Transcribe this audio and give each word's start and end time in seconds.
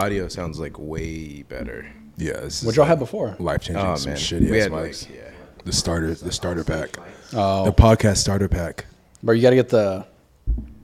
audio 0.00 0.28
sounds 0.28 0.58
like 0.58 0.78
way 0.78 1.42
better. 1.42 1.86
Yeah, 2.16 2.40
this 2.40 2.62
What 2.62 2.70
is 2.70 2.76
y'all 2.76 2.86
had 2.86 2.98
before? 2.98 3.36
life 3.38 3.62
changing. 3.62 3.84
Oh 3.84 3.94
some 3.96 4.12
man, 4.12 4.18
shitty 4.20 4.50
we 4.50 4.58
ass 4.58 4.64
had 4.64 4.72
mics. 4.72 5.08
like 5.08 5.16
yeah. 5.16 5.30
the 5.64 5.72
starter, 5.72 6.14
the 6.14 6.32
starter 6.32 6.64
pack, 6.64 6.96
oh. 7.32 7.64
the 7.64 7.70
Oh, 7.70 7.72
podcast 7.72 8.18
starter 8.18 8.48
pack. 8.48 8.84
but 9.22 9.32
you 9.32 9.42
got 9.42 9.50
to 9.50 9.56
get 9.56 9.68
the 9.68 10.06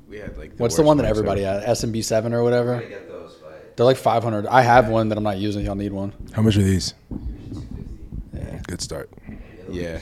We 0.08 0.18
had 0.18 0.36
like 0.38 0.52
what's 0.58 0.76
the 0.76 0.82
worst 0.82 0.86
one 0.86 0.96
that 0.98 1.04
mics 1.04 1.10
everybody 1.10 1.44
ever. 1.44 1.60
had? 1.60 1.76
SMB 1.76 2.04
seven 2.04 2.32
or 2.34 2.42
whatever. 2.42 2.80
get 2.80 3.08
those, 3.08 3.34
but 3.42 3.76
They're 3.76 3.86
like 3.86 3.96
five 3.98 4.22
hundred. 4.22 4.46
I 4.46 4.62
have 4.62 4.88
one 4.88 5.08
that 5.10 5.18
I'm 5.18 5.24
not 5.24 5.38
using. 5.38 5.64
Y'all 5.66 5.74
need 5.74 5.92
one. 5.92 6.12
How 6.32 6.42
much 6.42 6.56
are 6.56 6.62
these? 6.62 6.94
Good 8.66 8.80
start. 8.80 9.10
Yeah. 9.70 10.00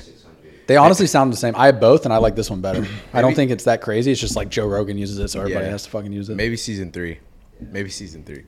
They 0.66 0.76
honestly 0.78 1.06
sound 1.06 1.30
the 1.32 1.36
same. 1.36 1.54
I 1.56 1.66
have 1.66 1.78
both, 1.80 2.06
and 2.06 2.14
I 2.14 2.16
like 2.16 2.36
this 2.36 2.48
one 2.48 2.62
better. 2.62 2.86
I 3.12 3.20
don't 3.20 3.34
think 3.34 3.50
it's 3.50 3.64
that 3.64 3.82
crazy. 3.82 4.10
It's 4.12 4.20
just 4.20 4.34
like 4.36 4.48
Joe 4.48 4.66
Rogan 4.66 4.96
uses 4.96 5.18
it, 5.18 5.28
so 5.28 5.40
everybody 5.40 5.66
Yeah. 5.66 5.72
has 5.72 5.82
to 5.84 5.90
fucking 5.90 6.12
use 6.12 6.30
it. 6.30 6.36
Maybe 6.36 6.56
season 6.56 6.90
three. 6.90 7.18
Maybe 7.60 7.90
season 7.90 8.24
three. 8.24 8.44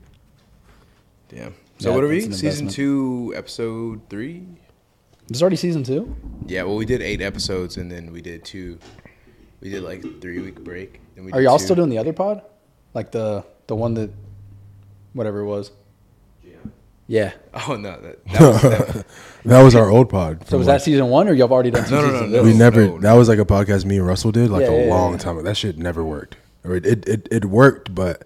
Damn. 1.29 1.53
So 1.79 1.89
Yeah, 1.89 1.95
what 1.95 2.03
are 2.03 2.07
we? 2.07 2.21
that's 2.21 2.35
Season 2.39 2.47
investment. 2.67 2.71
two, 2.73 3.33
episode 3.35 4.01
three. 4.09 4.43
It's 5.29 5.41
already 5.41 5.57
season 5.57 5.83
two. 5.83 6.15
Yeah. 6.47 6.63
Well, 6.63 6.75
we 6.75 6.85
did 6.85 7.01
eight 7.01 7.21
episodes, 7.21 7.77
and 7.77 7.91
then 7.91 8.11
we 8.11 8.21
did 8.21 8.45
two. 8.45 8.79
We 9.61 9.69
did 9.69 9.83
like 9.83 10.21
three 10.21 10.39
week 10.39 10.63
break. 10.63 11.01
Then 11.15 11.25
we 11.25 11.31
Are 11.33 11.41
y'all 11.41 11.57
two. 11.57 11.65
still 11.65 11.75
doing 11.75 11.89
the 11.89 11.97
other 11.97 12.13
pod? 12.13 12.41
Like 12.93 13.11
the 13.11 13.43
the 13.67 13.75
one 13.75 13.93
that, 13.95 14.09
whatever 15.13 15.41
it 15.41 15.45
was. 15.45 15.71
Yeah. 16.43 16.53
Yeah. 17.07 17.31
Oh 17.67 17.75
no, 17.75 17.99
that, 17.99 18.25
that 18.27 18.39
was 18.41 18.61
that, 18.61 19.05
That 19.45 19.61
was 19.63 19.75
our 19.75 19.89
old 19.89 20.09
pod. 20.09 20.47
So 20.47 20.57
was 20.57 20.67
like- 20.67 20.77
that 20.77 20.83
season 20.85 21.07
one, 21.09 21.27
or 21.27 21.33
y'all 21.33 21.51
already 21.51 21.71
done 21.71 21.83
two 21.85 21.95
No, 21.95 22.01
no, 22.01 22.19
no, 22.21 22.25
no. 22.27 22.43
we 22.43 22.53
never. 22.53 22.87
no. 22.87 22.99
That 22.99 23.13
was 23.13 23.27
like 23.27 23.39
a 23.39 23.45
podcast 23.45 23.83
me 23.85 23.97
and 23.97 24.07
Russell 24.07 24.31
did 24.31 24.49
like 24.49 24.61
Yeah, 24.61 24.69
a 24.71 24.85
yeah, 24.85 24.93
long 24.93 25.13
yeah. 25.13 25.17
time. 25.17 25.37
ago. 25.37 25.43
That 25.45 25.57
shit 25.57 25.77
never 25.77 26.03
worked. 26.05 26.37
Or 26.63 26.75
it, 26.75 26.85
it 26.85 27.07
it 27.07 27.27
it 27.31 27.45
worked, 27.45 27.93
but 27.93 28.23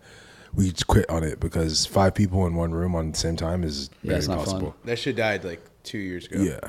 we 0.55 0.69
just 0.71 0.87
quit 0.87 1.09
on 1.09 1.23
it 1.23 1.39
because 1.39 1.85
five 1.85 2.13
people 2.13 2.45
in 2.47 2.55
one 2.55 2.71
room 2.71 2.95
on 2.95 3.11
the 3.11 3.17
same 3.17 3.35
time 3.35 3.63
is 3.63 3.89
Yeah, 4.03 4.09
very 4.09 4.17
it's 4.19 4.27
not 4.27 4.37
fun. 4.37 4.45
possible. 4.45 4.75
that 4.85 4.99
shit 4.99 5.15
died 5.15 5.43
like 5.43 5.61
two 5.83 5.97
years 5.97 6.25
ago. 6.27 6.41
Yeah, 6.41 6.59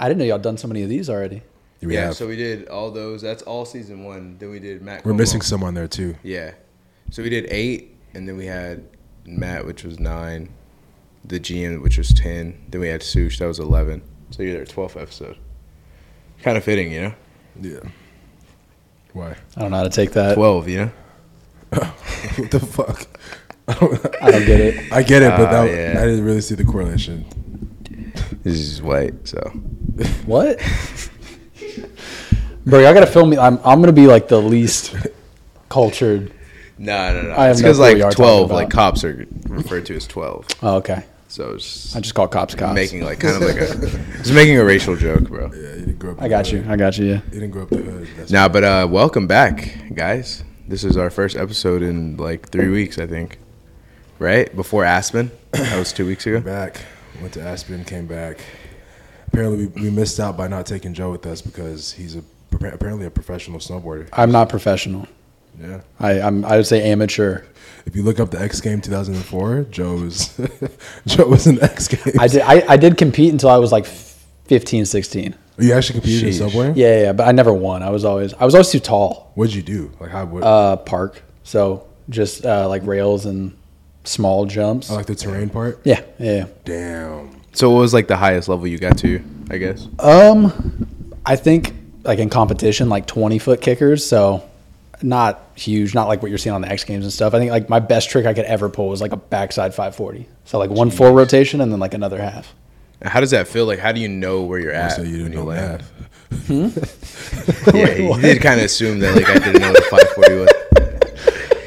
I 0.00 0.08
didn't 0.08 0.18
know 0.20 0.24
y'all 0.24 0.38
done 0.38 0.56
so 0.58 0.68
many 0.68 0.82
of 0.82 0.88
these 0.88 1.08
already. 1.10 1.42
we 1.82 1.94
yeah. 1.94 2.06
have. 2.06 2.16
So 2.16 2.26
we 2.26 2.36
did 2.36 2.68
all 2.68 2.90
those. 2.90 3.20
That's 3.22 3.42
all 3.42 3.64
season 3.64 4.04
one. 4.04 4.36
Then 4.38 4.50
we 4.50 4.58
did 4.58 4.82
Matt. 4.82 5.04
We're 5.04 5.12
Cuomo. 5.12 5.18
missing 5.18 5.40
some 5.42 5.62
on 5.62 5.74
there 5.74 5.88
too. 5.88 6.16
Yeah. 6.22 6.52
So 7.10 7.22
we 7.22 7.28
did 7.30 7.46
eight, 7.50 7.94
and 8.14 8.26
then 8.28 8.36
we 8.36 8.46
had 8.46 8.82
Matt, 9.26 9.64
which 9.66 9.84
was 9.84 10.00
nine, 10.00 10.48
the 11.24 11.38
GM, 11.38 11.82
which 11.82 11.98
was 11.98 12.12
ten. 12.14 12.58
Then 12.70 12.80
we 12.80 12.88
had 12.88 13.02
Sush, 13.02 13.38
that 13.38 13.46
was 13.46 13.58
eleven. 13.60 14.02
So 14.30 14.42
you're 14.42 14.54
there, 14.54 14.64
twelfth 14.64 14.96
episode. 14.96 15.36
Kind 16.42 16.56
of 16.56 16.64
fitting, 16.64 16.90
you 16.92 17.00
know. 17.02 17.14
Yeah. 17.60 17.80
Why? 19.12 19.36
I 19.56 19.60
don't 19.60 19.70
know 19.70 19.78
how 19.78 19.82
to 19.84 19.90
take 19.90 20.12
that. 20.12 20.34
Twelve, 20.34 20.68
you 20.68 20.78
know. 20.86 20.90
what 22.36 22.50
the 22.50 22.60
fuck? 22.60 23.06
I 23.68 23.74
don't, 23.80 24.22
I 24.22 24.30
don't 24.30 24.46
get 24.46 24.60
it. 24.60 24.92
I 24.92 25.02
get 25.02 25.22
it, 25.22 25.30
but 25.30 25.48
Ah, 25.48 25.64
that, 25.64 25.70
yeah. 25.70 26.00
I 26.00 26.04
didn't 26.06 26.24
really 26.24 26.40
see 26.40 26.54
the 26.54 26.64
correlation. 26.64 27.24
This 28.42 28.54
is 28.58 28.80
white, 28.82 29.26
so 29.26 29.38
What? 30.26 30.58
Bro, 32.64 32.80
y'all 32.80 32.94
gotta 32.94 33.06
film 33.06 33.30
me. 33.30 33.38
I'm 33.38 33.58
I'm 33.64 33.80
gonna 33.80 33.92
be 33.92 34.06
like 34.06 34.28
the 34.28 34.40
least 34.40 34.94
cultured. 35.68 36.32
no, 36.78 37.12
no, 37.12 37.22
no. 37.28 37.34
I 37.36 37.44
have 37.46 37.52
it's 37.52 37.60
no 37.60 37.68
because 37.68 37.76
clue 37.76 37.82
what 37.84 37.88
like 37.92 37.96
you 37.98 38.04
are 38.04 38.10
talking 38.10 38.24
twelve, 38.24 38.44
about. 38.46 38.54
like 38.56 38.70
cops 38.70 39.04
are 39.04 39.26
referred 39.48 39.86
to 39.86 39.96
as 39.96 40.06
twelve. 40.06 40.46
Oh, 40.62 40.76
okay. 40.76 41.04
So 41.28 41.54
it's 41.54 41.94
I 41.94 42.00
just 42.00 42.14
call 42.14 42.28
cops 42.28 42.54
cops. 42.54 42.74
making 42.74 43.02
like 43.04 43.20
kind 43.20 43.36
of 43.36 43.42
like 43.42 43.56
a, 43.56 43.74
just 44.18 44.32
making 44.32 44.58
a 44.58 44.64
racial 44.64 44.96
joke, 44.96 45.28
bro. 45.28 45.46
Yeah, 45.52 45.58
you 45.74 45.80
didn't 45.86 45.98
grow 45.98 46.12
up. 46.12 46.22
I 46.22 46.28
got 46.28 46.50
you. 46.52 46.64
I 46.68 46.76
got 46.76 46.96
you. 46.98 47.06
Yeah. 47.06 47.20
You 47.26 47.40
didn't 47.40 47.50
grow 47.50 47.62
up 47.62 47.68
the 47.70 47.76
hood. 47.78 48.08
That's 48.16 48.30
Now, 48.30 48.48
but 48.48 48.64
uh, 48.64 48.86
welcome 48.90 49.26
back, 49.26 49.76
guys. 49.94 50.42
This 50.68 50.82
is 50.82 50.96
our 50.96 51.10
first 51.10 51.36
episode 51.36 51.82
in 51.82 52.16
like 52.16 52.48
three 52.48 52.68
weeks, 52.68 52.98
I 52.98 53.06
think. 53.06 53.38
Right 54.18 54.54
before 54.56 54.84
Aspen, 54.84 55.30
that 55.52 55.78
was 55.78 55.92
two 55.92 56.06
weeks 56.06 56.26
ago. 56.26 56.40
back. 56.40 56.80
Went 57.20 57.34
to 57.34 57.42
Aspen, 57.42 57.84
came 57.84 58.06
back. 58.06 58.40
Apparently, 59.28 59.66
we, 59.66 59.82
we 59.82 59.90
missed 59.90 60.18
out 60.18 60.36
by 60.36 60.48
not 60.48 60.66
taking 60.66 60.92
Joe 60.92 61.12
with 61.12 61.24
us 61.26 61.40
because 61.40 61.92
he's 61.92 62.16
a 62.16 62.22
apparently 62.52 63.06
a 63.06 63.10
professional 63.10 63.58
snowboarder. 63.60 64.08
I'm 64.12 64.32
not 64.32 64.48
professional. 64.48 65.06
Yeah. 65.60 65.82
I 66.00 66.20
I'm 66.20 66.44
I 66.44 66.56
would 66.56 66.66
say 66.66 66.90
amateur. 66.90 67.44
If 67.84 67.94
you 67.94 68.02
look 68.02 68.18
up 68.18 68.30
the 68.30 68.40
X 68.40 68.60
Game 68.60 68.80
2004, 68.80 69.64
Joe 69.70 69.94
was 69.94 70.36
Joe 71.06 71.28
was 71.28 71.46
in 71.46 71.62
X 71.62 71.88
Games. 71.88 72.18
I 72.18 72.26
did 72.26 72.40
I, 72.42 72.72
I 72.72 72.76
did 72.76 72.98
compete 72.98 73.32
until 73.32 73.50
I 73.50 73.58
was 73.58 73.70
like 73.70 73.86
15, 73.86 74.86
16. 74.86 75.34
You 75.58 75.72
actually 75.72 76.00
competed 76.00 76.28
Sheesh. 76.34 76.40
in 76.40 76.48
snowboarding? 76.50 76.76
Yeah, 76.76 76.86
yeah, 76.96 77.02
yeah, 77.04 77.12
but 77.12 77.26
I 77.28 77.32
never 77.32 77.52
won. 77.52 77.82
I 77.82 77.90
was 77.90 78.04
always 78.04 78.34
I 78.34 78.44
was 78.44 78.54
always 78.54 78.70
too 78.70 78.80
tall. 78.80 79.32
What'd 79.34 79.54
you 79.54 79.62
do? 79.62 79.90
Like 80.00 80.10
how? 80.10 80.24
What, 80.26 80.42
Uh, 80.42 80.76
park. 80.76 81.22
So 81.44 81.86
just 82.10 82.44
uh, 82.44 82.68
like 82.68 82.84
rails 82.86 83.26
and 83.26 83.56
small 84.04 84.44
jumps. 84.46 84.90
I 84.90 84.94
like 84.94 85.06
the 85.06 85.14
terrain 85.14 85.48
part. 85.48 85.80
yeah, 85.84 86.00
yeah. 86.18 86.32
yeah. 86.36 86.46
Damn. 86.64 87.40
So, 87.52 87.70
what 87.70 87.80
was 87.80 87.94
like 87.94 88.06
the 88.06 88.16
highest 88.16 88.48
level 88.48 88.66
you 88.66 88.78
got 88.78 88.98
to? 88.98 89.22
I 89.50 89.56
guess. 89.56 89.88
Um, 89.98 90.86
I 91.24 91.36
think 91.36 91.74
like 92.04 92.18
in 92.18 92.28
competition, 92.28 92.88
like 92.90 93.06
twenty 93.06 93.38
foot 93.38 93.60
kickers. 93.62 94.06
So 94.06 94.46
not 95.02 95.42
huge, 95.54 95.94
not 95.94 96.08
like 96.08 96.22
what 96.22 96.28
you're 96.30 96.38
seeing 96.38 96.54
on 96.54 96.60
the 96.62 96.68
X 96.70 96.84
Games 96.84 97.04
and 97.04 97.12
stuff. 97.12 97.34
I 97.34 97.38
think 97.38 97.50
like 97.50 97.68
my 97.68 97.80
best 97.80 98.10
trick 98.10 98.26
I 98.26 98.34
could 98.34 98.44
ever 98.46 98.68
pull 98.68 98.88
was 98.88 99.00
like 99.02 99.12
a 99.12 99.16
backside 99.16 99.72
540. 99.74 100.26
So 100.46 100.58
like 100.58 100.70
one 100.70 100.90
full 100.90 101.12
rotation 101.12 101.60
and 101.60 101.70
then 101.70 101.78
like 101.80 101.92
another 101.94 102.18
half. 102.18 102.54
How 103.02 103.20
does 103.20 103.30
that 103.32 103.46
feel? 103.48 103.66
Like, 103.66 103.78
how 103.78 103.92
do 103.92 104.00
you 104.00 104.08
know 104.08 104.42
where 104.42 104.58
you're 104.58 104.72
at? 104.72 104.92
So 104.92 105.02
you 105.02 105.22
when 105.22 105.32
didn't 105.32 105.34
know 105.34 105.44
land? 105.44 105.82
math. 105.82 105.92
Yeah, 107.74 107.86
he 108.16 108.20
did 108.20 108.42
kind 108.42 108.58
of 108.60 108.66
assume 108.66 108.98
that 109.00 109.14
like 109.14 109.28
I 109.28 109.34
didn't 109.38 109.60
know 109.62 109.68
what 109.72 109.76
the 109.76 109.88
540 109.90 110.34
was. 110.40 110.48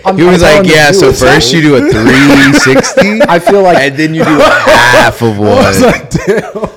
I'm, 0.05 0.17
He 0.17 0.23
was 0.23 0.41
I'm 0.43 0.63
like, 0.63 0.71
"Yeah." 0.71 0.91
So 0.91 1.11
dude, 1.11 1.19
first 1.19 1.53
you 1.53 1.61
do 1.61 1.75
a 1.75 1.79
360. 1.91 3.21
I 3.23 3.39
feel 3.39 3.61
like 3.63 3.77
and 3.77 3.95
then 3.97 4.13
you 4.13 4.23
do 4.23 4.29
half 4.39 5.21
of 5.21 5.39
I 5.39 5.39
was 5.39 5.81
one. 5.81 5.91
like, 5.91 6.09
damn. 6.09 6.69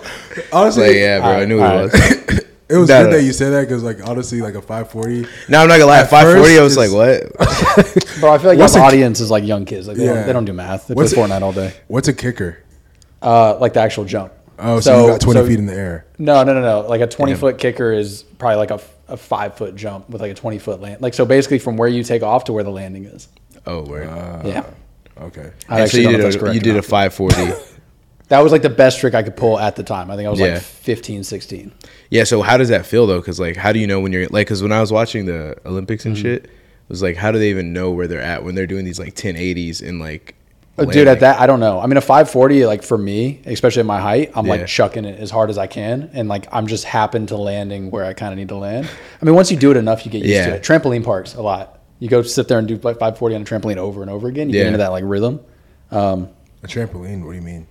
Honestly, 0.52 0.86
Like, 0.88 0.96
yeah, 0.96 1.18
bro, 1.20 1.28
I 1.30 1.44
knew 1.44 1.58
what 1.60 1.72
it 1.74 1.82
was. 1.82 1.94
it 2.68 2.76
was 2.76 2.88
No, 2.88 3.02
good 3.04 3.10
no. 3.10 3.16
that 3.16 3.22
you 3.22 3.32
said 3.32 3.50
that 3.50 3.62
because, 3.62 3.82
like, 3.82 4.06
honestly, 4.08 4.40
like 4.40 4.54
a 4.54 4.62
540. 4.62 5.26
No, 5.48 5.60
I'm 5.62 5.68
not 5.68 5.78
gonna 5.78 5.86
lie. 5.86 6.00
At 6.00 6.10
540. 6.10 6.58
I 6.58 6.62
was 6.62 6.74
first 6.76 6.92
like, 6.92 6.92
what? 6.92 8.20
bro, 8.20 8.32
I 8.32 8.38
feel 8.38 8.48
like 8.50 8.58
What's 8.58 8.74
your 8.74 8.84
a- 8.84 8.86
audience 8.86 9.20
is 9.20 9.30
like 9.30 9.44
young 9.44 9.64
kids. 9.64 9.86
Like 9.88 9.96
they, 9.96 10.04
Yeah. 10.04 10.14
don't, 10.14 10.26
they 10.26 10.32
don't 10.32 10.44
do 10.44 10.52
math. 10.52 10.88
They 10.88 10.94
What's 10.94 11.14
play 11.14 11.24
Fortnite 11.24 11.42
all 11.42 11.52
day. 11.52 11.74
What's 11.88 12.08
a 12.08 12.12
kicker? 12.12 12.58
Uh, 13.20 13.58
like 13.58 13.72
the 13.74 13.80
actual 13.80 14.04
jump. 14.04 14.32
Oh, 14.62 14.80
so, 14.80 15.00
you 15.00 15.12
got 15.12 15.20
20 15.20 15.40
so- 15.40 15.46
feet 15.46 15.58
in 15.58 15.66
the 15.66 15.74
air. 15.74 16.06
No, 16.18 16.42
no, 16.44 16.54
no, 16.54 16.60
no. 16.60 16.88
Like 16.88 17.00
a 17.00 17.06
20 17.06 17.32
Damn. 17.32 17.40
foot 17.40 17.58
kicker 17.58 17.92
is 17.92 18.22
probably 18.22 18.56
like 18.56 18.70
a, 18.70 18.80
a 19.08 19.16
five 19.16 19.56
foot 19.56 19.74
jump 19.74 20.08
with 20.08 20.20
like 20.20 20.30
a 20.30 20.34
20 20.34 20.58
foot 20.58 20.80
land. 20.80 21.02
Like, 21.02 21.14
so 21.14 21.24
basically 21.24 21.58
from 21.58 21.76
where 21.76 21.88
you 21.88 22.04
take 22.04 22.22
off 22.22 22.44
to 22.44 22.52
where 22.52 22.64
the 22.64 22.70
landing 22.70 23.04
is. 23.04 23.28
Oh, 23.66 23.82
word. 23.82 24.08
yeah. 24.46 24.64
Okay. 25.20 25.52
I 25.68 25.80
And 25.80 25.90
so 25.90 25.98
actually 25.98 26.02
you 26.02 26.16
did 26.16 26.42
a 26.42 26.54
you 26.54 26.60
did 26.60 26.76
a 26.76 26.82
540. 26.82 27.52
That 28.28 28.38
was 28.38 28.50
like 28.50 28.62
the 28.62 28.70
best 28.70 28.98
trick 28.98 29.12
I 29.12 29.22
could 29.22 29.36
pull 29.36 29.58
at 29.58 29.76
the 29.76 29.82
time. 29.82 30.10
I 30.10 30.16
think 30.16 30.26
I 30.26 30.30
was 30.30 30.40
Yeah. 30.40 30.54
like 30.54 30.62
15, 30.62 31.22
16. 31.22 31.70
yeah. 32.08 32.24
So 32.24 32.40
how 32.40 32.56
does 32.56 32.70
that 32.70 32.86
feel 32.86 33.06
though? 33.06 33.20
Because 33.20 33.38
like, 33.38 33.56
how 33.56 33.72
do 33.72 33.78
you 33.78 33.86
know 33.86 34.00
when 34.00 34.10
you're 34.10 34.26
like? 34.28 34.46
Because 34.46 34.62
when 34.62 34.72
I 34.72 34.80
was 34.80 34.90
watching 34.90 35.26
the 35.26 35.54
Olympics 35.66 36.06
and 36.06 36.16
mm-hmm. 36.16 36.22
shit, 36.22 36.44
it 36.46 36.50
was 36.88 37.02
like, 37.02 37.16
how 37.16 37.30
do 37.30 37.38
they 37.38 37.50
even 37.50 37.74
know 37.74 37.90
where 37.90 38.06
they're 38.06 38.22
at 38.22 38.42
when 38.42 38.54
they're 38.54 38.66
doing 38.66 38.86
these 38.86 38.98
like 38.98 39.14
1080s 39.14 39.86
and 39.86 40.00
like? 40.00 40.34
Uh, 40.78 40.86
Dude, 40.86 41.06
at 41.06 41.20
that, 41.20 41.38
I 41.38 41.46
don't 41.46 41.60
know. 41.60 41.80
I 41.80 41.86
mean, 41.86 41.98
a 41.98 42.00
540, 42.00 42.64
like 42.64 42.82
for 42.82 42.96
me, 42.96 43.42
especially 43.44 43.80
at 43.80 43.86
my 43.86 44.00
height, 44.00 44.32
I'm 44.34 44.46
Yeah. 44.46 44.52
like 44.52 44.66
chucking 44.66 45.04
it 45.04 45.20
as 45.20 45.30
hard 45.30 45.50
as 45.50 45.58
I 45.58 45.66
can. 45.66 46.08
And 46.14 46.28
like, 46.28 46.46
I'm 46.50 46.66
just 46.66 46.84
happen 46.84 47.26
to 47.26 47.36
landing 47.36 47.90
where 47.90 48.04
I 48.06 48.14
kind 48.14 48.32
of 48.32 48.38
need 48.38 48.48
to 48.48 48.56
land. 48.56 48.88
I 49.20 49.24
mean, 49.24 49.34
once 49.34 49.50
you 49.50 49.58
do 49.58 49.70
it 49.70 49.76
enough, 49.76 50.06
you 50.06 50.10
get 50.10 50.22
used 50.22 50.30
Yeah. 50.32 50.46
to 50.46 50.54
it. 50.54 50.62
Trampoline 50.62 51.04
parks 51.04 51.34
a 51.34 51.42
lot. 51.42 51.78
You 51.98 52.08
go 52.08 52.22
sit 52.22 52.48
there 52.48 52.58
and 52.58 52.66
do 52.66 52.74
like 52.82 52.98
540 52.98 53.34
on 53.36 53.42
a 53.42 53.44
trampoline 53.44 53.76
over 53.76 54.00
and 54.00 54.10
over 54.10 54.28
again. 54.28 54.48
You 54.48 54.56
Yeah. 54.56 54.62
get 54.62 54.66
into 54.68 54.78
that 54.78 54.92
like 54.92 55.04
rhythm. 55.06 55.40
A 55.90 56.26
trampoline? 56.66 57.22
What 57.24 57.32
do 57.32 57.36
you 57.36 57.42
mean? 57.42 57.66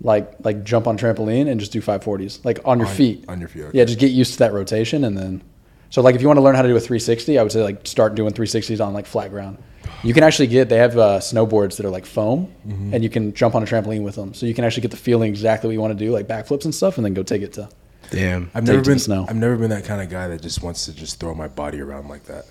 Like, 0.00 0.32
like 0.42 0.64
jump 0.64 0.86
on 0.86 0.96
trampoline 0.96 1.48
and 1.50 1.58
just 1.60 1.72
do 1.72 1.80
540s, 1.82 2.40
like 2.44 2.60
on 2.64 2.78
your 2.78 2.88
On- 2.88 2.94
feet. 2.94 3.24
on 3.28 3.38
your 3.40 3.48
feet, 3.48 3.64
okay. 3.64 3.78
Yeah, 3.78 3.84
just 3.84 3.98
get 3.98 4.12
used 4.12 4.32
to 4.34 4.38
that 4.40 4.52
rotation. 4.54 5.04
And 5.04 5.16
then, 5.16 5.42
so 5.90 6.00
like 6.02 6.14
if 6.14 6.22
you 6.22 6.26
want 6.26 6.38
to 6.38 6.42
learn 6.42 6.54
how 6.54 6.62
to 6.62 6.68
do 6.68 6.76
a 6.76 6.80
360, 6.80 7.38
I 7.38 7.42
would 7.42 7.52
say 7.52 7.62
like 7.62 7.86
start 7.86 8.14
doing 8.14 8.32
360s 8.32 8.80
on 8.80 8.94
like 8.94 9.04
flat 9.06 9.30
ground. 9.30 9.58
You 10.06 10.14
can 10.14 10.22
actually 10.22 10.46
get, 10.46 10.68
they 10.68 10.78
have 10.78 10.96
uh, 10.96 11.18
snowboards 11.18 11.76
that 11.76 11.86
are 11.86 11.90
like 11.90 12.06
foam 12.06 12.48
Mm-hmm. 12.66 12.94
and 12.94 13.02
you 13.04 13.10
can 13.10 13.32
jump 13.34 13.54
on 13.54 13.62
a 13.62 13.66
trampoline 13.66 14.02
with 14.02 14.14
them. 14.14 14.34
So 14.34 14.46
you 14.46 14.54
can 14.54 14.64
actually 14.64 14.82
get 14.82 14.90
the 14.90 14.96
feeling 14.96 15.28
exactly 15.30 15.68
what 15.68 15.72
you 15.74 15.80
want 15.80 15.98
to 15.98 16.04
do, 16.04 16.10
like 16.12 16.26
backflips 16.26 16.64
and 16.64 16.74
stuff, 16.74 16.96
and 16.98 17.04
then 17.04 17.14
go 17.14 17.22
take 17.22 17.42
it 17.42 17.52
to. 17.54 17.68
Damn. 18.10 18.50
I've 18.54 18.64
never 18.64 18.78
it 18.78 18.84
to 18.84 18.90
the 18.90 18.94
been. 18.94 18.98
snow. 19.00 19.26
I've 19.28 19.36
never 19.36 19.56
been 19.56 19.70
that 19.70 19.84
kind 19.84 20.00
of 20.00 20.08
guy 20.08 20.28
that 20.28 20.42
just 20.42 20.62
wants 20.62 20.84
to 20.86 20.92
just 20.94 21.18
throw 21.20 21.34
my 21.34 21.48
body 21.48 21.80
around 21.80 22.08
like 22.08 22.24
that. 22.24 22.44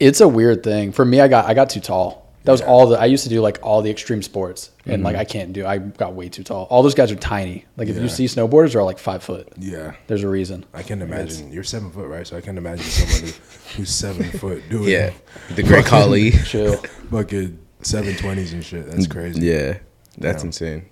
It's 0.00 0.20
a 0.20 0.28
weird 0.28 0.62
thing. 0.62 0.92
For 0.92 1.04
me, 1.04 1.20
I 1.20 1.28
got, 1.28 1.46
I 1.46 1.54
got 1.54 1.70
too 1.70 1.80
tall. 1.80 2.23
That 2.44 2.52
was 2.52 2.60
all 2.60 2.86
the, 2.88 2.98
I 3.00 3.06
used 3.06 3.24
to 3.24 3.30
do 3.30 3.40
like 3.40 3.58
all 3.62 3.80
the 3.80 3.90
extreme 3.90 4.22
sports 4.22 4.70
and 4.84 5.02
like 5.02 5.16
I 5.16 5.24
can't 5.24 5.52
do, 5.54 5.64
I 5.66 5.78
got 5.78 6.12
way 6.14 6.28
too 6.28 6.42
tall. 6.44 6.64
All 6.68 6.82
those 6.82 6.94
guys 6.94 7.10
are 7.10 7.16
tiny. 7.16 7.64
Like 7.78 7.88
if 7.88 7.96
Yeah. 7.96 8.02
you 8.02 8.08
see 8.08 8.26
snowboarders, 8.26 8.72
they're 8.72 8.82
all 8.82 8.86
like 8.86 8.98
five 8.98 9.22
foot. 9.22 9.48
Yeah. 9.58 9.94
There's 10.08 10.22
a 10.24 10.28
reason. 10.28 10.66
I 10.74 10.82
can't 10.82 11.00
imagine. 11.02 11.50
You're 11.50 11.64
seven 11.64 11.90
foot, 11.90 12.06
right? 12.06 12.26
So 12.26 12.36
I 12.36 12.42
can't 12.42 12.58
imagine 12.58 12.84
someone 12.84 13.32
who, 13.32 13.76
who's 13.78 13.88
seven 13.90 14.24
foot 14.38 14.62
doing 14.68 14.88
Yeah. 14.90 15.12
The 15.54 15.62
Great 15.62 15.86
Khali. 15.86 16.32
Chill. 16.32 16.76
fucking 17.10 17.58
seven 17.80 18.14
twenties 18.16 18.52
and 18.52 18.62
shit. 18.62 18.90
That's 18.90 19.06
crazy. 19.06 19.40
Yeah. 19.46 19.78
That's 20.18 20.42
Yeah. 20.42 20.46
insane. 20.48 20.86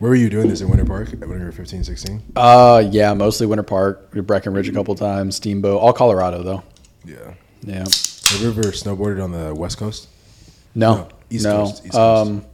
Where 0.00 0.08
were 0.10 0.16
you 0.16 0.30
doing 0.30 0.48
this 0.48 0.60
in 0.60 0.68
Winter 0.68 0.84
Park 0.84 1.10
when 1.10 1.38
you 1.38 1.44
were 1.44 1.50
15, 1.52 1.82
16? 1.84 2.22
Uh, 2.36 2.84
yeah, 2.90 3.14
mostly 3.14 3.46
Winter 3.48 3.64
Park, 3.64 4.12
Breckenridge 4.12 4.68
a 4.68 4.72
couple 4.72 4.94
times, 4.94 5.34
Steamboat, 5.36 5.80
all 5.80 5.92
Colorado 5.92 6.42
though. 6.44 6.62
Yeah. 7.04 7.34
Yeah. 7.62 7.78
Have 7.80 8.40
you 8.40 8.48
ever 8.48 8.62
snowboarded 8.72 9.22
on 9.22 9.32
the 9.32 9.54
West 9.54 9.76
Coast? 9.78 10.06
No, 10.74 10.94
No, 10.94 11.08
East 11.30 11.44
no. 11.44 11.56
Coast, 11.64 11.84
East 11.84 11.92
Coast. 11.94 12.28
Um, 12.28 12.44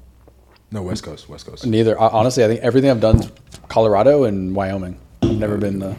No, 0.70 0.82
West 0.82 1.02
Coast, 1.02 1.28
West 1.28 1.46
Coast. 1.46 1.66
Neither. 1.66 2.00
I- 2.00 2.08
Honestly, 2.08 2.44
I 2.44 2.48
think 2.48 2.60
everything 2.60 2.90
I've 2.90 3.00
done 3.00 3.20
is 3.20 3.30
Colorado 3.68 4.24
and 4.24 4.54
Wyoming. 4.54 4.98
I've 5.22 5.36
never 5.38 5.56
been. 5.56 5.82
Uh, 5.82 5.94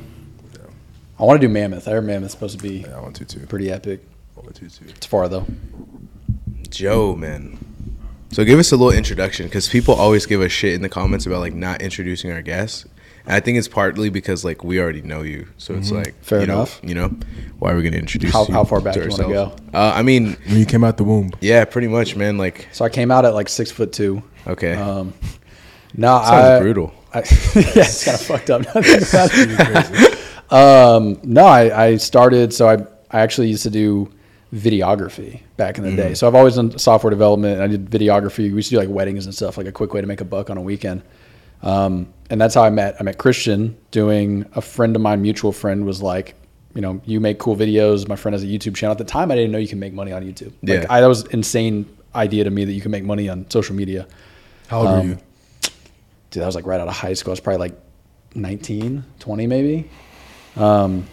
I 1.18 1.24
want 1.24 1.40
to 1.40 1.48
do 1.48 1.52
Mammoth. 1.54 1.88
I 1.88 1.92
heard 1.92 2.06
Mammoth's 2.06 2.34
supposed 2.34 2.58
to 2.58 2.62
be 2.64 2.80
Yeah, 2.80 2.98
I 2.98 3.02
want 3.02 3.16
to 3.18 3.26
too. 3.26 3.46
pretty 3.48 3.72
epic. 3.72 4.06
I 4.38 4.42
want 4.42 4.56
to 4.56 4.70
too. 4.70 4.86
It's 4.90 5.06
far 5.06 5.30
though. 5.30 5.46
Joe, 6.70 7.16
man. 7.16 7.58
So 8.32 8.44
give 8.44 8.60
us 8.60 8.72
a 8.74 8.76
little 8.76 8.92
introduction 8.92 9.46
because 9.46 9.70
people 9.70 9.94
always 9.94 10.26
give 10.26 10.42
us 10.42 10.52
shit 10.52 10.74
in 10.74 10.82
the 10.82 10.90
comments 10.90 11.26
about 11.26 11.40
like 11.40 11.54
not 11.54 11.82
introducing 11.82 12.32
our 12.32 12.42
guests. 12.42 12.86
And 13.26 13.34
I 13.36 13.40
think 13.40 13.58
it's 13.58 13.68
partly 13.68 14.10
because 14.10 14.46
like 14.46 14.64
we 14.64 14.80
already 14.80 15.02
know 15.02 15.22
you, 15.24 15.48
so 15.58 15.74
it's 15.74 15.92
like 15.92 16.10
Mm-hmm. 16.10 16.22
Fair 16.24 16.42
you 16.42 16.48
know- 16.48 16.54
enough. 16.56 16.80
you 16.84 16.96
know, 16.96 17.10
why 17.60 17.72
are 17.72 17.76
we 17.76 17.84
gonna 17.84 17.98
introduce 17.98 18.32
How- 18.34 18.46
you 18.48 18.54
how 18.54 18.64
far 18.64 18.82
back 18.82 18.94
to 18.94 19.00
do 19.00 19.06
you 19.06 19.12
wanna 19.12 19.24
ourselves? 19.40 19.62
Uh, 19.74 19.94
I 19.96 20.02
mean, 20.04 20.38
When 20.48 20.58
you 20.60 20.66
came 20.66 20.84
out 20.84 20.98
the 20.98 21.04
womb, 21.04 21.32
yeah, 21.42 21.66
pretty 21.66 21.88
much, 21.88 22.16
man. 22.16 22.38
Like, 22.38 22.68
So 22.72 22.86
I 22.86 22.90
came 22.90 23.10
out 23.12 23.26
at 23.26 23.34
like 23.34 23.50
six 23.50 23.72
foot 23.72 23.92
two. 23.94 24.22
okay, 24.48 24.74
Um, 24.76 25.14
no, 25.96 26.08
sounds 26.24 26.30
I, 26.30 26.60
brutal. 26.60 26.94
I, 27.14 27.20
yeah, 27.20 27.24
it's 27.88 28.04
kind 28.06 28.16
of 28.16 28.22
fucked 28.22 28.50
up. 28.50 28.62
now 28.64 28.74
that 28.74 29.14
I 29.14 29.28
think 29.28 29.60
about 29.60 29.86
it. 29.92 30.54
um, 30.54 31.20
no, 31.24 31.46
I, 31.46 31.86
I 31.86 31.96
started. 31.98 32.54
So 32.54 32.68
I 32.70 32.76
I 33.10 33.22
actually 33.22 33.48
used 33.48 33.64
to 33.64 33.70
do 33.70 34.12
videography 34.54 35.42
back 35.58 35.78
in 35.78 35.84
the 35.84 35.96
day. 35.96 36.14
So 36.14 36.28
I've 36.28 36.36
always 36.36 36.56
done 36.56 36.78
software 36.78 37.10
development. 37.12 37.62
I 37.62 37.68
did 37.68 37.90
videography. 37.90 38.50
We 38.50 38.56
used 38.58 38.70
to 38.70 38.76
do 38.76 38.80
like 38.80 38.90
weddings 38.90 39.26
and 39.26 39.34
stuff, 39.34 39.58
like 39.58 39.68
a 39.68 39.72
quick 39.72 39.94
way 39.94 40.02
to 40.02 40.08
make 40.08 40.22
a 40.22 40.26
buck 40.26 40.50
on 40.50 40.58
a 40.58 40.62
weekend. 40.62 41.02
Um, 41.66 42.14
and 42.30 42.40
that's 42.40 42.56
how 42.56 42.64
I 42.64 42.70
met. 42.70 42.96
I 43.00 43.04
met 43.04 43.18
Christian 43.18 43.78
doing 43.92 44.46
a 44.56 44.62
friend 44.62 44.96
of 44.96 45.02
mine, 45.02 45.22
mutual 45.22 45.52
friend, 45.52 45.86
was 45.86 46.02
like, 46.02 46.36
you 46.74 46.82
know, 46.82 47.02
you 47.06 47.20
make 47.20 47.40
cool 47.40 47.56
videos. 47.56 48.08
My 48.08 48.16
friend 48.16 48.34
has 48.34 48.44
a 48.44 48.48
YouTube 48.48 48.76
channel. 48.76 48.92
At 48.92 48.98
the 48.98 49.04
time, 49.04 49.32
I 49.32 49.36
didn't 49.36 49.52
know 49.52 49.58
you 49.58 49.68
can 49.68 49.80
make 49.80 49.94
money 49.94 50.12
on 50.12 50.24
YouTube. 50.24 50.54
Like, 50.64 50.84
Yeah. 50.84 50.86
I, 50.90 51.02
that 51.02 51.08
was 51.08 51.26
insane 51.28 51.86
idea 52.14 52.44
to 52.46 52.50
me 52.50 52.64
that 52.66 52.72
you 52.74 52.82
can 52.82 52.92
make 52.92 53.04
money 53.04 53.28
on 53.30 53.50
social 53.50 53.76
media. 53.76 54.08
how 54.68 54.80
old 54.80 54.88
Um, 54.88 55.00
were 55.00 55.06
you? 55.16 55.18
dude, 56.32 56.42
that 56.42 56.46
was 56.48 56.56
like 56.56 56.66
right 56.66 56.80
out 56.80 56.88
of 56.88 56.94
high 56.94 57.14
school. 57.14 57.32
I 57.32 57.34
was 57.34 57.40
probably 57.40 57.60
like 57.60 57.80
19, 58.36 59.04
20 59.20 59.48
maybe. 59.48 59.90
Um, 60.58 61.06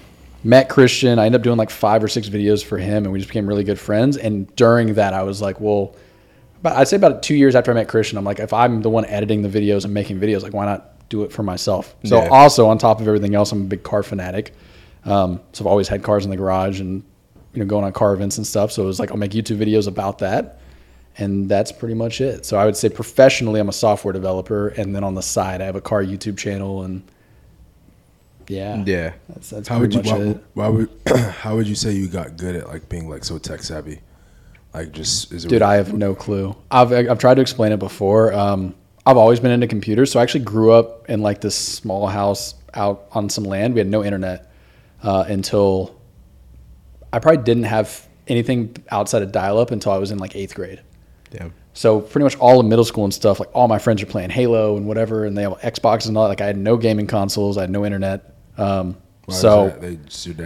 met 0.44 0.68
Christian. 0.68 1.18
I 1.18 1.26
ended 1.26 1.40
up 1.40 1.44
doing 1.44 1.56
like 1.58 1.70
five 1.70 2.02
or 2.02 2.08
six 2.08 2.28
videos 2.28 2.64
for 2.64 2.78
him, 2.78 3.04
and 3.04 3.12
we 3.12 3.18
just 3.18 3.28
became 3.28 3.46
really 3.46 3.64
good 3.64 3.78
friends. 3.78 4.16
And 4.16 4.54
during 4.56 4.94
that, 4.94 5.14
I 5.14 5.22
was 5.22 5.40
like, 5.40 5.60
well, 5.60 5.94
but 6.62 6.74
I'd 6.76 6.88
say 6.88 6.96
about 6.96 7.22
two 7.22 7.34
years 7.34 7.54
after 7.54 7.70
I 7.70 7.74
met 7.74 7.88
Christian, 7.88 8.16
I'm 8.18 8.24
like, 8.24 8.38
if 8.38 8.52
I'm 8.52 8.82
the 8.82 8.90
one 8.90 9.04
editing 9.06 9.42
the 9.42 9.48
videos 9.48 9.84
and 9.84 9.92
making 9.92 10.20
videos, 10.20 10.42
like, 10.42 10.52
why 10.54 10.64
not 10.64 11.08
do 11.08 11.24
it 11.24 11.32
for 11.32 11.42
myself? 11.42 11.94
So 12.04 12.22
Yeah. 12.22 12.28
also 12.30 12.68
on 12.68 12.78
top 12.78 13.00
of 13.00 13.08
everything 13.08 13.34
else, 13.34 13.52
I'm 13.52 13.62
a 13.62 13.64
big 13.64 13.82
car 13.82 14.02
fanatic. 14.02 14.54
Um, 15.04 15.40
so 15.52 15.62
I've 15.64 15.66
always 15.66 15.88
had 15.88 16.02
cars 16.02 16.24
in 16.24 16.30
the 16.30 16.36
garage 16.36 16.80
and 16.80 17.02
you 17.54 17.60
know 17.60 17.66
going 17.66 17.84
on 17.84 17.92
car 17.92 18.14
events 18.14 18.38
and 18.38 18.46
stuff. 18.46 18.70
So 18.72 18.84
it 18.84 18.86
was 18.86 18.98
like 19.00 19.10
I'll 19.10 19.16
make 19.16 19.32
YouTube 19.32 19.58
videos 19.58 19.88
about 19.88 20.18
that, 20.20 20.60
and 21.18 21.48
that's 21.48 21.72
pretty 21.72 21.94
much 21.94 22.20
it. 22.20 22.46
So 22.46 22.56
I 22.56 22.64
would 22.64 22.76
say 22.76 22.88
professionally, 22.88 23.58
I'm 23.60 23.68
a 23.68 23.72
software 23.72 24.12
developer, 24.12 24.68
and 24.68 24.94
then 24.94 25.02
on 25.04 25.14
the 25.14 25.22
side, 25.22 25.60
I 25.60 25.64
have 25.64 25.76
a 25.76 25.80
car 25.80 26.02
YouTube 26.04 26.38
channel, 26.38 26.82
and 26.84 27.02
yeah, 28.48 28.82
Yeah. 28.86 29.12
that's, 29.28 29.50
that's 29.50 29.68
How 29.68 29.78
would 29.80 29.92
you? 29.92 29.98
much 30.02 30.06
Why, 30.06 30.18
it. 30.18 30.44
why 30.54 30.68
would? 30.68 30.88
how 31.40 31.56
would 31.56 31.66
you 31.68 31.74
say 31.74 31.92
you 31.92 32.06
got 32.08 32.36
good 32.36 32.56
at 32.56 32.68
like 32.68 32.88
being 32.88 33.08
like 33.08 33.24
so 33.24 33.38
tech 33.38 33.62
savvy? 33.62 34.00
Like 34.74 34.92
just 34.92 35.32
is 35.32 35.44
it? 35.44 35.48
Dude, 35.48 35.62
I 35.62 35.74
have 35.74 35.92
no 35.92 36.14
clue. 36.14 36.56
I've 36.70 36.92
I've 36.92 37.18
tried 37.18 37.34
to 37.34 37.42
explain 37.42 37.72
it 37.72 37.78
before. 37.78 38.32
Um, 38.32 38.74
I've 39.04 39.16
always 39.16 39.40
been 39.40 39.50
into 39.50 39.66
computers, 39.66 40.10
so 40.12 40.20
I 40.20 40.22
actually 40.22 40.44
grew 40.44 40.72
up 40.72 41.10
in 41.10 41.20
like 41.20 41.40
this 41.40 41.54
small 41.54 42.06
house 42.06 42.54
out 42.74 43.06
on 43.12 43.28
some 43.28 43.44
land. 43.44 43.74
We 43.74 43.80
had 43.80 43.88
no 43.88 44.04
internet 44.04 44.50
uh, 45.02 45.24
until 45.28 46.00
I 47.12 47.18
probably 47.18 47.42
didn't 47.42 47.64
have 47.64 48.06
anything 48.28 48.76
outside 48.90 49.22
of 49.22 49.32
dial-up 49.32 49.72
until 49.72 49.92
I 49.92 49.98
was 49.98 50.10
in 50.10 50.18
like 50.18 50.36
eighth 50.36 50.54
grade. 50.54 50.80
Yeah. 51.32 51.48
So 51.74 52.00
pretty 52.00 52.24
much 52.24 52.36
all 52.36 52.60
of 52.60 52.66
middle 52.66 52.84
school 52.84 53.04
and 53.04 53.12
stuff, 53.12 53.40
like 53.40 53.48
all 53.54 53.66
my 53.66 53.78
friends 53.78 54.02
are 54.02 54.06
playing 54.06 54.30
Halo 54.30 54.76
and 54.76 54.86
whatever, 54.86 55.24
and 55.24 55.36
they 55.36 55.42
have 55.42 55.54
Xboxes 55.60 56.08
and 56.08 56.16
all. 56.16 56.24
that. 56.24 56.28
Like 56.28 56.40
I 56.40 56.46
had 56.46 56.56
no 56.56 56.76
gaming 56.76 57.06
consoles, 57.06 57.58
I 57.58 57.62
had 57.62 57.70
no 57.70 57.84
internet. 57.84 58.34
Um, 58.56 58.96
why 59.26 59.34
so? 59.34 59.68
They 59.80 59.98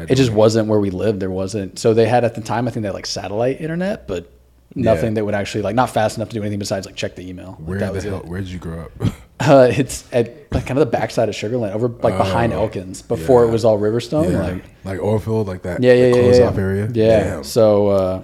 it 0.09 0.15
just 0.17 0.33
wasn't 0.33 0.69
where 0.69 0.79
we 0.81 0.91
lived. 0.91 1.21
There 1.21 1.31
wasn't. 1.31 1.79
So 1.79 1.95
they 1.95 2.07
had 2.07 2.25
at 2.25 2.35
the 2.35 2.41
time, 2.43 2.69
I 2.69 2.71
think 2.71 2.83
they 2.83 2.89
had 2.89 2.95
like 2.95 3.07
satellite 3.07 3.61
internet, 3.61 4.07
but 4.07 4.31
nothing 4.75 5.11
Yeah. 5.11 5.15
that 5.15 5.25
would 5.25 5.35
actually 5.35 5.63
like 5.63 5.75
not 5.75 5.91
fast 5.91 6.17
enough 6.19 6.29
to 6.31 6.35
do 6.35 6.43
anything 6.43 6.59
besides 6.59 6.85
like 6.87 6.97
check 6.97 7.15
the 7.17 7.27
email. 7.29 7.57
Like, 7.61 7.69
Where 7.69 7.79
that 7.79 7.95
the 7.95 8.01
hell? 8.03 8.19
it. 8.21 8.27
Where 8.27 8.41
did 8.41 8.49
you 8.51 8.59
grow 8.59 8.81
up? 8.83 8.93
Uh, 9.39 9.71
it's 9.71 10.03
at 10.15 10.51
like 10.51 10.65
kind 10.65 10.79
of 10.81 10.87
the 10.87 10.91
backside 10.91 11.29
of 11.29 11.35
Sugarland, 11.35 11.73
over 11.75 11.89
like 11.89 12.17
behind 12.17 12.55
Oh, 12.55 12.63
Elkins, 12.63 13.03
before 13.03 13.45
it 13.45 13.51
was 13.51 13.67
all 13.67 13.79
Riverstone. 13.79 14.33
yeah, 14.33 14.41
Like 14.41 14.65
like 14.83 14.99
Oilfield, 15.01 15.47
like 15.47 15.61
that. 15.65 15.83
yeah, 15.83 15.93
yeah, 15.93 16.07
yeah, 16.07 16.13
close 16.15 16.39
yeah. 16.39 16.45
off 16.49 16.57
area. 16.57 16.89
Yeah. 16.95 17.21
Damn. 17.25 17.45
So 17.45 17.89
uh, 17.89 18.23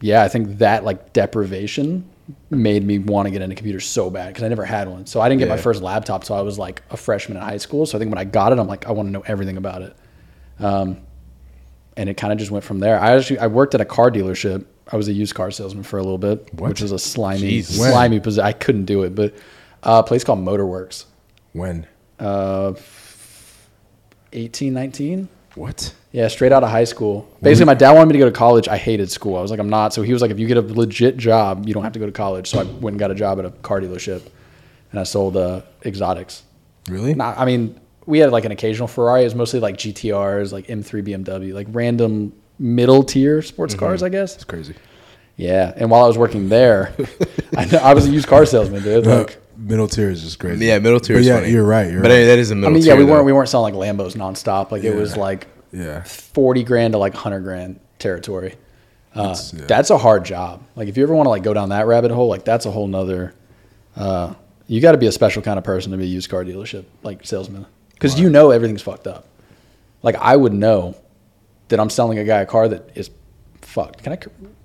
yeah, 0.00 0.22
I 0.22 0.28
think 0.28 0.56
that 0.58 0.84
like 0.84 1.12
deprivation 1.12 2.06
made 2.50 2.84
me 2.84 2.98
want 2.98 3.26
to 3.26 3.30
get 3.30 3.42
into 3.42 3.54
computers 3.54 3.86
so 3.86 4.10
bad 4.10 4.28
because 4.28 4.42
I 4.42 4.48
never 4.48 4.64
had 4.64 4.88
one. 4.88 5.06
So 5.06 5.20
I 5.20 5.28
didn't 5.28 5.40
get 5.40 5.48
my 5.48 5.56
first 5.56 5.82
laptop 5.82 6.24
till 6.24 6.36
I 6.36 6.40
was 6.42 6.58
like 6.58 6.82
a 6.90 6.96
freshman 6.96 7.36
in 7.36 7.42
high 7.42 7.56
school. 7.56 7.86
So 7.86 7.96
I 7.96 7.98
think 7.98 8.10
when 8.10 8.18
I 8.18 8.24
got 8.24 8.52
it, 8.52 8.58
I'm 8.58 8.66
like, 8.66 8.86
I 8.86 8.92
want 8.92 9.08
to 9.08 9.12
know 9.12 9.22
everything 9.26 9.56
about 9.56 9.82
it. 9.82 9.96
Um, 10.58 10.98
and 11.96 12.08
it 12.08 12.16
kind 12.16 12.32
of 12.32 12.38
just 12.38 12.50
went 12.50 12.64
from 12.64 12.80
there. 12.80 12.98
I 13.00 13.12
actually 13.16 13.38
I 13.40 13.46
worked 13.46 13.74
at 13.74 13.80
a 13.80 13.84
car 13.84 14.10
dealership. 14.10 14.64
I 14.92 14.96
was 14.96 15.08
a 15.08 15.12
used 15.12 15.34
car 15.34 15.50
salesman 15.50 15.84
for 15.84 15.98
a 15.98 16.02
little 16.02 16.18
bit, 16.18 16.52
What? 16.54 16.68
which 16.70 16.82
is 16.82 16.92
a 16.92 16.98
slimy. 16.98 17.56
When? 17.56 17.62
slimy 17.62 18.20
position. 18.20 18.44
I 18.44 18.52
couldn't 18.52 18.86
do 18.86 19.02
it, 19.04 19.14
but 19.14 19.34
uh, 19.82 20.02
a 20.04 20.06
place 20.06 20.24
called 20.24 20.40
Motorworks. 20.40 21.04
When? 21.52 21.86
Uh, 22.18 22.74
18, 24.32 24.72
19? 24.72 25.28
What? 25.54 25.94
Yeah, 26.12 26.26
straight 26.26 26.50
out 26.52 26.64
of 26.64 26.70
high 26.70 26.84
school. 26.84 27.28
Basically, 27.40 27.66
my 27.66 27.74
dad 27.74 27.92
wanted 27.92 28.06
me 28.06 28.14
to 28.14 28.18
go 28.18 28.24
to 28.24 28.32
college. 28.32 28.66
I 28.66 28.76
hated 28.76 29.10
school. 29.12 29.36
I 29.36 29.42
was 29.42 29.50
like, 29.52 29.60
I'm 29.60 29.70
not. 29.70 29.94
So 29.94 30.02
he 30.02 30.12
was 30.12 30.20
like, 30.22 30.32
if 30.32 30.40
you 30.40 30.48
get 30.48 30.56
a 30.56 30.60
legit 30.62 31.16
job, 31.16 31.68
you 31.68 31.74
don't 31.74 31.84
have 31.84 31.92
to 31.92 32.00
go 32.00 32.06
to 32.06 32.12
college. 32.12 32.48
So 32.48 32.58
I 32.58 32.62
went 32.80 32.94
and 32.94 32.98
got 32.98 33.12
a 33.12 33.14
job 33.14 33.38
at 33.38 33.44
a 33.44 33.50
car 33.50 33.80
dealership, 33.80 34.22
and 34.90 34.98
I 34.98 35.04
sold 35.04 35.36
uh, 35.36 35.62
exotics. 35.84 36.42
Really? 36.88 37.14
Not, 37.14 37.38
I 37.38 37.44
mean, 37.44 37.78
we 38.06 38.18
had 38.18 38.32
like 38.32 38.44
an 38.44 38.50
occasional 38.50 38.88
Ferrari. 38.88 39.20
It 39.20 39.24
was 39.24 39.34
mostly 39.36 39.60
like 39.60 39.76
GTRs, 39.76 40.52
like 40.52 40.66
M3 40.66 41.06
BMW, 41.06 41.54
like 41.54 41.68
random 41.70 42.32
middle 42.58 43.04
tier 43.04 43.40
sports 43.40 43.74
cars, 43.74 44.02
I 44.02 44.08
guess. 44.08 44.34
It's 44.34 44.44
crazy. 44.44 44.74
Yeah. 45.36 45.72
And 45.76 45.90
while 45.90 46.04
I 46.04 46.08
was 46.08 46.18
working 46.18 46.48
there, 46.48 46.92
I, 47.56 47.66
know, 47.66 47.78
I 47.78 47.94
was 47.94 48.06
a 48.06 48.10
used 48.10 48.26
car 48.26 48.44
salesman, 48.46 48.82
dude. 48.82 49.06
Like, 49.06 49.40
middle 49.56 49.86
tier 49.86 50.10
is 50.10 50.22
just 50.22 50.38
crazy. 50.40 50.66
Yeah, 50.66 50.78
middle 50.80 50.98
tier 51.00 51.16
But 51.16 51.20
is 51.20 51.26
yeah, 51.28 51.36
funny. 51.40 51.52
you're 51.52 51.64
right. 51.64 51.90
You're 51.90 52.02
but 52.02 52.08
right. 52.10 52.16
I 52.16 52.18
mean, 52.18 52.28
that 52.28 52.38
is 52.38 52.50
a 52.50 52.56
middle 52.56 52.72
mean, 52.74 52.82
tier. 52.82 52.94
yeah, 52.94 52.98
we 52.98 53.04
though. 53.06 53.12
weren't 53.12 53.24
we 53.26 53.32
weren't 53.32 53.48
selling 53.48 53.74
like 53.74 53.94
Lambos 53.96 54.16
nonstop. 54.16 54.70
Like 54.72 54.82
it 54.82 54.94
was 54.94 55.16
like 55.16 55.46
yeah. 55.72 56.02
40 56.02 56.64
grand 56.64 56.92
to 56.94 56.98
like 56.98 57.14
100 57.14 57.40
grand 57.40 57.80
territory. 57.98 58.56
Uh, 59.14 59.22
That's- 59.22 59.52
yeah. 59.54 59.64
That's 59.66 59.90
a 59.90 59.98
hard 59.98 60.24
job. 60.24 60.62
Like 60.76 60.88
if 60.88 60.96
you 60.96 61.02
ever 61.02 61.14
want 61.14 61.26
to 61.26 61.30
like 61.30 61.42
go 61.42 61.52
down 61.54 61.70
that 61.70 61.86
rabbit 61.86 62.10
hole, 62.10 62.28
like 62.28 62.44
that's 62.44 62.66
a 62.66 62.70
whole 62.70 62.86
nother. 62.86 63.34
Uh, 63.96 64.34
you 64.68 64.80
got 64.80 64.92
to 64.92 64.98
be 64.98 65.06
a 65.06 65.12
special 65.12 65.42
kind 65.42 65.58
of 65.58 65.64
person 65.64 65.90
to 65.92 65.98
be 65.98 66.04
a 66.04 66.06
used 66.06 66.30
car 66.30 66.44
dealership 66.44 66.84
like 67.02 67.26
salesman 67.26 67.66
because 67.92 68.20
you 68.20 68.30
know 68.30 68.50
everything's 68.52 68.82
fucked 68.82 69.06
up. 69.08 69.26
Like 70.02 70.14
I 70.16 70.36
would 70.36 70.52
know 70.52 70.94
that 71.68 71.80
I'm 71.80 71.90
selling 71.90 72.18
a 72.18 72.24
guy 72.24 72.40
a 72.40 72.46
car 72.46 72.68
that 72.68 72.90
is 72.94 73.10
fucked. 73.62 74.02
Can 74.04 74.12
I? 74.12 74.18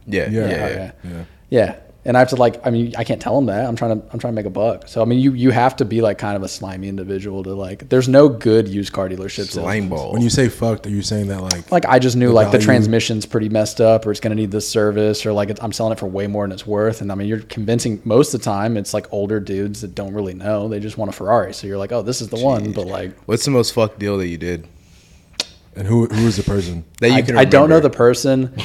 Yeah, 0.07 0.29
Yeah. 0.29 0.29
yeah, 0.29 0.45
oh, 0.45 0.50
yeah. 0.69 0.91
Yeah. 1.03 1.24
Yeah. 1.50 1.75
And 2.07 2.15
I 2.15 2.19
have 2.19 2.29
to 2.29 2.35
like, 2.35 2.65
I 2.65 2.69
mean, 2.69 2.93
I 2.95 3.03
can't 3.03 3.19
tell 3.19 3.35
them 3.35 3.47
that. 3.47 3.65
I'm 3.65 3.75
trying 3.75 4.00
to, 4.00 4.07
I'm 4.13 4.19
trying 4.19 4.33
to 4.33 4.35
make 4.35 4.45
a 4.45 4.51
buck. 4.51 4.88
So 4.88 5.01
I 5.01 5.05
mean, 5.05 5.19
you 5.19 5.33
you 5.33 5.50
have 5.50 5.75
to 5.77 5.85
be 5.85 6.01
like 6.01 6.19
kind 6.19 6.35
of 6.38 6.43
a 6.43 6.47
slimy 6.47 6.88
individual 6.88 7.41
to 7.43 7.55
like. 7.55 7.89
There's 7.89 8.07
no 8.07 8.29
good 8.29 8.67
used 8.67 8.93
car 8.93 9.09
dealership. 9.09 9.47
Slime 9.47 9.65
salesman. 9.65 9.89
ball. 9.89 10.13
When 10.13 10.21
you 10.21 10.29
say 10.29 10.47
fucked, 10.47 10.85
are 10.85 10.91
you 10.91 11.01
saying 11.01 11.27
that 11.27 11.41
like 11.41 11.71
Like 11.71 11.85
I 11.85 11.97
just 11.97 12.15
knew 12.15 12.27
The 12.27 12.33
like 12.33 12.51
the 12.51 12.59
transmission's 12.59 13.25
pretty 13.25 13.50
messed 13.50 13.81
up, 13.81 14.05
or 14.05 14.12
it's 14.12 14.19
gonna 14.19 14.35
need 14.35 14.51
this 14.51 14.69
service, 14.69 15.25
or 15.25 15.33
like 15.33 15.50
it's, 15.50 15.62
I'm 15.63 15.71
selling 15.71 15.93
it 15.93 16.00
for 16.00 16.05
way 16.05 16.27
more 16.27 16.43
than 16.43 16.51
it's 16.51 16.67
worth. 16.67 17.01
And 17.01 17.12
I 17.12 17.15
mean, 17.15 17.27
you're 17.27 17.39
convincing 17.39 18.01
most 18.05 18.33
of 18.35 18.41
the 18.41 18.45
time 18.45 18.77
it's 18.77 18.93
like 18.93 19.12
older 19.12 19.39
dudes 19.39 19.81
that 19.81 19.95
don't 19.95 20.13
really 20.13 20.35
know. 20.35 20.67
They 20.67 20.79
just 20.79 21.00
want 21.00 21.09
a 21.09 21.12
Ferrari. 21.12 21.53
So 21.55 21.65
you're 21.65 21.79
like, 21.79 21.91
oh, 21.91 22.03
this 22.03 22.21
is 22.21 22.29
the 22.29 22.38
one. 22.39 22.71
But 22.71 22.85
like, 22.85 23.19
What's 23.24 23.45
the 23.45 23.51
most 23.51 23.74
fucked 23.74 23.97
deal 23.97 24.17
that 24.19 24.27
you 24.27 24.38
did? 24.38 24.67
and 25.75 25.88
who 25.88 26.05
who 26.07 26.27
is 26.27 26.38
the 26.38 26.43
person? 26.43 26.85
That 27.01 27.09
you 27.09 27.15
I, 27.15 27.21
can 27.21 27.38
I 27.38 27.45
don't 27.45 27.69
know 27.69 27.79
the 27.79 27.89
person. 27.89 28.55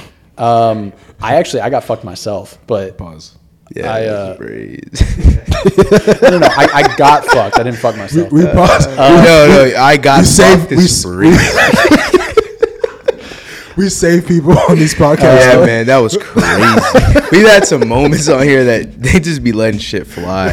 Um, 0.40 0.92
I 1.20 1.34
actually 1.36 1.60
I 1.62 1.70
got 1.70 1.84
fucked 1.84 2.04
myself, 2.04 2.58
but 2.66 2.96
Pause. 2.96 3.36
Yeah, 3.76 3.92
I, 3.92 3.98
I, 3.98 4.06
uh, 4.06 4.36
uh, 4.40 4.40
no, 6.30 6.38
no, 6.40 6.46
I, 6.50 6.68
I 6.74 6.96
got 6.96 7.24
fucked. 7.26 7.56
I 7.56 7.62
didn't 7.62 7.78
fuck 7.78 7.96
myself. 7.96 8.32
We 8.32 8.44
pause. 8.46 8.86
no, 8.88 9.46
no, 9.46 9.72
I 9.78 9.96
got 9.96 10.18
we 10.20 10.24
save- 10.24 10.58
fucked 10.60 10.70
we 10.72 10.78
is 10.78 11.06
we 13.76 13.88
save 13.88 14.26
people 14.26 14.58
on 14.58 14.76
these 14.76 14.94
podcasts. 14.94 15.40
yeah, 15.54 15.64
man, 15.64 15.86
that 15.86 15.98
was 15.98 16.16
crazy. 16.20 17.20
We've 17.30 17.46
had 17.46 17.64
some 17.66 17.86
moments 17.88 18.28
on 18.28 18.42
here 18.42 18.64
that 18.64 19.00
they 19.00 19.20
just 19.20 19.44
be 19.44 19.52
letting 19.52 19.78
shit 19.78 20.06
fly. 20.06 20.52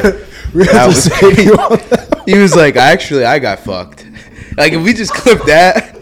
We 0.53 0.65
have 0.65 0.73
That 0.73 0.81
to 0.83 0.87
was 0.87 1.03
save 1.03 1.13
crazy. 1.19 1.43
you 1.45 1.53
on 1.55 1.77
that. 1.89 2.23
He 2.27 2.37
was 2.37 2.55
like, 2.55 2.75
"Actually, 2.75 3.25
I 3.25 3.39
got 3.39 3.59
fucked." 3.59 4.05
Like 4.57 4.73
if 4.73 4.83
we 4.83 4.93
just 4.93 5.13
clip 5.13 5.43
that, 5.45 5.96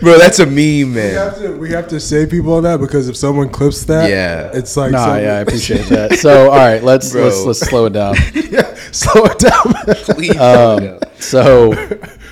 bro, 0.00 0.18
that's 0.18 0.38
a 0.38 0.46
meme, 0.46 0.54
We 0.56 0.84
man. 0.84 1.14
have 1.14 1.38
to 1.38 1.48
we 1.58 1.70
have 1.70 1.88
to 1.88 2.00
save 2.00 2.30
people 2.30 2.54
on 2.54 2.62
that 2.64 2.80
because 2.80 3.08
if 3.08 3.16
someone 3.16 3.48
clips 3.48 3.84
that, 3.84 4.10
Yeah. 4.10 4.50
it's 4.52 4.76
like 4.76 4.92
No, 4.92 4.98
some- 4.98 5.18
yeah, 5.22 5.36
I 5.36 5.40
appreciate 5.40 5.86
that. 5.88 6.14
So, 6.18 6.50
all 6.50 6.56
right, 6.56 6.82
let's 6.82 7.12
Bro. 7.12 7.24
let's 7.24 7.44
let's 7.44 7.60
slow 7.60 7.86
it 7.86 7.92
down. 7.92 8.14
yeah, 8.50 8.74
slow 8.92 9.24
it 9.24 9.38
down. 9.38 9.94
Please, 10.16 10.36
Um, 10.40 10.98
So 11.18 11.72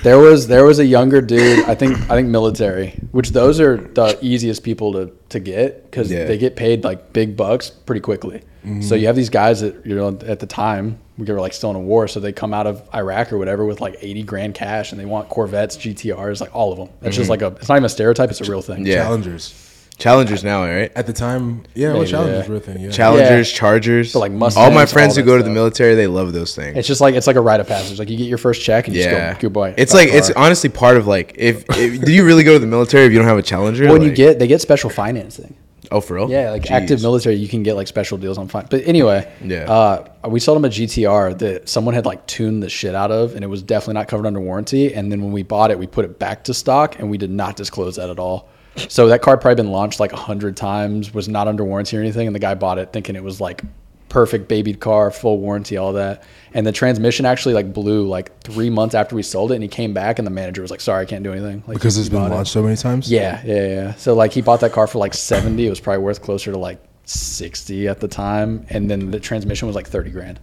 there 0.05 0.19
was 0.19 0.47
there 0.47 0.63
was 0.63 0.77
a 0.77 0.85
younger 0.85 1.19
dude. 1.19 1.65
I 1.65 1.73
think 1.73 1.97
I 2.09 2.15
think 2.15 2.29
military, 2.29 2.91
which 3.11 3.31
those 3.31 3.59
are 3.59 3.77
the 3.77 4.17
easiest 4.21 4.63
people 4.63 4.93
to 4.93 5.11
to 5.29 5.39
get 5.39 5.83
because 5.85 6.11
Yeah. 6.11 6.25
they 6.25 6.37
get 6.37 6.55
paid 6.55 6.83
like 6.83 7.11
big 7.11 7.35
bucks 7.35 7.71
pretty 7.71 8.01
quickly. 8.01 8.41
So 8.63 8.69
mm-hmm. 8.69 8.95
you 8.95 9.07
have 9.07 9.15
these 9.15 9.29
guys 9.29 9.61
that 9.61 9.85
you 9.85 9.95
know 9.95 10.17
at 10.25 10.39
the 10.39 10.47
time 10.47 10.99
we 11.17 11.25
were 11.25 11.39
like 11.39 11.53
still 11.53 11.69
in 11.71 11.75
a 11.75 11.79
war, 11.79 12.07
so 12.07 12.19
they 12.19 12.33
come 12.33 12.53
out 12.53 12.67
of 12.67 12.87
Iraq 12.93 13.33
or 13.33 13.37
whatever 13.37 13.65
with 13.65 13.81
like 13.81 13.97
eighty 14.01 14.23
grand 14.23 14.53
cash, 14.53 14.91
and 14.91 14.99
they 14.99 15.05
want 15.05 15.29
Corvettes, 15.29 15.77
GTRs, 15.77 16.39
like 16.41 16.55
all 16.55 16.71
of 16.71 16.77
them. 16.77 16.89
It's 17.01 17.15
just 17.15 17.29
mm-hmm. 17.29 17.43
like 17.43 17.53
a. 17.53 17.55
It's 17.57 17.69
not 17.69 17.75
even 17.75 17.85
a 17.85 17.89
stereotype; 17.89 18.29
it's 18.29 18.41
a 18.41 18.49
real 18.49 18.61
thing. 18.61 18.85
Yeah. 18.85 19.03
Challengers. 19.03 19.74
Challengers 19.97 20.43
now, 20.43 20.63
right? 20.63 20.91
At 20.95 21.07
the 21.07 21.13
time, 21.13 21.63
yeah, 21.73 21.89
well, 21.89 21.99
Maybe, 21.99 22.11
Challengers 22.11 22.45
yeah. 22.45 22.49
were 22.51 22.55
a 22.57 22.59
thing. 22.59 22.79
Yeah. 22.81 22.91
Challengers, 22.91 23.51
Yeah. 23.51 23.57
Chargers. 23.57 24.11
But, 24.13 24.19
like, 24.19 24.31
all 24.31 24.37
Mustangs, 24.37 24.73
my 24.73 24.81
all 24.81 24.87
friends 24.87 25.15
who 25.15 25.21
that 25.21 25.25
go 25.25 25.37
to 25.37 25.43
the 25.43 25.47
stuff. 25.47 25.53
military, 25.53 25.95
they 25.95 26.07
love 26.07 26.33
those 26.33 26.53
things. 26.53 26.77
It's 26.77 26.87
just 26.87 26.99
like 26.99 27.15
it's 27.15 27.27
like 27.27 27.37
a 27.37 27.41
rite 27.41 27.61
of 27.61 27.67
passage. 27.67 27.97
Like 27.97 28.09
you 28.09 28.17
get 28.17 28.27
your 28.27 28.37
first 28.37 28.61
check 28.61 28.87
and 28.87 28.95
you 28.95 29.01
yeah, 29.03 29.29
just 29.31 29.41
go, 29.41 29.47
good 29.47 29.53
boy. 29.53 29.73
It's 29.77 29.93
buy 29.93 29.99
like 29.99 30.09
it's 30.09 30.31
car. 30.33 30.43
honestly 30.45 30.69
part 30.69 30.97
of 30.97 31.07
like 31.07 31.33
if, 31.37 31.63
if 31.69 32.01
do 32.03 32.11
you 32.11 32.25
really 32.25 32.43
go 32.43 32.53
to 32.53 32.59
the 32.59 32.67
military 32.67 33.05
if 33.05 33.11
you 33.13 33.19
don't 33.19 33.27
have 33.27 33.37
a 33.37 33.41
Challenger? 33.41 33.91
when 33.91 34.01
you 34.01 34.09
Like- 34.09 34.17
get 34.17 34.39
they 34.39 34.47
get 34.47 34.59
special 34.59 34.89
financing. 34.89 35.55
oh 35.91 36.01
for 36.01 36.15
real? 36.15 36.29
Yeah, 36.29 36.51
like 36.51 36.63
Jeez. 36.63 36.71
active 36.71 37.01
military, 37.01 37.35
you 37.35 37.47
can 37.47 37.63
get 37.63 37.75
like 37.75 37.87
special 37.87 38.17
deals 38.17 38.37
on 38.37 38.49
fine. 38.49 38.67
But 38.69 38.85
anyway, 38.85 39.31
Yeah. 39.45 39.71
uh, 39.71 40.07
we 40.27 40.41
sold 40.41 40.57
them 40.57 40.65
a 40.65 40.69
GTR 40.69 41.37
that 41.39 41.69
someone 41.69 41.93
had 41.93 42.05
like 42.05 42.25
tuned 42.27 42.61
the 42.63 42.69
shit 42.69 42.95
out 42.95 43.11
of, 43.11 43.33
and 43.35 43.43
it 43.45 43.47
was 43.47 43.63
definitely 43.63 43.93
not 43.93 44.09
covered 44.09 44.25
under 44.25 44.41
warranty. 44.41 44.93
And 44.93 45.09
then 45.11 45.21
when 45.21 45.31
we 45.31 45.43
bought 45.43 45.71
it, 45.71 45.79
we 45.79 45.87
put 45.87 46.03
it 46.03 46.19
back 46.19 46.43
to 46.45 46.53
stock, 46.53 46.99
and 46.99 47.09
we 47.09 47.17
did 47.17 47.29
not 47.31 47.55
disclose 47.55 47.95
that 47.95 48.09
at 48.09 48.19
all. 48.19 48.49
So 48.89 49.07
that 49.07 49.21
car 49.21 49.37
probably 49.37 49.55
been 49.55 49.71
launched 49.71 49.99
like 49.99 50.13
a 50.13 50.17
hundred 50.17 50.57
times, 50.57 51.13
was 51.13 51.27
not 51.27 51.47
under 51.47 51.63
warranty 51.63 51.97
or 51.97 52.01
anything, 52.01 52.27
and 52.27 52.35
the 52.35 52.39
guy 52.39 52.53
bought 52.55 52.77
it 52.77 52.91
thinking 52.91 53.15
it 53.15 53.23
was 53.23 53.39
like 53.39 53.61
perfect 54.09 54.47
babied 54.47 54.79
car, 54.79 55.11
full 55.11 55.39
warranty, 55.39 55.75
all 55.75 55.93
that. 55.93 56.23
And 56.53 56.65
the 56.65 56.71
transmission 56.71 57.25
actually 57.25 57.53
like 57.53 57.73
blew 57.73 58.07
like 58.07 58.39
three 58.41 58.69
months 58.69 58.95
after 58.95 59.15
we 59.15 59.23
sold 59.23 59.51
it, 59.51 59.55
and 59.55 59.63
he 59.63 59.69
came 59.69 59.93
back, 59.93 60.19
and 60.19 60.25
the 60.25 60.31
manager 60.31 60.61
was 60.61 60.71
like, 60.71 60.81
"Sorry, 60.81 61.01
I 61.01 61.05
can't 61.05 61.23
do 61.23 61.31
anything." 61.31 61.63
Like 61.67 61.75
because 61.75 61.97
it's 61.97 62.09
been 62.09 62.19
bought 62.19 62.31
it. 62.31 62.35
launched 62.35 62.51
so 62.51 62.63
many 62.63 62.75
times. 62.75 63.11
Yeah, 63.11 63.41
yeah, 63.45 63.67
yeah. 63.67 63.93
So 63.95 64.13
like 64.13 64.31
he 64.31 64.41
bought 64.41 64.61
that 64.61 64.71
car 64.71 64.87
for 64.87 64.99
like 64.99 65.13
seventy. 65.13 65.67
It 65.67 65.69
was 65.69 65.79
probably 65.79 66.03
worth 66.03 66.21
closer 66.21 66.51
to 66.51 66.57
like 66.57 66.81
sixty 67.05 67.87
at 67.87 67.99
the 67.99 68.07
time, 68.07 68.65
and 68.69 68.89
then 68.89 69.11
the 69.11 69.19
transmission 69.19 69.67
was 69.67 69.75
like 69.75 69.87
thirty 69.87 70.11
grand. 70.11 70.39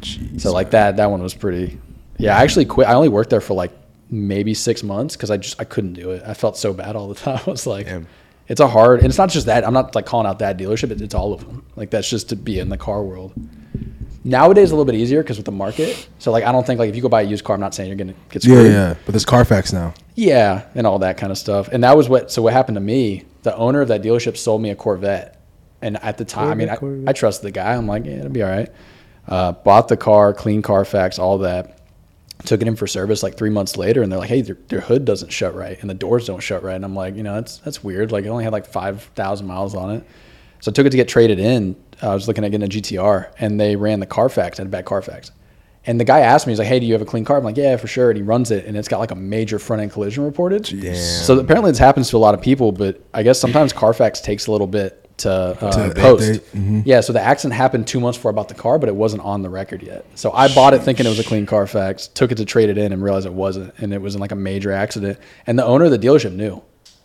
Jeez, 0.00 0.40
So 0.40 0.52
like 0.52 0.70
that 0.70 0.96
that 0.96 1.10
one 1.10 1.22
was 1.22 1.34
pretty. 1.34 1.78
Yeah, 2.18 2.36
I 2.38 2.42
actually 2.42 2.64
quit. 2.64 2.88
I 2.88 2.94
only 2.94 3.08
worked 3.08 3.30
there 3.30 3.40
for 3.40 3.54
like 3.54 3.72
maybe 4.10 4.54
six 4.54 4.82
months 4.82 5.16
because 5.16 5.30
I 5.30 5.36
just 5.36 5.60
I 5.60 5.64
couldn't 5.64 5.94
do 5.94 6.10
it. 6.10 6.22
I 6.26 6.34
felt 6.34 6.56
so 6.56 6.72
bad 6.72 6.96
all 6.96 7.08
the 7.08 7.14
time. 7.26 7.40
I 7.46 7.50
was 7.50 7.66
like, 7.66 7.86
Damn. 7.86 8.06
it's 8.48 8.60
a 8.60 8.68
hard, 8.68 9.00
and 9.00 9.08
it's 9.08 9.18
not 9.18 9.30
just 9.30 9.46
that. 9.46 9.66
I'm 9.66 9.74
not 9.74 9.94
like 9.94 10.06
calling 10.06 10.26
out 10.26 10.38
that 10.40 10.58
dealership. 10.58 10.90
It's, 10.90 11.02
it's 11.02 11.14
all 11.14 11.32
of 11.32 11.40
them. 11.46 11.64
Like 11.76 11.90
that's 11.90 12.08
just 12.08 12.28
to 12.30 12.36
be 12.36 12.58
in 12.58 12.68
the 12.68 12.78
car 12.78 13.02
world. 13.02 13.32
Nowadays, 14.24 14.72
a 14.72 14.74
little 14.74 14.84
bit 14.84 14.96
easier 14.96 15.22
because 15.22 15.36
with 15.36 15.46
the 15.46 15.52
market. 15.52 16.08
So 16.18 16.32
like 16.32 16.44
I 16.44 16.50
don't 16.50 16.66
think 16.66 16.78
like 16.80 16.88
if 16.88 16.96
you 16.96 17.02
go 17.02 17.08
buy 17.08 17.22
a 17.22 17.24
used 17.24 17.44
car, 17.44 17.54
I'm 17.54 17.60
not 17.60 17.74
saying 17.74 17.88
you're 17.88 17.96
gonna 17.96 18.14
get 18.30 18.42
screwed. 18.42 18.66
yeah. 18.66 18.88
yeah. 18.88 18.94
But 19.04 19.12
there's 19.12 19.24
Carfax 19.24 19.72
now. 19.72 19.94
Yeah, 20.16 20.66
and 20.74 20.86
all 20.86 20.98
that 21.00 21.16
kind 21.16 21.30
of 21.30 21.38
stuff. 21.38 21.68
And 21.68 21.84
that 21.84 21.96
was 21.96 22.08
what. 22.08 22.30
So 22.32 22.42
what 22.42 22.52
happened 22.52 22.76
to 22.76 22.80
me? 22.80 23.24
The 23.42 23.54
owner 23.56 23.80
of 23.80 23.88
that 23.88 24.02
dealership 24.02 24.36
sold 24.36 24.60
me 24.60 24.70
a 24.70 24.74
Corvette, 24.74 25.40
and 25.80 26.02
at 26.02 26.18
the 26.18 26.24
time, 26.24 26.48
I 26.48 26.54
mean, 26.54 26.68
I, 26.68 27.10
I 27.10 27.12
trusted 27.12 27.46
the 27.46 27.52
guy. 27.52 27.74
I'm 27.74 27.86
like, 27.86 28.04
yeah, 28.04 28.14
it'll 28.14 28.30
be 28.30 28.42
all 28.42 28.50
right. 28.50 28.68
Uh, 29.28 29.52
bought 29.52 29.86
the 29.88 29.96
car, 29.96 30.32
clean 30.32 30.62
Carfax, 30.62 31.18
all 31.20 31.38
that. 31.38 31.75
Took 32.44 32.62
it 32.62 32.68
in 32.68 32.76
for 32.76 32.86
service 32.86 33.22
like 33.22 33.36
three 33.36 33.50
months 33.50 33.76
later, 33.76 34.02
and 34.02 34.12
they're 34.12 34.18
like, 34.18 34.28
"Hey, 34.28 34.42
your, 34.42 34.58
your 34.70 34.82
hood 34.82 35.04
doesn't 35.04 35.30
shut 35.30 35.54
right, 35.54 35.78
and 35.80 35.88
the 35.88 35.94
doors 35.94 36.26
don't 36.26 36.40
shut 36.40 36.62
right." 36.62 36.76
And 36.76 36.84
I'm 36.84 36.94
like, 36.94 37.16
you 37.16 37.22
know, 37.22 37.34
that's 37.34 37.58
that's 37.58 37.82
weird. 37.82 38.12
Like, 38.12 38.24
it 38.24 38.28
only 38.28 38.44
had 38.44 38.52
like 38.52 38.66
five 38.66 39.02
thousand 39.14 39.46
miles 39.46 39.74
on 39.74 39.90
it. 39.90 40.06
So 40.60 40.70
I 40.70 40.72
took 40.72 40.86
it 40.86 40.90
to 40.90 40.96
get 40.96 41.08
traded 41.08 41.38
in. 41.38 41.76
I 42.02 42.14
was 42.14 42.28
looking 42.28 42.44
at 42.44 42.50
getting 42.50 42.66
a 42.66 42.70
GTR, 42.70 43.32
and 43.38 43.58
they 43.58 43.74
ran 43.74 44.00
the 44.00 44.06
Carfax, 44.06 44.58
had 44.58 44.66
a 44.66 44.70
bad 44.70 44.84
Carfax. 44.84 45.32
And 45.86 46.00
the 46.00 46.04
guy 46.04 46.20
asked 46.20 46.46
me, 46.46 46.52
he's 46.52 46.58
like, 46.58 46.68
"Hey, 46.68 46.78
do 46.78 46.86
you 46.86 46.92
have 46.92 47.02
a 47.02 47.06
clean 47.06 47.24
car?" 47.24 47.38
I'm 47.38 47.44
like, 47.44 47.56
"Yeah, 47.56 47.76
for 47.76 47.86
sure." 47.86 48.10
And 48.10 48.16
he 48.16 48.22
runs 48.22 48.50
it, 48.50 48.66
and 48.66 48.76
it's 48.76 48.88
got 48.88 48.98
like 48.98 49.12
a 49.12 49.16
major 49.16 49.58
front 49.58 49.82
end 49.82 49.92
collision 49.92 50.24
reported. 50.24 50.64
Damn. 50.64 50.94
So 50.94 51.38
apparently, 51.38 51.70
this 51.70 51.78
happens 51.78 52.10
to 52.10 52.16
a 52.16 52.18
lot 52.18 52.34
of 52.34 52.42
people, 52.42 52.70
but 52.72 53.02
I 53.14 53.22
guess 53.22 53.40
sometimes 53.40 53.72
Carfax 53.72 54.20
takes 54.20 54.46
a 54.46 54.52
little 54.52 54.66
bit 54.66 55.05
to, 55.18 55.30
uh, 55.30 55.54
To 55.88 55.94
post. 55.94 56.30
update, 56.32 56.40
mhm. 56.54 56.82
Yeah, 56.84 57.00
so 57.00 57.12
the 57.12 57.20
accident 57.20 57.54
happened 57.54 57.86
two 57.86 58.00
months 58.00 58.18
before 58.18 58.32
I 58.32 58.34
bought 58.34 58.48
the 58.48 58.54
car, 58.54 58.78
but 58.78 58.88
it 58.88 58.94
wasn't 58.96 59.22
on 59.22 59.42
the 59.42 59.48
record 59.50 59.82
yet. 59.82 60.04
So 60.14 60.30
I 60.32 60.52
bought 60.54 60.74
it 60.74 60.82
thinking 60.82 61.06
it 61.06 61.08
was 61.08 61.18
a 61.18 61.24
clean 61.24 61.46
Carfax, 61.46 62.08
took 62.08 62.30
it 62.32 62.36
to 62.36 62.44
trade 62.44 62.68
it 62.68 62.76
in, 62.78 62.92
and 62.92 63.02
realized 63.02 63.26
it 63.26 63.32
wasn't, 63.32 63.72
and 63.78 63.92
it 63.94 64.00
was 64.02 64.14
in 64.14 64.20
like 64.20 64.32
a 64.32 64.36
major 64.36 64.72
accident. 64.72 65.18
And 65.46 65.58
the 65.58 65.64
owner 65.64 65.86
of 65.86 65.90
the 65.90 65.98
dealership 65.98 66.34
knew, 66.34 66.62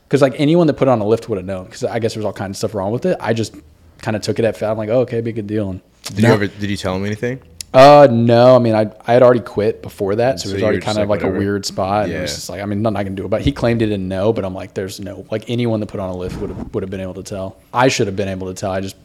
because 0.08 0.22
like 0.22 0.34
anyone 0.38 0.68
that 0.68 0.74
put 0.74 0.88
it 0.88 0.92
on 0.92 1.00
a 1.00 1.06
lift 1.08 1.30
would 1.30 1.38
have 1.38 1.46
known. 1.46 1.66
Because 1.66 1.84
I 1.86 2.00
guess 2.00 2.14
there's 2.14 2.26
all 2.26 2.34
kinds 2.34 2.52
of 2.52 2.58
stuff 2.58 2.76
wrong 2.76 2.92
with 2.92 3.06
it. 3.06 3.18
I 3.22 3.34
just 3.34 3.56
kind 4.02 4.18
of 4.18 4.22
took 4.24 4.40
it 4.40 4.46
at 4.46 4.58
fat. 4.58 4.72
I'm 4.72 4.78
like, 4.78 4.90
oh, 4.90 5.02
okay, 5.02 5.22
big 5.22 5.36
good 5.36 5.48
deal. 5.48 5.70
And 5.70 5.82
Did 6.04 6.20
you 6.20 6.28
ever? 6.28 6.48
Did 6.48 6.70
you 6.70 6.78
tell 6.78 6.96
him 6.96 7.06
anything? 7.06 7.40
Uh, 7.74 8.08
no, 8.12 8.56
I 8.56 8.60
mean, 8.60 8.76
I, 8.76 8.92
I 9.06 9.14
had 9.14 9.24
already 9.24 9.40
quit 9.40 9.82
before 9.82 10.16
that, 10.16 10.40
so, 10.40 10.46
So 10.48 10.52
it 10.52 10.54
was 10.56 10.64
already 10.64 10.82
kind 10.82 10.98
of 10.98 11.08
like, 11.08 11.22
like, 11.24 11.34
a 11.34 11.38
weird 11.38 11.66
spot. 11.66 12.06
And 12.06 12.14
it 12.14 12.22
was 12.22 12.36
just 12.36 12.50
like, 12.50 12.62
I 12.62 12.66
mean, 12.66 12.82
nothing 12.82 12.98
I 12.98 13.04
can 13.04 13.16
do 13.16 13.26
about. 13.26 13.42
it. 13.42 13.44
He 13.46 13.52
claimed 13.54 13.80
he 13.80 13.88
didn't 13.88 14.08
know, 14.10 14.34
but 14.34 14.44
I'm 14.44 14.54
like, 14.54 14.74
there's 14.74 15.00
no 15.00 15.26
like 15.32 15.50
anyone 15.50 15.80
that 15.80 15.88
put 15.88 16.00
on 16.00 16.10
a 16.10 16.16
lift 16.16 16.40
would 16.42 16.50
have 16.50 16.74
would 16.74 16.84
have 16.84 16.90
been 16.90 17.00
able 17.00 17.14
to 17.14 17.24
tell. 17.24 17.58
I 17.74 17.88
should 17.88 18.08
have 18.08 18.16
been 18.16 18.28
able 18.28 18.48
to 18.48 18.54
tell. 18.54 18.72
I 18.72 18.82
just 18.82 18.96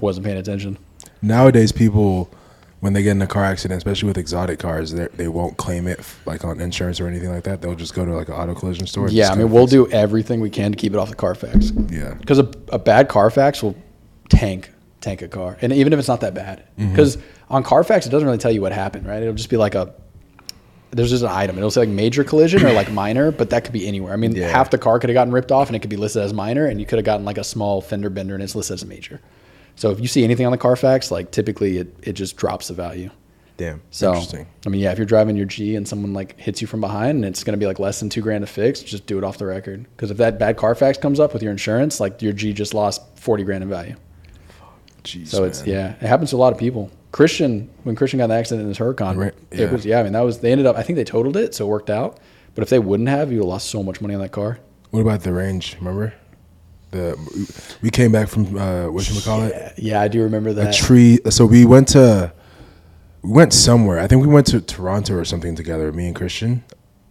wasn't 0.00 0.26
paying 0.26 0.38
attention. 0.38 0.76
Nowadays, 1.22 1.70
people 1.70 2.28
when 2.80 2.92
they 2.92 3.02
get 3.02 3.12
in 3.12 3.22
a 3.22 3.26
car 3.26 3.44
accident, 3.44 3.78
especially 3.78 4.08
with 4.08 4.18
exotic 4.18 4.58
cars, 4.58 4.92
they 4.92 5.06
they 5.14 5.28
won't 5.28 5.56
claim 5.56 5.86
it 5.86 6.00
like 6.24 6.44
on 6.44 6.60
insurance 6.60 7.00
or 7.00 7.06
anything 7.06 7.30
like 7.30 7.44
that. 7.44 7.62
They'll 7.62 7.74
just 7.76 7.94
go 7.94 8.04
to 8.04 8.12
like 8.12 8.28
an 8.28 8.34
auto 8.34 8.54
collision 8.54 8.86
store. 8.88 9.08
Yeah, 9.08 9.30
I 9.30 9.36
mean, 9.36 9.50
we'll 9.50 9.66
do 9.66 9.88
everything 9.92 10.40
we 10.40 10.50
can 10.50 10.72
to 10.72 10.76
keep 10.76 10.92
it 10.92 10.98
off 10.98 11.10
the 11.10 11.16
Carfax. 11.16 11.70
Yeah, 11.90 12.14
because 12.14 12.38
a, 12.40 12.50
a 12.72 12.78
bad 12.78 13.08
Carfax 13.08 13.62
will 13.62 13.76
tank 14.28 14.70
tank 15.00 15.22
a 15.22 15.28
car, 15.28 15.56
and 15.62 15.72
even 15.72 15.92
if 15.92 15.98
it's 16.00 16.08
not 16.08 16.20
that 16.22 16.34
bad, 16.34 16.64
Mm-hmm. 16.78 16.94
On 17.48 17.62
Carfax 17.62 18.06
it 18.06 18.10
doesn't 18.10 18.26
really 18.26 18.38
tell 18.38 18.50
you 18.52 18.60
what 18.60 18.72
happened, 18.72 19.06
right? 19.06 19.22
It'll 19.22 19.34
just 19.34 19.50
be 19.50 19.56
like 19.56 19.74
a 19.74 19.94
there's 20.92 21.10
just 21.10 21.22
an 21.24 21.30
item. 21.30 21.58
It'll 21.58 21.70
say 21.70 21.80
like 21.80 21.88
major 21.90 22.24
collision 22.24 22.64
or 22.64 22.72
like 22.72 22.90
minor, 22.90 23.30
but 23.30 23.50
that 23.50 23.64
could 23.64 23.72
be 23.72 23.86
anywhere. 23.86 24.12
I 24.12 24.16
mean, 24.16 24.34
Yeah. 24.34 24.48
half 24.48 24.70
the 24.70 24.78
car 24.78 24.98
could 24.98 25.10
have 25.10 25.14
gotten 25.14 25.32
ripped 25.32 25.52
off, 25.52 25.66
and 25.68 25.76
it 25.76 25.80
could 25.80 25.90
be 25.90 25.96
listed 25.96 26.22
as 26.22 26.32
minor, 26.32 26.66
and 26.66 26.80
you 26.80 26.86
could 26.86 26.98
have 26.98 27.04
gotten 27.04 27.24
like 27.26 27.36
a 27.38 27.44
small 27.44 27.80
fender 27.82 28.08
bender, 28.08 28.34
and 28.34 28.42
it's 28.42 28.54
listed 28.54 28.74
as 28.74 28.84
major. 28.86 29.20
So 29.74 29.90
if 29.90 30.00
you 30.00 30.06
see 30.06 30.24
anything 30.24 30.46
on 30.46 30.52
the 30.52 30.58
Carfax, 30.58 31.10
like 31.10 31.32
typically 31.32 31.76
it, 31.78 31.94
it 32.02 32.12
just 32.14 32.36
drops 32.36 32.68
the 32.68 32.74
value. 32.74 33.10
Damn. 33.58 33.82
So 33.90 34.08
Interesting. 34.12 34.46
I 34.64 34.68
mean, 34.70 34.80
yeah, 34.80 34.92
if 34.92 34.98
you're 34.98 35.06
driving 35.06 35.36
your 35.36 35.44
G 35.46 35.76
and 35.76 35.86
someone 35.86 36.14
like 36.14 36.38
hits 36.38 36.60
you 36.62 36.66
from 36.66 36.80
behind 36.80 37.16
and 37.16 37.24
it's 37.26 37.42
going 37.44 37.52
to 37.52 37.58
be 37.58 37.66
like 37.66 37.78
less 37.78 38.00
than 38.00 38.08
two 38.08 38.22
grand 38.22 38.42
to 38.42 38.46
fix, 38.46 38.80
just 38.80 39.06
do 39.06 39.18
it 39.18 39.24
off 39.24 39.38
the 39.38 39.46
record. 39.46 39.84
Because 39.96 40.10
if 40.10 40.16
that 40.18 40.38
bad 40.38 40.56
Carfax 40.56 40.96
comes 40.98 41.18
up 41.20 41.32
with 41.34 41.42
your 41.42 41.52
insurance, 41.52 41.98
like 42.00 42.22
your 42.22 42.32
G 42.32 42.52
just 42.54 42.72
lost 42.74 43.02
forty 43.16 43.44
grand 43.44 43.62
in 43.64 43.68
value. 43.68 43.96
Jeez, 45.04 45.28
So 45.28 45.44
it's 45.44 45.60
man. 45.66 45.68
yeah, 45.74 45.88
it 45.92 46.06
happens 46.06 46.30
to 46.30 46.36
a 46.36 46.38
lot 46.38 46.52
of 46.52 46.58
people. 46.58 46.90
Christian, 47.16 47.70
when 47.84 47.96
Christian 47.96 48.18
got 48.18 48.26
the 48.26 48.34
accident 48.34 48.64
in 48.64 48.68
his 48.68 48.76
Huracan, 48.76 49.16
Right, 49.16 49.32
it 49.50 49.60
yeah. 49.60 49.70
was 49.72 49.86
yeah. 49.86 50.00
I 50.00 50.02
mean, 50.02 50.12
that 50.12 50.20
was 50.20 50.40
they 50.40 50.52
ended 50.52 50.66
up. 50.66 50.76
I 50.76 50.82
think 50.82 50.98
they 50.98 51.04
totaled 51.04 51.34
it, 51.38 51.54
so 51.54 51.64
it 51.64 51.68
worked 51.68 51.88
out. 51.88 52.20
But 52.54 52.60
if 52.60 52.68
they 52.68 52.78
wouldn't 52.78 53.08
have, 53.08 53.32
you 53.32 53.38
would 53.38 53.44
have 53.44 53.48
lost 53.48 53.70
so 53.70 53.82
much 53.82 54.02
money 54.02 54.12
on 54.12 54.20
that 54.20 54.32
car. 54.32 54.58
What 54.90 55.00
about 55.00 55.22
the 55.22 55.32
range? 55.32 55.76
Remember, 55.78 56.12
the 56.90 57.16
we 57.80 57.88
came 57.88 58.12
back 58.12 58.28
from 58.28 58.58
uh, 58.58 58.90
what 58.90 59.08
you 59.08 59.18
call 59.22 59.44
it? 59.44 59.54
Yeah, 59.54 59.72
yeah, 59.78 60.00
I 60.02 60.08
do 60.08 60.22
remember 60.24 60.52
that. 60.52 60.74
A 60.74 60.78
tree. 60.78 61.18
So 61.30 61.46
we 61.46 61.64
went 61.64 61.88
to 61.88 62.34
we 63.22 63.30
went 63.30 63.54
somewhere. 63.54 63.98
I 63.98 64.06
think 64.08 64.20
we 64.20 64.28
went 64.28 64.48
to 64.48 64.60
Toronto 64.60 65.14
or 65.14 65.24
something 65.24 65.56
together. 65.56 65.90
Me 65.92 66.08
and 66.08 66.14
Christian. 66.14 66.64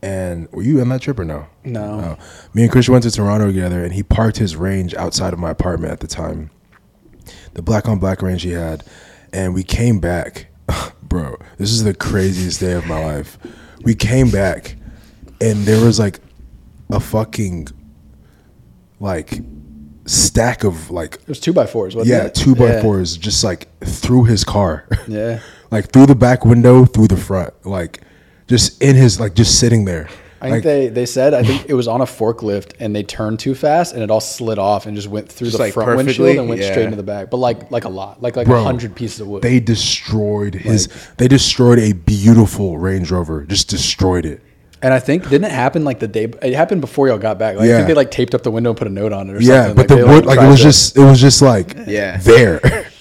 And 0.03 0.47
were 0.51 0.61
you 0.61 0.81
on 0.81 0.89
that 0.89 1.01
trip 1.01 1.17
or 1.17 1.25
no? 1.25 1.47
No. 1.63 1.99
No. 1.99 2.17
Me 2.53 2.61
and 2.61 2.71
Christian 2.71 2.91
went 2.91 3.05
to 3.05 3.11
Toronto 3.11 3.47
together, 3.47 3.83
and 3.83 3.91
he 3.91 4.03
parked 4.03 4.37
his 4.37 4.55
range 4.55 4.93
outside 4.93 5.33
of 5.33 5.39
my 5.39 5.49
apartment 5.49 5.93
at 5.93 5.99
the 5.99 6.05
time. 6.07 6.51
The 7.55 7.63
black 7.63 7.87
on 7.89 7.97
black 7.97 8.21
range 8.21 8.43
he 8.43 8.51
had, 8.51 8.83
and 9.35 9.53
we 9.53 9.63
came 9.63 9.99
back, 9.99 10.47
bro. 11.03 11.35
This 11.57 11.71
is 11.71 11.83
the 11.83 11.93
craziest 11.93 12.59
day 12.61 12.71
of 12.71 12.87
my 12.87 13.03
life. 13.03 13.37
We 13.83 13.93
came 13.93 14.31
back, 14.31 14.75
and 15.41 15.57
there 15.65 15.83
was 15.85 15.99
like 15.99 16.19
a 16.89 16.99
fucking 16.99 17.67
like 18.99 19.39
stack 20.05 20.63
of 20.63 20.89
like 20.91 21.15
it 21.15 21.27
was 21.27 21.39
two 21.39 21.51
by 21.53 21.65
fours, 21.65 21.95
wasn't 21.95 22.15
yeah 22.17 22.25
it? 22.27 22.35
two 22.35 22.55
by 22.55 22.67
Yeah. 22.67 22.81
fours 22.81 23.17
just 23.17 23.43
like 23.43 23.67
through 23.83 24.23
his 24.25 24.43
car, 24.43 24.87
Yeah. 25.07 25.39
like 25.71 25.91
through 25.91 26.05
the 26.05 26.15
back 26.15 26.45
window, 26.45 26.85
through 26.85 27.07
the 27.07 27.17
front, 27.17 27.53
like 27.65 28.01
just 28.47 28.81
in 28.81 28.95
his 28.95 29.19
like 29.19 29.33
just 29.35 29.59
sitting 29.59 29.85
there. 29.85 30.07
I 30.45 30.49
think 30.51 30.55
Like, 30.57 30.63
they, 30.63 30.87
they 30.89 31.05
said 31.05 31.33
I 31.33 31.43
think 31.43 31.65
it 31.67 31.73
was 31.73 31.87
on 31.87 32.01
a 32.01 32.05
forklift 32.05 32.73
and 32.79 32.95
they 32.95 33.03
turned 33.03 33.39
too 33.39 33.55
fast 33.55 33.93
and 33.93 34.03
it 34.03 34.11
all 34.11 34.19
slid 34.21 34.59
off 34.59 34.85
and 34.85 34.95
just 34.95 35.07
went 35.07 35.27
through 35.29 35.47
Just, 35.47 35.57
the 35.57 35.63
like, 35.63 35.73
front 35.73 35.87
perfectly? 35.87 36.05
windshield 36.05 36.37
and 36.39 36.49
went 36.49 36.61
Yeah. 36.61 36.71
straight 36.71 36.85
into 36.85 36.97
the 36.97 37.03
back. 37.03 37.29
But 37.29 37.37
like 37.37 37.71
like 37.71 37.85
a 37.85 37.89
lot, 37.89 38.21
like 38.21 38.35
like 38.35 38.47
a 38.47 38.63
hundred 38.63 38.95
pieces 38.95 39.19
of 39.21 39.27
wood. 39.27 39.41
they 39.41 39.59
destroyed 39.59 40.55
his. 40.55 40.87
they 41.17 41.27
destroyed 41.27 41.79
a 41.79 41.93
beautiful 41.93 42.77
Range 42.77 43.09
Rover. 43.11 43.43
Just 43.45 43.69
destroyed 43.69 44.25
it. 44.25 44.41
and 44.81 44.93
I 44.93 44.99
think 44.99 45.23
didn't 45.29 45.45
it 45.45 45.51
happen 45.51 45.83
like 45.83 45.99
the 45.99 46.07
day? 46.07 46.25
It 46.43 46.53
happened 46.53 46.81
before 46.81 47.07
y'all 47.07 47.17
got 47.17 47.39
back. 47.39 47.55
Like, 47.55 47.65
I 47.65 47.67
Yeah. 47.69 47.75
think 47.77 47.87
they 47.87 47.93
like 47.95 48.11
taped 48.11 48.35
up 48.35 48.43
the 48.43 48.51
window 48.51 48.69
and 48.71 48.77
put 48.77 48.87
a 48.87 48.91
note 48.91 49.13
on 49.13 49.29
it 49.29 49.35
or 49.37 49.41
Yeah, 49.41 49.67
something. 49.67 49.75
but 49.75 49.89
Like, 49.89 49.99
the 49.99 50.07
wood, 50.07 50.25
like 50.25 50.39
it 50.39 50.47
was 50.47 50.57
to- 50.57 50.63
just, 50.63 50.97
it 50.97 51.03
was 51.03 51.19
just 51.19 51.41
like 51.41 51.75
Yeah. 51.87 52.17
there. 52.17 52.59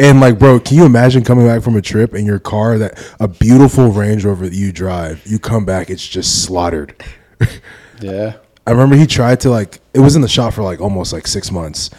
And 0.00 0.18
like, 0.18 0.38
bro, 0.38 0.58
can 0.58 0.78
you 0.78 0.86
imagine 0.86 1.22
coming 1.24 1.46
back 1.46 1.62
from 1.62 1.76
a 1.76 1.82
trip 1.82 2.14
in 2.14 2.24
your 2.24 2.38
car 2.38 2.78
that 2.78 2.98
a 3.20 3.28
beautiful 3.28 3.88
Range 3.88 4.24
Rover 4.24 4.48
that 4.48 4.56
you 4.56 4.72
drive, 4.72 5.22
you 5.26 5.38
come 5.38 5.64
back, 5.66 5.90
it's 5.90 6.06
just 6.08 6.42
slaughtered. 6.42 6.94
yeah. 8.00 8.36
I 8.66 8.70
remember 8.70 8.96
he 8.96 9.06
tried 9.06 9.40
to 9.40 9.50
like 9.50 9.80
it 9.94 10.00
was 10.00 10.16
in 10.16 10.22
the 10.22 10.28
shop 10.28 10.54
for 10.54 10.62
like 10.62 10.80
almost 10.80 11.12
like 11.12 11.26
six 11.26 11.50
months, 11.50 11.90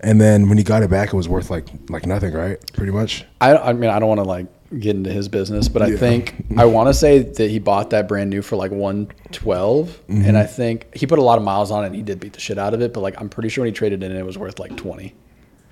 and 0.00 0.20
then 0.20 0.48
when 0.48 0.58
he 0.58 0.64
got 0.64 0.82
it 0.82 0.90
back, 0.90 1.08
it 1.12 1.16
was 1.16 1.28
worth 1.28 1.50
like 1.50 1.66
like 1.88 2.06
nothing, 2.06 2.32
right? 2.32 2.58
Pretty 2.74 2.92
much. 2.92 3.24
I, 3.40 3.56
I 3.56 3.72
mean 3.72 3.90
I 3.90 3.98
don't 3.98 4.08
want 4.08 4.18
to 4.20 4.24
like 4.24 4.46
get 4.78 4.94
into 4.96 5.10
his 5.10 5.28
business, 5.28 5.68
but 5.68 5.82
I 5.82 5.86
Yeah. 5.88 5.96
think 5.96 6.34
I 6.58 6.64
want 6.66 6.88
to 6.88 6.94
say 6.94 7.20
that 7.20 7.50
he 7.50 7.58
bought 7.58 7.90
that 7.90 8.06
brand 8.06 8.28
new 8.30 8.42
for 8.42 8.56
like 8.56 8.70
112 8.70 9.88
Mm-hmm. 9.88 10.22
and 10.24 10.36
I 10.36 10.44
think 10.44 10.94
he 10.94 11.06
put 11.06 11.18
a 11.18 11.22
lot 11.22 11.38
of 11.38 11.44
miles 11.44 11.70
on 11.70 11.84
it 11.84 11.88
and 11.88 11.96
he 11.96 12.02
did 12.02 12.20
beat 12.20 12.34
the 12.34 12.40
shit 12.40 12.58
out 12.58 12.74
of 12.74 12.82
it, 12.82 12.92
but 12.92 13.00
like 13.00 13.18
I'm 13.20 13.28
pretty 13.28 13.48
sure 13.48 13.62
when 13.62 13.72
he 13.72 13.76
traded 13.76 14.02
in 14.02 14.12
it 14.14 14.24
was 14.26 14.36
worth 14.38 14.58
like 14.58 14.76
20. 14.76 15.14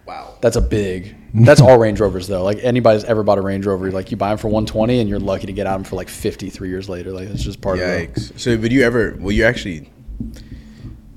Wow. 0.07 0.37
That's 0.41 0.57
a 0.57 0.61
big. 0.61 1.17
That's 1.35 1.61
all 1.61 1.79
Range 1.79 1.99
Rovers 1.99 2.29
though. 2.29 2.45
Like 2.45 2.59
anybody's 2.63 3.05
ever 3.05 3.23
bought 3.23 3.39
a 3.39 3.43
Range 3.43 3.67
Rover, 3.67 3.91
like 3.91 4.11
you 4.11 4.17
buy 4.17 4.29
them 4.29 4.39
for 4.39 4.49
120 4.49 5.01
and 5.01 5.09
you're 5.09 5.19
lucky 5.19 5.47
to 5.47 5.53
get 5.53 5.67
out 5.67 5.75
them 5.75 5.85
for 5.85 5.97
like 5.97 6.09
53 6.09 6.69
years 6.69 6.89
later. 6.89 7.11
Like 7.11 7.29
it's 7.29 7.43
just 7.43 7.61
part 7.61 7.79
of 7.79 7.85
it. 7.85 8.15
Yikes. 8.15 8.39
So, 8.39 8.57
would 8.57 8.73
you 8.73 8.85
ever? 8.85 9.17
Well, 9.19 9.33
you 9.33 9.45
actually, 9.45 9.91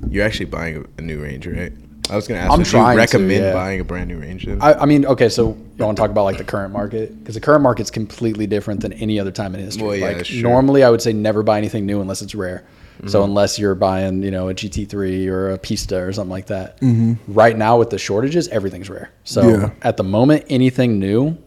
you're 0.10 0.26
actually 0.26 0.48
buying 0.48 0.88
a, 0.98 1.02
new 1.02 1.22
Range, 1.22 1.46
right? 1.48 1.72
I 2.10 2.16
was 2.16 2.28
gonna 2.28 2.40
ask. 2.40 2.52
I'm 2.52 2.64
trying 2.64 2.88
you 2.88 2.92
to, 2.94 2.98
recommend 2.98 3.44
yeah. 3.44 3.54
buying 3.54 3.80
a 3.80 3.84
brand 3.84 4.10
new 4.10 4.20
Range? 4.20 4.48
I, 4.60 4.74
I 4.74 4.86
mean, 4.86 5.06
okay, 5.06 5.30
so 5.30 5.50
you 5.50 5.86
want 5.86 5.96
to 5.96 6.02
talk 6.02 6.10
about 6.10 6.24
like 6.24 6.40
the 6.40 6.44
current 6.44 6.74
market 6.74 7.18
because 7.20 7.36
the 7.36 7.42
current 7.42 7.62
market's 7.62 7.92
completely 7.92 8.48
different 8.48 8.82
than 8.82 8.94
any 8.94 9.20
other 9.20 9.32
time 9.32 9.54
in 9.54 9.62
history. 9.62 9.86
Well, 9.86 9.96
yeah, 9.96 10.08
like 10.08 10.26
true. 10.26 10.42
normally, 10.42 10.84
I 10.84 10.90
would 10.90 11.02
say 11.02 11.14
never 11.14 11.44
buy 11.44 11.60
anything 11.60 11.86
new 11.86 12.02
unless 12.02 12.24
it's 12.24 12.34
rare. 12.34 12.66
Mm-hmm. 13.00 13.08
So 13.08 13.24
unless 13.24 13.58
you're 13.58 13.76
buying, 13.76 14.24
you 14.24 14.30
know, 14.32 14.50
a 14.50 14.54
GT3 14.54 15.28
or 15.28 15.52
a 15.52 15.58
Pista 15.58 15.98
or 16.02 16.12
something 16.12 16.30
like 16.32 16.48
that. 16.48 16.80
Mm-hmm. 16.82 17.34
Right 17.34 17.58
now 17.58 17.80
with 17.80 17.90
the 17.92 17.98
shortages, 17.98 18.48
everything's 18.50 18.90
rare. 18.90 19.10
So 19.24 19.48
Yeah. 19.48 19.70
at 19.82 19.98
the 19.98 20.04
moment, 20.04 20.46
anything 20.50 21.00
new, 21.00 21.38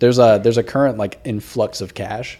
there's 0.00 0.18
a 0.18 0.40
there's 0.42 0.58
a 0.58 0.62
current 0.62 0.98
like 0.98 1.20
influx 1.24 1.80
of 1.80 1.94
cash. 1.94 2.38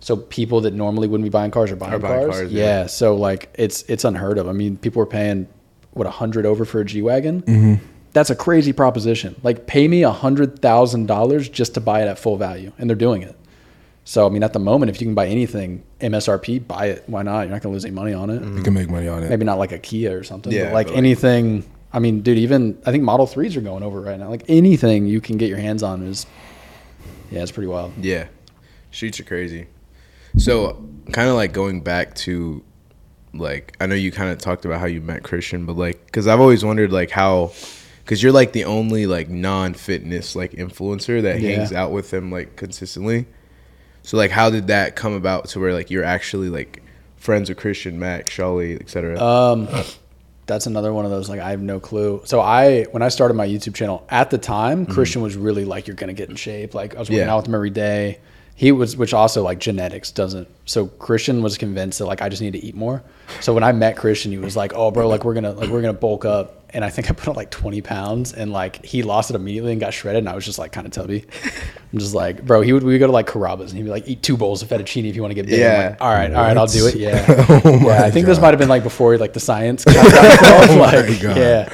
So 0.00 0.16
people 0.16 0.60
that 0.62 0.72
normally 0.74 1.08
wouldn't 1.08 1.24
be 1.24 1.30
buying 1.30 1.50
cars 1.50 1.70
are 1.70 1.76
buying, 1.76 1.94
Are 1.94 1.98
buying 1.98 2.26
cars. 2.26 2.36
cars, 2.40 2.52
yeah. 2.52 2.64
yeah. 2.82 2.86
So 2.86 3.14
like 3.16 3.52
it's 3.58 3.82
it's 3.84 4.04
unheard 4.04 4.38
of. 4.38 4.48
I 4.48 4.52
mean, 4.52 4.76
people 4.76 5.02
are 5.02 5.06
paying 5.06 5.48
what 5.92 6.06
a 6.06 6.10
hundred 6.10 6.46
over 6.46 6.64
for 6.64 6.80
a 6.80 6.84
G 6.84 7.02
wagon. 7.02 7.42
Mm-hmm. 7.42 7.84
That's 8.12 8.30
a 8.30 8.36
crazy 8.36 8.72
proposition. 8.72 9.38
Like 9.42 9.66
pay 9.66 9.86
me 9.88 10.02
a 10.02 10.10
hundred 10.10 10.60
thousand 10.62 11.06
dollars 11.06 11.48
just 11.48 11.74
to 11.74 11.80
buy 11.80 12.02
it 12.02 12.08
at 12.08 12.18
full 12.18 12.36
value, 12.36 12.72
and 12.78 12.88
they're 12.88 12.96
doing 12.96 13.22
it. 13.22 13.36
So 14.08 14.24
I 14.24 14.28
mean, 14.30 14.42
at 14.44 14.52
the 14.52 14.58
moment, 14.60 14.88
if 14.88 15.00
you 15.00 15.06
can 15.06 15.14
buy 15.16 15.26
anything 15.26 15.82
MSRP, 16.00 16.66
buy 16.66 16.86
it. 16.86 17.04
Why 17.08 17.22
not? 17.22 17.40
You're 17.42 17.50
not 17.50 17.60
gonna 17.62 17.72
lose 17.72 17.84
any 17.84 17.92
money 17.94 18.14
on 18.14 18.30
it. 18.30 18.40
You 18.42 18.62
can 18.62 18.72
make 18.72 18.88
money 18.88 19.08
on 19.08 19.22
it. 19.24 19.28
Maybe 19.28 19.44
not 19.44 19.58
like 19.58 19.72
a 19.72 19.78
Kia 19.80 20.16
or 20.16 20.22
something, 20.22 20.52
Yeah, 20.52 20.66
but 20.66 20.74
like 20.74 20.86
but 20.86 20.92
like- 20.92 20.98
anything. 20.98 21.64
I 21.92 21.98
mean, 21.98 22.20
dude, 22.20 22.38
even 22.38 22.78
I 22.86 22.92
think 22.92 23.02
Model 23.04 23.26
Threes 23.26 23.56
are 23.56 23.60
going 23.60 23.82
over 23.82 24.00
right 24.00 24.18
now. 24.18 24.28
Like 24.30 24.44
anything 24.48 25.06
you 25.06 25.20
can 25.20 25.38
get 25.38 25.48
your 25.48 25.58
hands 25.58 25.82
on 25.82 26.02
is, 26.06 26.24
yeah, 27.32 27.42
it's 27.42 27.50
pretty 27.50 27.66
wild. 27.68 27.92
Yeah, 28.00 28.28
streets 28.92 29.18
are 29.18 29.24
crazy. 29.24 29.66
So, 30.38 30.74
kind 31.12 31.28
of 31.30 31.34
like 31.34 31.52
going 31.52 31.80
back 31.80 32.14
to, 32.16 32.62
like, 33.32 33.74
I 33.80 33.86
know 33.86 33.94
you 33.94 34.12
kind 34.12 34.30
of 34.30 34.38
talked 34.38 34.64
about 34.66 34.78
how 34.80 34.86
you 34.86 35.00
met 35.00 35.22
Christian, 35.22 35.64
but 35.66 35.76
like, 35.76 36.04
because 36.06 36.28
I've 36.28 36.40
always 36.40 36.64
wondered 36.64 36.92
like 36.92 37.10
how, 37.10 37.52
because 38.04 38.22
you're 38.22 38.32
like 38.32 38.52
the 38.52 38.64
only 38.66 39.06
like 39.06 39.28
non-fitness 39.30 40.36
like 40.36 40.52
influencer 40.52 41.22
that 41.22 41.40
Yeah. 41.40 41.56
hangs 41.56 41.72
out 41.72 41.90
with 41.90 42.12
him 42.14 42.30
like 42.30 42.54
consistently. 42.56 43.26
So 44.06 44.16
like, 44.16 44.30
how 44.30 44.50
did 44.50 44.68
that 44.68 44.94
come 44.94 45.12
about 45.14 45.48
to 45.48 45.58
where 45.60 45.72
like 45.74 45.90
you're 45.90 46.04
actually 46.04 46.48
like 46.48 46.80
friends 47.16 47.48
with 47.48 47.58
Christian, 47.58 47.98
Mac, 47.98 48.30
Shawley, 48.30 48.76
etc. 48.76 49.20
Um, 49.20 49.68
that's 50.46 50.66
another 50.66 50.92
one 50.92 51.04
of 51.04 51.10
those 51.10 51.28
like 51.28 51.40
I 51.40 51.50
have 51.50 51.60
no 51.60 51.80
clue. 51.80 52.22
So 52.24 52.40
I 52.40 52.84
when 52.92 53.02
I 53.02 53.08
started 53.08 53.34
my 53.34 53.48
YouTube 53.48 53.74
channel 53.74 54.06
at 54.08 54.30
the 54.30 54.38
time, 54.38 54.86
Christian 54.86 55.22
was 55.22 55.36
really 55.36 55.64
like 55.64 55.88
you're 55.88 55.96
gonna 55.96 56.12
get 56.12 56.30
in 56.30 56.36
shape. 56.36 56.72
Like 56.72 56.94
I 56.94 57.00
was 57.00 57.08
working 57.10 57.22
Mm-hmm. 57.22 57.26
Yeah. 57.28 57.32
out 57.34 57.36
with 57.38 57.48
him 57.48 57.54
every 57.56 57.70
day. 57.70 58.20
He 58.58 58.72
was, 58.72 58.96
which 58.96 59.12
also 59.12 59.42
like 59.42 59.58
genetics 59.60 60.10
doesn't. 60.10 60.48
So 60.64 60.86
Christian 60.86 61.42
was 61.42 61.58
convinced 61.58 61.98
that 61.98 62.06
like 62.06 62.22
I 62.22 62.30
just 62.30 62.40
need 62.40 62.54
to 62.54 62.58
eat 62.64 62.74
more. 62.74 63.02
So 63.40 63.52
when 63.52 63.62
I 63.62 63.72
met 63.72 63.96
Christian, 63.98 64.32
he 64.32 64.38
was 64.38 64.56
like, 64.56 64.72
"Oh, 64.74 64.90
bro, 64.90 65.08
like 65.08 65.24
we're 65.24 65.34
gonna 65.34 65.52
like 65.52 65.68
we're 65.68 65.82
gonna 65.82 65.92
bulk 65.92 66.24
up." 66.24 66.54
And 66.70 66.82
I 66.84 66.88
think 66.88 67.10
I 67.10 67.12
put 67.14 67.28
on 67.28 67.34
like 67.36 67.50
20 67.50 67.80
pounds, 67.82 68.32
and 68.32 68.52
like 68.52 68.82
he 68.84 69.02
lost 69.02 69.28
it 69.30 69.36
immediately 69.36 69.72
and 69.72 69.80
got 69.80 69.92
shredded. 69.92 70.20
And 70.20 70.28
I 70.30 70.34
was 70.34 70.44
just 70.46 70.58
like 70.58 70.72
kind 70.72 70.86
of 70.86 70.92
tubby. 70.92 71.26
I'm 71.92 71.98
just 71.98 72.14
like, 72.14 72.46
bro. 72.46 72.62
He 72.62 72.72
would 72.72 72.82
we 72.82 72.92
would 72.94 72.98
go 72.98 73.06
to 73.06 73.12
like 73.12 73.26
Carrabba's 73.26 73.72
and 73.72 73.76
he'd 73.76 73.84
be 73.84 73.90
like, 73.90 74.08
"Eat 74.08 74.22
two 74.22 74.38
bowls 74.38 74.62
of 74.62 74.68
fettuccine 74.70 75.06
if 75.06 75.14
you 75.16 75.20
want 75.22 75.32
to 75.32 75.34
get 75.34 75.44
big." 75.46 75.54
I'm 75.54 75.60
Yeah. 75.60 75.88
like, 75.90 76.00
all 76.00 76.08
right, 76.14 76.32
all 76.32 76.42
right, 76.42 76.56
I'll 76.56 76.66
do 76.66 76.86
it. 76.86 76.94
Yeah. 76.96 77.26
Oh 77.28 77.60
yeah, 77.88 78.04
I 78.04 78.10
think 78.10 78.24
this 78.24 78.40
might 78.40 78.50
have 78.52 78.58
been 78.58 78.70
like 78.70 78.82
before 78.84 79.18
like 79.18 79.34
the 79.34 79.40
science. 79.40 79.84
got 79.84 79.96
involved, 80.66 80.78
my 80.78 81.18
God. 81.22 81.36
Yeah. 81.36 81.72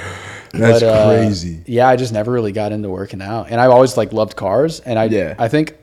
That's 0.53 0.83
uh, 0.83 1.07
crazy. 1.07 1.63
yeah, 1.65 1.89
I 1.89 1.95
just 1.97 2.13
never 2.13 2.31
really 2.31 2.53
got 2.53 2.73
into 2.73 2.91
working 2.91 3.23
out, 3.23 3.51
and 3.51 3.61
I've 3.61 3.71
always 3.71 3.97
like 3.97 4.13
loved 4.13 4.35
cars, 4.37 4.81
and 4.81 4.99
I 4.99 5.05
Yeah. 5.05 5.35
I 5.39 5.47
think 5.49 5.77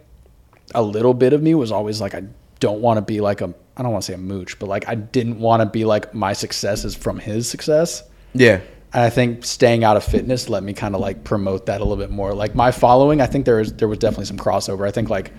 a 0.75 0.81
little 0.81 1.13
bit 1.13 1.33
of 1.33 1.41
me 1.41 1.55
was 1.55 1.71
always 1.71 1.99
like 2.01 2.13
I 2.13 2.23
don't 2.59 2.81
want 2.81 2.97
to 2.97 3.01
be 3.01 3.21
like 3.21 3.41
a 3.41 3.53
I 3.77 3.83
don't 3.83 3.91
want 3.91 4.03
to 4.03 4.07
say 4.11 4.13
a 4.15 4.17
mooch, 4.17 4.59
but 4.59 4.67
like 4.67 4.87
I 4.87 4.95
didn't 4.95 5.39
want 5.39 5.61
to 5.61 5.65
be 5.65 5.85
like 5.85 6.13
my 6.13 6.33
success 6.33 6.83
is 6.85 6.95
from 6.95 7.17
his 7.19 7.49
success. 7.49 8.03
yeah, 8.33 8.59
And 8.93 9.03
I 9.03 9.09
think 9.09 9.45
staying 9.45 9.83
out 9.83 9.95
of 9.97 10.03
fitness 10.03 10.49
let 10.49 10.63
me 10.63 10.73
kind 10.73 10.95
of 10.95 11.01
like 11.01 11.23
promote 11.23 11.65
that 11.67 11.79
a 11.79 11.83
little 11.83 11.97
bit 11.97 12.11
more. 12.11 12.33
Like 12.33 12.55
my 12.55 12.71
following, 12.71 13.21
I 13.21 13.25
think 13.27 13.45
there 13.45 13.59
is 13.59 13.73
there 13.73 13.87
was 13.87 13.99
definitely 13.99 14.25
some 14.25 14.37
crossover. 14.37 14.87
I 14.87 14.91
think 14.91 15.09
like 15.09 15.31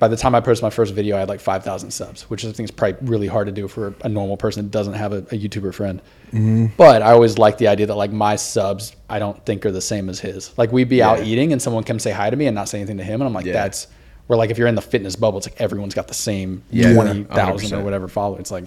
by 0.00 0.06
the 0.06 0.16
time 0.16 0.32
I 0.36 0.40
posted 0.40 0.62
my 0.62 0.70
first 0.70 0.94
video, 0.94 1.16
I 1.16 1.20
had 1.20 1.28
like 1.28 1.40
five 1.40 1.64
thousand 1.64 1.90
subs, 1.90 2.22
which 2.30 2.44
I 2.44 2.52
think 2.52 2.68
is 2.68 2.70
probably 2.70 3.08
really 3.08 3.26
hard 3.26 3.46
to 3.46 3.52
do 3.52 3.66
for 3.66 3.94
a 4.02 4.08
normal 4.08 4.36
person 4.36 4.64
that 4.64 4.70
doesn't 4.70 4.94
have 4.94 5.12
a, 5.12 5.18
a 5.18 5.38
YouTuber 5.38 5.74
friend. 5.74 6.00
Mm-hmm. 6.28 6.66
But 6.76 7.02
I 7.02 7.12
always 7.12 7.36
like 7.38 7.58
the 7.58 7.66
idea 7.68 7.86
that 7.86 7.96
like 7.96 8.12
my 8.12 8.36
subs, 8.36 8.94
I 9.08 9.18
don't 9.18 9.44
think 9.44 9.66
are 9.66 9.72
the 9.72 9.80
same 9.80 10.08
as 10.08 10.20
his. 10.20 10.56
Like 10.58 10.70
we'd 10.72 10.88
be 10.88 11.02
out 11.02 11.24
eating 11.24 11.52
and 11.52 11.60
someone 11.60 11.82
come 11.84 11.98
say 11.98 12.10
hi 12.12 12.30
to 12.30 12.36
me 12.36 12.46
and 12.46 12.54
not 12.54 12.68
say 12.68 12.78
anything 12.78 12.98
to 12.98 13.04
him, 13.04 13.20
and 13.20 13.26
I'm 13.28 13.34
like, 13.34 13.46
Yeah. 13.46 13.54
that's 13.54 13.88
where 14.28 14.36
like 14.36 14.50
if 14.50 14.58
you're 14.58 14.68
in 14.68 14.76
the 14.76 14.80
fitness 14.80 15.16
bubble, 15.16 15.38
it's 15.38 15.48
like 15.48 15.60
everyone's 15.60 15.94
got 15.94 16.06
the 16.06 16.14
same 16.14 16.62
Yeah, 16.70 16.94
twenty 16.94 17.24
thousand 17.24 17.76
or 17.78 17.82
whatever 17.82 18.06
followers. 18.06 18.40
It's 18.40 18.50
like, 18.52 18.64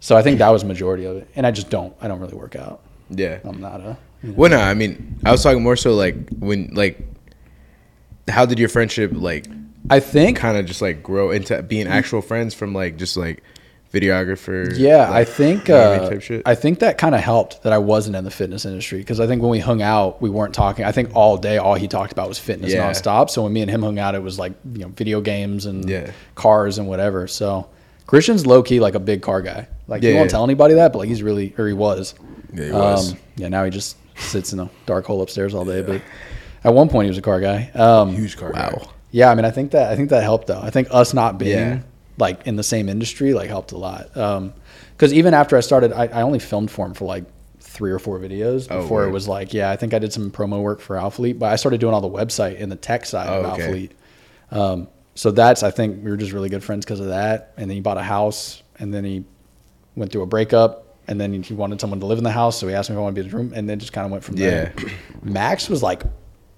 so 0.00 0.16
I 0.16 0.22
think 0.22 0.38
that 0.38 0.48
was 0.48 0.64
majority 0.64 1.04
of 1.04 1.18
it, 1.18 1.28
and 1.36 1.46
I 1.46 1.50
just 1.50 1.68
don't, 1.68 1.94
I 2.00 2.08
don't 2.08 2.20
really 2.20 2.36
work 2.36 2.56
out. 2.56 2.80
yeah. 3.10 3.40
I'm 3.44 3.60
not 3.60 3.80
a. 3.80 3.98
You 4.22 4.30
know. 4.30 4.34
Well, 4.36 4.50
no, 4.50 4.58
I 4.58 4.74
mean, 4.74 5.18
I 5.24 5.30
was 5.30 5.42
talking 5.42 5.62
more 5.62 5.76
so 5.76 5.94
like 5.94 6.16
when 6.38 6.72
like, 6.74 6.98
how 8.28 8.46
did 8.46 8.58
your 8.58 8.68
friendship 8.68 9.10
like 9.14 9.46
I 9.90 10.00
think 10.00 10.38
kind 10.38 10.56
of 10.56 10.66
just 10.66 10.82
like 10.82 11.02
grow 11.02 11.30
into 11.30 11.62
being 11.62 11.86
actual 11.86 12.20
friends 12.20 12.54
from 12.54 12.72
like 12.74 12.96
just 12.96 13.16
like 13.16 13.42
videographer? 13.92 14.72
Yeah, 14.76 15.06
I 15.08 15.20
like, 15.20 15.28
think 15.28 15.68
you 15.68 15.74
know 15.74 15.90
what 16.00 16.12
I 16.12 16.14
mean, 16.16 16.38
uh. 16.40 16.42
I 16.50 16.54
think 16.54 16.78
that 16.80 16.98
kind 16.98 17.14
of 17.14 17.20
helped 17.20 17.62
that 17.62 17.72
I 17.72 17.78
wasn't 17.78 18.16
in 18.16 18.24
the 18.24 18.30
fitness 18.30 18.64
industry 18.64 18.98
because 18.98 19.20
I 19.20 19.26
think 19.26 19.42
when 19.42 19.50
we 19.50 19.58
hung 19.58 19.82
out, 19.82 20.20
we 20.20 20.30
weren't 20.30 20.54
talking. 20.54 20.84
I 20.84 20.92
think 20.92 21.14
all 21.14 21.36
day, 21.36 21.58
all 21.58 21.74
he 21.74 21.88
talked 21.88 22.12
about 22.12 22.28
was 22.28 22.38
fitness 22.38 22.72
Yeah. 22.72 22.90
nonstop. 22.90 23.30
So 23.30 23.42
when 23.42 23.52
me 23.52 23.62
and 23.62 23.70
him 23.70 23.82
hung 23.82 23.98
out, 23.98 24.14
it 24.14 24.22
was 24.22 24.38
like 24.38 24.52
you 24.72 24.80
know 24.80 24.88
video 24.88 25.20
games 25.20 25.66
and 25.66 25.88
Yeah. 25.88 26.10
cars 26.34 26.78
and 26.78 26.86
whatever. 26.88 27.26
So 27.26 27.68
Christian's 28.06 28.46
low 28.46 28.62
key 28.62 28.80
like 28.80 28.94
a 28.94 29.00
big 29.00 29.22
car 29.22 29.42
guy. 29.42 29.68
Like 29.86 30.02
he 30.02 30.12
won't 30.12 30.26
yeah. 30.26 30.30
tell 30.32 30.44
anybody 30.44 30.74
that, 30.74 30.92
but 30.92 30.98
like 31.00 31.08
he's 31.08 31.22
really 31.22 31.54
or 31.58 31.66
he 31.66 31.72
was. 31.74 32.14
Yeah, 32.52 32.64
he 32.64 32.72
was. 32.72 33.12
Um, 33.12 33.18
yeah, 33.36 33.48
now 33.48 33.64
he 33.64 33.70
just 33.70 33.96
sits 34.16 34.52
in 34.52 34.60
a 34.60 34.68
dark 34.86 35.04
hole 35.06 35.22
upstairs 35.22 35.54
all 35.54 35.64
day. 35.64 35.82
But 35.82 36.02
at 36.64 36.74
one 36.74 36.88
point, 36.88 37.04
he 37.06 37.08
was 37.10 37.18
a 37.18 37.22
car 37.22 37.40
guy. 37.40 37.70
Um, 37.74 38.14
Huge 38.14 38.36
car 38.36 38.50
wow. 38.52 38.70
guy. 38.70 38.86
yeah, 39.12 39.30
I 39.30 39.34
mean, 39.34 39.44
I 39.44 39.50
think 39.50 39.70
that 39.72 39.90
I 39.90 39.96
think 39.96 40.10
that 40.10 40.22
helped 40.22 40.46
though. 40.48 40.60
I 40.62 40.70
think 40.70 40.88
us 40.90 41.14
not 41.14 41.38
being 41.38 41.58
Yeah. 41.58 41.78
Like 42.18 42.46
in 42.46 42.56
the 42.56 42.62
same 42.62 42.88
industry 42.88 43.32
like 43.34 43.48
helped 43.48 43.72
a 43.72 43.78
lot. 43.78 44.12
Because 44.92 45.12
even 45.12 45.34
after 45.34 45.56
I 45.56 45.60
started, 45.60 45.92
I, 45.92 46.06
I 46.06 46.22
only 46.22 46.38
filmed 46.38 46.70
for 46.70 46.84
him 46.86 46.94
for 46.94 47.04
like 47.04 47.24
three 47.60 47.90
or 47.92 47.98
four 47.98 48.18
videos 48.18 48.66
Oh, 48.70 48.82
before 48.82 49.04
it 49.04 49.10
was 49.10 49.28
like, 49.28 49.54
yeah, 49.54 49.70
I 49.70 49.76
think 49.76 49.94
I 49.94 49.98
did 49.98 50.12
some 50.12 50.30
promo 50.30 50.60
work 50.62 50.80
for 50.80 50.96
Alphalete, 50.96 51.38
but 51.38 51.52
I 51.52 51.56
started 51.56 51.80
doing 51.80 51.94
all 51.94 52.00
the 52.00 52.08
website 52.10 52.60
and 52.60 52.70
the 52.72 52.76
tech 52.76 53.06
side 53.06 53.28
Oh, 53.28 53.42
of 53.44 53.52
okay. 53.54 53.90
Alphalete. 54.50 54.56
Um, 54.56 54.88
so 55.14 55.30
that's 55.30 55.62
I 55.62 55.70
think 55.70 56.04
we 56.04 56.10
were 56.10 56.16
just 56.16 56.32
really 56.32 56.48
good 56.48 56.64
friends 56.64 56.84
because 56.84 57.00
of 57.00 57.08
that. 57.08 57.52
And 57.56 57.70
then 57.70 57.74
he 57.76 57.80
bought 57.80 57.98
a 57.98 58.02
house, 58.02 58.62
and 58.78 58.92
then 58.92 59.04
he 59.04 59.24
went 59.96 60.10
through 60.12 60.22
a 60.22 60.26
breakup. 60.26 60.84
And 61.10 61.18
then 61.18 61.42
he 61.42 61.54
wanted 61.54 61.80
someone 61.80 62.00
to 62.00 62.06
live 62.06 62.18
in 62.18 62.24
the 62.24 62.30
house, 62.30 62.58
so 62.60 62.68
he 62.68 62.74
asked 62.74 62.90
me 62.90 62.94
if 62.94 62.98
I 62.98 63.02
wanted 63.02 63.14
to 63.14 63.14
be 63.14 63.20
in 63.22 63.26
his 63.28 63.34
room, 63.34 63.52
and 63.54 63.66
then 63.66 63.78
just 63.78 63.94
kind 63.94 64.04
of 64.04 64.10
went 64.12 64.22
from 64.22 64.36
there. 64.36 64.74
Max 65.22 65.68
was 65.70 65.82
like 65.82 66.02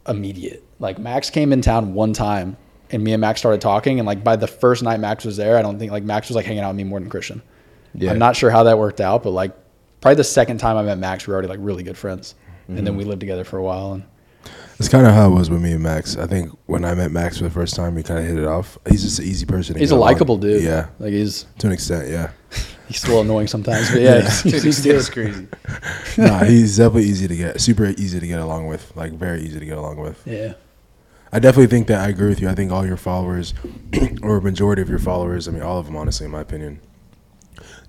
immediate. 0.09 0.65
Like 0.81 0.99
Max 0.99 1.31
came 1.31 1.53
in 1.53 1.63
town 1.63 1.95
one 1.95 2.13
time, 2.13 2.57
and 2.91 3.03
me 3.05 3.13
and 3.13 3.21
Max 3.21 3.41
started 3.41 3.61
talking. 3.61 3.99
And 4.01 4.07
like 4.07 4.23
by 4.25 4.37
the 4.37 4.47
first 4.47 4.83
night 4.83 5.01
Max 5.01 5.25
was 5.25 5.37
there, 5.37 5.57
I 5.57 5.63
don't 5.63 5.79
think 5.79 5.93
like 5.93 6.03
Max 6.05 6.29
was 6.29 6.37
like 6.37 6.45
hanging 6.47 6.63
out 6.63 6.69
with 6.69 6.77
me 6.77 6.85
more 6.85 7.01
than 7.01 7.09
Christian. 7.11 7.43
Yeah. 7.95 8.11
I'm 8.13 8.19
not 8.19 8.37
sure 8.37 8.51
how 8.51 8.63
that 8.65 8.79
worked 8.79 9.01
out, 9.01 9.23
but 9.23 9.31
like 9.31 9.53
probably 10.01 10.17
the 10.17 10.25
second 10.25 10.59
time 10.59 10.77
I 10.77 10.83
met 10.83 10.99
Max, 10.99 11.27
we 11.27 11.31
were 11.33 11.35
already 11.37 11.49
like 11.49 11.59
really 11.63 11.83
good 11.83 11.97
friends, 11.99 12.35
and 12.69 12.77
Mm-hmm. 12.77 12.85
then 12.85 12.97
we 12.97 13.05
lived 13.05 13.21
together 13.21 13.43
for 13.45 13.59
a 13.59 13.63
while. 13.63 13.95
And 13.95 14.05
It's 14.79 14.89
kind 14.89 15.07
of 15.07 15.13
how 15.13 15.31
it 15.31 15.35
was 15.35 15.51
with 15.51 15.61
me 15.61 15.73
and 15.73 15.83
Max. 15.83 16.17
I 16.17 16.27
think 16.27 16.51
when 16.67 16.85
I 16.85 16.95
met 16.95 17.11
Max 17.11 17.39
for 17.39 17.45
the 17.45 17.51
first 17.51 17.75
time, 17.75 17.95
we 17.97 18.03
kind 18.05 18.21
of 18.21 18.27
hit 18.27 18.39
it 18.39 18.47
off. 18.47 18.79
He's 18.89 19.03
just 19.03 19.19
an 19.19 19.25
easy 19.25 19.45
person. 19.45 19.75
to 19.75 19.81
he's 19.81 19.91
a 19.91 19.95
along. 19.95 20.07
likable 20.13 20.37
dude. 20.37 20.63
Yeah, 20.63 20.87
like 21.01 21.13
he's 21.13 21.47
to 21.59 21.67
an 21.67 21.73
extent. 21.73 22.09
Yeah. 22.09 22.31
he's 22.89 22.99
still 23.01 23.21
annoying 23.23 23.47
sometimes, 23.49 23.91
but 23.91 24.01
yeah, 24.01 24.21
he's, 24.43 24.63
he's 24.63 24.81
good. 24.85 25.13
crazy. 25.13 25.49
nah, 26.19 26.45
he's 26.45 26.77
definitely 26.77 27.05
easy 27.09 27.27
to 27.29 27.37
get, 27.37 27.61
super 27.61 27.87
easy 27.87 28.21
to 28.21 28.27
get 28.27 28.39
along 28.41 28.69
with. 28.69 28.95
Like 28.97 29.13
very 29.13 29.41
easy 29.43 29.59
to 29.59 29.67
get 29.67 29.77
along 29.79 29.97
with. 29.99 30.23
Yeah, 30.27 30.55
I 31.33 31.39
definitely 31.39 31.69
think 31.69 31.87
that 31.87 32.01
I 32.01 32.09
agree 32.09 32.29
with 32.29 32.41
you. 32.41 32.49
I 32.49 32.55
think 32.55 32.73
all 32.73 32.85
your 32.85 32.97
followers, 32.97 33.55
or 34.23 34.39
a 34.39 34.43
majority 34.43 34.83
of 34.83 34.89
your 34.89 34.99
followers, 34.99 35.47
I 35.47 35.53
mean, 35.53 35.63
all 35.63 35.79
of 35.79 35.87
them, 35.87 35.97
honestly, 35.97 36.27
in 36.27 36.33
my 36.33 36.41
opinion, 36.41 36.81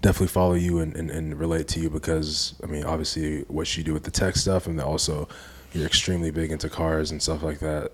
definitely 0.02 0.28
follow 0.28 0.54
you 0.54 0.78
and, 0.80 0.96
and, 0.96 1.10
and 1.10 1.40
relate 1.40 1.68
to 1.70 1.80
you 1.80 1.90
because, 1.90 2.54
I 2.64 2.68
mean, 2.68 2.84
obviously, 2.84 3.42
what 3.48 3.76
you 3.76 3.84
do 3.84 3.94
with 3.94 4.04
the 4.04 4.12
tech 4.12 4.36
stuff, 4.36 4.68
and 4.68 4.80
also 4.80 5.28
you're 5.74 5.88
extremely 5.88 6.30
big 6.30 6.52
into 6.52 6.70
cars 6.70 7.10
and 7.10 7.22
stuff 7.22 7.42
like 7.42 7.60
that. 7.60 7.94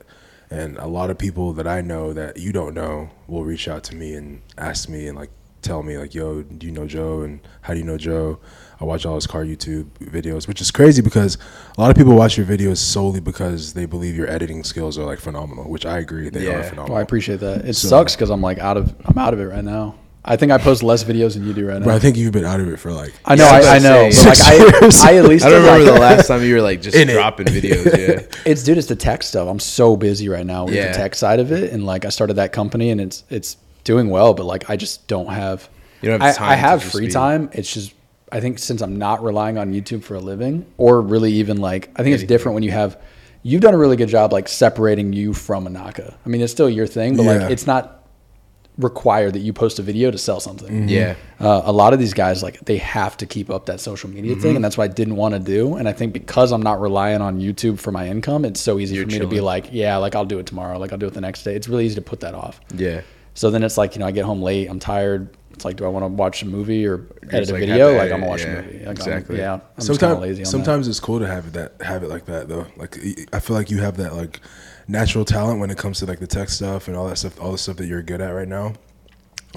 And 0.50 0.78
a 0.78 0.88
lot 0.88 1.10
of 1.10 1.18
people 1.18 1.54
that 1.54 1.68
I 1.68 1.82
know 1.82 2.12
that 2.14 2.38
you 2.38 2.52
don't 2.52 2.74
know 2.74 3.10
will 3.28 3.46
reach 3.46 3.68
out 3.68 3.84
to 3.86 3.96
me 3.96 4.16
and 4.16 4.42
ask 4.58 4.90
me 4.90 5.08
and 5.08 5.18
like 5.18 5.30
tell 5.62 5.84
me 5.84 5.98
like, 5.98 6.16
"Yo, 6.16 6.42
do 6.44 6.66
you 6.66 6.72
know 6.72 6.88
Joe?" 6.88 7.22
and 7.22 7.42
"How 7.62 7.74
do 7.74 7.80
you 7.80 7.86
know 7.86 7.98
Joe?" 7.98 8.40
I 8.80 8.86
watch 8.86 9.06
all 9.06 9.16
his 9.16 9.26
car 9.28 9.44
YouTube 9.44 9.86
videos, 10.00 10.48
which 10.48 10.62
is 10.62 10.70
crazy 10.72 11.02
because 11.02 11.38
a 11.78 11.82
lot 11.82 11.90
of 11.90 11.98
people 11.98 12.14
watch 12.16 12.38
your 12.38 12.46
videos 12.46 12.78
solely 12.78 13.20
because 13.20 13.74
they 13.74 13.86
believe 13.86 14.16
your 14.16 14.30
editing 14.30 14.64
skills 14.64 14.98
are 15.00 15.04
like 15.06 15.20
phenomenal, 15.20 15.70
which 15.70 15.86
I 15.86 15.98
agree 15.98 16.30
they 16.30 16.48
are 16.48 16.60
Yeah. 16.60 16.62
phenomenal. 16.64 16.90
Well, 16.94 17.00
I 17.00 17.02
appreciate 17.02 17.40
that. 17.40 17.66
It 17.66 17.76
So- 17.76 17.88
sucks 17.88 18.16
because 18.16 18.30
I'm 18.30 18.42
like 18.42 18.60
out 18.60 18.78
of 18.78 18.94
I'm 19.06 19.18
out 19.18 19.34
of 19.34 19.40
it 19.40 19.46
right 19.46 19.64
now. 19.64 19.96
I 20.30 20.36
think 20.36 20.52
I 20.52 20.58
post 20.58 20.84
less 20.84 21.06
videos 21.06 21.36
than 21.36 21.48
you 21.48 21.54
do 21.54 21.66
right 21.66 21.80
now. 21.80 21.86
But 21.86 21.94
I 21.96 22.00
think 22.00 22.18
you've 22.18 22.34
been 22.34 22.44
out 22.44 22.60
of 22.60 22.68
it 22.68 22.78
for 22.80 22.92
like 22.92 23.14
I 23.26 23.36
know, 23.36 23.46
Yeah, 23.46 23.50
I 23.52 23.58
was 23.60 23.68
I, 23.68 23.76
I 23.76 23.80
know, 23.80 24.10
but 24.10 24.26
like 24.26 24.42
I, 24.42 25.12
I 25.14 25.18
at 25.18 25.26
least 25.26 25.46
I 25.46 25.50
don't 25.50 25.62
remember 25.64 25.86
like- 25.86 25.94
the 25.96 26.00
last 26.02 26.28
time 26.30 26.44
you 26.44 26.54
were 26.56 26.62
like 26.62 26.82
just 26.82 26.98
In 26.98 27.10
it. 27.10 27.14
dropping 27.14 27.48
videos. 27.48 27.98
Yeah. 27.98 28.22
It's 28.46 28.62
dude, 28.64 28.78
it's 28.78 28.88
the 28.88 28.96
tech 28.96 29.24
stuff. 29.24 29.48
I'm 29.50 29.60
so 29.60 29.96
busy 29.98 30.28
right 30.30 30.46
now 30.46 30.66
with 30.66 30.76
Yeah. 30.76 30.92
the 30.92 30.98
tech 30.98 31.16
side 31.16 31.40
of 31.40 31.52
it, 31.52 31.72
and 31.72 31.86
like 31.86 32.06
I 32.06 32.10
started 32.10 32.36
that 32.36 32.52
company, 32.52 32.92
and 32.92 33.00
it's 33.02 33.24
it's 33.30 33.58
doing 33.86 34.10
well, 34.10 34.34
but 34.34 34.46
like 34.46 34.70
I 34.70 34.76
just 34.76 35.08
don't 35.08 35.28
have. 35.34 35.68
You 36.02 36.10
don't 36.12 36.22
have 36.22 36.36
I, 36.36 36.38
time 36.38 36.50
I 36.50 36.56
to 36.56 36.58
have 36.62 36.84
free 36.84 37.06
be- 37.08 37.12
time. 37.12 37.50
It's 37.54 37.74
just 37.74 37.94
I 38.32 38.40
think 38.42 38.60
since 38.60 38.82
I'm 38.82 38.98
not 38.98 39.24
relying 39.24 39.58
on 39.58 39.74
YouTube 39.74 40.04
for 40.04 40.16
a 40.16 40.20
living, 40.20 40.66
or 40.78 41.02
really 41.02 41.32
even 41.34 41.58
like 41.58 41.90
I 41.96 42.04
think 42.04 42.14
it's 42.16 42.24
different 42.24 42.54
when 42.56 42.64
you 42.64 42.72
have. 42.72 43.00
You've 43.44 43.62
done 43.62 43.74
a 43.74 43.78
really 43.78 43.96
good 43.96 44.10
job 44.10 44.34
like 44.34 44.50
separating 44.50 45.14
you 45.14 45.34
from 45.34 45.66
Anaka. 45.68 46.16
I 46.26 46.30
mean, 46.30 46.42
it's 46.42 46.52
still 46.52 46.70
your 46.70 46.88
thing, 46.88 47.16
but 47.16 47.24
Yeah. 47.24 47.34
like 47.44 47.52
it's 47.52 47.66
not 47.68 47.94
required 48.78 49.34
that 49.34 49.40
you 49.40 49.54
post 49.54 49.80
a 49.80 49.82
video 49.82 50.12
to 50.12 50.18
sell 50.18 50.40
something. 50.40 50.88
Yeah. 50.88 51.16
Uh, 51.40 51.62
a 51.66 51.72
lot 51.72 51.94
of 51.94 52.00
these 52.00 52.14
guys 52.14 52.44
like 52.44 52.60
they 52.62 52.78
have 52.78 53.18
to 53.18 53.26
keep 53.26 53.50
up 53.50 53.66
that 53.68 53.80
social 53.80 54.10
media 54.10 54.34
Mm-hmm. 54.34 54.42
thing, 54.42 54.56
and 54.56 54.64
that's 54.66 54.78
what 54.78 54.84
I 54.84 54.94
didn't 54.94 55.16
want 55.16 55.34
to 55.34 55.40
do. 55.40 55.76
And 55.76 55.88
I 55.88 55.94
think 55.94 56.14
because 56.14 56.52
I'm 56.52 56.62
not 56.62 56.82
relying 56.82 57.22
on 57.22 57.40
YouTube 57.40 57.80
for 57.80 57.92
my 57.92 58.08
income, 58.08 58.44
it's 58.46 58.60
so 58.60 58.78
easy 58.80 58.96
You're 58.96 59.06
for 59.06 59.12
me 59.14 59.20
to 59.20 59.28
be 59.28 59.40
like, 59.42 59.70
yeah, 59.72 59.98
like 59.98 60.14
I'll 60.16 60.26
do 60.26 60.40
it 60.40 60.46
tomorrow, 60.46 60.78
like 60.78 60.92
I'll 60.92 60.98
do 61.00 61.08
it 61.08 61.14
the 61.14 61.22
next 61.22 61.44
day. 61.44 61.56
It's 61.56 61.68
really 61.68 61.86
easy 61.86 61.96
to 61.96 62.02
put 62.02 62.20
that 62.20 62.36
off. 62.36 62.60
Yeah. 62.76 63.02
So 63.34 63.50
then 63.50 63.64
it's 63.64 63.78
like 63.78 63.96
you 63.96 64.00
know 64.00 64.08
I 64.08 64.12
get 64.12 64.26
home 64.26 64.42
late, 64.42 64.68
I'm 64.70 64.80
tired. 64.80 65.30
It's 65.58 65.66
like, 65.66 65.76
do 65.76 65.86
I 65.86 65.88
want 65.88 66.04
to 66.04 66.08
watch 66.08 66.44
a 66.44 66.46
movie 66.46 66.86
or 66.86 67.08
edit 67.24 67.32
just, 67.32 67.50
a 67.50 67.54
like, 67.54 67.62
video? 67.62 67.94
to 67.94 67.98
Like 67.98 68.12
I'm 68.12 68.12
edit, 68.12 68.12
gonna 68.12 68.26
watch 68.28 68.42
yeah, 68.42 68.48
a 68.48 68.62
movie. 68.62 68.86
Like, 68.86 68.98
exactly. 69.00 69.36
I'm, 69.38 69.42
yeah. 69.42 69.54
I'm 69.54 69.62
just 69.78 69.88
sometimes 69.88 70.20
lazy 70.20 70.42
on 70.42 70.44
that. 70.44 70.50
sometimes 70.52 70.88
it's 70.88 71.00
cool 71.00 71.18
to 71.18 71.26
have 71.26 71.48
it 71.48 71.54
that 71.54 71.82
have 71.82 72.04
it 72.04 72.10
like 72.10 72.26
that 72.28 72.48
though. 72.48 72.68
Like 72.76 72.96
I 73.34 73.40
feel 73.40 73.56
like 73.56 73.72
you 73.72 73.80
have 73.80 73.98
that 73.98 74.14
like 74.14 74.40
natural 74.88 75.26
talent 75.26 75.60
when 75.60 75.72
it 75.72 75.78
comes 75.80 75.98
to 75.98 76.06
like 76.06 76.20
the 76.20 76.28
tech 76.28 76.50
stuff 76.50 76.88
and 76.88 76.96
all 76.96 77.08
that 77.08 77.18
stuff, 77.18 77.42
all 77.42 77.52
the 77.52 77.58
stuff 77.58 77.78
that 77.78 77.88
you're 77.88 78.04
good 78.04 78.22
at 78.22 78.30
right 78.30 78.48
now. 78.48 78.74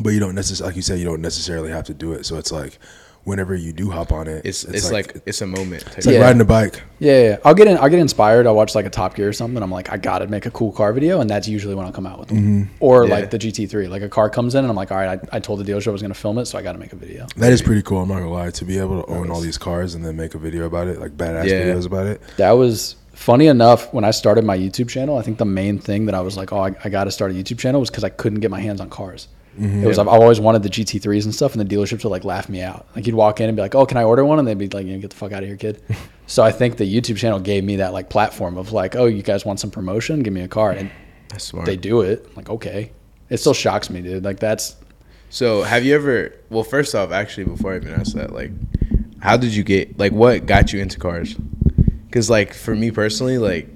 But 0.01 0.11
you 0.15 0.21
don't 0.21 0.35
necessarily, 0.35 0.71
like 0.71 0.77
you 0.77 0.83
said, 0.83 0.99
you 1.01 1.05
don't 1.05 1.21
necessarily 1.21 1.71
have 1.71 1.85
to 1.85 1.93
do 1.93 2.15
it. 2.15 2.25
So 2.25 2.39
it's 2.39 2.51
like 2.51 2.79
whenever 3.25 3.55
you 3.55 3.73
do 3.73 3.91
hop 3.91 4.13
on 4.13 4.27
it, 4.27 4.45
It's 4.47 4.65
it's, 4.65 4.91
like, 4.91 5.17
it's 5.27 5.41
a 5.43 5.47
moment. 5.47 5.85
it's 5.97 6.07
like 6.07 6.15
Yeah. 6.15 6.23
riding 6.23 6.41
a 6.41 6.45
bike. 6.45 6.81
Yeah, 6.99 7.13
yeah, 7.13 7.29
yeah. 7.31 7.37
I'll 7.45 7.55
get 7.55 7.69
in. 7.69 7.77
I'll 7.79 7.89
get 7.89 7.99
inspired. 7.99 8.47
I'll 8.47 8.55
watch 8.57 8.75
like 8.75 8.87
a 8.87 8.91
Top 8.91 9.15
Gear 9.15 9.29
or 9.29 9.33
something. 9.33 9.63
I'm 9.63 9.71
like, 9.71 9.93
I 9.93 9.97
gotta 9.97 10.27
make 10.27 10.47
a 10.47 10.51
cool 10.51 10.73
car 10.73 10.93
video, 10.93 11.21
and 11.21 11.29
that's 11.29 11.47
usually 11.49 11.75
when 11.75 11.87
I'll 11.87 11.93
come 11.93 12.07
out 12.07 12.19
with 12.19 12.29
them. 12.29 12.39
Mm-hmm. 12.39 12.75
Or 12.81 13.05
Yeah. 13.07 13.15
like 13.15 13.31
the 13.31 13.39
GT3, 13.39 13.89
like 13.89 14.03
a 14.03 14.09
car 14.09 14.31
comes 14.31 14.55
in, 14.55 14.61
and 14.65 14.69
I'm 14.71 14.77
like, 14.77 14.91
all 14.91 14.99
right, 14.99 15.21
I, 15.33 15.37
I 15.37 15.41
told 15.41 15.61
the 15.61 15.71
dealership 15.71 15.89
I 15.89 15.93
was 15.93 16.03
gonna 16.03 16.15
film 16.15 16.39
it, 16.39 16.47
so 16.47 16.59
I 16.59 16.63
gotta 16.63 16.79
make 16.79 16.93
a 16.93 16.97
video. 16.97 17.27
That 17.37 17.53
is 17.53 17.63
pretty 17.63 17.83
cool. 17.83 18.03
I'm 18.03 18.09
not 18.09 18.19
gonna 18.21 18.31
lie. 18.33 18.51
To 18.51 18.65
be 18.65 18.79
able 18.79 19.03
to 19.03 19.11
own 19.11 19.31
all 19.31 19.41
these 19.41 19.59
cars 19.59 19.95
and 19.95 20.05
then 20.05 20.17
make 20.17 20.35
a 20.35 20.39
video 20.39 20.65
about 20.67 20.89
it, 20.89 21.01
like 21.01 21.17
badass 21.17 21.45
Yeah. 21.47 21.63
videos 21.63 21.87
about 21.87 22.07
it. 22.07 22.21
That 22.39 22.53
was 22.53 22.97
funny 23.13 23.47
enough. 23.49 23.93
When 23.93 24.05
I 24.05 24.11
started 24.13 24.45
my 24.45 24.57
YouTube 24.57 24.89
channel, 24.89 25.19
I 25.19 25.23
think 25.23 25.37
the 25.39 25.45
main 25.45 25.79
thing 25.79 26.07
that 26.07 26.15
I 26.15 26.21
was 26.23 26.37
like, 26.39 26.53
oh, 26.53 26.61
I, 26.61 26.75
I 26.85 26.89
gotta 26.89 27.11
start 27.11 27.31
a 27.31 27.35
YouTube 27.35 27.59
channel 27.59 27.81
was 27.81 27.91
because 27.91 28.05
I 28.05 28.09
couldn't 28.09 28.41
get 28.41 28.51
my 28.51 28.61
hands 28.61 28.81
on 28.81 28.89
cars. 28.91 29.29
Mm-hmm. 29.59 29.83
It 29.85 29.87
was 29.87 29.99
I've 29.99 30.09
always 30.09 30.39
wanted 30.41 30.63
the 30.63 30.69
GT3s 30.69 31.25
and 31.25 31.35
stuff, 31.35 31.55
and 31.55 31.61
the 31.61 31.77
dealerships 31.77 32.05
would 32.05 32.11
like 32.11 32.25
laugh 32.25 32.49
me 32.49 32.63
out. 32.63 32.87
Like 32.95 33.07
you'd 33.07 33.17
walk 33.17 33.41
in 33.41 33.49
and 33.49 33.57
be 33.57 33.63
like, 33.63 33.75
"Oh, 33.75 33.85
can 33.85 33.97
I 33.97 34.05
order 34.05 34.25
one?" 34.25 34.39
And 34.39 34.47
they'd 34.47 34.57
be 34.57 34.69
like, 34.69 34.87
"You 34.87 34.95
know, 34.95 35.01
"Get 35.01 35.11
the 35.11 35.17
fuck 35.17 35.33
out 35.33 35.43
of 35.43 35.49
here, 35.49 35.57
kid." 35.57 35.83
so 36.27 36.43
I 36.43 36.53
think 36.53 36.77
the 36.77 36.85
YouTube 36.85 37.17
channel 37.17 37.41
gave 37.41 37.65
me 37.65 37.77
that 37.77 37.93
like 37.93 38.09
platform 38.11 38.57
of 38.57 38.73
like, 38.73 38.95
"Oh, 38.97 39.07
you 39.07 39.23
guys 39.23 39.45
want 39.45 39.59
some 39.61 39.71
promotion? 39.71 40.23
Give 40.23 40.33
me 40.33 40.43
a 40.43 40.49
car." 40.49 40.71
And 40.71 40.91
That's 41.31 41.45
smart. 41.45 41.67
they 41.67 41.77
do 41.77 42.01
it. 42.03 42.25
I'm 42.29 42.35
like, 42.37 42.49
okay. 42.51 42.93
It 43.29 43.39
still 43.39 43.55
shocks 43.55 43.91
me, 43.91 44.01
dude. 44.03 44.25
Like 44.25 44.39
that's 44.41 44.77
So 45.31 45.63
have 45.63 45.85
you 45.85 45.95
ever? 45.95 46.35
Well, 46.49 46.65
first 46.65 46.95
off, 46.95 47.11
actually, 47.11 47.45
before 47.45 47.73
I 47.73 47.77
even 47.77 47.93
ask 47.93 48.15
that, 48.15 48.33
like, 48.33 48.53
how 49.21 49.37
did 49.37 49.55
you 49.55 49.63
get? 49.65 49.99
Like, 49.99 50.13
what 50.13 50.47
got 50.47 50.73
you 50.73 50.81
into 50.81 50.99
cars? 50.99 51.35
Because 52.07 52.31
like 52.31 52.55
for 52.55 52.75
me 52.75 52.91
personally, 52.91 53.39
like, 53.39 53.69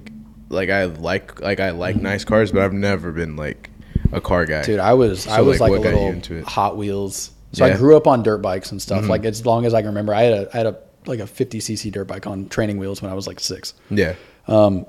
like 0.49 0.69
I 0.69 0.85
like 0.85 1.39
like 1.41 1.59
I 1.59 1.71
like 1.71 1.95
nice 1.97 2.23
cars, 2.25 2.51
but 2.51 2.61
I've 2.61 2.73
never 2.73 3.11
been 3.11 3.35
like 3.35 3.69
a 4.11 4.21
car 4.21 4.45
guy. 4.45 4.63
dude. 4.63 4.79
I 4.79 4.93
was 4.93 5.27
I 5.27 5.41
was 5.41 5.59
like, 5.59 5.71
like, 5.71 5.79
a 5.85 5.95
little? 5.95 6.43
Hot 6.43 6.77
Wheels. 6.77 7.31
So 7.53 7.65
Yeah. 7.65 7.73
I 7.73 7.77
grew 7.77 7.95
up 7.95 8.07
on 8.07 8.23
dirt 8.23 8.39
bikes 8.39 8.71
and 8.71 8.81
stuff. 8.81 9.03
Mhm. 9.03 9.09
Like 9.09 9.25
as 9.25 9.45
long 9.45 9.65
as 9.65 9.73
I 9.73 9.81
can 9.81 9.89
remember, 9.89 10.13
I 10.13 10.23
had 10.23 10.33
a 10.33 10.49
I 10.53 10.57
had 10.57 10.65
a 10.67 10.77
like 11.05 11.19
a 11.19 11.27
50 11.27 11.59
cc 11.59 11.91
dirt 11.91 12.05
bike 12.07 12.25
on 12.27 12.49
training 12.49 12.77
wheels 12.79 13.01
when 13.01 13.11
I 13.11 13.13
was 13.13 13.27
like 13.27 13.39
six. 13.39 13.73
Yeah. 13.89 14.15
Um, 14.47 14.85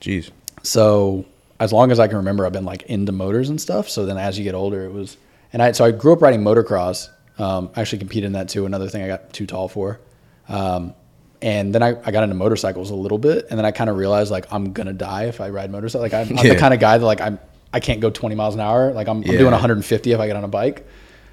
Jeez. 0.00 0.30
So 0.62 1.24
as 1.58 1.72
long 1.72 1.90
as 1.92 2.00
I 2.00 2.08
can 2.08 2.16
remember, 2.16 2.46
I've 2.46 2.52
been 2.52 2.64
like 2.64 2.82
into 2.84 3.12
motors 3.12 3.48
and 3.50 3.60
stuff. 3.60 3.88
So 3.88 4.06
then 4.06 4.16
as 4.16 4.38
you 4.38 4.44
get 4.44 4.54
older, 4.54 4.84
it 4.84 4.92
was, 4.92 5.16
and 5.52 5.62
I, 5.62 5.72
so 5.72 5.84
I 5.84 5.90
grew 5.90 6.12
up 6.14 6.22
riding 6.22 6.40
motocross. 6.42 7.08
Um, 7.38 7.70
I 7.76 7.82
actually 7.82 7.98
competed 7.98 8.24
in 8.28 8.32
that 8.32 8.48
too. 8.48 8.64
Another 8.66 8.88
thing 8.88 9.02
I 9.02 9.06
got 9.08 9.32
too 9.34 9.46
tall 9.46 9.68
for. 9.68 10.00
Um, 10.48 10.94
and 11.42 11.74
then 11.74 11.82
I, 11.82 11.96
I 12.04 12.10
got 12.10 12.22
into 12.24 12.34
motorcycles 12.34 12.90
a 12.90 12.94
little 12.94 13.18
bit. 13.18 13.46
And 13.50 13.58
then 13.58 13.64
I 13.66 13.70
kind 13.70 13.88
of 13.90 13.96
realized 13.96 14.30
like, 14.30 14.46
I'm 14.52 14.72
going 14.72 14.86
to 14.86 14.92
die 14.92 15.24
if 15.24 15.40
I 15.40 15.48
ride 15.50 15.70
motorcycle. 15.70 16.02
Like 16.02 16.14
I'm, 16.14 16.38
I'm 16.38 16.44
Yeah. 16.46 16.54
the 16.54 16.58
kind 16.58 16.72
of 16.74 16.80
guy 16.80 16.96
that 16.98 17.04
like, 17.04 17.20
I'm, 17.20 17.38
I 17.72 17.80
can't 17.80 18.00
go 18.00 18.10
20 18.10 18.34
miles 18.34 18.54
an 18.54 18.60
hour. 18.60 18.92
Like 18.92 19.08
I'm, 19.08 19.18
I'm 19.18 19.22
doing 19.22 19.50
150 19.52 20.12
if 20.12 20.20
I 20.20 20.26
get 20.26 20.36
on 20.36 20.44
a 20.44 20.48
bike. 20.48 20.86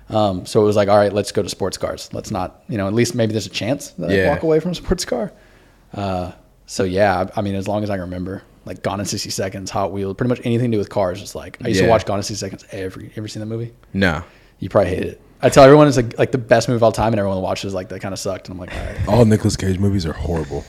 Um, 0.10 0.46
so 0.46 0.62
it 0.62 0.66
was 0.66 0.76
like, 0.76 0.88
all 0.88 0.98
right, 0.98 1.12
let's 1.12 1.32
go 1.32 1.42
to 1.44 1.50
sports 1.50 1.78
cars. 1.78 2.10
Let's 2.14 2.32
not, 2.32 2.64
you 2.70 2.78
know, 2.78 2.88
at 2.88 2.94
least 2.94 3.14
maybe 3.16 3.34
there's 3.34 3.48
a 3.48 3.50
chance 3.50 3.90
that 3.92 4.10
I 4.10 4.14
Yeah. 4.14 4.30
walk 4.30 4.44
away 4.44 4.60
from 4.60 4.72
a 4.72 4.76
sports 4.76 5.04
car. 5.04 5.34
Uh, 5.94 6.32
so 6.66 6.84
yeah, 6.84 7.26
I, 7.36 7.40
I 7.40 7.42
mean, 7.42 7.56
as 7.56 7.68
long 7.68 7.84
as 7.84 7.90
I 7.90 7.96
can 7.96 8.02
remember, 8.02 8.44
like 8.66 8.84
Gone 8.84 9.00
in 9.00 9.06
60 9.06 9.30
Seconds, 9.30 9.70
Hot 9.72 9.92
Wheels, 9.92 10.16
pretty 10.16 10.30
much 10.30 10.42
anything 10.46 10.72
to 10.72 10.76
do 10.76 10.80
with 10.80 10.90
cars. 10.90 11.20
Just 11.20 11.36
like 11.36 11.58
I 11.64 11.70
used 11.70 11.80
Yeah. 11.80 11.88
to 11.88 11.90
watch 11.92 12.06
Gone 12.06 12.20
in 12.20 12.24
60 12.24 12.36
Seconds 12.46 12.66
every. 12.72 13.12
Ever 13.16 13.28
seen 13.28 13.40
that 13.42 13.46
movie? 13.48 13.74
No. 13.94 14.24
You 14.60 14.70
probably 14.70 14.90
hate 14.92 15.04
it. 15.04 15.22
I 15.42 15.50
tell 15.50 15.64
everyone 15.64 15.88
it's 15.88 15.98
like 15.98 16.18
like 16.18 16.32
the 16.32 16.38
best 16.40 16.68
movie 16.68 16.78
of 16.78 16.84
all 16.84 16.92
time, 16.92 17.14
and 17.14 17.20
everyone 17.20 17.42
watches 17.42 17.74
like 17.74 17.90
that 17.90 18.00
kind 18.02 18.12
of 18.14 18.20
sucked. 18.20 18.50
And 18.50 18.56
I'm 18.56 18.60
like, 18.60 18.74
all 18.74 18.84
right. 18.86 19.08
All 19.08 19.26
Nicolas 19.26 19.56
Cage 19.56 19.78
movies 19.80 20.06
are 20.06 20.14
horrible. 20.14 20.66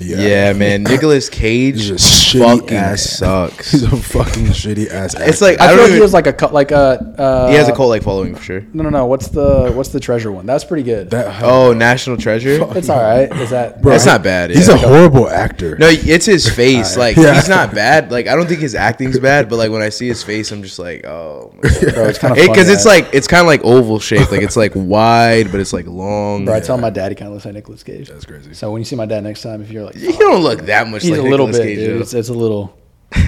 Yeah, 0.00 0.52
man. 0.52 0.82
Nicolas 0.82 1.28
Cage 1.28 1.74
He's 1.76 1.90
a 1.90 1.94
shitty 1.94 2.60
fucking 2.60 2.76
ass 2.76 3.02
sucks. 3.02 3.70
He's 3.72 3.82
a 3.82 3.96
fucking 3.96 4.46
shitty 4.46 4.90
ass. 4.90 5.14
It's 5.18 5.40
like 5.40 5.60
I, 5.60 5.66
I, 5.66 5.68
feel 5.68 5.76
don't 5.76 5.78
like 5.78 5.88
even, 5.88 5.96
he 5.96 6.02
has 6.02 6.12
like 6.12 6.26
a 6.26 6.32
cut 6.32 6.52
like 6.52 6.70
a. 6.70 7.14
Uh, 7.18 7.48
he 7.48 7.54
has 7.56 7.68
a 7.68 7.74
cult 7.74 7.88
like 7.88 8.02
following 8.02 8.34
for 8.34 8.42
sure. 8.42 8.60
No, 8.72 8.82
no, 8.82 8.90
no. 8.90 9.06
What's 9.06 9.28
the 9.28 9.72
what's 9.72 9.90
the 9.90 10.00
treasure 10.00 10.30
one? 10.30 10.46
That's 10.46 10.64
pretty 10.64 10.82
good. 10.82 11.10
that. 11.10 11.42
Oh, 11.42 11.72
National 11.72 12.16
Treasure. 12.16 12.58
it's 12.76 12.88
all 12.88 13.02
right. 13.02 13.30
Is 13.40 13.50
that? 13.50 13.82
Bro, 13.82 13.92
That's 13.92 14.06
not 14.06 14.22
bad. 14.22 14.50
He's 14.50 14.68
yeah. 14.68 14.74
a 14.74 14.78
horrible 14.78 15.28
actor. 15.28 15.76
No, 15.78 15.88
it's 15.88 16.26
his 16.26 16.48
face. 16.54 16.96
Like 16.96 17.16
Yeah. 17.16 17.34
he's 17.34 17.48
not 17.48 17.74
bad. 17.74 18.10
Like 18.10 18.26
I 18.26 18.36
don't 18.36 18.46
think 18.46 18.60
his 18.60 18.74
acting's 18.74 19.18
bad, 19.18 19.48
but 19.48 19.56
like 19.56 19.70
when 19.70 19.82
I 19.82 19.88
see 19.88 20.08
his 20.08 20.22
face, 20.22 20.52
I'm 20.52 20.62
just 20.62 20.78
like, 20.78 21.04
oh, 21.06 21.52
my 21.62 21.68
God. 21.68 21.94
Bro, 21.94 22.08
it's 22.08 22.18
kind 22.18 22.38
of 22.38 22.46
because 22.46 22.68
it's 22.68 22.86
like 22.86 23.08
it's 23.12 23.26
kind 23.26 23.40
of 23.40 23.46
like 23.46 23.64
oval 23.64 23.98
shaped. 23.98 24.30
Like 24.30 24.42
it's 24.42 24.56
like 24.56 24.72
wide, 24.74 25.50
but 25.50 25.60
it's 25.60 25.72
like 25.72 25.86
long. 25.86 26.44
Bro, 26.44 26.54
I 26.54 26.60
tell 26.60 26.78
my 26.78 26.90
dad 26.90 27.10
he 27.10 27.16
kind 27.16 27.28
of 27.28 27.34
looks 27.34 27.44
like 27.44 27.54
Nicolas 27.54 27.82
Cage. 27.82 28.08
That's 28.08 28.24
crazy. 28.24 28.54
So 28.54 28.70
when 28.70 28.80
you 28.80 28.84
see 28.84 28.96
my 28.96 29.06
dad 29.06 29.24
next 29.24 29.42
time, 29.42 29.62
if 29.62 29.70
you're 29.70 29.87
like, 29.94 30.02
You 30.02 30.12
don't 30.18 30.42
look 30.42 30.60
that 30.66 30.88
much 30.88 31.02
he's 31.02 31.10
like 31.12 31.20
a 31.20 31.22
little 31.22 31.46
Nicolas 31.46 31.58
bit, 31.66 31.76
Cage. 31.76 31.78
dude. 31.88 32.00
It's, 32.02 32.14
it's 32.14 32.28
a 32.28 32.34
little. 32.34 32.76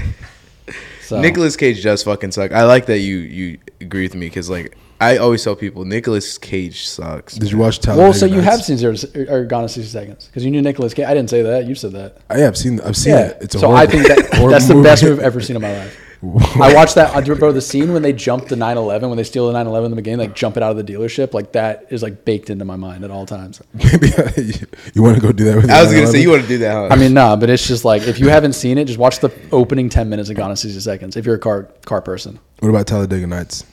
So. 1.03 1.20
Nicolas 1.20 1.57
Cage 1.57 1.83
does 1.83 2.05
fucking 2.05 2.31
suck. 2.31 2.53
I 2.53 2.62
like 2.66 2.87
that 2.87 2.99
you 3.01 3.16
you 3.16 3.59
agree 3.81 4.03
with 4.05 4.14
me 4.14 4.27
because 4.27 4.49
like 4.49 4.77
I 5.01 5.16
always 5.16 5.42
tell 5.42 5.57
people 5.57 5.85
Nicolas 5.85 6.38
Cage 6.38 6.87
sucks. 6.87 7.35
Did 7.35 7.51
you 7.51 7.59
watch 7.59 7.81
Talladega 7.81 8.03
Well, 8.05 8.12
so 8.12 8.27
you 8.27 8.37
Nights? 8.37 8.44
have 8.46 8.62
seen 8.64 8.77
Zero 8.77 8.94
or 9.29 9.44
Gone 9.44 9.64
in 9.64 9.68
60 9.68 9.90
Seconds 9.90 10.27
because 10.27 10.44
you 10.44 10.53
knew 10.53 10.62
Nicolas 10.62 10.94
Cage. 10.94 11.07
I 11.07 11.14
didn't 11.14 11.31
say 11.31 11.42
that. 11.42 11.66
You 11.66 11.75
said 11.75 11.92
that. 11.94 12.18
I 12.31 12.38
have 12.38 12.57
seen. 12.57 12.81
I've 12.83 12.96
seen 12.96 13.14
Yeah. 13.14 13.27
it. 13.31 13.38
It's 13.40 13.55
a 13.57 13.59
so 13.59 13.73
I 13.73 13.87
think 13.87 14.07
that 14.07 14.18
horrible 14.35 14.51
that's 14.51 14.68
the 14.68 14.81
best 14.81 15.03
movie. 15.03 15.14
movie 15.14 15.23
I've 15.23 15.27
ever 15.27 15.40
seen 15.40 15.57
in 15.57 15.62
my 15.62 15.77
life. 15.79 15.99
I 16.22 16.74
watched 16.74 16.96
that. 16.96 17.16
I 17.16 17.22
do 17.22 17.35
bro. 17.35 17.50
The 17.50 17.62
scene 17.62 17.94
when 17.94 18.02
they 18.02 18.12
jump 18.12 18.48
the 18.48 18.56
911, 18.56 19.09
when 19.09 19.16
they 19.16 19.24
steal 19.24 19.46
the 19.46 19.52
911 19.52 19.87
in 19.87 19.90
the 19.90 19.96
beginning, 19.96 20.18
like 20.18 20.37
jump 20.37 20.56
it 20.59 20.62
out 20.62 20.70
of 20.70 20.76
the 20.76 20.92
dealership, 20.92 21.33
like 21.33 21.52
that 21.52 21.87
is 21.88 22.02
like 22.02 22.26
baked 22.26 22.50
into 22.50 22.66
my 22.66 22.76
mind 22.76 23.04
at 23.04 23.11
all 23.11 23.24
times. 23.24 23.62
Maybe 23.72 24.12
uh, 24.18 24.30
you 24.94 25.02
want 25.02 25.16
to 25.16 25.22
go 25.22 25.33
do 25.33 25.44
that 25.44 25.56
with. 25.56 25.70
I 25.70 25.83
was 25.83 25.92
gonna 25.92 26.06
say 26.06 26.20
you 26.20 26.30
want 26.30 26.42
to 26.42 26.48
do 26.48 26.59
that. 26.59 26.72
Huh? 26.72 26.88
I 26.90 26.96
mean, 26.96 27.14
nah, 27.14 27.37
but 27.37 27.48
it's 27.48 27.66
just 27.66 27.87
like 27.87 28.02
if 28.02 28.18
you 28.18 28.28
haven't 28.28 28.52
seen 28.52 28.76
it, 28.76 28.85
just 28.85 28.98
watch 28.98 29.20
the 29.20 29.30
opening 29.50 29.88
10 29.88 30.11
minutes 30.11 30.28
of 30.28 30.37
Gone 30.37 30.50
in 30.50 30.56
60 30.56 30.78
Seconds. 30.80 31.16
If 31.16 31.24
you're 31.24 31.37
a 31.37 31.38
car 31.38 31.64
car 31.87 32.02
person, 32.02 32.38
What 32.59 32.68
about 32.68 32.87
Talladega 32.87 33.26
Nights? 33.26 33.64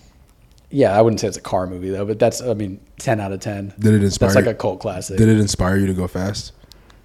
yeah, 0.69 0.97
I 0.97 1.01
wouldn't 1.01 1.19
say 1.19 1.27
it's 1.27 1.38
a 1.38 1.41
car 1.41 1.67
movie 1.67 1.89
though, 1.89 2.05
but 2.05 2.17
that's 2.19 2.41
I 2.41 2.53
mean 2.53 2.79
10 2.99 3.19
out 3.19 3.31
of 3.33 3.41
10. 3.41 3.73
Did 3.79 3.93
it 3.93 4.03
inspire? 4.03 4.29
That's 4.29 4.36
like 4.36 4.45
a 4.45 4.53
cult 4.57 4.79
classic. 4.79 5.17
Did 5.17 5.27
it 5.27 5.39
inspire 5.39 5.77
you 5.77 5.88
to 5.88 5.93
go 5.93 6.07
fast? 6.07 6.53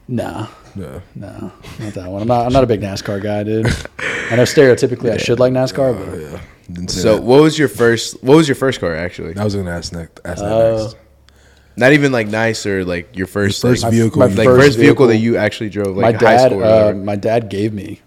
Nah, 0.09 0.48
No. 0.74 1.02
no, 1.14 1.52
not 1.80 1.94
that 1.94 2.08
one. 2.08 2.22
I'm 2.22 2.28
not. 2.28 2.46
I'm 2.46 2.52
not 2.52 2.64
a 2.64 2.66
big 2.66 2.80
NASCAR 2.80 3.22
guy, 3.22 3.42
dude. 3.42 3.66
I 4.30 4.37
know 4.37 4.42
stereotypically 4.44 5.11
I 5.12 5.16
should 5.18 5.38
like 5.38 5.52
NASCAR, 5.52 5.98
but 5.98 6.08
Oh 6.08 6.18
yeah. 6.18 6.40
Didn't 6.70 6.88
say 6.90 7.00
so 7.02 7.16
that. 7.16 7.22
what 7.22 7.42
was 7.42 7.58
your 7.58 7.68
first? 7.68 8.22
What 8.22 8.37
was 8.37 8.48
your 8.48 8.54
first 8.54 8.80
car 8.80 8.94
actually? 8.94 9.37
I 9.37 9.44
was 9.44 9.54
gonna 9.54 9.70
ask 9.70 9.92
next. 9.92 10.20
Ask 10.24 10.40
that 10.40 10.50
Uh, 10.52 10.82
next. 10.82 10.96
Not 11.76 11.92
even 11.92 12.12
like 12.12 12.28
nice 12.28 12.64
or 12.66 12.85
like 12.85 13.16
your 13.16 13.26
first 13.26 13.61
first 13.62 13.82
like, 13.82 13.92
vehicle 13.92 14.18
my 14.20 14.26
you- 14.26 14.35
like 14.37 14.44
first 14.46 14.66
first, 14.66 14.78
vehicle, 14.78 15.06
that 15.08 15.16
you 15.16 15.37
actually 15.37 15.70
drove, 15.70 15.96
my 15.96 16.02
like 16.02 16.16
high 16.16 16.37
dad, 16.37 16.46
school. 16.50 16.61
or 16.62 16.64
uh, 16.64 16.68
whatever. 16.87 16.98
my 16.98 17.16
dad 17.16 17.48
gave 17.48 17.72
me 17.72 18.00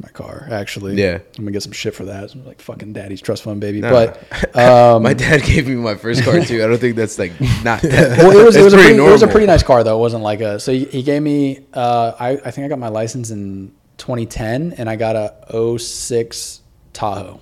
my 0.00 0.08
car. 0.08 0.48
Actually, 0.50 0.94
Yeah. 0.94 1.18
I'm 1.38 1.44
gonna 1.44 1.52
get 1.52 1.62
some 1.62 1.72
shit 1.72 1.94
for 1.94 2.04
that. 2.06 2.34
Like 2.44 2.60
fucking 2.60 2.92
daddy's 2.92 3.20
trust 3.20 3.44
fund 3.44 3.60
baby. 3.60 3.80
But 3.80 4.18
um, 4.56 5.02
my 5.02 5.14
dad 5.14 5.42
gave 5.42 5.68
me 5.68 5.74
my 5.76 5.94
first 5.94 6.24
car 6.24 6.40
too. 6.40 6.62
I 6.62 6.66
don't 6.66 6.78
think 6.78 6.96
that's 6.96 7.18
like 7.18 7.32
not. 7.62 7.82
That, 7.82 8.18
well, 8.18 8.36
it 8.36 8.44
was 8.44 8.56
it 8.56 8.64
was, 8.64 8.72
a 8.72 8.76
pretty, 8.76 8.96
it 8.96 9.00
was 9.00 9.22
a 9.22 9.28
pretty 9.28 9.46
nice 9.46 9.62
car 9.62 9.84
though. 9.84 9.96
It 9.96 10.00
wasn't 10.00 10.22
like 10.22 10.40
a. 10.40 10.58
So 10.58 10.72
he, 10.72 10.84
he 10.86 11.02
gave 11.02 11.22
me. 11.22 11.66
Uh, 11.72 12.12
I 12.18 12.30
I 12.30 12.50
think 12.50 12.64
I 12.64 12.68
got 12.68 12.78
my 12.78 12.88
license 12.88 13.30
in 13.30 13.72
2010, 13.98 14.74
and 14.78 14.90
I 14.90 14.96
got 14.96 15.16
a 15.16 15.78
06 15.78 16.60
Tahoe. 16.92 17.40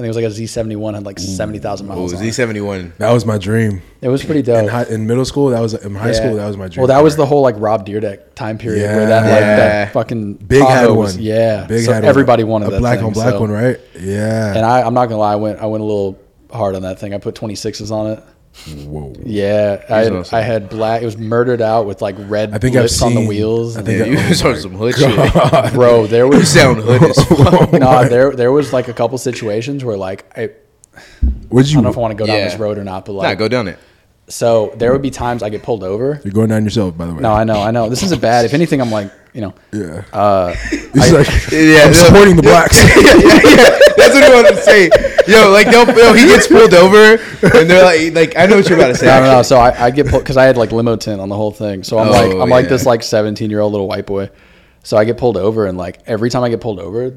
Think 0.00 0.14
it 0.14 0.16
was 0.16 0.16
like 0.16 0.24
a 0.24 0.64
Z71 0.74 0.94
had 0.94 1.04
like 1.04 1.18
70,000 1.18 1.86
miles. 1.86 1.98
Oh, 2.12 2.16
on 2.16 2.22
Z 2.22 2.28
it. 2.28 2.32
seventy 2.32 2.60
one. 2.60 2.92
That 2.98 3.12
was 3.12 3.26
my 3.26 3.36
dream. 3.38 3.82
It 4.00 4.08
was 4.08 4.24
pretty 4.24 4.40
In, 4.40 4.46
dope. 4.46 4.70
high, 4.70 4.84
in 4.84 5.06
middle 5.06 5.24
school, 5.24 5.50
that 5.50 5.60
was 5.60 5.74
in 5.74 5.94
high 5.94 6.08
Yeah. 6.08 6.12
school. 6.14 6.34
That 6.36 6.46
was 6.46 6.56
my 6.56 6.68
dream. 6.68 6.80
Well, 6.82 6.88
that 6.88 7.02
was 7.04 7.16
the 7.16 7.26
whole 7.26 7.42
like 7.42 7.54
Rob 7.58 7.86
Dyrdek 7.86 8.34
time 8.34 8.56
period 8.58 8.80
Yeah. 8.82 8.96
where 8.96 9.06
that 9.06 9.22
like 9.22 9.40
Yeah. 9.40 9.56
that 9.56 9.92
fucking 9.92 10.34
big 10.34 10.62
had 10.62 10.88
one. 10.88 10.96
was- 10.98 11.18
yeah, 11.18 11.66
big 11.66 11.84
so 11.84 11.92
had 11.92 12.04
everybody 12.04 12.44
one. 12.44 12.62
wanted 12.62 12.68
a 12.68 12.70
that 12.72 12.80
black 12.80 12.98
thing, 12.98 13.06
on 13.08 13.12
black 13.12 13.30
so- 13.34 13.40
one, 13.40 13.50
right? 13.50 13.78
Yeah. 14.00 14.54
And 14.56 14.64
I, 14.64 14.82
I'm 14.82 14.94
not 14.94 15.06
gonna 15.06 15.20
lie, 15.20 15.32
I 15.34 15.36
went 15.36 15.58
I 15.60 15.66
went 15.66 15.82
a 15.82 15.86
little 15.86 16.18
hard 16.52 16.74
on 16.74 16.82
that 16.82 16.98
thing. 16.98 17.12
I 17.14 17.18
put 17.18 17.34
26s 17.34 17.90
on 17.90 18.06
it. 18.12 18.22
Whoa. 18.66 19.14
Yeah, 19.24 19.82
I 19.88 19.98
had, 20.00 20.12
awesome. 20.12 20.36
I 20.36 20.40
had 20.42 20.68
black. 20.68 21.02
It 21.02 21.06
was 21.06 21.16
murdered 21.16 21.62
out 21.62 21.86
with 21.86 22.02
like 22.02 22.16
red 22.18 22.52
I 22.52 22.58
think 22.58 22.76
I've 22.76 22.82
lips 22.82 23.00
on 23.00 23.14
the 23.14 23.24
wheels. 23.26 23.76
I 23.76 23.82
think 23.82 23.98
Yeah, 23.98 24.04
that- 24.04 24.10
you 24.10 24.18
oh 24.18 24.28
was 24.28 24.42
on 24.44 24.56
some 24.56 24.72
hood 24.74 24.94
shit. 24.96 25.72
Bro, 25.72 26.08
there 26.08 26.24
You 26.24 26.30
was 26.30 26.48
sound 26.52 26.78
hood 26.80 27.02
as 27.02 27.24
fuck. 27.28 27.72
no, 27.72 28.08
there 28.08 28.32
there 28.32 28.52
was 28.52 28.72
like 28.72 28.88
a 28.88 28.92
couple 28.92 29.16
situations 29.18 29.84
where 29.84 29.96
like 29.96 30.26
I, 30.36 30.42
I 30.42 30.50
Would 31.50 31.70
you? 31.70 31.74
I 31.78 31.82
don't 31.82 31.84
know 31.84 31.90
if 31.90 31.96
I 31.96 32.00
want 32.00 32.12
to 32.12 32.16
go 32.16 32.26
down 32.26 32.36
Yeah. 32.36 32.48
this 32.48 32.58
road 32.58 32.76
or 32.76 32.84
not, 32.84 33.06
but 33.06 33.12
like, 33.12 33.22
Nah, 33.22 33.28
like 33.30 33.38
go 33.38 33.48
down 33.48 33.68
it. 33.68 33.78
so 34.28 34.72
there 34.76 34.92
would 34.92 35.02
be 35.02 35.10
times 35.10 35.42
I 35.42 35.48
get 35.48 35.62
pulled 35.62 35.82
over. 35.84 36.20
You're 36.24 36.32
going 36.34 36.48
down 36.50 36.64
yourself, 36.64 36.98
by 36.98 37.06
the 37.06 37.14
way. 37.14 37.20
No, 37.20 37.32
I 37.32 37.44
know, 37.44 37.60
I 37.62 37.70
know. 37.70 37.88
This 37.88 38.02
isn't 38.02 38.20
bad. 38.20 38.44
If 38.44 38.52
anything, 38.52 38.80
I'm 38.80 38.90
like 38.90 39.10
you 39.32 39.40
know, 39.42 39.54
Yeah. 39.72 40.02
uh, 40.12 40.54
It's 40.72 41.12
like 41.12 41.26
Yeah, 41.52 41.84
I'm 41.86 41.94
supporting 41.94 42.36
the 42.36 42.42
blacks. 42.42 42.76
yeah 42.84 43.78
That's 43.96 44.14
what 44.14 44.24
I 44.24 44.34
wanted 44.34 44.56
to 44.56 44.62
say. 44.62 44.90
Yo, 45.28 45.50
like, 45.52 45.66
they'll, 45.70 45.86
yo, 45.96 46.12
he 46.14 46.26
gets 46.26 46.48
pulled 46.48 46.74
over, 46.74 47.14
and 47.42 47.70
they're 47.70 47.84
like, 47.84 48.14
like, 48.14 48.36
I 48.36 48.46
know 48.46 48.56
what 48.56 48.68
you're 48.68 48.78
about 48.78 48.88
to 48.88 48.94
say. 48.96 49.06
no, 49.06 49.20
no, 49.22 49.32
no. 49.36 49.42
So 49.42 49.58
I, 49.58 49.86
I 49.86 49.90
get 49.90 50.08
pulled 50.08 50.22
because 50.24 50.36
I 50.36 50.44
had 50.44 50.56
like 50.56 50.72
limo 50.72 50.96
tint 50.96 51.20
on 51.20 51.28
the 51.28 51.36
whole 51.36 51.52
thing. 51.52 51.84
So 51.84 51.98
I'm 51.98 52.08
Oh, 52.08 52.10
like, 52.10 52.32
I'm 52.42 52.48
like 52.48 52.68
this 52.68 52.86
like 52.86 53.02
17 53.02 53.50
year 53.50 53.60
old 53.60 53.72
little 53.72 53.86
white 53.86 54.06
boy. 54.06 54.30
So 54.82 54.96
I 54.96 55.04
get 55.04 55.18
pulled 55.18 55.36
over, 55.36 55.66
and 55.66 55.76
like 55.78 56.00
every 56.06 56.30
time 56.30 56.42
I 56.42 56.48
get 56.48 56.60
pulled 56.60 56.80
over, 56.80 57.14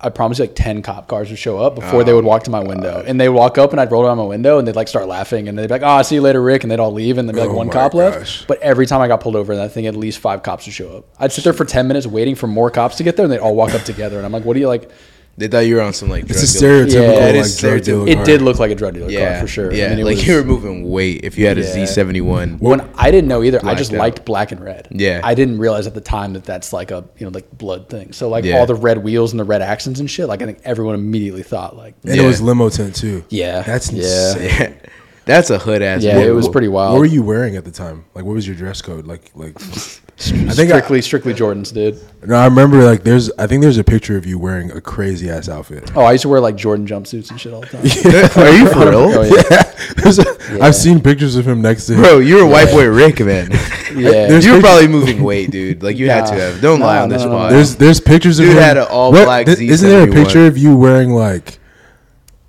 I 0.00 0.10
promise 0.10 0.38
you 0.38 0.44
like 0.44 0.54
10 0.54 0.82
cop 0.82 1.08
cars 1.08 1.30
would 1.30 1.38
show 1.38 1.58
up 1.58 1.74
before 1.74 2.04
they 2.04 2.12
Oh, 2.12 2.16
would 2.16 2.24
walk 2.24 2.44
to 2.44 2.50
my 2.50 2.60
window, 2.60 3.02
and 3.06 3.20
they 3.20 3.28
would 3.28 3.36
walk 3.36 3.58
up, 3.58 3.72
and 3.72 3.80
I'd 3.80 3.90
roll 3.90 4.04
down 4.04 4.18
my 4.18 4.24
window, 4.24 4.58
and 4.58 4.66
they'd 4.68 4.76
like 4.76 4.88
start 4.88 5.06
laughing, 5.08 5.48
and 5.48 5.58
they'd 5.58 5.66
be 5.68 5.72
like, 5.74 5.82
"Oh, 5.82 5.86
I 5.88 6.02
see 6.02 6.16
you 6.16 6.20
later, 6.20 6.42
Rick," 6.42 6.64
and 6.64 6.70
they'd 6.70 6.80
all 6.80 6.92
leave, 6.92 7.18
and 7.18 7.28
there'd 7.28 7.34
be 7.36 7.40
like 7.40 7.50
Oh 7.50 7.54
one 7.54 7.68
cop 7.70 7.92
gosh. 7.92 7.98
left. 7.98 8.46
But 8.46 8.60
every 8.62 8.86
time 8.86 9.00
I 9.00 9.08
got 9.08 9.20
pulled 9.20 9.36
over 9.36 9.52
in 9.52 9.58
that 9.58 9.72
thing, 9.72 9.86
at 9.86 9.96
least 9.96 10.18
five 10.18 10.42
cops 10.42 10.66
would 10.66 10.74
show 10.74 10.98
up. 10.98 11.04
I'd 11.18 11.32
sit 11.32 11.44
there 11.44 11.52
for 11.52 11.64
10 11.64 11.88
minutes 11.88 12.06
waiting 12.06 12.34
for 12.34 12.46
more 12.46 12.70
cops 12.70 12.96
to 12.96 13.02
get 13.04 13.16
there, 13.16 13.24
and 13.24 13.32
they'd 13.32 13.38
all 13.38 13.54
walk 13.54 13.74
up 13.74 13.82
together, 13.82 14.16
and 14.16 14.26
I'm 14.26 14.32
like, 14.32 14.44
"What 14.44 14.54
do 14.54 14.60
you 14.60 14.68
like?" 14.68 14.90
They 15.38 15.48
thought 15.48 15.60
you 15.66 15.74
were 15.74 15.82
on 15.82 15.92
some, 15.92 16.08
like, 16.08 16.30
It's 16.30 16.54
a 16.56 16.58
drug 16.58 16.88
dealer. 16.88 17.02
stereotypical 17.06 17.14
Yeah, 17.20 17.26
it 17.28 17.36
like 17.36 17.44
is 17.44 17.58
drug 17.60 17.72
stereotypical. 17.80 17.84
dealer 17.84 18.08
It 18.08 18.14
car. 18.14 18.24
did 18.24 18.42
look 18.42 18.58
like 18.58 18.70
a 18.70 18.74
drug 18.74 18.94
dealer 18.94 19.10
Yeah, 19.10 19.32
car 19.32 19.40
for 19.42 19.46
sure. 19.48 19.72
Yeah, 19.74 19.86
I 19.92 19.94
mean, 19.96 20.04
like 20.06 20.16
was- 20.16 20.26
you 20.26 20.34
were 20.36 20.44
moving 20.44 20.90
weight 20.90 21.20
if 21.24 21.36
you 21.36 21.46
had 21.46 21.58
a 21.58 21.60
Yeah. 21.60 21.74
Z71. 21.84 22.56
when 22.60 22.80
I 22.96 23.10
didn't 23.10 23.28
know 23.28 23.42
either, 23.42 23.60
I 23.62 23.74
just 23.74 23.92
out. 23.92 23.98
liked 23.98 24.24
black 24.24 24.50
and 24.52 24.62
red. 24.62 24.88
Yeah. 24.90 25.20
I 25.22 25.34
didn't 25.34 25.58
realize 25.58 25.86
at 25.86 25.92
the 25.94 26.00
time 26.00 26.32
that 26.32 26.44
that's 26.44 26.72
like 26.72 26.90
a 26.90 27.04
you 27.18 27.26
know 27.26 27.32
like 27.34 27.46
blood 27.58 27.90
thing. 27.90 28.12
So 28.12 28.30
like 28.30 28.44
Yeah. 28.46 28.58
all 28.60 28.66
the 28.66 28.74
red 28.74 29.04
wheels 29.04 29.32
and 29.32 29.38
the 29.38 29.44
red 29.44 29.60
accents 29.60 30.00
and 30.00 30.10
shit. 30.10 30.26
Like 30.26 30.40
I 30.40 30.46
think 30.46 30.58
everyone 30.64 30.94
immediately 30.94 31.42
thought 31.42 31.76
like 31.76 31.94
And 32.04 32.16
Yeah. 32.16 32.22
it 32.22 32.26
was 32.26 32.40
limo 32.40 32.70
tint 32.70 32.94
too. 32.96 33.22
Yeah. 33.28 33.60
That's 33.62 33.92
Yeah. 33.92 34.02
insane. 34.32 34.42
Yeah. 34.58 34.68
That's 35.26 35.50
a 35.50 35.58
hood 35.58 35.82
ass. 35.82 36.02
Yeah, 36.02 36.18
move. 36.18 36.28
it 36.28 36.30
was 36.30 36.48
pretty 36.48 36.68
wild. 36.68 36.92
What 36.92 37.00
were 37.00 37.04
you 37.04 37.22
wearing 37.22 37.56
at 37.56 37.64
the 37.64 37.72
time? 37.72 38.04
Like, 38.14 38.24
what 38.24 38.34
was 38.36 38.46
your 38.46 38.54
dress 38.56 38.80
code? 38.80 39.06
Like, 39.08 39.22
like. 39.34 39.54
I 40.18 40.22
think 40.54 40.70
I, 40.72 40.78
strictly 40.78 41.02
strictly 41.02 41.34
Jordans, 41.34 41.74
dude. 41.74 42.00
no, 42.26 42.36
I 42.36 42.46
remember 42.46 42.82
like 42.82 43.02
there's. 43.02 43.30
I 43.32 43.46
think 43.46 43.60
there's 43.62 43.76
a 43.76 43.84
picture 43.84 44.16
of 44.16 44.24
you 44.24 44.38
wearing 44.38 44.70
a 44.70 44.80
crazy 44.80 45.28
ass 45.28 45.46
outfit. 45.46 45.92
Oh, 45.94 46.00
I 46.00 46.12
used 46.12 46.22
to 46.22 46.30
wear 46.30 46.40
like 46.40 46.56
Jordan 46.56 46.86
jumpsuits 46.86 47.28
and 47.30 47.38
shit 47.38 47.52
all 47.52 47.60
the 47.60 47.66
time. 47.66 47.82
Are 48.42 48.50
you 48.50 48.66
for 48.70 48.88
real? 48.88 49.12
Oh 49.14 49.24
yeah, 49.24 49.62
There's 49.96 50.18
a- 50.18 50.62
I've 50.64 50.74
seen 50.74 51.00
pictures 51.02 51.36
of 51.36 51.46
him 51.46 51.60
next 51.60 51.84
to 51.86 51.94
him. 51.96 52.00
Bro, 52.02 52.18
you're 52.20 52.40
a 52.40 52.48
white 52.48 52.70
boy 52.70 52.86
Rick, 52.86 53.20
man. 53.20 53.50
yeah. 53.94 54.26
There's 54.26 54.46
you 54.46 54.54
were 54.54 54.60
probably 54.60 54.88
moving 54.88 55.22
weight, 55.22 55.50
dude. 55.50 55.82
Like 55.82 55.98
you 55.98 56.08
had 56.08 56.24
to 56.26 56.32
Nah. 56.32 56.38
have. 56.38 56.60
Don't 56.62 56.80
lie 56.80 56.96
Nah, 56.96 57.02
on 57.02 57.08
this 57.10 57.22
no, 57.22 57.30
no, 57.32 57.38
no. 57.48 57.48
There's 57.50 57.76
there's 57.76 58.00
pictures 58.00 58.38
of 58.38 58.46
Dude 58.46 58.56
him. 58.56 58.62
had 58.62 58.78
an 58.78 58.86
all 58.90 59.12
What- 59.12 59.26
black 59.26 59.44
th- 59.44 59.58
Isn't 59.58 59.86
there 59.88 60.04
a 60.04 60.06
Z71. 60.06 60.14
picture 60.14 60.46
of 60.46 60.56
you 60.56 60.74
wearing 60.78 61.10
like 61.10 61.58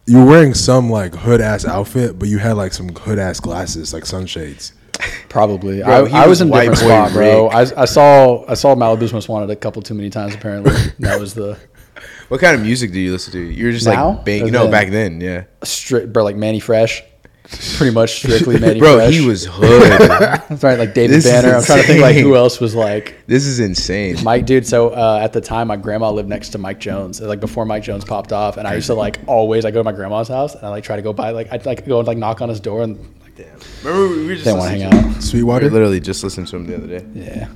you 0.05 0.19
were 0.19 0.25
wearing 0.25 0.53
some 0.53 0.89
like 0.89 1.13
hood 1.13 1.41
ass 1.41 1.65
outfit, 1.65 2.17
but 2.17 2.29
you 2.29 2.37
had 2.37 2.53
like 2.53 2.71
some 2.71 2.87
hood 2.95 3.19
ass 3.19 3.41
glasses, 3.41 3.93
like 3.93 4.05
sunshades. 4.05 4.71
Probably. 5.29 5.81
Bro, 5.81 6.07
I, 6.07 6.23
I 6.23 6.27
was 6.27 6.29
was 6.29 6.41
in 6.41 6.47
a 6.47 6.51
white 6.51 6.69
different 6.69 6.81
boy 6.81 6.87
spot, 6.87 7.11
bro. 7.13 7.47
I, 7.49 7.81
I 7.81 7.85
saw 7.85 8.45
I 8.49 8.53
saw 8.55 8.75
Malibu's 8.75 9.13
Most 9.13 9.29
Wanted 9.29 9.49
a 9.49 9.55
couple 9.55 9.81
too 9.81 9.93
many 9.93 10.09
times 10.09 10.33
apparently. 10.35 10.73
that 10.99 11.19
was 11.19 11.33
the 11.33 11.57
what 12.29 12.41
kind 12.41 12.55
of 12.55 12.61
music 12.61 12.91
do 12.91 12.99
you 12.99 13.11
listen 13.11 13.31
to? 13.33 13.39
You 13.39 13.65
were 13.67 13.71
just 13.71 13.85
Now? 13.85 14.09
like 14.09 14.25
bang. 14.25 14.43
Or 14.43 14.51
No, 14.51 14.63
then? 14.63 14.71
back 14.71 14.89
then, 14.89 15.21
yeah. 15.21 15.43
strict, 15.63 16.11
bro, 16.11 16.23
like 16.23 16.35
Mannie 16.35 16.59
Fresh. 16.59 17.03
Pretty 17.77 17.93
much 17.93 18.17
strictly 18.17 18.59
Mannie 18.59 18.79
Bro, 18.81 18.97
Fresh. 18.97 19.13
he 19.13 19.25
was 19.25 19.45
hood. 19.49 19.81
That's 20.09 20.61
right, 20.63 20.77
like 20.77 20.93
David 20.93 21.15
This 21.15 21.23
Banner. 21.25 21.55
I'm 21.55 21.63
trying 21.63 21.81
to 21.81 21.87
think 21.87 22.01
like 22.01 22.17
who 22.17 22.35
else 22.35 22.59
was 22.59 22.75
like 22.75 23.15
this 23.27 23.45
is 23.45 23.61
insane. 23.61 24.17
Mike, 24.21 24.45
dude. 24.45 24.67
So 24.67 24.89
uh, 24.89 25.19
at 25.23 25.31
the 25.31 25.39
time, 25.39 25.69
my 25.69 25.77
grandma 25.77 26.11
lived 26.11 26.27
next 26.27 26.49
to 26.49 26.57
Mike 26.57 26.79
Jones, 26.81 27.21
like 27.21 27.39
before 27.39 27.63
Mike 27.65 27.83
Jones 27.83 28.03
popped 28.03 28.33
off, 28.33 28.57
and 28.57 28.67
I 28.67 28.73
used 28.75 28.87
to 28.87 28.95
like 28.95 29.19
always 29.27 29.63
I 29.63 29.71
go 29.71 29.79
to 29.79 29.83
my 29.85 29.93
grandma's 29.93 30.27
house 30.27 30.55
and 30.55 30.65
I 30.65 30.69
like 30.69 30.83
try 30.83 30.97
to 30.97 31.01
go 31.01 31.13
by 31.13 31.29
like 31.29 31.47
I'd 31.53 31.65
like 31.65 31.85
go 31.87 31.99
and 31.99 32.07
like 32.07 32.17
knock 32.17 32.41
on 32.41 32.49
his 32.49 32.59
door 32.59 32.83
and 32.83 32.99
like 33.45 33.83
Remember 33.83 34.15
we 34.15 34.27
were 34.27 34.33
just 34.33 34.45
they 34.45 34.53
want 34.53 34.71
to 34.73 34.79
hang 34.79 34.89
to- 34.91 34.97
out. 34.97 35.15
We 35.15 35.21
Sweetwater. 35.21 35.69
literally 35.69 35.99
just 35.99 36.23
listened 36.23 36.47
to 36.47 36.55
him 36.57 36.65
the 36.67 36.75
other 36.75 36.87
day. 36.87 37.05
Yeah, 37.13 37.47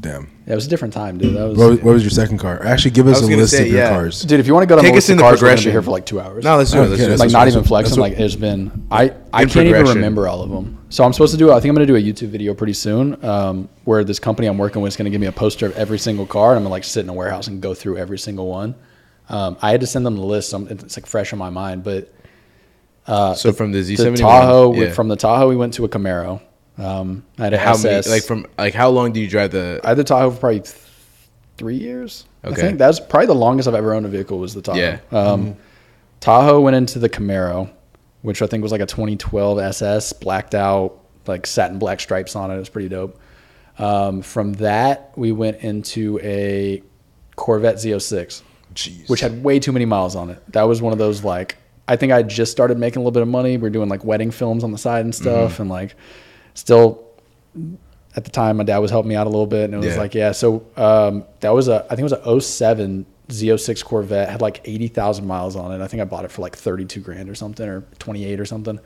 Damn. 0.00 0.28
yeah, 0.46 0.52
it 0.52 0.54
was 0.54 0.66
a 0.66 0.68
different 0.70 0.94
time, 0.94 1.18
dude. 1.18 1.34
That 1.36 1.48
was, 1.48 1.58
What, 1.58 1.82
what 1.82 1.92
was 1.94 2.02
your 2.02 2.10
second 2.10 2.38
car? 2.38 2.64
Actually, 2.64 2.92
give 2.92 3.06
us 3.08 3.20
was 3.20 3.28
a 3.28 3.30
gonna 3.32 3.42
list 3.42 3.56
say, 3.56 3.62
of 3.62 3.68
your 3.68 3.78
yeah. 3.78 3.90
cars. 3.90 4.22
dude. 4.22 4.38
If 4.40 4.46
you 4.46 4.54
want 4.54 4.62
to 4.62 4.66
go 4.68 4.76
to 4.76 4.82
Take 4.82 4.96
us 4.96 5.08
in 5.08 5.16
the 5.16 5.22
cars, 5.22 5.42
we're 5.42 5.48
gonna 5.48 5.56
be 5.56 5.62
progression. 5.62 5.72
here 5.72 5.82
for 5.82 5.90
like 5.90 6.06
two 6.06 6.20
hours. 6.20 6.44
No, 6.44 6.56
let's 6.56 6.70
do 6.70 6.78
it. 6.82 6.86
Let's 6.88 7.02
do 7.02 7.06
it. 7.06 7.10
like 7.10 7.18
what- 7.18 7.32
not 7.32 7.44
that's 7.44 7.56
even 7.56 7.64
flexing. 7.66 7.90
that's 7.90 7.98
what- 7.98 8.08
Like 8.10 8.16
there's 8.18 8.36
been 8.36 8.86
I 8.90 9.12
I 9.32 9.42
In 9.42 9.48
can't 9.48 9.66
even 9.66 9.72
progression. 9.72 9.94
remember 9.96 10.28
all 10.28 10.42
of 10.42 10.50
them. 10.50 10.78
So 10.90 11.04
I'm 11.04 11.12
supposed 11.12 11.32
to 11.32 11.38
do. 11.38 11.50
I 11.52 11.60
think 11.60 11.70
I'm 11.70 11.74
gonna 11.74 11.86
do 11.86 11.96
a 11.96 12.00
YouTube 12.02 12.28
video 12.28 12.54
pretty 12.54 12.72
soon, 12.74 13.22
um, 13.24 13.68
where 13.84 14.04
this 14.04 14.18
company 14.18 14.46
I'm 14.46 14.56
working 14.56 14.80
with 14.82 14.92
is 14.92 14.96
gonna 14.96 15.10
give 15.10 15.20
me 15.20 15.26
a 15.26 15.32
poster 15.32 15.66
of 15.66 15.76
every 15.76 15.98
single 15.98 16.26
car, 16.26 16.50
and 16.50 16.58
I'm 16.58 16.62
gonna 16.62 16.70
like 16.72 16.84
sit 16.84 17.02
in 17.04 17.08
a 17.10 17.14
warehouse 17.14 17.48
and 17.48 17.60
go 17.60 17.74
through 17.74 17.98
every 17.98 18.18
single 18.18 18.46
one. 18.48 18.74
Um, 19.28 19.58
I 19.60 19.70
had 19.72 19.80
to 19.82 19.86
send 19.86 20.06
them 20.06 20.14
the 20.16 20.22
list. 20.22 20.48
So 20.50 20.66
it's 20.70 20.96
like 20.96 21.04
fresh 21.06 21.32
in 21.32 21.38
my 21.38 21.50
mind, 21.50 21.84
but 21.84 22.10
so 23.34 23.52
from 23.52 23.72
the 23.72 23.82
the 23.82 23.96
Z71. 23.96 24.16
Tahoe 24.16 24.74
yeah. 24.74 24.92
from 24.92 25.08
the 25.08 25.16
Tahoe 25.16 25.48
we 25.48 25.56
went 25.56 25.74
to 25.74 25.84
a 25.84 25.88
Camaro. 25.88 26.40
Um, 26.76 27.24
I 27.38 27.44
had 27.44 27.54
a 27.54 27.58
how 27.58 27.76
many? 27.76 28.08
Like 28.08 28.22
from 28.22 28.46
like 28.56 28.74
how 28.74 28.88
long 28.90 29.12
do 29.12 29.20
you 29.20 29.28
drive 29.28 29.50
the? 29.50 29.80
I 29.82 29.88
had 29.88 29.98
the 29.98 30.04
Tahoe 30.04 30.30
for 30.30 30.38
probably 30.38 30.60
th- 30.60 30.76
three 31.56 31.76
years. 31.76 32.24
I 32.44 32.48
Okay. 32.48 32.60
think 32.60 32.78
that's 32.78 33.00
probably 33.00 33.26
the 33.26 33.34
longest 33.34 33.68
I've 33.68 33.74
ever 33.74 33.92
owned 33.94 34.06
a 34.06 34.08
vehicle 34.08 34.38
was 34.38 34.54
the 34.54 34.62
Tahoe. 34.62 34.78
Yeah. 34.78 34.98
Um, 35.10 35.56
Tahoe 36.20 36.60
went 36.60 36.76
into 36.76 36.98
the 36.98 37.08
Camaro, 37.08 37.68
which 38.22 38.42
I 38.42 38.46
think 38.46 38.62
was 38.62 38.72
like 38.72 38.80
a 38.80 38.86
2012 38.86 39.58
SS, 39.58 40.12
blacked 40.14 40.54
out, 40.54 40.98
like 41.26 41.46
satin 41.46 41.78
black 41.78 42.00
stripes 42.00 42.36
on 42.36 42.50
it. 42.50 42.56
It 42.56 42.58
was 42.58 42.68
pretty 42.68 42.88
dope. 42.88 43.18
Um, 43.78 44.22
from 44.22 44.54
that, 44.54 45.12
we 45.16 45.32
went 45.32 45.58
into 45.58 46.18
a 46.22 46.82
Corvette 47.36 47.76
Z06, 47.76 48.42
Jeez. 48.74 49.08
which 49.08 49.20
had 49.20 49.42
way 49.44 49.60
too 49.60 49.72
many 49.72 49.84
miles 49.84 50.16
on 50.16 50.30
it. 50.30 50.42
That 50.52 50.64
was 50.64 50.82
one 50.82 50.92
of 50.92 50.98
those 50.98 51.22
like 51.22 51.56
I 51.88 51.96
think 51.96 52.12
I 52.12 52.22
just 52.22 52.52
started 52.52 52.78
making 52.78 52.98
a 52.98 53.00
little 53.00 53.10
bit 53.12 53.22
of 53.22 53.28
money. 53.28 53.56
We 53.56 53.66
are 53.66 53.70
doing 53.70 53.88
like 53.88 54.04
wedding 54.04 54.30
films 54.30 54.62
on 54.62 54.70
the 54.72 54.78
side 54.78 55.04
and 55.04 55.14
stuff, 55.14 55.54
Mm-hmm. 55.54 55.62
and 55.62 55.70
like 55.70 55.96
still 56.54 57.04
at 58.16 58.24
the 58.24 58.30
time 58.30 58.56
my 58.58 58.64
dad 58.64 58.78
was 58.78 58.90
helping 58.90 59.08
me 59.08 59.14
out 59.16 59.26
a 59.26 59.30
little 59.30 59.46
bit, 59.46 59.64
and 59.64 59.74
it 59.74 59.78
was 59.78 59.94
Yeah. 59.94 59.96
like 60.00 60.14
yeah. 60.14 60.32
So 60.32 60.64
um, 60.76 61.24
that 61.40 61.50
was 61.50 61.68
a 61.68 61.84
I 61.86 61.96
think 61.96 62.00
it 62.00 62.04
was 62.04 62.12
a 62.12 62.40
07 62.40 63.06
Z06 63.28 63.84
Corvette 63.84 64.28
had 64.30 64.40
like 64.40 64.60
eighty 64.64 64.88
thousand 64.88 65.26
miles 65.26 65.54
on 65.56 65.72
it. 65.72 65.82
I 65.84 65.86
think 65.88 66.00
I 66.00 66.04
bought 66.04 66.24
it 66.24 66.30
for 66.30 66.42
like 66.42 66.56
thirty 66.56 66.84
two 66.84 67.00
grand 67.00 67.28
or 67.28 67.34
something 67.34 67.66
or 67.68 67.82
twenty 67.98 68.24
eight 68.24 68.40
or 68.40 68.46
something. 68.46 68.78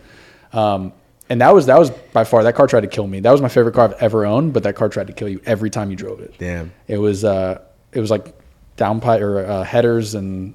Um, 0.52 0.92
and 1.30 1.40
that 1.40 1.54
was 1.54 1.66
that 1.66 1.78
was 1.78 1.90
by 2.12 2.24
far 2.24 2.42
that 2.42 2.54
car 2.54 2.66
tried 2.66 2.80
to 2.80 2.88
kill 2.88 3.06
me. 3.06 3.20
That 3.20 3.30
was 3.30 3.40
my 3.40 3.48
favorite 3.48 3.74
car 3.74 3.84
I've 3.84 4.02
ever 4.02 4.26
owned, 4.26 4.52
but 4.52 4.64
that 4.64 4.74
car 4.74 4.88
tried 4.88 5.06
to 5.06 5.12
kill 5.12 5.28
you 5.28 5.40
every 5.46 5.70
time 5.70 5.90
you 5.90 5.96
drove 5.96 6.20
it. 6.20 6.34
Damn. 6.38 6.72
It 6.88 6.98
was 6.98 7.24
uh, 7.24 7.60
it 7.92 8.00
was 8.00 8.10
like 8.10 8.34
downpipe 8.76 9.20
or 9.20 9.44
uh, 9.46 9.62
headers 9.64 10.14
and 10.14 10.54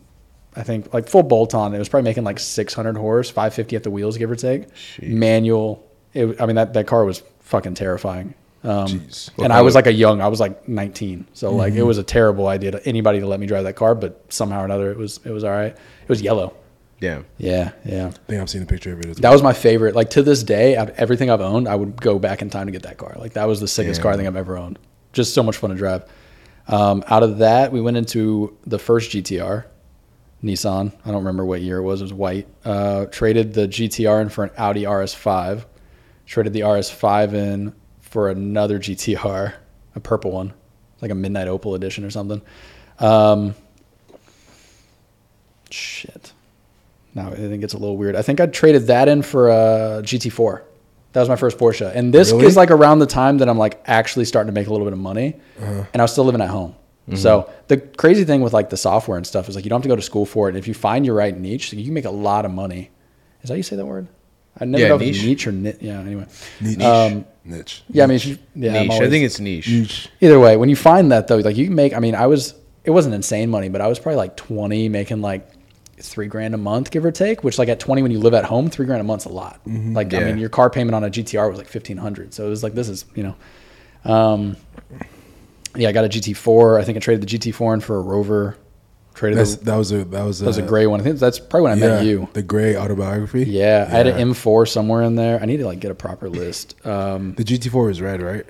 I 0.57 0.63
think 0.63 0.93
like 0.93 1.07
full 1.07 1.23
bolt 1.23 1.53
on. 1.53 1.73
It 1.73 1.79
was 1.79 1.87
probably 1.87 2.09
making 2.09 2.23
like 2.23 2.39
600 2.39 2.97
horse, 2.97 3.29
550 3.29 3.75
at 3.75 3.83
the 3.83 3.91
wheels, 3.91 4.17
give 4.17 4.31
or 4.31 4.35
take. 4.35 4.65
Manual. 5.01 5.87
It, 6.13 6.41
I 6.41 6.45
mean 6.45 6.55
that 6.55 6.73
that 6.73 6.87
car 6.87 7.05
was 7.05 7.21
fucking 7.41 7.75
terrifying. 7.75 8.33
Um, 8.63 8.87
Jeez. 8.87 9.29
and 9.41 9.53
I 9.53 9.61
was 9.61 9.75
like 9.75 9.85
a 9.87 9.93
young, 9.93 10.19
I 10.19 10.27
was 10.27 10.39
like 10.39 10.67
19, 10.67 11.27
so 11.33 11.53
like 11.53 11.73
it 11.75 11.83
was 11.83 11.99
a 11.99 12.03
terrible 12.03 12.47
idea 12.47 12.71
to 12.71 12.85
anybody 12.87 13.19
to 13.19 13.27
let 13.27 13.39
me 13.39 13.45
drive 13.45 13.63
that 13.65 13.75
car, 13.75 13.93
but 13.95 14.25
somehow 14.29 14.61
or 14.61 14.65
another 14.65 14.91
it 14.91 14.97
was 14.97 15.19
it 15.23 15.31
was 15.31 15.43
all 15.43 15.51
right. 15.51 15.71
It 15.73 16.09
was 16.09 16.21
yellow. 16.21 16.53
Damn. 16.99 17.25
Yeah, 17.37 17.73
yeah. 17.85 18.07
I 18.07 18.09
think 18.09 18.41
I've 18.41 18.49
seen 18.49 18.63
a 18.63 18.65
picture 18.65 18.91
of 18.91 18.99
it. 18.99 19.05
As 19.05 19.17
That 19.17 19.31
was 19.31 19.43
my 19.43 19.53
favorite. 19.53 19.93
Like 19.95 20.09
to 20.11 20.23
this 20.23 20.41
day, 20.41 20.75
I've, 20.75 20.89
everything 20.91 21.29
I've 21.29 21.41
owned, 21.41 21.67
I 21.67 21.75
would 21.75 22.01
go 22.01 22.17
back 22.17 22.41
in 22.41 22.49
time 22.49 22.65
to 22.65 22.71
get 22.71 22.81
that 22.83 22.97
car. 22.97 23.15
Like 23.19 23.33
that 23.33 23.47
was 23.47 23.59
the 23.59 23.67
sickest 23.67 23.99
Yeah. 23.99 24.03
car 24.03 24.11
I 24.13 24.15
think 24.15 24.27
I've 24.27 24.35
ever 24.35 24.57
owned. 24.57 24.79
Just 25.13 25.35
so 25.35 25.43
much 25.43 25.57
fun 25.57 25.69
to 25.69 25.75
drive. 25.75 26.03
Um, 26.67 27.03
out 27.07 27.21
of 27.21 27.37
that, 27.37 27.71
we 27.71 27.79
went 27.79 27.97
into 27.97 28.57
the 28.65 28.79
first 28.79 29.11
GTR, 29.11 29.65
Nissan. 30.43 30.91
I 31.03 31.07
don't 31.07 31.19
remember 31.19 31.45
what 31.45 31.61
year 31.61 31.77
it 31.77 31.83
was. 31.83 32.01
It 32.01 32.05
was 32.05 32.13
white. 32.13 32.47
Uh, 32.63 33.05
traded 33.05 33.53
the 33.53 33.67
GTR 33.67 34.21
in 34.21 34.29
for 34.29 34.43
an 34.43 34.51
Audi 34.57 34.83
RS5. 34.83 35.65
Traded 36.25 36.53
the 36.53 36.61
RS5 36.61 37.33
in 37.33 37.73
for 38.01 38.29
another 38.29 38.79
GTR, 38.79 39.53
a 39.95 39.99
purple 39.99 40.31
one, 40.31 40.53
like 41.01 41.11
a 41.11 41.15
midnight 41.15 41.47
opal 41.47 41.73
edition 41.75 42.03
or 42.03 42.09
something. 42.09 42.41
Um, 42.99 43.55
shit. 45.69 46.33
Now 47.15 47.29
I 47.29 47.35
think 47.35 47.63
it's 47.63 47.73
a 47.73 47.77
little 47.77 47.97
weird. 47.97 48.15
I 48.15 48.21
think 48.21 48.39
I 48.39 48.45
traded 48.45 48.87
that 48.87 49.07
in 49.07 49.21
for 49.21 49.49
a 49.49 50.01
GT4. 50.03 50.61
That 51.13 51.21
was 51.21 51.29
my 51.29 51.35
first 51.35 51.57
Porsche, 51.57 51.91
and 51.95 52.13
this 52.13 52.31
Really? 52.31 52.45
is 52.45 52.55
like 52.55 52.69
around 52.69 52.99
the 52.99 53.07
time 53.07 53.39
that 53.39 53.49
I'm 53.49 53.57
like 53.57 53.81
actually 53.85 54.25
starting 54.25 54.53
to 54.53 54.53
make 54.53 54.67
a 54.67 54.71
little 54.71 54.85
bit 54.85 54.93
of 54.93 54.99
money, 54.99 55.35
and 55.59 55.87
I 55.95 56.01
was 56.01 56.11
still 56.11 56.25
living 56.25 56.41
at 56.41 56.49
home. 56.49 56.75
So 57.15 57.49
the 57.67 57.77
crazy 57.77 58.25
thing 58.25 58.41
with 58.41 58.51
like 58.51 58.69
the 58.69 58.75
software 58.77 59.15
and 59.17 59.25
stuff 59.25 59.47
is 59.47 59.55
like 59.55 59.63
you 59.63 59.69
don't 59.69 59.77
have 59.79 59.83
to 59.83 59.87
go 59.89 59.95
to 59.95 60.01
school 60.01 60.25
for 60.25 60.47
it. 60.47 60.51
And 60.51 60.57
if 60.57 60.67
you 60.67 60.73
find 60.73 61.05
your 61.05 61.15
right 61.15 61.37
niche, 61.37 61.71
you 61.71 61.85
can 61.85 61.93
make 61.93 62.03
a 62.05 62.11
lot 62.11 62.43
of 62.43 62.51
money. 62.51 62.89
Is 63.41 63.47
that 63.47 63.53
how 63.53 63.57
you 63.57 63.63
say 63.63 63.77
that 63.77 63.85
word? 63.85 64.07
I 64.59 64.65
never 64.65 64.81
Yeah, 64.81 64.89
know 64.89 64.95
if 64.95 65.01
it's 65.03 65.17
niche. 65.19 65.25
niche 65.25 65.47
or 65.47 65.51
nit. 65.53 65.77
Yeah. 65.81 65.99
Anyway. 66.01 66.25
Niche. 66.59 66.81
Um, 66.81 67.25
niche. 67.45 67.83
yeah. 67.89 68.03
I 68.03 68.07
mean, 68.07 68.19
you- 68.23 68.37
yeah. 68.55 68.81
Niche. 68.83 68.91
I 69.01 69.09
think 69.09 69.23
it's 69.23 69.39
niche. 69.39 69.69
Niche. 69.69 70.09
Either 70.19 70.37
way, 70.39 70.57
when 70.57 70.67
you 70.67 70.75
find 70.75 71.11
that 71.13 71.27
though, 71.27 71.37
like 71.37 71.55
you 71.55 71.65
can 71.65 71.75
make. 71.75 71.93
I 71.93 71.99
mean, 71.99 72.15
I 72.15 72.27
was. 72.27 72.55
It 72.83 72.91
wasn't 72.91 73.15
insane 73.15 73.49
money, 73.49 73.69
but 73.69 73.79
I 73.81 73.87
was 73.87 73.99
probably 73.99 74.17
like 74.17 74.35
twenty, 74.35 74.89
making 74.89 75.21
like 75.21 75.47
three 75.99 76.27
grand 76.27 76.53
a 76.55 76.57
month, 76.57 76.91
give 76.91 77.05
or 77.05 77.11
take. 77.11 77.43
Which, 77.43 77.57
like 77.57 77.69
at 77.69 77.79
twenty, 77.79 78.01
when 78.01 78.11
you 78.11 78.19
live 78.19 78.33
at 78.33 78.43
home, 78.45 78.69
three 78.69 78.85
grand 78.85 78.99
a 79.01 79.03
month's 79.05 79.25
a 79.25 79.29
lot. 79.29 79.61
Like 79.65 80.13
I 80.13 80.19
mean, 80.25 80.37
your 80.39 80.49
car 80.49 80.69
payment 80.69 80.95
on 80.95 81.03
a 81.03 81.09
GTR 81.09 81.49
was 81.49 81.57
like 81.57 81.67
fifteen 81.67 81.97
hundred. 81.97 82.33
So 82.33 82.45
it 82.45 82.49
was 82.49 82.63
like 82.63 82.73
this 82.73 82.89
is 82.89 83.05
you 83.15 83.23
know, 83.23 83.35
um, 84.11 84.57
yeah. 85.77 85.89
I 85.89 85.91
got 85.91 86.05
a 86.05 86.09
GT4. 86.09 86.79
I 86.79 86.83
think 86.83 86.97
I 86.97 86.99
traded 86.99 87.27
the 87.27 87.37
GT4 87.37 87.75
in 87.75 87.79
for 87.81 87.97
a 87.97 88.01
Rover. 88.01 88.57
Traded 89.13 89.39
That's, 89.39 89.55
the, 89.55 89.65
that 89.65 89.75
was 89.77 89.91
a 89.91 90.03
that 90.05 90.23
was 90.23 90.41
a, 90.41 90.43
that 90.43 90.47
was 90.49 90.57
a 90.59 90.61
gray 90.61 90.85
one. 90.85 90.99
I 91.01 91.03
think 91.03 91.17
that's 91.17 91.39
probably 91.39 91.61
when 91.69 91.71
I 91.71 91.75
yeah, 91.81 91.87
met 91.95 92.05
you. 92.05 92.29
The 92.33 92.43
gray 92.43 92.75
autobiography. 92.77 93.45
Yeah, 93.45 93.85
I 93.87 93.91
had 93.91 94.05
an 94.05 94.29
M4 94.31 94.67
somewhere 94.69 95.01
in 95.01 95.15
there. 95.15 95.41
I 95.41 95.45
need 95.45 95.57
to 95.57 95.65
like 95.65 95.79
get 95.79 95.89
a 95.89 95.95
proper 95.95 96.29
list. 96.29 96.75
Um, 96.85 97.33
The 97.33 97.43
GT4 97.43 97.87
was 97.87 97.99
red, 97.99 98.21
right? 98.21 98.45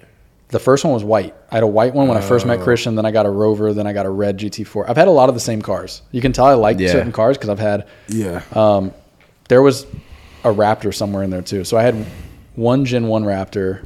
The 0.50 0.60
first 0.60 0.84
one 0.84 0.94
was 0.94 1.06
white. 1.06 1.34
I 1.52 1.56
had 1.56 1.64
a 1.64 1.68
white 1.68 1.94
one 1.94 2.08
when 2.10 2.18
I 2.18 2.22
first 2.22 2.46
Oh. 2.46 2.50
met 2.50 2.60
Christian. 2.62 2.96
Then 2.96 3.06
I 3.06 3.12
got 3.12 3.26
a 3.26 3.30
Rover. 3.30 3.74
Then 3.74 3.88
I 3.88 3.94
got 3.94 4.06
a 4.06 4.10
red 4.10 4.38
GT4. 4.38 4.90
I've 4.90 4.98
had 4.98 5.08
a 5.08 5.12
lot 5.12 5.30
of 5.30 5.36
the 5.36 5.42
same 5.42 5.62
cars. 5.62 6.02
You 6.12 6.20
can 6.22 6.34
tell 6.34 6.46
I 6.46 6.54
like 6.56 6.80
Yeah. 6.80 6.92
certain 6.92 7.12
cars 7.14 7.38
because 7.38 7.50
I've 7.50 7.60
had. 7.60 7.88
Yeah. 8.10 8.42
Um, 8.54 8.94
there 9.48 9.62
was 9.62 9.86
a 10.44 10.50
Raptor 10.54 10.94
somewhere 10.94 11.24
in 11.24 11.30
there 11.30 11.42
too. 11.42 11.64
So 11.64 11.78
I 11.78 11.84
had 11.84 12.06
one 12.56 12.84
Gen 12.84 13.08
One 13.08 13.24
Raptor. 13.24 13.86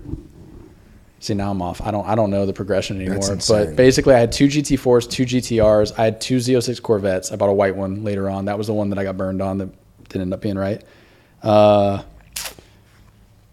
See 1.22 1.34
now 1.36 1.52
I'm 1.52 1.62
off. 1.62 1.82
I 1.82 1.92
don't 1.92 2.08
I 2.08 2.16
don't 2.16 2.32
know 2.32 2.48
the 2.48 2.54
progression 2.54 3.00
anymore. 3.00 3.38
But 3.48 3.76
basically, 3.76 4.16
I 4.16 4.20
had 4.20 4.32
two 4.32 4.48
GT4s, 4.48 5.08
two 5.08 5.24
GTRs. 5.24 5.94
I 5.98 6.06
had 6.06 6.20
two 6.20 6.38
Z06 6.38 6.82
Corvettes. 6.82 7.32
I 7.32 7.36
bought 7.36 7.50
a 7.50 7.54
white 7.54 7.76
one 7.76 8.04
later 8.04 8.28
on. 8.28 8.46
That 8.46 8.58
was 8.58 8.66
the 8.66 8.74
one 8.74 8.90
that 8.90 8.98
I 8.98 9.04
got 9.04 9.18
burned 9.18 9.40
on. 9.40 9.60
That 9.60 9.70
didn't 10.10 10.24
end 10.24 10.34
up 10.34 10.42
being 10.42 10.58
right. 10.58 10.84
Uh, 11.44 12.02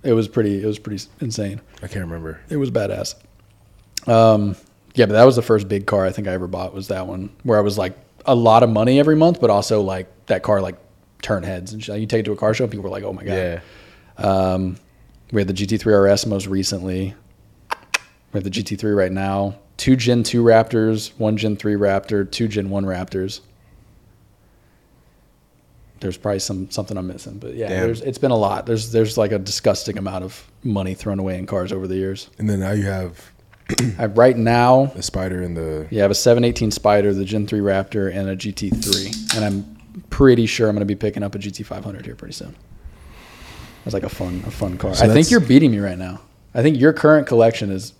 It 0.03 0.13
was 0.13 0.27
pretty. 0.27 0.61
It 0.61 0.65
was 0.67 0.77
pretty 0.79 1.03
insane. 1.19 1.59
I 1.81 1.87
can't 1.87 2.05
remember. 2.05 2.39
It 2.49 2.57
was 2.57 2.69
badass. 2.69 3.15
Um, 4.07 4.55
yeah, 4.93 5.07
but 5.07 5.13
that 5.13 5.23
was 5.23 5.35
the 5.35 5.41
first 5.41 5.67
big 5.67 5.87
car 5.87 6.05
I 6.05 6.11
think 6.11 6.27
I 6.27 6.31
ever 6.33 6.47
bought. 6.47 6.73
Was 6.73 6.87
that 6.89 7.07
one 7.07 7.29
where 7.43 7.57
I 7.57 7.61
was 7.61 7.75
like 7.77 7.97
a 8.27 8.35
lot 8.35 8.61
of 8.61 8.69
money 8.69 8.99
every 8.99 9.15
month, 9.15 9.41
but 9.41 9.49
also 9.49 9.81
like 9.81 10.07
that 10.27 10.43
car 10.43 10.61
like 10.61 10.75
turn 11.23 11.41
heads 11.43 11.73
and 11.73 11.83
shit. 11.83 11.99
You 11.99 12.05
take 12.05 12.19
it 12.19 12.23
to 12.25 12.31
a 12.31 12.35
car 12.35 12.53
show, 12.53 12.63
and 12.65 12.71
people 12.71 12.83
were 12.83 12.89
like, 12.91 13.03
"Oh 13.03 13.11
my 13.13 13.23
god!" 13.23 13.33
Yeah. 13.33 13.59
Um, 14.17 14.77
we 15.31 15.41
had 15.41 15.47
the 15.47 15.53
GT3 15.53 16.11
RS 16.11 16.25
most 16.25 16.47
recently. 16.47 17.15
We 18.31 18.37
have 18.37 18.43
the 18.43 18.49
GT3 18.49 18.95
right 18.95 19.11
now. 19.11 19.55
Two 19.77 19.95
Gen 19.95 20.23
2 20.23 20.43
Raptors, 20.43 21.11
one 21.17 21.37
Gen 21.37 21.57
3 21.57 21.73
Raptor, 21.75 22.29
two 22.29 22.47
Gen 22.47 22.69
1 22.69 22.85
Raptors. 22.85 23.41
There's 25.99 26.17
probably 26.17 26.39
some 26.39 26.69
something 26.69 26.97
I'm 26.97 27.07
missing, 27.07 27.39
but 27.39 27.55
yeah, 27.55 27.69
there's 27.69 28.01
it's 28.01 28.17
been 28.17 28.31
a 28.31 28.37
lot. 28.37 28.65
There's 28.65 28.91
there's 28.91 29.17
like 29.17 29.31
a 29.31 29.39
disgusting 29.39 29.97
amount 29.97 30.23
of 30.23 30.51
money 30.61 30.93
thrown 30.93 31.19
away 31.19 31.37
in 31.37 31.45
cars 31.45 31.71
over 31.71 31.87
the 31.87 31.95
years. 31.95 32.29
And 32.37 32.49
then 32.49 32.59
now 32.59 32.73
you 32.73 32.83
have 32.83 33.31
I, 33.97 34.05
right 34.07 34.37
now, 34.37 34.87
the 34.87 35.01
spider 35.01 35.41
and 35.41 35.57
the 35.57 35.87
yeah, 35.89 36.01
I 36.01 36.03
have 36.03 36.11
a 36.11 36.15
718 36.15 36.71
Spider, 36.71 37.13
the 37.13 37.25
Gen 37.25 37.47
3 37.47 37.59
Raptor, 37.59 38.13
and 38.13 38.29
a 38.29 38.35
GT3, 38.35 39.35
and 39.35 39.45
I'm 39.45 40.03
pretty 40.09 40.45
sure 40.45 40.69
I'm 40.69 40.75
going 40.75 40.81
to 40.81 40.85
be 40.85 40.95
picking 40.95 41.23
up 41.23 41.33
a 41.33 41.39
GT500 41.39 42.05
here 42.05 42.15
pretty 42.15 42.33
soon. 42.33 42.55
That's 43.85 43.93
like 43.93 44.03
a 44.03 44.09
fun, 44.09 44.43
a 44.45 44.51
fun 44.51 44.77
car. 44.77 44.95
So 44.95 45.05
I 45.05 45.09
think 45.09 45.31
you're 45.31 45.39
beating 45.39 45.71
me 45.71 45.79
right 45.79 45.97
now. 45.97 46.19
I 46.53 46.61
think 46.63 46.79
your 46.79 46.91
current 46.91 47.27
collection 47.27 47.69
is 47.71 47.93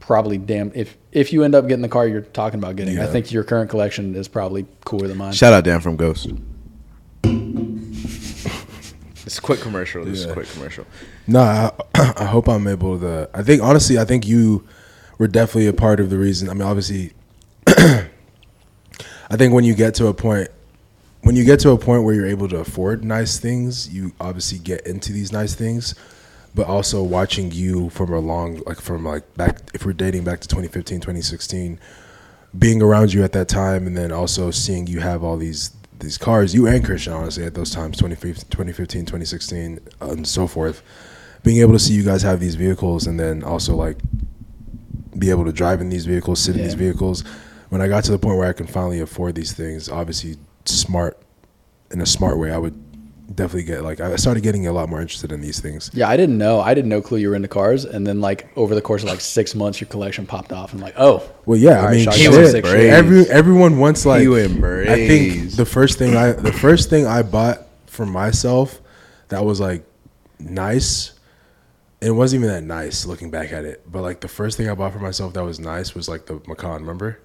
probably 0.00 0.38
damn. 0.38 0.72
If 0.74 0.96
if 1.12 1.32
you 1.32 1.44
end 1.44 1.54
up 1.54 1.68
getting 1.68 1.82
the 1.82 1.88
car 1.88 2.08
you're 2.08 2.22
talking 2.22 2.58
about 2.58 2.76
getting, 2.76 2.98
I 2.98 3.06
think 3.06 3.30
your 3.30 3.44
current 3.44 3.70
collection 3.70 4.16
is 4.16 4.28
probably 4.28 4.66
cooler 4.84 5.06
than 5.06 5.18
mine. 5.18 5.32
Shout 5.32 5.52
out 5.52 5.64
Dan 5.64 5.80
from 5.80 5.96
Ghost. 5.96 6.32
It's 9.26 9.38
a 9.38 9.42
quick 9.42 9.60
commercial. 9.60 10.04
This 10.04 10.18
is 10.18 10.24
a 10.24 10.32
quick 10.32 10.48
commercial. 10.48 10.84
No, 11.28 11.38
I, 11.38 11.70
I 12.18 12.24
hope 12.24 12.48
I'm 12.48 12.66
able 12.66 12.98
to. 12.98 13.30
I 13.32 13.44
think 13.44 13.62
honestly, 13.62 13.96
I 13.96 14.04
think 14.04 14.26
you 14.26 14.66
were 15.18 15.28
definitely 15.28 15.68
a 15.68 15.72
part 15.72 16.00
of 16.00 16.10
the 16.10 16.18
reason. 16.18 16.48
I 16.48 16.54
mean, 16.54 16.62
obviously, 16.62 17.12
I 17.68 18.08
think 19.36 19.54
when 19.54 19.62
you 19.62 19.74
get 19.74 19.94
to 19.96 20.08
a 20.08 20.14
point, 20.14 20.48
when 21.22 21.36
you 21.36 21.44
get 21.44 21.60
to 21.60 21.70
a 21.70 21.78
point 21.78 22.04
where 22.04 22.14
you're 22.14 22.26
able 22.26 22.48
to 22.48 22.58
afford 22.58 23.04
nice 23.04 23.38
things, 23.38 23.92
you 23.92 24.12
obviously 24.20 24.58
get 24.58 24.86
into 24.86 25.12
these 25.12 25.32
nice 25.32 25.54
things. 25.54 25.94
But 26.52 26.66
also 26.66 27.02
watching 27.02 27.52
you 27.52 27.90
from 27.90 28.12
a 28.12 28.18
long, 28.18 28.60
like 28.66 28.80
from 28.80 29.04
like 29.04 29.34
back, 29.36 29.60
if 29.72 29.86
we're 29.86 29.92
dating 29.92 30.24
back 30.24 30.40
to 30.40 30.48
2015, 30.48 30.98
2016, 30.98 31.78
being 32.58 32.82
around 32.82 33.12
you 33.12 33.22
at 33.22 33.30
that 33.32 33.48
time, 33.48 33.86
and 33.86 33.96
then 33.96 34.10
also 34.10 34.50
seeing 34.50 34.88
you 34.88 34.98
have 35.00 35.22
all 35.22 35.36
these 35.36 35.70
these 36.00 36.18
cars, 36.18 36.54
you 36.54 36.66
and 36.66 36.84
Christian, 36.84 37.12
honestly, 37.12 37.44
at 37.44 37.54
those 37.54 37.70
times, 37.70 37.98
2015, 37.98 38.46
2015 38.50 39.02
2016, 39.02 39.78
and 40.00 40.26
so 40.26 40.46
forth, 40.46 40.82
being 41.44 41.60
able 41.60 41.74
to 41.74 41.78
see 41.78 41.92
you 41.92 42.02
guys 42.02 42.22
have 42.22 42.40
these 42.40 42.56
vehicles, 42.56 43.06
and 43.06 43.20
then 43.20 43.44
also 43.44 43.76
like 43.76 43.98
be 45.16 45.30
able 45.30 45.44
to 45.44 45.52
drive 45.52 45.80
in 45.80 45.88
these 45.88 46.06
vehicles, 46.06 46.40
sit 46.40 46.56
in 46.56 46.62
these 46.62 46.74
vehicles. 46.74 47.22
When 47.68 47.80
I 47.80 47.86
got 47.86 48.02
to 48.04 48.10
the 48.10 48.18
point 48.18 48.38
where 48.38 48.48
I 48.48 48.52
can 48.52 48.66
finally 48.66 48.98
afford 48.98 49.36
these 49.36 49.52
things, 49.52 49.88
obviously 49.88 50.36
smart, 50.64 51.18
in 51.90 52.00
a 52.00 52.06
smart 52.06 52.38
way, 52.38 52.50
I 52.52 52.58
would 52.58 52.74
definitely 53.34 53.62
get 53.62 53.84
like 53.84 54.00
I 54.00 54.16
started 54.16 54.42
getting 54.42 54.66
a 54.66 54.72
lot 54.72 54.88
more 54.88 55.00
interested 55.00 55.30
in 55.32 55.40
these 55.40 55.60
things. 55.60 55.90
Yeah, 55.94 56.08
I 56.08 56.16
didn't 56.16 56.36
know. 56.36 56.60
I 56.60 56.74
didn't 56.74 56.88
know 56.90 57.00
clue 57.00 57.18
you 57.18 57.28
were 57.30 57.36
into 57.36 57.48
cars, 57.48 57.84
and 57.84 58.06
then 58.06 58.20
like 58.20 58.48
over 58.56 58.74
the 58.74 58.82
course 58.82 59.02
of 59.02 59.08
like 59.08 59.20
six 59.20 59.54
months, 59.54 59.80
your 59.80 59.88
collection 59.88 60.26
popped 60.26 60.52
off, 60.52 60.72
and 60.72 60.80
like, 60.82 60.94
oh, 60.96 61.22
Well, 61.46 61.58
yeah, 61.58 61.80
I 61.80 61.84
right, 61.84 61.92
mean, 61.96 62.04
shot 62.04 62.14
shit, 62.14 62.32
you 62.32 62.46
six 62.48 62.68
shit. 62.68 62.90
every 62.90 63.24
everyone 63.30 63.78
wants 63.78 64.04
like. 64.04 64.22
You 64.22 64.36
and 64.36 64.64
I 64.64 65.06
think 65.06 65.52
the 65.52 65.64
first 65.64 65.98
thing 65.98 66.16
I 66.16 66.32
the 66.32 66.52
first 66.52 66.90
thing 66.90 67.06
I 67.06 67.22
bought 67.22 67.66
for 67.86 68.04
myself 68.06 68.80
that 69.28 69.44
was 69.44 69.60
like 69.60 69.84
nice. 70.38 71.12
It 72.00 72.12
wasn't 72.12 72.44
even 72.44 72.54
that 72.54 72.62
nice 72.64 73.04
looking 73.04 73.30
back 73.30 73.52
at 73.52 73.64
it, 73.66 73.82
but 73.90 74.00
like 74.02 74.20
the 74.20 74.28
first 74.28 74.56
thing 74.56 74.70
I 74.70 74.74
bought 74.74 74.92
for 74.92 75.00
myself 75.00 75.34
that 75.34 75.44
was 75.44 75.60
nice 75.60 75.94
was 75.94 76.08
like 76.08 76.26
the 76.26 76.40
Macan. 76.46 76.80
Remember? 76.80 77.20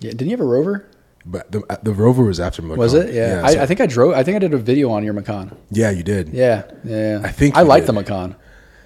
yeah, 0.00 0.10
didn't 0.10 0.26
you 0.28 0.36
have 0.36 0.40
a 0.40 0.44
Rover? 0.44 0.86
But 1.24 1.52
the 1.52 1.62
the 1.82 1.92
Rover 1.92 2.24
was 2.24 2.40
after 2.40 2.62
Macan. 2.62 2.78
Was 2.78 2.94
it? 2.94 3.14
Yeah, 3.14 3.46
so- 3.46 3.58
I, 3.60 3.62
I 3.62 3.66
think 3.66 3.80
I 3.80 3.86
drove. 3.86 4.14
I 4.14 4.22
think 4.24 4.36
I 4.36 4.38
did 4.40 4.54
a 4.54 4.58
video 4.58 4.90
on 4.90 5.04
your 5.04 5.12
Macan. 5.14 5.56
yeah, 5.70 5.90
you 5.90 6.02
did. 6.02 6.30
Yeah, 6.30 6.64
yeah. 6.84 7.20
I 7.22 7.28
think 7.30 7.56
I 7.56 7.62
like 7.62 7.86
the 7.86 7.92
Macan. 7.92 8.32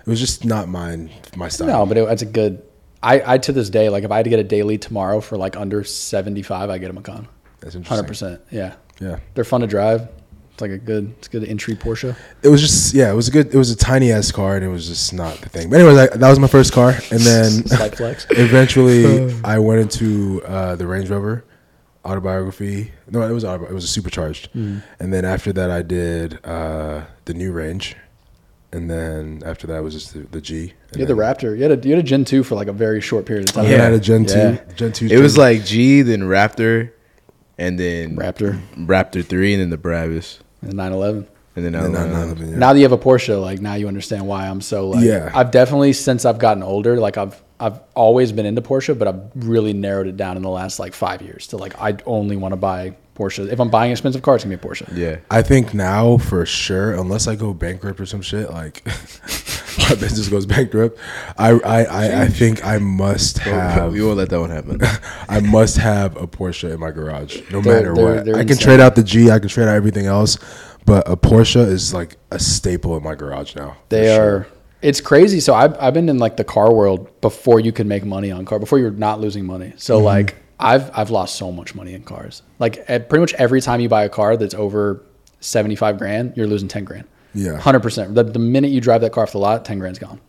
It 0.00 0.10
was 0.10 0.20
just 0.20 0.44
not 0.44 0.68
mine, 0.68 1.10
my 1.34 1.48
style. 1.48 1.66
No, 1.66 1.86
but 1.86 1.96
it, 1.96 2.02
it's 2.08 2.22
a 2.22 2.26
good. 2.26 2.62
I, 3.02 3.34
I 3.34 3.38
to 3.38 3.52
this 3.52 3.70
day 3.70 3.88
like 3.88 4.04
if 4.04 4.10
I 4.10 4.16
had 4.16 4.24
to 4.24 4.30
get 4.30 4.38
a 4.38 4.44
daily 4.44 4.78
tomorrow 4.78 5.20
for 5.20 5.36
like 5.36 5.56
under 5.56 5.82
seventy 5.84 6.42
five, 6.42 6.70
I 6.70 6.78
get 6.78 6.90
a 6.90 6.92
Macan. 6.92 7.26
That's 7.60 7.74
interesting. 7.74 7.84
Hundred 7.84 8.08
percent. 8.08 8.40
Yeah, 8.50 8.74
Yeah. 9.00 9.18
they're 9.34 9.44
fun 9.44 9.62
to 9.62 9.66
drive. 9.66 10.08
It's 10.52 10.60
like 10.62 10.70
a 10.70 10.78
good. 10.78 11.14
It's 11.18 11.28
a 11.28 11.30
good 11.30 11.44
entry 11.44 11.74
Porsche. 11.74 12.16
It 12.42 12.48
was 12.48 12.60
just 12.62 12.94
yeah, 12.94 13.10
it 13.10 13.14
was 13.14 13.28
a 13.28 13.30
good. 13.30 13.54
It 13.54 13.58
was 13.58 13.70
a 13.70 13.76
tiny 13.76 14.12
ass 14.12 14.30
car, 14.32 14.56
and 14.56 14.64
it 14.64 14.68
was 14.68 14.88
just 14.88 15.12
not 15.12 15.36
the 15.40 15.48
thing. 15.48 15.68
But 15.70 15.80
anyways, 15.80 15.98
I, 15.98 16.06
that 16.16 16.30
was 16.30 16.38
my 16.38 16.48
first 16.48 16.72
car, 16.72 16.90
and 17.10 17.20
then 17.20 17.64
eventually 18.30 19.34
I 19.44 19.58
went 19.58 19.80
into 19.80 20.42
uh, 20.44 20.76
the 20.76 20.86
Range 20.86 21.08
Rover 21.10 21.44
autobiography. 22.06 22.92
No, 23.10 23.22
it 23.22 23.32
was 23.32 23.44
autobi- 23.44 23.70
it 23.70 23.74
was 23.74 23.84
a 23.84 23.88
supercharged, 23.88 24.48
Mm. 24.54 24.82
and 25.00 25.12
then 25.12 25.24
after 25.24 25.52
that 25.52 25.70
I 25.70 25.82
did 25.82 26.38
uh, 26.44 27.02
the 27.24 27.34
new 27.34 27.52
Range, 27.52 27.96
and 28.72 28.88
then 28.90 29.42
after 29.44 29.66
that 29.68 29.82
was 29.82 29.94
just 29.94 30.14
the, 30.14 30.20
the 30.20 30.40
G. 30.40 30.72
and 30.90 30.96
You 30.96 31.06
had 31.06 31.08
the 31.08 31.14
Raptor. 31.20 31.56
You 31.56 31.62
had 31.64 31.84
a 31.84 31.88
you 31.88 31.94
had 31.94 32.04
a 32.04 32.06
Gen 32.06 32.24
two 32.24 32.42
for 32.42 32.54
like 32.54 32.68
a 32.68 32.72
very 32.72 33.00
short 33.00 33.26
period 33.26 33.48
of 33.48 33.54
time. 33.54 33.64
And 33.64 33.74
then 33.74 33.80
I 33.80 33.84
had 33.84 33.92
a 33.94 34.00
Gen 34.00 34.24
two, 34.26 34.38
Yeah. 34.38 34.58
Gen 34.76 34.92
two. 34.92 35.06
It 35.10 35.18
was 35.20 35.34
Gen- 35.34 35.40
like 35.42 35.64
G, 35.64 36.02
then 36.02 36.22
Raptor, 36.22 36.90
and 37.58 37.78
then 37.78 38.16
Raptor 38.16 38.60
Raptor 38.78 39.24
three, 39.24 39.52
and 39.54 39.60
then 39.62 39.70
the 39.70 39.78
Brabus, 39.78 40.38
and 40.62 40.74
nine 40.74 40.92
eleven. 40.92 41.26
and 41.56 41.64
then 41.64 41.74
and 41.74 41.94
then 41.94 42.10
911, 42.10 42.50
yeah. 42.50 42.56
Now 42.58 42.72
that 42.72 42.78
you 42.78 42.84
have 42.84 42.92
a 42.92 42.98
Porsche, 42.98 43.40
like 43.40 43.60
now 43.60 43.74
you 43.74 43.88
understand 43.88 44.26
why 44.26 44.46
I'm 44.46 44.60
so 44.60 44.90
like. 44.90 45.04
Yeah. 45.04 45.30
I've 45.34 45.50
definitely 45.50 45.92
since 45.94 46.24
I've 46.24 46.38
gotten 46.38 46.62
older, 46.62 46.98
like 46.98 47.16
I've 47.16 47.40
I've 47.58 47.80
always 47.94 48.32
been 48.32 48.46
into 48.46 48.60
Porsche, 48.62 48.98
but 48.98 49.08
I've 49.08 49.22
really 49.34 49.72
narrowed 49.72 50.06
it 50.06 50.16
down 50.16 50.36
in 50.36 50.42
the 50.42 50.50
last 50.50 50.78
like 50.78 50.92
five 50.94 51.22
years 51.22 51.46
to 51.48 51.56
like 51.56 51.80
I 51.80 51.96
only 52.06 52.36
want 52.36 52.52
to 52.52 52.56
buy 52.56 52.94
Porsche. 53.14 53.50
If 53.50 53.58
I'm 53.60 53.70
buying 53.70 53.90
an 53.90 53.92
expensive 53.92 54.20
car, 54.22 54.34
it's 54.34 54.44
gonna 54.44 54.56
be 54.56 54.62
a 54.66 54.68
Porsche. 54.70 54.86
yeah. 54.94 55.16
I 55.30 55.40
think 55.42 55.72
now 55.72 56.18
for 56.18 56.44
sure, 56.44 56.92
unless 56.92 57.26
I 57.26 57.34
go 57.34 57.54
bankrupt 57.54 57.98
or 58.00 58.04
some 58.06 58.20
shit, 58.20 58.50
like 58.50 58.84
my 59.78 59.94
business 59.94 60.28
goes 60.28 60.44
bankrupt, 60.46 60.98
I 61.38 61.52
I, 61.52 61.82
I, 61.84 62.22
I 62.24 62.28
think 62.28 62.64
I 62.64 62.76
must 62.78 63.38
have 63.38 63.92
we 63.94 64.02
won't 64.02 64.18
let 64.18 64.28
that 64.30 64.40
one 64.40 64.50
happen. 64.50 64.80
I 65.28 65.40
must 65.40 65.78
have 65.78 66.16
a 66.16 66.26
Porsche 66.26 66.72
in 66.74 66.80
my 66.80 66.90
garage, 66.90 67.40
no 67.50 67.60
They're- 67.62 67.72
matter 67.74 67.94
they're- 67.94 68.16
what. 68.16 68.24
they're 68.26 68.34
I 68.36 68.40
can 68.40 68.50
insane. 68.50 68.64
trade 68.66 68.80
out 68.80 68.96
the 68.96 69.02
G, 69.02 69.30
I 69.30 69.38
can 69.38 69.48
trade 69.48 69.68
out 69.68 69.76
everything 69.76 70.04
else, 70.06 70.36
but 70.84 71.08
a 71.10 71.16
Porsche 71.16 71.66
is 71.66 71.94
like 71.94 72.16
a 72.30 72.38
staple 72.38 72.96
in 72.98 73.02
my 73.02 73.14
garage 73.14 73.54
now. 73.56 73.70
for 73.70 73.76
They 73.88 74.14
sure. 74.14 74.46
It's 74.86 75.00
crazy. 75.00 75.40
So 75.40 75.52
I've 75.54 75.76
I've 75.80 75.94
been 75.94 76.08
in 76.08 76.18
like 76.18 76.36
the 76.36 76.44
car 76.44 76.72
world 76.72 77.20
before 77.20 77.58
you 77.60 77.72
could 77.72 77.86
make 77.86 78.04
money 78.04 78.30
on 78.30 78.44
car 78.44 78.58
before 78.58 78.78
you're 78.78 78.90
not 78.92 79.20
losing 79.20 79.44
money. 79.44 79.72
So 79.76 79.96
Mm-hmm. 79.96 80.04
like 80.04 80.36
I've 80.60 80.90
I've 80.96 81.10
lost 81.10 81.34
so 81.36 81.50
much 81.50 81.74
money 81.74 81.92
in 81.94 82.02
cars. 82.02 82.42
Like 82.58 82.84
at 82.88 83.08
pretty 83.08 83.20
much 83.20 83.34
every 83.34 83.60
time 83.60 83.80
you 83.80 83.88
buy 83.88 84.04
a 84.04 84.08
car 84.08 84.36
that's 84.36 84.54
over 84.54 85.02
seventy 85.40 85.76
five 85.76 85.98
grand, 85.98 86.34
you're 86.36 86.46
losing 86.46 86.68
ten 86.68 86.84
grand. 86.84 87.04
Yeah. 87.34 87.58
hundred 87.58 87.80
percent. 87.80 88.14
The 88.14 88.22
the 88.24 88.38
minute 88.38 88.70
you 88.70 88.80
drive 88.80 89.00
that 89.00 89.12
car 89.12 89.24
off 89.24 89.32
the 89.32 89.38
lot, 89.38 89.64
ten 89.64 89.78
grand's 89.78 89.98
gone. 89.98 90.20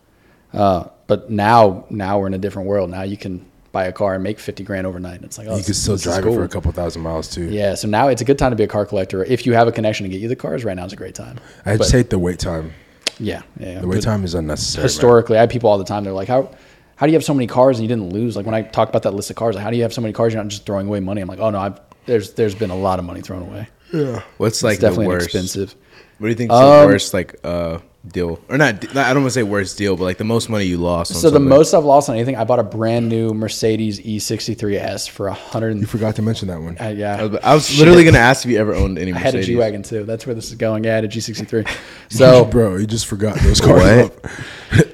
Uh, 0.54 0.86
but 1.08 1.30
now 1.30 1.86
now 1.90 2.20
we're 2.20 2.28
in 2.28 2.34
a 2.34 2.38
different 2.40 2.68
world. 2.68 2.90
Now 2.90 3.04
you 3.04 3.16
can 3.16 3.46
buy 3.72 3.86
a 3.86 3.92
car 3.94 4.16
and 4.16 4.24
make 4.24 4.40
fifty 4.40 4.64
grand 4.64 4.88
overnight. 4.88 5.22
It's 5.24 5.38
like 5.38 5.48
oh, 5.48 5.56
You 5.58 5.64
can 5.64 5.74
still 5.76 5.98
drive 5.98 6.26
it 6.26 6.34
for 6.34 6.44
a 6.44 6.50
couple 6.50 6.72
thousand 6.72 7.04
miles 7.04 7.30
too. 7.30 7.46
Yeah, 7.50 7.76
so 7.76 7.88
now 7.88 8.08
it's 8.08 8.22
a 8.24 8.26
good 8.26 8.40
time 8.40 8.50
to 8.52 8.56
be 8.58 8.64
a 8.64 8.68
car 8.68 8.86
collector. 8.88 9.24
If 9.24 9.46
you 9.46 9.54
have 9.54 9.68
a 9.68 9.72
connection 9.72 10.06
to 10.06 10.10
get 10.10 10.20
you 10.20 10.28
the 10.28 10.36
cars, 10.36 10.66
right 10.66 10.76
now 10.76 10.86
is 10.86 10.94
a 10.94 10.98
great 10.98 11.16
time. 11.16 11.38
I 11.66 11.78
just 11.78 11.92
But- 11.92 11.98
hate 11.98 12.10
the 12.10 12.18
wait 12.20 12.40
time. 12.40 12.74
Yeah, 13.20 13.42
yeah. 13.60 13.80
The 13.82 13.88
wait 13.88 14.02
time 14.04 14.24
is 14.24 14.34
unnecessary. 14.36 14.82
man. 14.82 14.84
Historically, 14.84 15.38
I 15.38 15.42
have 15.42 15.50
people 15.50 15.70
all 15.70 15.78
the 15.78 15.84
time. 15.84 16.04
They're 16.04 16.14
like, 16.14 16.28
"How, 16.28 16.50
how 16.96 17.06
do 17.06 17.12
you 17.12 17.16
have 17.18 17.24
so 17.24 17.34
many 17.34 17.48
cars 17.48 17.78
and 17.80 17.84
you 17.84 17.88
didn't 17.96 18.12
lose?" 18.14 18.36
Like 18.36 18.46
when 18.46 18.56
I 18.56 18.62
talk 18.64 18.90
about 18.90 19.04
that 19.04 19.14
list 19.14 19.30
of 19.30 19.36
cars, 19.36 19.56
like, 19.56 19.64
how 19.64 19.72
do 19.72 19.78
you 19.78 19.84
have 19.84 19.94
so 19.94 20.02
many 20.02 20.14
cars? 20.14 20.34
You're 20.34 20.44
not 20.44 20.50
just 20.50 20.66
throwing 20.66 20.88
away 20.88 21.00
money. 21.00 21.22
I'm 21.22 21.28
like, 21.28 21.40
"Oh 21.40 21.50
no, 21.50 21.60
I've, 21.60 21.80
there's 22.06 22.34
there's 22.34 22.56
been 22.56 22.70
a 22.70 22.76
lot 22.78 23.00
of 23.00 23.06
money 23.06 23.22
thrown 23.22 23.42
away. 23.44 23.68
Yeah. 23.94 24.22
What's 24.38 24.64
like 24.64 24.80
definitely 24.80 25.06
the 25.06 25.10
worst? 25.10 25.26
expensive." 25.28 25.76
What 26.20 26.26
do 26.28 26.30
you 26.30 26.36
think 26.36 26.52
is 26.52 26.58
the 26.60 26.64
Um, 26.66 26.88
worst 26.88 27.14
like 27.14 27.36
uh 27.44 27.78
deal 28.12 28.40
or 28.50 28.58
not? 28.58 28.96
I 28.96 29.14
don't 29.14 29.24
want 29.24 29.26
to 29.28 29.32
say 29.32 29.44
worst 29.44 29.78
deal, 29.78 29.96
but 29.98 30.04
like 30.04 30.18
the 30.18 30.24
most 30.24 30.50
money 30.50 30.66
you 30.66 30.78
lost. 30.78 31.12
On 31.14 31.18
So 31.22 31.30
the 31.30 31.40
most 31.40 31.74
I've 31.74 31.84
lost 31.86 32.10
on 32.10 32.16
anything, 32.16 32.36
I 32.36 32.44
bought 32.44 32.60
a 32.60 32.64
brand 32.64 33.10
new 33.10 33.34
Mercedes 33.34 34.00
E63s 34.00 35.10
for 35.10 35.28
a 35.28 35.34
hundred. 35.34 35.78
You 35.78 35.86
forgot 35.86 36.16
to 36.16 36.22
mention 36.22 36.48
that 36.50 36.62
one. 36.62 36.78
uh, 36.80 36.88
yeah, 36.90 37.18
I 37.18 37.24
was, 37.26 37.40
I 37.44 37.54
was 37.54 37.80
literally 37.80 38.04
gonna 38.04 38.18
ask 38.20 38.46
if 38.46 38.52
you 38.52 38.58
ever 38.60 38.74
owned 38.74 38.98
any 38.98 39.14
I 39.14 39.18
had 39.18 39.34
a 39.34 39.38
Mercedes. 39.38 39.48
G 39.48 39.56
wagon 39.56 39.84
too. 39.84 40.04
That's 40.06 40.26
where 40.26 40.36
this 40.36 40.50
is 40.50 40.56
going. 40.56 40.84
Yeah, 40.84 40.92
I 40.92 40.96
had 40.96 41.06
a 41.06 41.08
G63. 41.10 41.68
So 42.10 42.46
bro, 42.46 42.78
you 42.78 42.88
just 42.88 43.06
forgot 43.06 43.38
those 43.40 43.60
cars. 43.60 44.10
What? 44.10 44.32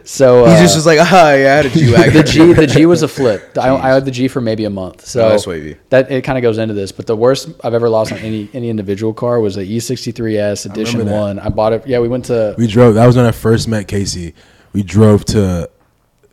so 0.04 0.46
He 0.46 0.52
uh, 0.52 0.60
just 0.62 0.76
was 0.76 0.86
like, 0.86 0.98
ah, 1.00 1.34
yeah, 1.34 1.54
I 1.54 1.56
had 1.58 1.66
a 1.68 1.70
G 1.70 1.92
wagon. 1.94 2.14
the 2.14 2.24
G 2.24 2.54
the 2.54 2.66
G 2.68 2.86
was 2.88 3.04
a 3.04 3.08
flip. 3.08 3.56
I, 3.58 3.70
I 3.76 3.90
had 3.90 4.04
the 4.06 4.10
G 4.12 4.28
for 4.28 4.42
maybe 4.42 4.66
a 4.66 4.70
month. 4.72 5.06
So 5.06 5.26
Oh, 5.26 5.30
that's 5.30 5.46
wavy. 5.46 5.78
that 5.90 6.12
it 6.12 6.24
kind 6.24 6.38
of 6.40 6.42
goes 6.42 6.58
into 6.58 6.74
this. 6.74 6.92
But 6.92 7.06
the 7.06 7.16
worst 7.16 7.50
I've 7.64 7.76
ever 7.76 7.88
lost 7.90 8.12
on 8.12 8.18
any 8.20 8.50
any 8.54 8.70
individual 8.70 9.14
car 9.14 9.40
was 9.40 9.58
a 9.58 9.64
E63s 9.64 10.66
Edition 10.66 11.00
remember 11.00 11.12
that. 11.12 11.20
One. 11.20 11.40
I 11.40 11.50
bought 11.50 11.74
it. 11.74 11.88
Yeah, 11.88 12.00
we 12.00 12.08
went 12.08 12.26
to. 12.26 12.56
We 12.58 12.66
drove. 12.68 12.96
That 12.96 13.03
was 13.06 13.16
when 13.16 13.26
I 13.26 13.32
first 13.32 13.68
met 13.68 13.88
Casey. 13.88 14.34
We 14.74 14.84
drove 14.84 15.26
to 15.26 15.70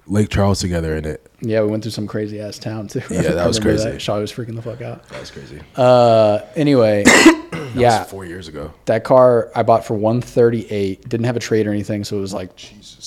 Lake 0.07 0.29
Charles 0.29 0.61
together 0.61 0.97
in 0.97 1.05
it. 1.05 1.27
Yeah, 1.41 1.63
we 1.63 1.69
went 1.69 1.83
through 1.83 1.93
some 1.93 2.07
crazy 2.07 2.41
ass 2.41 2.59
town 2.59 2.89
too. 2.89 3.01
Yeah, 3.11 3.23
that 3.33 3.47
was 3.49 3.59
crazy. 3.59 3.91
That. 3.91 4.03
Shaw 4.03 4.19
was 4.19 4.33
freaking 4.33 4.57
the 4.57 4.63
fuck 4.63 4.83
out. 4.83 5.09
That 5.09 5.21
was 5.21 5.31
crazy. 5.31 5.61
Uh, 5.77 6.41
anyway, 6.57 7.05
yeah, 7.75 8.05
four 8.05 8.25
years 8.25 8.49
ago. 8.49 8.73
that 8.87 9.05
car 9.05 9.51
I 9.55 9.63
bought 9.63 9.85
for 9.85 9.95
138. 9.95 11.09
Didn't 11.09 11.25
have 11.27 11.37
a 11.37 11.41
trade 11.41 11.67
or 11.67 11.71
anything, 11.71 12.05
so 12.05 12.19
it 12.19 12.21
was 12.21 12.35
like 12.35 12.51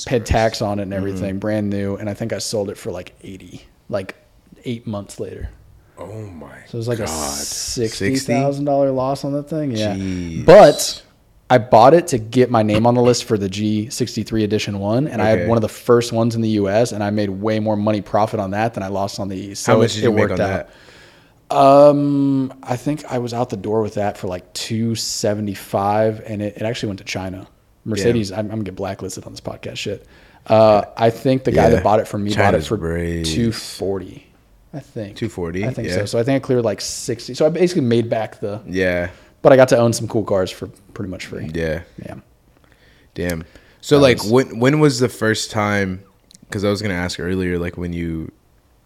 paid 0.05 0.25
tax 0.25 0.61
on 0.61 0.79
it 0.79 0.83
and 0.83 0.93
everything, 0.93 1.37
brand 1.39 1.69
new. 1.69 1.95
And 1.95 2.09
I 2.09 2.13
think 2.13 2.33
I 2.33 2.39
sold 2.39 2.69
it 2.69 2.77
for 2.77 2.91
like 2.91 3.13
80, 3.21 3.61
like 3.89 4.15
eight 4.65 4.87
months 4.87 5.19
later. 5.19 5.49
Oh 5.95 6.21
my! 6.25 6.57
So 6.67 6.75
it 6.75 6.79
was 6.79 6.87
like 6.87 6.97
a 6.99 7.07
sixty 7.07 8.15
thousand 8.15 8.65
dollar 8.65 8.89
loss 8.89 9.23
on 9.23 9.33
that 9.33 9.43
thing. 9.43 9.71
Yeah, 9.71 9.93
Jeez. 9.95 10.43
but 10.43 11.03
I 11.49 11.57
bought 11.59 11.93
it 11.93 12.07
to 12.07 12.17
get 12.17 12.49
my 12.49 12.63
name 12.63 12.87
on 12.87 12.95
the 12.95 13.01
list 13.01 13.25
for 13.25 13.37
the 13.37 13.47
G63 13.49 14.43
Edition 14.43 14.79
one, 14.79 15.07
and 15.07 15.21
I 15.21 15.27
had 15.29 15.47
one 15.47 15.57
of 15.57 15.61
the 15.61 15.69
first 15.69 16.11
ones 16.11 16.35
in 16.35 16.41
the 16.41 16.49
U.S. 16.51 16.91
and 16.91 17.03
I 17.03 17.09
made 17.11 17.29
way 17.29 17.59
more 17.59 17.75
money 17.77 18.01
profit 18.01 18.39
on 18.39 18.51
that 18.51 18.73
than 18.73 18.81
I 18.81 18.87
lost 18.87 19.19
on 19.19 19.27
the 19.27 19.35
E. 19.35 19.53
So 19.55 19.73
How 19.73 19.77
much 19.79 19.91
it, 19.91 19.95
did 19.95 20.03
you 20.05 20.09
it 20.11 20.15
make 20.15 20.29
worked 20.29 20.39
on 20.41 20.49
out. 20.49 20.69
that? 21.49 21.55
Um, 21.55 22.53
I 22.63 22.75
think 22.77 23.05
I 23.05 23.19
was 23.19 23.33
out 23.33 23.49
the 23.49 23.57
door 23.57 23.81
with 23.81 23.95
that 23.95 24.17
for 24.17 24.27
like 24.27 24.51
two 24.53 24.95
seventy 24.95 25.53
five, 25.53 26.21
and 26.25 26.41
it, 26.41 26.55
it 26.57 26.63
actually 26.63 26.87
went 26.87 26.99
to 26.99 27.05
China. 27.05 27.47
Mercedes, 27.85 28.31
I'm, 28.31 28.39
I'm 28.39 28.47
gonna 28.49 28.63
get 28.63 28.75
blacklisted 28.75 29.25
on 29.25 29.33
this 29.33 29.41
podcast. 29.41 29.77
Shit. 29.77 30.07
Uh, 30.47 30.83
I 30.97 31.09
think 31.09 31.43
the 31.43 31.51
guy 31.51 31.65
Yeah. 31.65 31.69
that 31.71 31.83
bought 31.83 31.99
it 31.99 32.07
from 32.07 32.23
me 32.23 32.33
bought 32.35 32.55
it 32.55 32.63
for 32.65 32.77
brave. 32.77 33.25
two 33.25 33.51
forty. 33.51 34.27
I 34.75 34.79
think 34.79 35.17
240, 35.17 35.67
I 35.67 35.69
think 35.71 35.87
yeah. 35.87 35.97
so. 35.97 36.05
So 36.07 36.19
I 36.19 36.23
think 36.23 36.43
I 36.43 36.45
cleared 36.47 36.63
like 36.65 36.81
sixty. 36.81 37.35
So 37.35 37.45
I 37.45 37.49
basically 37.49 37.83
made 37.83 38.09
back 38.09 38.39
the, 38.39 38.59
Yeah, 38.65 39.11
but 39.43 39.53
I 39.53 39.55
got 39.55 39.67
to 39.69 39.77
own 39.77 39.93
some 39.93 40.07
cool 40.07 40.23
cars 40.23 40.49
for 40.49 40.67
pretty 40.95 41.11
much 41.11 41.27
free. 41.27 41.51
yeah. 41.53 41.83
Yeah. 42.03 42.15
Damn. 43.13 43.43
So 43.81 43.97
That 43.97 44.01
like 44.01 44.17
was- 44.23 44.31
when 44.31 44.59
when 44.59 44.79
was 44.79 44.99
the 44.99 45.09
first 45.09 45.51
time 45.51 46.01
cuz 46.49 46.63
I 46.63 46.69
was 46.69 46.81
going 46.81 46.89
to 46.89 46.95
ask 46.97 47.19
earlier 47.19 47.59
like 47.59 47.77
when 47.77 47.93
you 47.93 48.31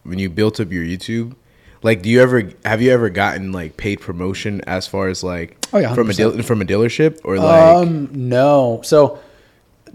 when 0.03 0.19
you 0.19 0.29
built 0.29 0.59
up 0.59 0.71
your 0.71 0.83
YouTube 0.83 1.35
like 1.83 2.01
do 2.01 2.09
you 2.09 2.21
ever 2.21 2.49
have 2.65 2.81
you 2.81 2.91
ever 2.91 3.09
gotten 3.09 3.51
like 3.51 3.77
paid 3.77 4.01
promotion 4.01 4.61
as 4.67 4.87
far 4.87 5.07
as 5.07 5.23
like 5.23 5.57
Oh, 5.73 5.77
yeah, 5.79 5.93
from 5.93 6.09
a 6.09 6.13
deal, 6.13 6.41
from 6.43 6.61
a 6.61 6.65
dealership 6.65 7.19
or 7.23 7.37
like 7.39 7.75
Um, 7.75 8.09
no. 8.13 8.81
So, 8.83 9.19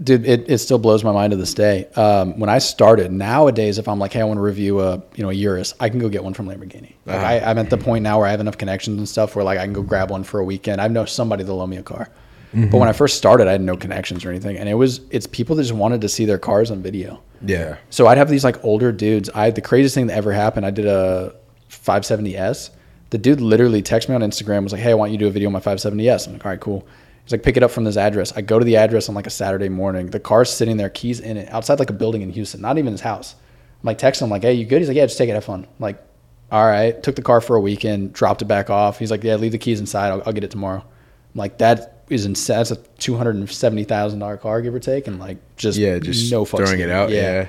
dude, 0.01 0.25
it, 0.25 0.49
it 0.49 0.57
still 0.59 0.77
blows 0.79 1.03
my 1.03 1.11
mind 1.11 1.31
to 1.31 1.37
this 1.37 1.53
day. 1.53 1.85
Um, 1.95 2.39
when 2.39 2.49
I 2.49 2.59
started, 2.59 3.11
nowadays, 3.11 3.77
if 3.77 3.87
I'm 3.87 3.99
like, 3.99 4.13
hey, 4.13 4.21
I 4.21 4.23
want 4.23 4.37
to 4.37 4.41
review 4.41 4.79
a 4.79 5.01
you 5.15 5.23
know 5.23 5.29
a 5.29 5.33
Urus, 5.33 5.73
I 5.79 5.89
can 5.89 5.99
go 5.99 6.07
get 6.09 6.23
one 6.23 6.33
from 6.33 6.47
Lamborghini. 6.47 6.93
Like 7.05 7.17
Uh-huh. 7.17 7.25
I, 7.25 7.49
I'm 7.49 7.57
at 7.57 7.69
the 7.69 7.77
point 7.77 8.03
now 8.03 8.17
where 8.19 8.27
I 8.27 8.31
have 8.31 8.39
enough 8.39 8.57
connections 8.57 8.97
and 8.97 9.07
stuff 9.09 9.35
where 9.35 9.43
like 9.43 9.59
I 9.59 9.63
can 9.65 9.73
go 9.73 9.81
grab 9.81 10.09
one 10.11 10.23
for 10.23 10.39
a 10.39 10.43
weekend. 10.45 10.79
I 10.81 10.87
know 10.87 11.05
somebody 11.05 11.43
that'll 11.43 11.57
loan 11.57 11.69
me 11.69 11.77
a 11.77 11.83
car. 11.83 12.09
But 12.55 12.77
when 12.77 12.87
I 12.87 12.93
first 12.93 13.17
started, 13.17 13.47
I 13.47 13.51
had 13.53 13.61
no 13.61 13.75
connections 13.75 14.23
or 14.23 14.29
anything, 14.29 14.57
and 14.57 14.69
it 14.69 14.75
was 14.75 15.01
it's 15.09 15.25
people 15.25 15.55
that 15.55 15.63
just 15.63 15.73
wanted 15.73 16.01
to 16.01 16.07
see 16.09 16.25
their 16.25 16.37
cars 16.37 16.69
on 16.69 16.83
video. 16.83 17.19
yeah. 17.43 17.77
So 17.89 18.05
I'd 18.05 18.19
have 18.19 18.29
these 18.29 18.43
like 18.43 18.63
older 18.63 18.91
dudes. 18.91 19.27
I 19.33 19.49
the 19.49 19.59
craziest 19.61 19.95
thing 19.95 20.05
that 20.07 20.15
ever 20.17 20.31
happened. 20.31 20.63
I 20.63 20.69
did 20.69 20.85
a 20.85 21.33
570s. 21.71 22.69
The 23.09 23.17
dude 23.17 23.41
literally 23.41 23.81
texted 23.83 24.09
me 24.09 24.15
on 24.15 24.21
Instagram. 24.21 24.63
Was 24.63 24.71
like, 24.73 24.81
"Hey, 24.81 24.91
I 24.91 24.93
want 24.95 25.11
you 25.11 25.17
to 25.17 25.25
do 25.25 25.27
a 25.27 25.31
video 25.31 25.49
on 25.49 25.53
my 25.53 25.59
570s." 25.59 26.27
I'm 26.27 26.33
like, 26.33 26.45
"All 26.45 26.51
right, 26.51 26.59
cool." 26.59 26.85
He's 27.23 27.31
like, 27.31 27.43
"Pick 27.43 27.57
it 27.57 27.63
up 27.63 27.71
from 27.71 27.83
this 27.83 27.97
address." 27.97 28.33
I 28.35 28.41
go 28.41 28.59
to 28.59 28.65
the 28.65 28.75
address 28.77 29.09
on 29.09 29.15
like 29.15 29.27
a 29.27 29.31
Saturday 29.31 29.69
morning. 29.69 30.07
The 30.07 30.19
car's 30.19 30.51
sitting 30.51 30.77
there, 30.77 30.89
keys 30.89 31.19
in 31.19 31.37
it, 31.37 31.49
outside 31.49 31.79
like 31.79 31.89
a 31.89 31.93
building 31.93 32.21
in 32.21 32.29
Houston, 32.31 32.61
not 32.61 32.77
even 32.77 32.91
his 32.91 33.01
house. 33.01 33.35
I'm 33.81 33.87
like, 33.87 33.97
texting 33.97 34.23
him 34.23 34.29
like, 34.29 34.41
"Hey, 34.41 34.53
you 34.53 34.65
good?" 34.65 34.79
He's 34.79 34.87
like, 34.87 34.97
"Yeah, 34.97 35.05
just 35.05 35.17
take 35.17 35.29
it, 35.29 35.33
have 35.33 35.45
fun." 35.45 35.63
I'm 35.63 35.69
like, 35.79 36.03
all 36.51 36.65
right. 36.65 37.01
Took 37.01 37.15
the 37.15 37.21
car 37.21 37.41
for 37.41 37.55
a 37.55 37.59
weekend, 37.61 38.13
dropped 38.13 38.41
it 38.41 38.45
back 38.45 38.69
off. 38.69 38.99
He's 38.99 39.09
like, 39.09 39.23
"Yeah, 39.23 39.35
leave 39.35 39.51
the 39.53 39.57
keys 39.57 39.79
inside. 39.79 40.09
I'll, 40.09 40.21
I'll 40.25 40.33
get 40.33 40.43
it 40.43 40.51
tomorrow." 40.51 40.79
I'm 40.79 41.37
like, 41.37 41.57
"That 41.57 42.03
is 42.09 42.25
insane. 42.25 42.57
That's 42.57 42.71
a 42.71 42.75
two 42.75 43.15
hundred 43.15 43.35
and 43.35 43.49
seventy 43.49 43.83
thousand 43.83 44.19
dollar 44.19 44.37
car, 44.37 44.61
give 44.61 44.75
or 44.75 44.79
take, 44.79 45.07
and 45.07 45.19
like 45.19 45.37
just 45.55 45.77
Yeah, 45.77 45.99
just 45.99 46.31
no 46.31 46.45
fucks 46.45 46.57
throwing 46.65 46.79
it 46.79 46.89
out, 46.89 47.09
yeah. 47.09 47.47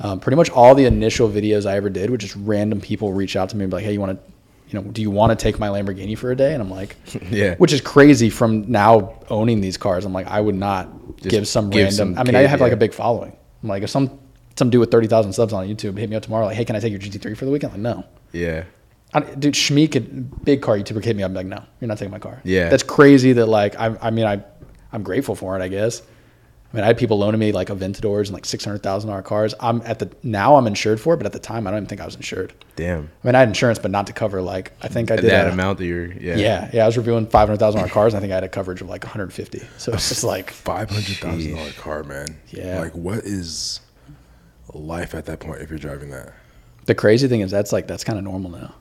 Um, 0.00 0.18
pretty 0.18 0.36
much 0.36 0.48
all 0.50 0.74
the 0.74 0.86
initial 0.86 1.28
videos 1.28 1.66
I 1.66 1.76
ever 1.76 1.90
did 1.90 2.08
were 2.10 2.16
just 2.16 2.34
random 2.36 2.80
people 2.80 3.12
reach 3.12 3.36
out 3.36 3.50
to 3.50 3.56
me 3.56 3.64
and 3.64 3.70
be 3.70 3.76
like, 3.76 3.84
"Hey, 3.84 3.92
you 3.92 4.00
want 4.00 4.18
to, 4.18 4.32
you 4.70 4.80
know, 4.80 4.88
do 4.90 5.02
you 5.02 5.10
want 5.10 5.36
to 5.36 5.42
take 5.42 5.58
my 5.58 5.68
Lamborghini 5.68 6.16
for 6.16 6.30
a 6.30 6.36
day?" 6.36 6.52
And 6.54 6.62
I'm 6.62 6.70
like, 6.70 6.96
Yeah. 7.30 7.56
which 7.56 7.72
is 7.72 7.80
crazy 7.80 8.30
from 8.30 8.70
now 8.70 9.18
owning 9.28 9.60
these 9.60 9.76
cars. 9.76 10.04
I'm 10.04 10.12
like, 10.12 10.26
I 10.28 10.40
would 10.40 10.54
not 10.54 10.88
Just 11.16 11.28
give 11.30 11.48
some 11.48 11.70
give 11.70 11.84
random. 11.84 12.14
some 12.14 12.18
I 12.18 12.24
mean, 12.24 12.34
I 12.36 12.42
kid, 12.42 12.50
have 12.50 12.60
like 12.60 12.72
a 12.72 12.76
big 12.76 12.94
following. 12.94 13.36
I'm 13.62 13.68
like, 13.68 13.82
if 13.82 13.90
some 13.90 14.18
some 14.56 14.70
dude 14.70 14.80
with 14.80 14.90
thirty 14.90 15.06
thousand 15.08 15.32
subs 15.32 15.52
on 15.52 15.66
YouTube 15.66 15.98
hit 15.98 16.08
me 16.10 16.16
up 16.16 16.22
tomorrow, 16.22 16.46
like, 16.46 16.56
"Hey, 16.56 16.64
can 16.64 16.76
I 16.76 16.80
take 16.80 16.90
your 16.92 17.00
GT3 17.00 17.36
for 17.36 17.44
the 17.44 17.50
weekend?" 17.50 17.72
I'm 17.74 17.82
Like, 17.82 17.96
no. 17.96 18.04
Yeah. 18.32 18.64
I, 19.12 19.20
dude, 19.20 19.54
Shmi 19.54 19.90
could 19.90 20.44
big 20.44 20.62
car 20.62 20.76
YouTuber 20.78 21.02
hit 21.04 21.16
me 21.16 21.24
up. 21.24 21.30
I'm 21.30 21.34
like, 21.34 21.46
no, 21.46 21.60
you're 21.80 21.88
not 21.88 21.98
taking 21.98 22.12
my 22.12 22.20
car. 22.20 22.40
Yeah. 22.44 22.68
that's 22.68 22.84
crazy. 22.84 23.32
That 23.32 23.46
like, 23.46 23.74
I, 23.74 23.96
I 24.00 24.10
mean, 24.10 24.24
I, 24.24 24.40
I'm 24.92 25.02
grateful 25.02 25.34
for 25.34 25.58
it. 25.58 25.62
I 25.62 25.66
guess. 25.68 26.02
I 26.72 26.76
mean, 26.76 26.84
I 26.84 26.86
had 26.86 26.98
people 26.98 27.18
loaning 27.18 27.40
me 27.40 27.50
like 27.50 27.66
Aventadors 27.68 28.26
and 28.26 28.32
like 28.32 28.44
six 28.44 28.64
hundred 28.64 28.82
thousand 28.84 29.10
dollar 29.10 29.22
cars. 29.22 29.54
I'm 29.58 29.82
at 29.82 29.98
the 29.98 30.08
now 30.22 30.54
I'm 30.54 30.68
insured 30.68 31.00
for 31.00 31.14
it, 31.14 31.16
but 31.16 31.26
at 31.26 31.32
the 31.32 31.40
time 31.40 31.66
I 31.66 31.70
don't 31.70 31.78
even 31.78 31.88
think 31.88 32.00
I 32.00 32.04
was 32.04 32.14
insured. 32.14 32.52
Damn. 32.76 33.10
I 33.24 33.26
mean, 33.26 33.34
I 33.34 33.40
had 33.40 33.48
insurance, 33.48 33.80
but 33.80 33.90
not 33.90 34.06
to 34.06 34.12
cover 34.12 34.40
like 34.40 34.72
I 34.80 34.86
think 34.88 35.10
I 35.10 35.16
did 35.16 35.24
that 35.30 35.48
a- 35.48 35.52
amount 35.52 35.78
that 35.78 35.86
you're 35.86 36.12
yeah. 36.12 36.36
Yeah, 36.36 36.70
yeah, 36.72 36.82
I 36.84 36.86
was 36.86 36.96
reviewing 36.96 37.26
five 37.26 37.48
hundred 37.48 37.58
thousand 37.58 37.80
dollar 37.80 37.90
cars. 37.92 38.14
And 38.14 38.18
I 38.18 38.20
think 38.20 38.30
I 38.30 38.36
had 38.36 38.44
a 38.44 38.48
coverage 38.48 38.80
of 38.80 38.88
like 38.88 39.02
150. 39.02 39.62
So 39.78 39.92
it's 39.92 40.08
just 40.08 40.22
like, 40.22 40.50
Five 40.50 40.90
hundred 40.90 41.16
thousand 41.16 41.54
dollar 41.56 41.72
car, 41.72 42.04
man. 42.04 42.38
Yeah. 42.50 42.78
Like, 42.80 42.94
what 42.94 43.18
is 43.24 43.80
life 44.72 45.14
at 45.16 45.26
that 45.26 45.40
point 45.40 45.62
if 45.62 45.70
you're 45.70 45.78
driving 45.78 46.10
that? 46.10 46.32
the 46.86 46.94
crazy 46.94 47.28
thing 47.28 47.40
is 47.40 47.50
that's 47.50 47.72
like 47.72 47.86
that's 47.86 48.02
kind 48.02 48.18
of 48.18 48.24
normal 48.24 48.50
now. 48.50 48.74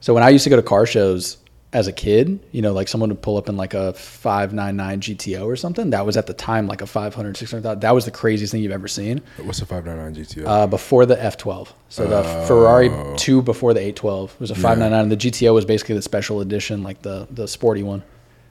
So 0.00 0.12
when 0.12 0.22
I 0.22 0.28
used 0.30 0.44
to 0.44 0.50
go 0.50 0.56
to 0.56 0.62
car 0.62 0.84
shows 0.86 1.36
as 1.72 1.86
a 1.86 1.92
kid, 1.92 2.38
you 2.52 2.60
know, 2.60 2.72
like 2.72 2.86
someone 2.86 3.08
would 3.08 3.22
pull 3.22 3.36
up 3.38 3.48
in 3.48 3.56
like 3.56 3.72
a 3.72 3.94
599 3.94 5.00
GTO 5.00 5.46
or 5.46 5.56
something. 5.56 5.90
That 5.90 6.04
was 6.04 6.16
at 6.16 6.26
the 6.26 6.34
time 6.34 6.66
like 6.66 6.82
a 6.82 6.86
500, 6.86 7.36
600,000. 7.36 7.80
That 7.80 7.94
was 7.94 8.04
the 8.04 8.10
craziest 8.10 8.52
thing 8.52 8.62
you've 8.62 8.72
ever 8.72 8.88
seen. 8.88 9.22
What's 9.38 9.62
a 9.62 9.66
five 9.66 9.86
nine 9.86 9.96
nine 9.96 10.14
GTO? 10.14 10.44
Uh, 10.46 10.66
before 10.66 11.06
the 11.06 11.16
F12. 11.16 11.68
So 11.88 12.06
the 12.06 12.22
Ferrari 12.46 12.90
2 13.16 13.42
before 13.42 13.72
the 13.74 13.80
812 13.80 14.40
was 14.40 14.50
a 14.50 14.54
599. 14.54 15.00
and 15.00 15.10
The 15.12 15.16
GTO 15.16 15.54
was 15.54 15.64
basically 15.64 15.94
the 15.94 16.02
special 16.02 16.40
edition, 16.40 16.82
like 16.82 17.00
the 17.02 17.26
the 17.30 17.48
sporty 17.48 17.82
one. 17.82 18.02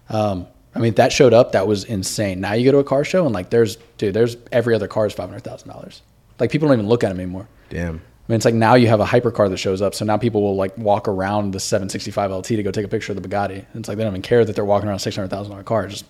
Um, 0.09 0.47
I 0.73 0.79
mean, 0.79 0.93
that 0.95 1.11
showed 1.11 1.33
up. 1.33 1.51
That 1.51 1.67
was 1.67 1.83
insane. 1.83 2.39
Now 2.39 2.53
you 2.53 2.65
go 2.65 2.71
to 2.71 2.77
a 2.79 2.83
car 2.83 3.03
show 3.03 3.25
and 3.25 3.33
like 3.33 3.49
there's, 3.49 3.75
dude, 3.97 4.13
there's 4.13 4.37
every 4.51 4.73
other 4.73 4.87
car 4.87 5.05
is 5.05 5.13
$500,000. 5.13 6.01
Like 6.39 6.49
people 6.51 6.67
don't 6.69 6.77
even 6.77 6.87
look 6.89 7.03
at 7.03 7.09
them 7.09 7.19
anymore. 7.19 7.47
Damn. 7.69 8.01
Mean, 8.31 8.37
it's 8.37 8.45
like 8.45 8.53
now 8.53 8.75
you 8.75 8.87
have 8.87 9.01
a 9.01 9.05
hypercar 9.05 9.49
that 9.49 9.57
shows 9.57 9.81
up. 9.81 9.93
So 9.93 10.05
now 10.05 10.17
people 10.17 10.41
will 10.41 10.55
like 10.55 10.77
walk 10.77 11.07
around 11.07 11.51
the 11.51 11.59
765 11.59 12.31
LT 12.31 12.45
to 12.45 12.63
go 12.63 12.71
take 12.71 12.85
a 12.85 12.87
picture 12.87 13.11
of 13.11 13.21
the 13.21 13.27
Bugatti. 13.27 13.65
And 13.73 13.81
it's 13.81 13.89
like 13.89 13.97
they 13.97 14.03
don't 14.03 14.13
even 14.13 14.21
care 14.21 14.45
that 14.45 14.55
they're 14.55 14.65
walking 14.65 14.87
around 14.87 15.05
a 15.05 15.09
$600,000 15.09 15.65
car. 15.65 15.87
Just 15.87 16.05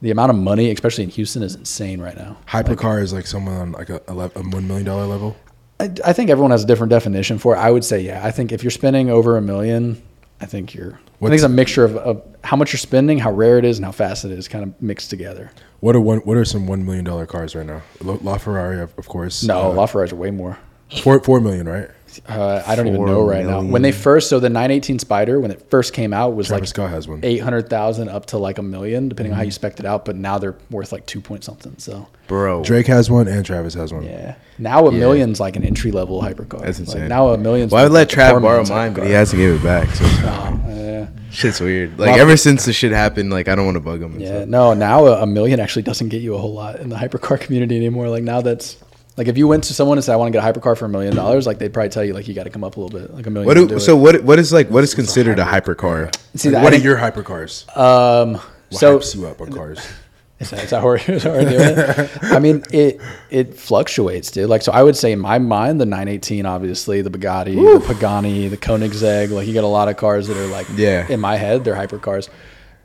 the 0.00 0.10
amount 0.10 0.30
of 0.30 0.36
money, 0.36 0.70
especially 0.70 1.04
in 1.04 1.10
Houston, 1.10 1.42
is 1.42 1.54
insane 1.54 2.00
right 2.00 2.16
now. 2.16 2.36
Hypercar 2.48 3.02
is 3.02 3.12
like 3.12 3.26
someone 3.26 3.54
on 3.54 3.72
like 3.72 3.90
a, 3.90 4.00
a 4.08 4.14
one 4.14 4.66
million 4.66 4.86
dollar 4.86 5.06
level. 5.06 5.36
I, 5.78 5.90
I 6.04 6.12
think 6.12 6.30
everyone 6.30 6.52
has 6.52 6.64
a 6.64 6.66
different 6.66 6.90
definition 6.90 7.38
for 7.38 7.54
it. 7.54 7.58
I 7.58 7.70
would 7.70 7.84
say, 7.84 8.00
yeah. 8.00 8.24
I 8.24 8.30
think 8.30 8.50
if 8.50 8.64
you're 8.64 8.70
spending 8.70 9.10
over 9.10 9.36
a 9.36 9.42
million 9.42 10.02
I 10.40 10.46
think 10.46 10.74
you're. 10.74 10.98
I 11.22 11.28
think 11.28 11.34
it's 11.34 11.42
a 11.42 11.48
mixture 11.48 11.84
of, 11.84 11.96
of 11.96 12.22
how 12.42 12.56
much 12.56 12.72
you're 12.72 12.78
spending, 12.78 13.18
how 13.18 13.32
rare 13.32 13.56
it 13.56 13.64
is, 13.64 13.78
and 13.78 13.84
how 13.86 13.92
fast 13.92 14.26
it 14.26 14.30
is, 14.30 14.46
kind 14.46 14.62
of 14.62 14.82
mixed 14.82 15.08
together. 15.08 15.50
What 15.80 15.96
are 15.96 16.00
one? 16.00 16.18
What 16.18 16.36
are 16.36 16.44
some 16.44 16.66
one 16.66 16.84
million 16.84 17.04
dollar 17.04 17.24
cars 17.24 17.54
right 17.54 17.64
now? 17.64 17.80
La 18.00 18.16
LaFerrari, 18.16 18.82
of, 18.82 19.08
course. 19.08 19.42
No, 19.42 19.72
uh, 19.72 19.74
LaFerrari's 19.74 20.12
are 20.12 20.16
way 20.16 20.30
more. 20.30 20.58
Four 21.02 21.20
four 21.20 21.40
million, 21.40 21.68
right? 21.68 21.88
Uh, 22.28 22.62
I 22.64 22.76
don't 22.76 22.86
even 22.86 23.04
know 23.06 23.26
right 23.26 23.44
now. 23.44 23.60
When 23.60 23.82
they 23.82 23.90
first, 23.90 24.28
so 24.28 24.38
the 24.38 24.48
918 24.48 25.00
Spider, 25.00 25.40
when 25.40 25.50
it 25.50 25.68
first 25.68 25.92
came 25.92 26.12
out, 26.12 26.36
was 26.36 26.46
Travis 26.46 26.60
like 26.60 26.68
Scott 26.68 26.90
has 26.90 27.08
one. 27.08 27.18
eight 27.24 27.38
hundred 27.38 27.68
thousand 27.68 28.08
up 28.08 28.26
to 28.26 28.38
like 28.38 28.58
a 28.58 28.62
million, 28.62 29.08
depending 29.08 29.32
Mm-hmm. 29.32 29.34
on 29.34 29.38
how 29.38 29.44
you 29.44 29.50
spec 29.50 29.80
it 29.80 29.84
out. 29.84 30.04
But 30.04 30.14
now 30.14 30.38
they're 30.38 30.54
worth 30.70 30.92
like 30.92 31.06
two 31.06 31.20
point 31.20 31.42
something. 31.42 31.74
So 31.78 32.06
bro. 32.28 32.62
Drake 32.62 32.86
has 32.86 33.10
one, 33.10 33.26
and 33.26 33.44
Travis 33.44 33.74
has 33.74 33.92
one. 33.92 34.04
yeah, 34.04 34.36
now 34.58 34.86
a 34.86 34.92
Yeah. 34.92 34.98
million's 35.00 35.40
like 35.40 35.56
an 35.56 35.64
entry 35.64 35.90
level 35.90 36.22
hypercar. 36.22 36.60
That's 36.60 36.78
Like, 36.78 36.86
insane. 36.88 37.08
now 37.08 37.30
a 37.30 37.36
million's. 37.38 37.72
Well, 37.72 37.80
I 37.80 37.84
would 37.86 37.92
like 37.92 38.08
let 38.16 38.30
the 38.30 38.36
Trav 38.36 38.42
borrow 38.42 38.56
man's 38.58 38.70
mine, 38.70 38.92
but 38.94 39.02
he 39.02 39.08
hypercar. 39.10 39.12
has 39.14 39.30
to 39.30 39.36
give 39.36 39.54
it 39.56 39.64
back. 39.64 39.88
So 39.96 40.04
Oh, 40.24 40.60
yeah. 40.68 41.06
shit's 41.32 41.60
weird. 41.60 41.98
Like 41.98 42.10
Well- 42.12 42.20
ever 42.20 42.36
since 42.36 42.64
the 42.64 42.72
shit 42.72 42.92
happened, 42.92 43.30
like 43.30 43.48
I 43.48 43.56
don't 43.56 43.64
want 43.64 43.74
to 43.74 43.80
bug 43.80 44.00
him. 44.00 44.12
And 44.12 44.20
Yeah, 44.20 44.28
stuff. 44.36 44.48
no. 44.48 44.72
Now 44.74 45.06
a, 45.06 45.22
a 45.22 45.26
million 45.26 45.58
actually 45.58 45.82
doesn't 45.82 46.10
get 46.10 46.22
you 46.22 46.36
a 46.36 46.38
whole 46.38 46.54
lot 46.54 46.78
in 46.78 46.90
the 46.90 46.96
hypercar 46.96 47.40
community 47.44 47.76
anymore. 47.76 48.08
Like 48.08 48.22
now 48.22 48.40
that's 48.40 48.76
like 49.16 49.28
if 49.28 49.38
you 49.38 49.46
went 49.48 49.64
to 49.64 49.74
someone 49.74 49.98
and 49.98 50.04
said 50.04 50.12
I 50.12 50.16
want 50.16 50.32
to 50.32 50.38
get 50.40 50.44
a 50.48 50.52
hypercar 50.60 50.76
for 50.76 50.86
a 50.86 50.88
million 50.88 51.14
dollars, 51.14 51.46
like 51.46 51.58
they'd 51.58 51.72
probably 51.72 51.90
tell 51.90 52.04
you 52.04 52.12
like 52.14 52.26
you 52.28 52.34
got 52.34 52.44
to 52.44 52.50
come 52.50 52.64
up 52.64 52.76
a 52.76 52.80
little 52.80 52.98
bit, 52.98 53.14
like 53.14 53.26
a 53.26 53.30
million. 53.30 53.46
What 53.46 53.54
do, 53.54 53.68
do 53.68 53.78
so 53.80 53.96
it. 53.96 54.00
what 54.00 54.24
what 54.24 54.38
is 54.38 54.52
like 54.52 54.68
what 54.70 54.84
is 54.84 54.94
considered 54.94 55.38
a 55.38 55.44
hypercar? 55.44 56.14
See, 56.36 56.50
Like, 56.50 56.62
what 56.64 56.72
I 56.74 56.76
are 56.76 56.80
your 56.80 56.96
hypercars? 56.96 57.68
um? 57.76 58.34
What 58.34 58.80
So 58.80 58.98
hypes 58.98 59.14
you 59.14 59.26
up 59.26 59.40
on 59.40 59.52
cars? 59.52 59.78
Is 60.40 60.50
that, 60.50 60.64
is 60.64 60.70
that 60.70 60.80
how 60.80 60.86
we're, 60.86 60.98
how 60.98 61.30
we're 61.30 61.48
doing 61.48 61.78
it? 61.78 62.10
I 62.24 62.40
mean, 62.40 62.64
it 62.72 63.00
it 63.30 63.54
fluctuates, 63.56 64.32
dude. 64.32 64.48
Like, 64.50 64.62
so 64.62 64.72
I 64.72 64.82
would 64.82 64.96
say 64.96 65.12
in 65.12 65.20
my 65.20 65.38
mind, 65.38 65.80
the 65.80 65.86
918, 65.86 66.44
obviously, 66.44 67.02
the 67.02 67.08
Bugatti, 67.08 67.54
the 67.54 67.86
Pagani, 67.86 68.48
the 68.48 68.56
Koenigsegg. 68.56 69.30
Like, 69.30 69.46
you 69.46 69.54
got 69.54 69.62
a 69.62 69.68
lot 69.68 69.86
of 69.88 69.96
cars 69.96 70.26
that 70.26 70.36
are 70.36 70.48
like, 70.48 70.66
Yeah. 70.74 71.06
in 71.08 71.20
my 71.20 71.36
head, 71.36 71.62
they're 71.64 71.76
hypercars. 71.76 72.28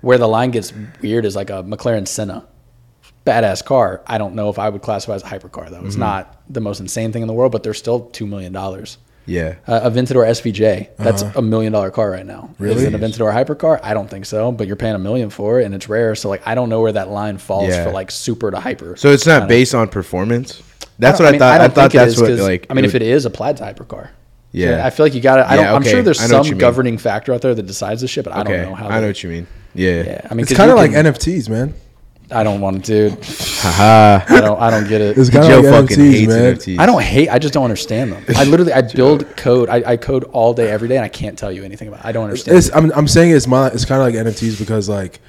Where 0.02 0.20
the 0.20 0.28
line 0.28 0.52
gets 0.52 0.72
weird 1.02 1.26
is 1.26 1.36
like 1.36 1.50
a 1.50 1.64
McLaren 1.64 2.08
Senna, 2.08 2.46
badass 3.26 3.64
car. 3.64 4.02
I 4.08 4.18
don't 4.18 4.36
know 4.36 4.50
if 4.50 4.58
I 4.60 4.70
would 4.70 4.82
classify 4.82 5.16
as 5.16 5.24
a 5.24 5.26
hypercar 5.28 5.70
though. 5.70 5.82
It's 5.86 5.92
Mm-hmm. 5.94 6.00
not 6.00 6.42
the 6.50 6.62
most 6.62 6.80
insane 6.80 7.12
thing 7.12 7.22
in 7.22 7.28
the 7.28 7.34
world, 7.34 7.52
but 7.52 7.64
they're 7.64 7.74
still 7.74 8.02
two 8.02 8.26
million 8.26 8.52
dollars. 8.54 8.98
Yeah. 9.26 9.56
Uh, 9.68 9.82
a 9.84 9.92
Aventador 9.92 10.26
SVJ, 10.28 10.90
that's 10.98 11.22
a 11.22 11.42
million 11.42 11.72
dollar 11.72 11.92
car 11.92 12.10
right 12.10 12.26
now. 12.26 12.50
Is 12.56 12.60
Really? 12.60 12.86
it 12.86 12.94
an 12.96 13.00
Aventador 13.00 13.32
hypercar? 13.32 13.80
I 13.84 13.94
don't 13.94 14.10
think 14.10 14.26
so, 14.26 14.52
but 14.52 14.66
you're 14.66 14.76
paying 14.76 14.96
a 14.96 15.00
million 15.00 15.30
for 15.30 15.60
it 15.60 15.66
and 15.66 15.76
it's 15.76 15.88
rare. 15.88 16.16
So 16.16 16.30
like 16.30 16.42
I 16.48 16.56
don't 16.56 16.70
know 16.70 16.82
where 16.82 16.94
that 16.94 17.10
line 17.10 17.38
falls 17.38 17.70
Yeah. 17.70 17.84
for 17.84 17.92
like 17.92 18.10
super 18.10 18.50
to 18.50 18.60
hyper. 18.60 18.96
So 18.96 19.10
it's 19.12 19.28
not 19.28 19.42
Kinda. 19.42 19.48
based 19.48 19.76
on 19.76 19.88
performance. 19.90 20.64
That's 20.98 21.20
don't- 21.20 21.26
what 21.26 21.30
I, 21.30 21.32
mean, 21.34 21.40
thought. 21.40 21.54
I, 21.54 21.58
don't 21.60 21.74
thought 21.76 21.92
think 21.92 21.96
it 21.96 21.98
that's 22.06 22.14
is, 22.16 22.22
what 22.22 22.28
'cause, 22.30 22.42
like. 22.42 22.66
I 22.70 22.74
mean, 22.74 22.86
if 22.86 22.94
would- 22.94 23.02
it 23.04 23.08
is 23.08 23.26
a 23.26 23.30
plaid's 23.30 23.62
a 23.62 23.66
hypercar. 23.72 24.10
Yeah. 24.52 24.84
I 24.84 24.90
feel 24.90 25.06
like 25.06 25.14
you 25.14 25.22
got 25.22 25.36
to. 25.36 25.48
I 25.48 25.56
don't. 25.56 25.66
Yeah, 25.66 25.76
I'm 25.76 25.82
okay. 25.84 25.92
sure 25.92 26.02
there's 26.02 26.20
I 26.20 26.26
know 26.26 26.38
what 26.40 26.48
some 26.48 26.58
governing 26.58 26.98
factor 26.98 27.32
out 27.36 27.42
there 27.42 27.54
that 27.54 27.68
decides 27.68 28.02
this 28.02 28.10
shit, 28.10 28.24
but 28.26 28.34
I 28.34 28.42
okay, 28.42 28.58
don't 28.58 28.70
know 28.70 28.76
how. 28.76 28.88
I 28.88 29.00
know 29.00 29.06
what 29.08 29.22
you 29.22 29.30
mean. 29.30 29.48
Yeah. 29.76 30.02
Yeah, 30.04 30.22
I 30.32 30.34
mean, 30.34 30.44
it's 30.46 30.54
kind 30.58 30.72
of 30.72 30.78
like 30.78 30.92
can- 30.92 31.06
NFTs, 31.06 31.48
man. 31.50 31.76
I 32.32 32.44
don't 32.44 32.62
want 32.62 32.86
to, 32.86 33.10
dude. 33.10 33.26
Haha. 33.26 34.24
I 34.36 34.42
don't. 34.42 34.60
I 34.62 34.70
don't 34.70 34.88
get 34.88 35.02
it. 35.02 35.18
It's 35.18 35.30
kind 35.30 35.46
Joe 35.48 35.62
like 35.62 35.90
fucking 35.90 35.98
NFTs, 35.98 36.12
hates 36.12 36.28
man. 36.28 36.56
NFTs. 36.56 36.80
I 36.80 36.86
don't 36.86 37.02
hate. 37.02 37.30
I 37.30 37.40
just 37.40 37.54
don't 37.54 37.64
understand 37.64 38.12
them. 38.12 38.24
I 38.36 38.44
literally 38.44 38.72
I 38.74 38.82
build 38.96 39.36
code. 39.36 39.68
I, 39.70 39.84
I 39.94 39.98
code 39.98 40.26
all 40.26 40.54
day, 40.54 40.70
every 40.70 40.88
day, 40.88 40.96
and 40.98 41.04
I 41.06 41.10
can't 41.10 41.38
tell 41.38 41.52
you 41.52 41.64
anything 41.64 41.88
about. 41.88 42.02
it. 42.02 42.06
I 42.06 42.12
don't 42.12 42.26
understand. 42.26 42.58
It's, 42.58 42.74
I'm, 42.76 42.92
I'm 42.94 43.08
saying 43.08 43.32
it's 43.32 43.48
my 43.48 43.68
it's 43.70 43.86
kind 43.86 44.02
of 44.02 44.08
like 44.14 44.34
NFTs 44.34 44.60
because 44.60 44.88
like 44.88 45.20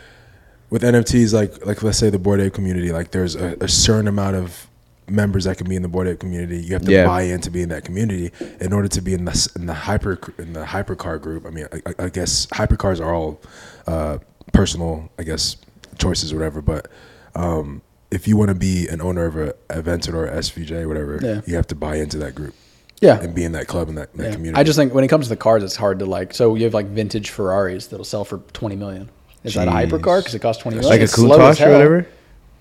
with 0.68 0.82
NFTs 0.82 1.32
like 1.32 1.64
like 1.66 1.82
let's 1.82 1.98
say 1.98 2.11
the 2.11 2.18
Bored 2.18 2.40
Ape 2.40 2.53
community 2.53 2.92
like 2.92 3.11
there's 3.12 3.34
a, 3.34 3.57
a 3.61 3.68
certain 3.68 4.07
amount 4.07 4.36
of 4.36 4.66
members 5.09 5.44
that 5.44 5.57
can 5.59 5.68
be 5.68 5.74
in 5.76 5.82
the 5.82 5.88
Bored 5.88 6.07
Ape 6.07 6.20
community 6.20 6.59
you 6.59 6.74
have 6.74 6.84
to 6.84 6.92
Yeah. 6.92 7.07
buy 7.07 7.22
in 7.22 7.40
to 7.40 7.51
be 7.51 7.62
in 7.62 7.70
that 7.70 7.84
community 7.84 8.30
in 8.61 8.72
order 8.72 8.86
to 8.88 9.01
be 9.01 9.12
in 9.14 9.24
the 9.24 9.32
s- 9.32 9.48
in 9.57 9.66
the 9.66 9.74
hyper 9.74 10.20
in 10.38 10.53
the 10.53 10.62
hypercar 10.64 11.20
group 11.20 11.44
I 11.46 11.51
mean 11.51 11.66
I, 11.72 11.82
I- 11.98 12.05
I 12.05 12.09
guess 12.11 12.46
hypercars 12.46 13.01
are 13.05 13.12
all 13.12 13.40
uh, 13.88 14.18
personal 14.53 15.11
I 15.18 15.24
guess 15.24 15.57
choices 16.01 16.32
or 16.32 16.36
whatever 16.36 16.61
but 16.62 16.88
um, 17.34 17.82
if 18.11 18.26
you 18.26 18.36
want 18.36 18.48
to 18.48 18.55
be 18.57 18.88
an 18.88 19.01
owner 19.01 19.24
of 19.26 19.36
a 19.36 19.53
Aventador 19.68 20.14
or 20.14 20.28
SVJ 20.28 20.86
whatever 20.88 21.18
Yeah. 21.22 21.40
you 21.46 21.55
have 21.57 21.66
to 21.68 21.74
buy 21.76 21.96
into 21.96 22.16
that 22.18 22.34
group 22.34 22.55
yeah. 23.01 23.20
and 23.20 23.34
be 23.34 23.44
in 23.44 23.53
that 23.53 23.66
club 23.68 23.88
and 23.88 23.96
that, 23.98 24.12
that 24.14 24.24
Yeah. 24.24 24.32
community 24.34 24.61
I 24.61 24.64
just 24.64 24.76
think 24.76 24.92
when 24.92 25.05
it 25.05 25.09
comes 25.09 25.26
to 25.26 25.30
the 25.30 25.36
cars, 25.36 25.62
it's 25.62 25.76
hard 25.76 26.01
to 26.01 26.07
like. 26.07 26.34
So 26.34 26.55
you 26.57 26.64
have 26.64 26.74
like 26.74 26.86
vintage 26.86 27.30
Ferraris 27.30 27.86
that'll 27.86 28.05
sell 28.05 28.24
for 28.24 28.38
twenty 28.53 28.76
million. 28.76 29.09
Is 29.44 29.55
that 29.55 29.68
a 29.68 29.70
Jeez. 29.70 29.88
hypercar? 29.90 30.18
Because 30.20 30.34
it 30.34 30.40
costs 30.40 30.61
twenty 30.62 30.76
million. 30.78 30.90
like 30.90 31.01
a 31.01 31.05
It's 31.05 31.16
as 31.16 31.24
Countach 31.24 31.66
or 31.66 31.72
whatever. 31.72 32.07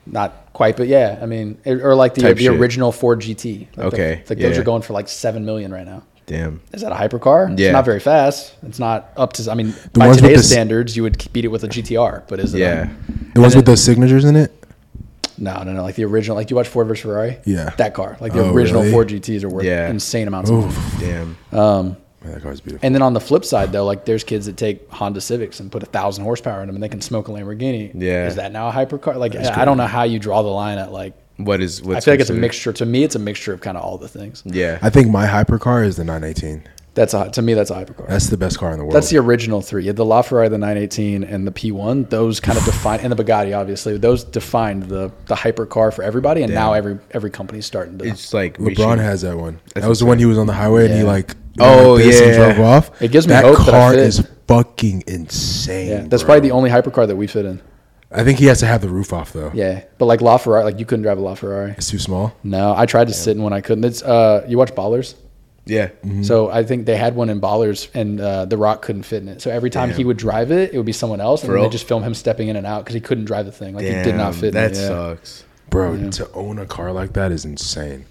Not 0.06 0.50
quite, 0.54 0.78
but 0.78 0.88
yeah. 0.88 1.20
I 1.22 1.26
mean, 1.26 1.58
it- 1.66 1.82
or 1.82 1.94
like 1.96 2.14
the 2.16 2.22
Type 2.22 2.38
the 2.38 2.44
shit. 2.46 2.54
original 2.60 2.92
Ford 2.92 3.20
GT. 3.20 3.60
Like 3.62 3.76
the- 3.76 3.84
Okay, 3.84 4.24
like 4.30 4.40
those 4.40 4.56
yeah. 4.56 4.62
are 4.62 4.64
going 4.64 4.82
for 4.82 4.94
like 4.94 5.08
seven 5.10 5.44
million 5.46 5.74
right 5.74 5.86
now. 5.86 6.04
Damn. 6.30 6.62
Is 6.72 6.82
that 6.82 6.92
a 6.92 6.96
hypercar? 6.96 7.58
Yeah. 7.60 7.68
It's 7.68 7.74
not 7.74 7.86
very 7.86 8.00
fast. 8.00 8.56
It's 8.64 8.80
not 8.80 9.10
up 9.18 9.34
to. 9.34 9.52
I 9.52 9.56
mean, 9.56 9.74
The 9.94 10.00
by 10.00 10.08
with 10.08 10.18
today's 10.18 10.38
the 10.38 10.44
s- 10.44 10.50
standards, 10.50 10.96
you 10.96 11.04
would 11.04 11.28
beat 11.34 11.44
it 11.44 11.50
with 11.50 11.64
a 11.64 11.68
GTR. 11.68 12.24
But 12.28 12.40
is 12.40 12.54
it? 12.54 12.60
Yeah. 12.60 12.90
A, 12.90 13.34
the 13.34 13.42
ones 13.42 13.54
and 13.56 13.60
with 13.60 13.66
the 13.66 13.76
signatures 13.78 14.24
in 14.26 14.36
it 14.36 14.54
no, 15.42 15.64
no, 15.64 15.72
no. 15.72 15.84
Like 15.84 15.96
the 15.96 16.04
original. 16.04 16.36
Like 16.36 16.50
you 16.50 16.56
watch 16.58 16.68
Ford 16.68 16.88
versus 16.88 17.02
Ferrari? 17.04 17.38
Yeah. 17.46 17.70
That 17.78 17.94
car. 17.94 18.18
Like 18.20 18.34
the 18.34 18.42
Oh, 18.44 18.54
original 18.54 18.82
really? 18.82 18.92
Ford 18.94 19.08
GTS 19.08 19.44
are 19.46 19.50
worth 19.50 19.64
Yeah. 19.66 19.90
insane 19.90 20.28
amounts 20.28 20.50
of 20.50 20.58
money. 20.66 20.74
Damn. 21.00 21.38
Um, 21.58 21.98
Man, 22.22 22.34
that 22.34 22.44
car's 22.44 22.60
beautiful 22.60 22.86
And 22.86 22.94
then 22.94 23.02
on 23.02 23.14
the 23.14 23.22
flip 23.22 23.46
side, 23.46 23.72
though, 23.72 23.86
like 23.86 24.04
there's 24.04 24.26
kids 24.26 24.48
that 24.48 24.58
take 24.58 24.90
Honda 24.92 25.22
Civics 25.22 25.62
and 25.62 25.72
put 25.72 25.82
a 25.82 25.86
thousand 25.86 26.26
horsepower 26.26 26.60
in 26.62 26.68
them, 26.68 26.76
and 26.76 26.84
they 26.84 26.90
can 26.90 27.00
smoke 27.02 27.30
a 27.30 27.32
Lamborghini. 27.32 27.92
Yeah. 27.96 28.28
is 28.28 28.36
that 28.36 28.52
now 28.52 28.68
a 28.68 28.72
hypercar? 28.74 29.16
Like 29.16 29.34
I 29.38 29.62
I 29.62 29.64
don't 29.66 29.78
know 29.78 29.88
how 29.88 30.04
you 30.04 30.20
draw 30.20 30.42
the 30.42 30.50
line 30.50 30.78
at 30.78 30.92
like. 30.92 31.14
What 31.40 31.62
is? 31.62 31.82
What's 31.82 31.98
I 31.98 32.00
feel 32.06 32.14
like 32.14 32.20
it's 32.22 32.30
a 32.30 32.34
considered- 32.34 32.42
mixture. 32.42 32.74
To 32.74 32.86
me, 32.86 33.04
it's 33.04 33.16
a 33.16 33.20
mixture 33.20 33.54
of 33.54 33.62
kind 33.62 33.78
of 33.78 33.84
all 33.84 33.98
the 33.98 34.08
things. 34.08 34.44
Yeah. 34.46 34.78
I 34.82 34.90
think 34.90 35.10
my 35.10 35.26
hypercar 35.26 35.86
is 35.86 35.96
the 35.98 36.04
918. 36.04 36.64
That's 36.96 37.14
a, 37.14 37.30
to 37.30 37.42
me, 37.42 37.54
that's 37.54 37.70
a 37.70 37.76
hypercar. 37.76 38.08
That's 38.10 38.28
the 38.28 38.36
best 38.36 38.58
car 38.58 38.72
in 38.72 38.78
the 38.80 38.84
world. 38.84 38.96
That's 38.96 39.10
the 39.10 39.18
original 39.20 39.62
three. 39.62 39.84
You 39.84 39.88
had 39.90 39.96
the 39.96 40.04
LaFerrari, 40.06 40.50
the 40.50 40.58
918, 40.58 41.24
and 41.24 41.48
the 41.48 41.52
P1. 41.52 42.10
Those 42.10 42.40
kind 42.42 42.58
of 42.58 42.66
define, 42.72 43.00
and 43.00 43.14
the 43.14 43.24
Bugatti, 43.24 43.58
obviously. 43.58 43.98
Those 43.98 44.24
defined 44.26 44.84
the 44.84 45.12
the 45.28 45.36
hypercar 45.36 45.94
for 45.94 46.04
everybody, 46.04 46.42
and 46.44 46.54
now 46.54 46.74
every 46.74 46.98
every 47.12 47.30
company's 47.30 47.66
starting 47.66 47.98
to. 48.00 48.06
It's 48.06 48.34
like 48.34 48.58
LeBron 48.58 48.66
reaching- 48.68 48.98
has 48.98 49.22
that 49.22 49.38
one. 49.38 49.60
That 49.76 49.88
was 49.88 50.00
the 50.00 50.08
one 50.08 50.18
he 50.20 50.26
was 50.26 50.38
on 50.38 50.48
the 50.48 50.54
highway 50.54 50.86
and 50.86 50.94
he 50.94 51.00
Yeah. 51.02 51.06
like 51.06 51.36
Oh, 51.62 51.94
went 51.94 51.96
like 51.96 52.04
this 52.06 52.22
and 52.22 52.32
yeah. 52.32 52.54
drove 52.54 52.60
off. 52.68 53.02
It 53.02 53.12
gives 53.12 53.28
me 53.28 53.34
that 53.34 53.46
hope 53.46 53.60
that 53.60 53.68
I 53.70 53.72
car 53.72 53.92
fit. 53.92 54.00
is 54.00 54.28
fucking 54.48 55.04
insane. 55.08 55.90
yeah, 55.90 56.02
that's 56.08 56.24
bro. 56.24 56.34
probably 56.34 56.50
the 56.50 56.56
only 56.56 56.70
hypercar 56.70 57.08
that 57.08 57.16
we 57.16 57.28
fit 57.28 57.46
in. 57.46 57.62
I 58.12 58.24
think 58.24 58.40
he 58.40 58.46
has 58.48 58.60
to 58.62 58.66
have 58.66 58.82
the 58.82 58.90
roof 58.90 59.14
off 59.14 59.34
though. 59.34 59.52
Yeah, 59.54 59.84
but 60.00 60.06
like 60.06 60.20
LaFerrari, 60.22 60.64
like 60.64 60.80
you 60.80 60.86
couldn't 60.86 61.04
drive 61.04 61.20
a 61.20 61.22
LaFerrari. 61.22 61.78
It's 61.78 61.90
too 61.92 62.00
small. 62.00 62.34
No, 62.44 62.74
I 62.76 62.86
tried 62.88 63.08
to 63.08 63.14
sit 63.14 63.38
in 63.38 63.44
one, 63.44 63.54
I 63.54 63.62
couldn't. 63.62 63.84
It's 63.84 64.02
uh, 64.02 64.46
you 64.48 64.58
watch 64.58 64.72
Ballers. 64.74 65.16
Yeah. 65.66 65.90
Mm-hmm. 65.90 66.24
So 66.24 66.50
I 66.50 66.64
think 66.64 66.88
they 66.88 66.96
had 66.98 67.16
one 67.16 67.30
in 67.30 67.40
Ballers, 67.40 67.90
and 67.94 68.20
uh, 68.20 68.46
The 68.46 68.58
Rock 68.58 68.82
couldn't 68.82 69.04
fit 69.04 69.22
in 69.22 69.28
it. 69.30 69.42
So 69.44 69.52
every 69.52 69.70
time 69.70 69.90
Damn. 69.90 69.98
he 70.00 70.04
would 70.06 70.18
drive 70.18 70.52
it, 70.52 70.74
it 70.74 70.78
would 70.78 70.86
be 70.88 70.92
someone 70.92 71.22
else, 71.22 71.42
and 71.44 71.50
For 71.50 71.52
then 71.54 71.60
they 71.62 71.66
real? 71.66 71.70
just 71.72 71.88
film 71.88 72.02
him 72.02 72.16
stepping 72.16 72.48
in 72.48 72.56
and 72.56 72.66
out 72.66 72.84
because 72.84 72.96
he 72.96 73.02
couldn't 73.02 73.26
drive 73.26 73.46
the 73.46 73.52
thing. 73.52 73.76
Like 73.76 73.86
Damn. 73.86 73.98
he 74.04 74.04
did 74.12 74.18
not 74.18 74.34
fit. 74.34 74.54
That 74.54 74.72
in 74.72 74.78
it. 74.78 74.82
Yeah. 74.82 74.88
sucks. 74.88 75.44
Bro, 75.70 76.10
to 76.12 76.32
own 76.34 76.58
a 76.58 76.66
car 76.66 76.92
like 76.92 77.14
that 77.14 77.32
is 77.32 77.46
insane. 77.46 78.06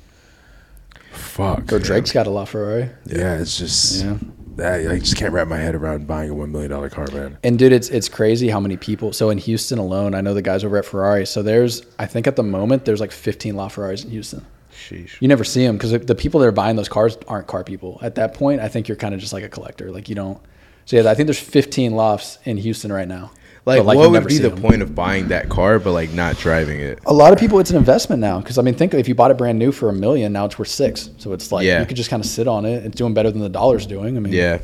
Fuck. 1.10 1.64
Bro, 1.66 1.80
Drake's 1.80 2.12
got 2.12 2.28
a 2.28 2.30
LaFerrari. 2.30 2.90
Yeah, 3.06 3.38
it's 3.38 3.58
just 3.58 4.04
Yeah. 4.04 4.18
That 4.58 4.90
I 4.90 4.98
just 4.98 5.16
can't 5.16 5.32
wrap 5.32 5.48
my 5.48 5.56
head 5.56 5.74
around 5.74 6.06
buying 6.06 6.30
a 6.30 6.34
one 6.34 6.52
million 6.52 6.70
dollar 6.70 6.90
car, 6.90 7.06
man. 7.12 7.38
And 7.42 7.58
dude, 7.58 7.72
it's 7.72 7.88
it's 7.88 8.08
crazy 8.08 8.48
how 8.48 8.60
many 8.60 8.76
people. 8.76 9.12
So 9.12 9.30
in 9.30 9.38
Houston 9.38 9.78
alone, 9.78 10.14
I 10.14 10.20
know 10.20 10.34
the 10.34 10.42
guys 10.42 10.64
over 10.64 10.76
at 10.76 10.84
Ferrari. 10.84 11.26
So 11.26 11.42
there's, 11.42 11.82
I 11.98 12.06
think 12.06 12.26
at 12.26 12.36
the 12.36 12.42
moment, 12.42 12.84
there's 12.84 13.00
like 13.00 13.12
15 13.12 13.54
LaFerraris 13.54 14.04
in 14.04 14.10
Houston. 14.10 14.44
Sheesh. 14.72 15.20
You 15.20 15.28
never 15.28 15.44
see 15.44 15.66
them 15.66 15.76
because 15.76 15.92
the 15.92 16.14
people 16.14 16.40
that 16.40 16.46
are 16.46 16.52
buying 16.52 16.76
those 16.76 16.88
cars 16.88 17.16
aren't 17.26 17.46
car 17.46 17.64
people. 17.64 17.98
At 18.02 18.14
that 18.16 18.34
point, 18.34 18.60
I 18.60 18.68
think 18.68 18.88
you're 18.88 18.96
kind 18.96 19.14
of 19.14 19.20
just 19.20 19.32
like 19.32 19.42
a 19.44 19.48
collector. 19.48 19.90
Like 19.90 20.08
you 20.08 20.14
don't. 20.14 20.40
So 20.84 20.96
yeah, 20.96 21.10
I 21.10 21.14
think 21.14 21.26
there's 21.26 21.40
15 21.40 21.92
lofts 21.92 22.38
in 22.44 22.56
Houston 22.56 22.92
right 22.92 23.08
now. 23.08 23.30
Like, 23.68 23.84
But, 23.84 23.96
what 23.98 24.10
would 24.10 24.26
be 24.26 24.38
the 24.38 24.48
the 24.48 24.56
'em. 24.56 24.62
point 24.62 24.80
of 24.82 24.94
buying 24.94 25.28
that 25.28 25.50
car, 25.50 25.78
but 25.78 25.92
like 25.92 26.12
not 26.14 26.38
driving 26.38 26.80
it? 26.80 26.98
A 27.06 27.12
lot 27.12 27.34
of 27.34 27.38
people, 27.38 27.58
it's 27.60 27.68
an 27.70 27.76
investment 27.76 28.18
now. 28.20 28.40
Because 28.40 28.56
I 28.56 28.62
mean, 28.62 28.74
think 28.74 28.94
if 28.94 29.06
you 29.08 29.14
bought 29.14 29.30
it 29.30 29.36
brand 29.36 29.58
new 29.58 29.72
for 29.72 29.90
a 29.90 29.92
million, 29.92 30.32
now 30.32 30.46
it's 30.46 30.58
worth 30.58 30.68
six. 30.68 31.10
So 31.18 31.34
it's 31.34 31.52
like 31.52 31.66
Yeah. 31.66 31.80
you 31.80 31.86
could 31.86 31.96
just 31.98 32.08
kind 32.08 32.24
of 32.24 32.28
sit 32.28 32.48
on 32.48 32.64
it. 32.64 32.84
It's 32.86 32.96
doing 32.96 33.12
better 33.12 33.30
than 33.30 33.42
the 33.42 33.48
dollar's 33.50 33.84
doing. 33.86 34.16
I 34.16 34.20
mean, 34.20 34.32
Yeah. 34.32 34.58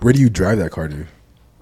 Where 0.00 0.12
do 0.12 0.20
you 0.20 0.28
drive 0.28 0.58
that 0.58 0.70
car 0.72 0.88
to? 0.88 1.06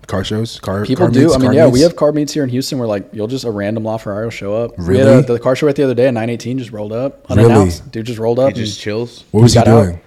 Car 0.06 0.24
shows? 0.24 0.58
Car 0.58 0.84
People 0.84 1.06
car 1.06 1.12
do. 1.12 1.20
meets, 1.24 1.34
I 1.34 1.38
mean, 1.38 1.52
yeah, 1.52 1.64
meets? 1.66 1.74
we 1.74 1.80
have 1.82 1.94
car 1.96 2.12
meets 2.12 2.32
here 2.32 2.42
in 2.42 2.48
Houston 2.48 2.78
where 2.78 2.88
like 2.88 3.04
you'll 3.12 3.28
just 3.28 3.44
a 3.44 3.50
random 3.50 3.84
LaFerrari 3.84 4.24
will 4.24 4.30
show 4.30 4.54
up. 4.56 4.76
We 4.78 4.96
had 4.98 5.06
Really? 5.06 5.18
a, 5.18 5.22
the 5.22 5.38
car 5.38 5.54
show 5.54 5.68
at 5.68 5.76
the 5.76 5.84
other 5.84 5.94
day, 5.94 6.06
a 6.08 6.12
918 6.12 6.58
just 6.58 6.72
rolled 6.72 6.92
up 6.92 7.24
Really? 7.30 7.44
unannounced. 7.44 7.90
Dude 7.92 8.06
just 8.06 8.18
rolled 8.18 8.38
up. 8.40 8.48
He 8.48 8.54
just 8.64 8.80
chills. 8.80 9.24
What 9.30 9.42
was 9.42 9.52
he 9.54 9.60
doing? 9.62 9.94
out. 9.94 9.98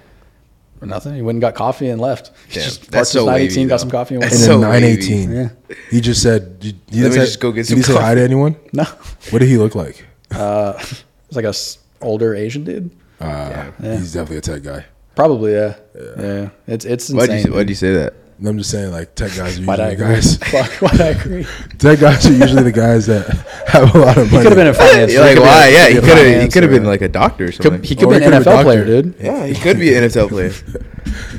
Doing? 0.80 0.82
and 0.84 0.89
nothing. 0.91 1.15
He 1.15 1.21
went 1.21 1.36
and 1.36 1.41
got 1.41 1.55
coffee 1.55 1.89
and 1.89 1.99
left. 2.01 2.32
He 2.47 2.55
Damn, 2.55 2.63
just 2.63 2.82
that's 2.91 2.91
parked 2.91 3.07
so 3.09 3.19
his 3.19 3.26
918, 3.28 3.57
wavy, 3.61 3.69
got 3.69 3.73
though. 3.76 3.78
some 3.80 3.91
coffee 3.91 4.15
and 4.15 4.21
went. 4.21 4.32
That's 4.32 4.45
In 4.45 4.51
home. 4.51 4.61
the 4.61 4.67
so 4.67 4.71
wavy. 4.71 5.26
918. 5.28 5.32
Yeah. 5.32 5.76
He 5.91 6.01
just 6.01 6.21
said, 6.21 6.59
did, 6.59 6.80
he 6.91 7.01
Let 7.03 7.09
me 7.11 7.15
say- 7.17 7.26
just 7.26 7.39
go 7.39 7.51
get 7.51 7.61
did 7.61 7.67
some 7.67 7.78
he 7.78 7.84
say 7.84 7.93
hi 7.95 8.15
to 8.15 8.21
anyone? 8.21 8.55
No, 8.73 8.84
What 9.32 9.39
did 9.39 9.47
he 9.49 9.57
look 9.57 9.76
like? 9.76 10.05
uh, 10.32 10.73
it's 10.80 11.36
like 11.36 11.45
a 11.45 11.49
s- 11.49 11.78
older 12.01 12.36
Asian 12.36 12.63
dude. 12.63 12.91
Uh, 13.19 13.71
Yeah. 13.82 13.97
He's 13.97 14.13
definitely 14.13 14.38
a 14.38 14.41
tech 14.41 14.63
guy. 14.63 14.86
Probably, 15.15 15.53
yeah. 15.53 15.76
Yeah, 16.19 16.49
it's 16.67 16.84
it's 16.84 17.09
Why'd 17.09 17.30
insane. 17.30 17.47
you, 17.51 17.53
why'd 17.57 17.69
you 17.69 17.76
say 17.76 17.93
that? 17.93 18.13
And 18.38 18.47
I'm 18.49 18.57
just 18.57 18.69
saying, 18.69 18.91
like, 18.91 19.15
tech 19.15 19.33
guys 19.36 19.57
are 19.59 19.63
Why'd 19.65 19.79
I 19.79 19.91
usually 19.91 19.95
the 19.95 20.03
agree? 20.03 20.15
guys. 20.15 20.38
Fuck, 20.51 20.71
why'd 20.81 21.01
I 21.01 21.05
agree? 21.07 21.45
tech 21.77 21.99
guys 21.99 22.25
are 22.27 22.33
usually 22.33 22.63
the 22.63 22.71
guys 22.71 23.05
that 23.07 23.27
have 23.67 23.95
a 23.95 23.97
lot 23.97 24.17
of 24.17 24.27
He 24.27 24.33
money. 24.36 24.43
could 24.43 24.51
have 24.51 24.55
been 24.55 24.67
in 24.67 24.73
finance. 24.73 25.13
You're 25.13 25.21
like, 25.21 25.38
why? 25.39 25.69
Yeah, 25.69 25.88
he 25.88 25.93
could 25.95 26.03
have. 26.17 26.41
He 26.41 26.47
could 26.49 26.63
have 26.63 26.71
or- 26.71 26.75
been 26.75 26.83
like 26.86 27.01
a 27.01 27.07
doctor 27.07 27.45
or 27.45 27.51
something. 27.53 27.79
Could, 27.79 27.86
he 27.86 27.95
could 27.95 28.05
Or 28.05 28.09
be 28.11 28.19
he 28.19 28.23
an 28.25 28.31
could've 28.31 28.43
been 28.45 28.53
NFL 28.53 28.59
a 28.59 28.63
player, 28.63 28.79
doctor. 28.83 29.01
dude. 29.03 29.15
yeah, 29.21 29.45
he 29.45 29.55
could 29.55 29.79
be 29.79 29.95
an 29.95 30.03
NFL 30.03 30.29
player. 30.29 30.51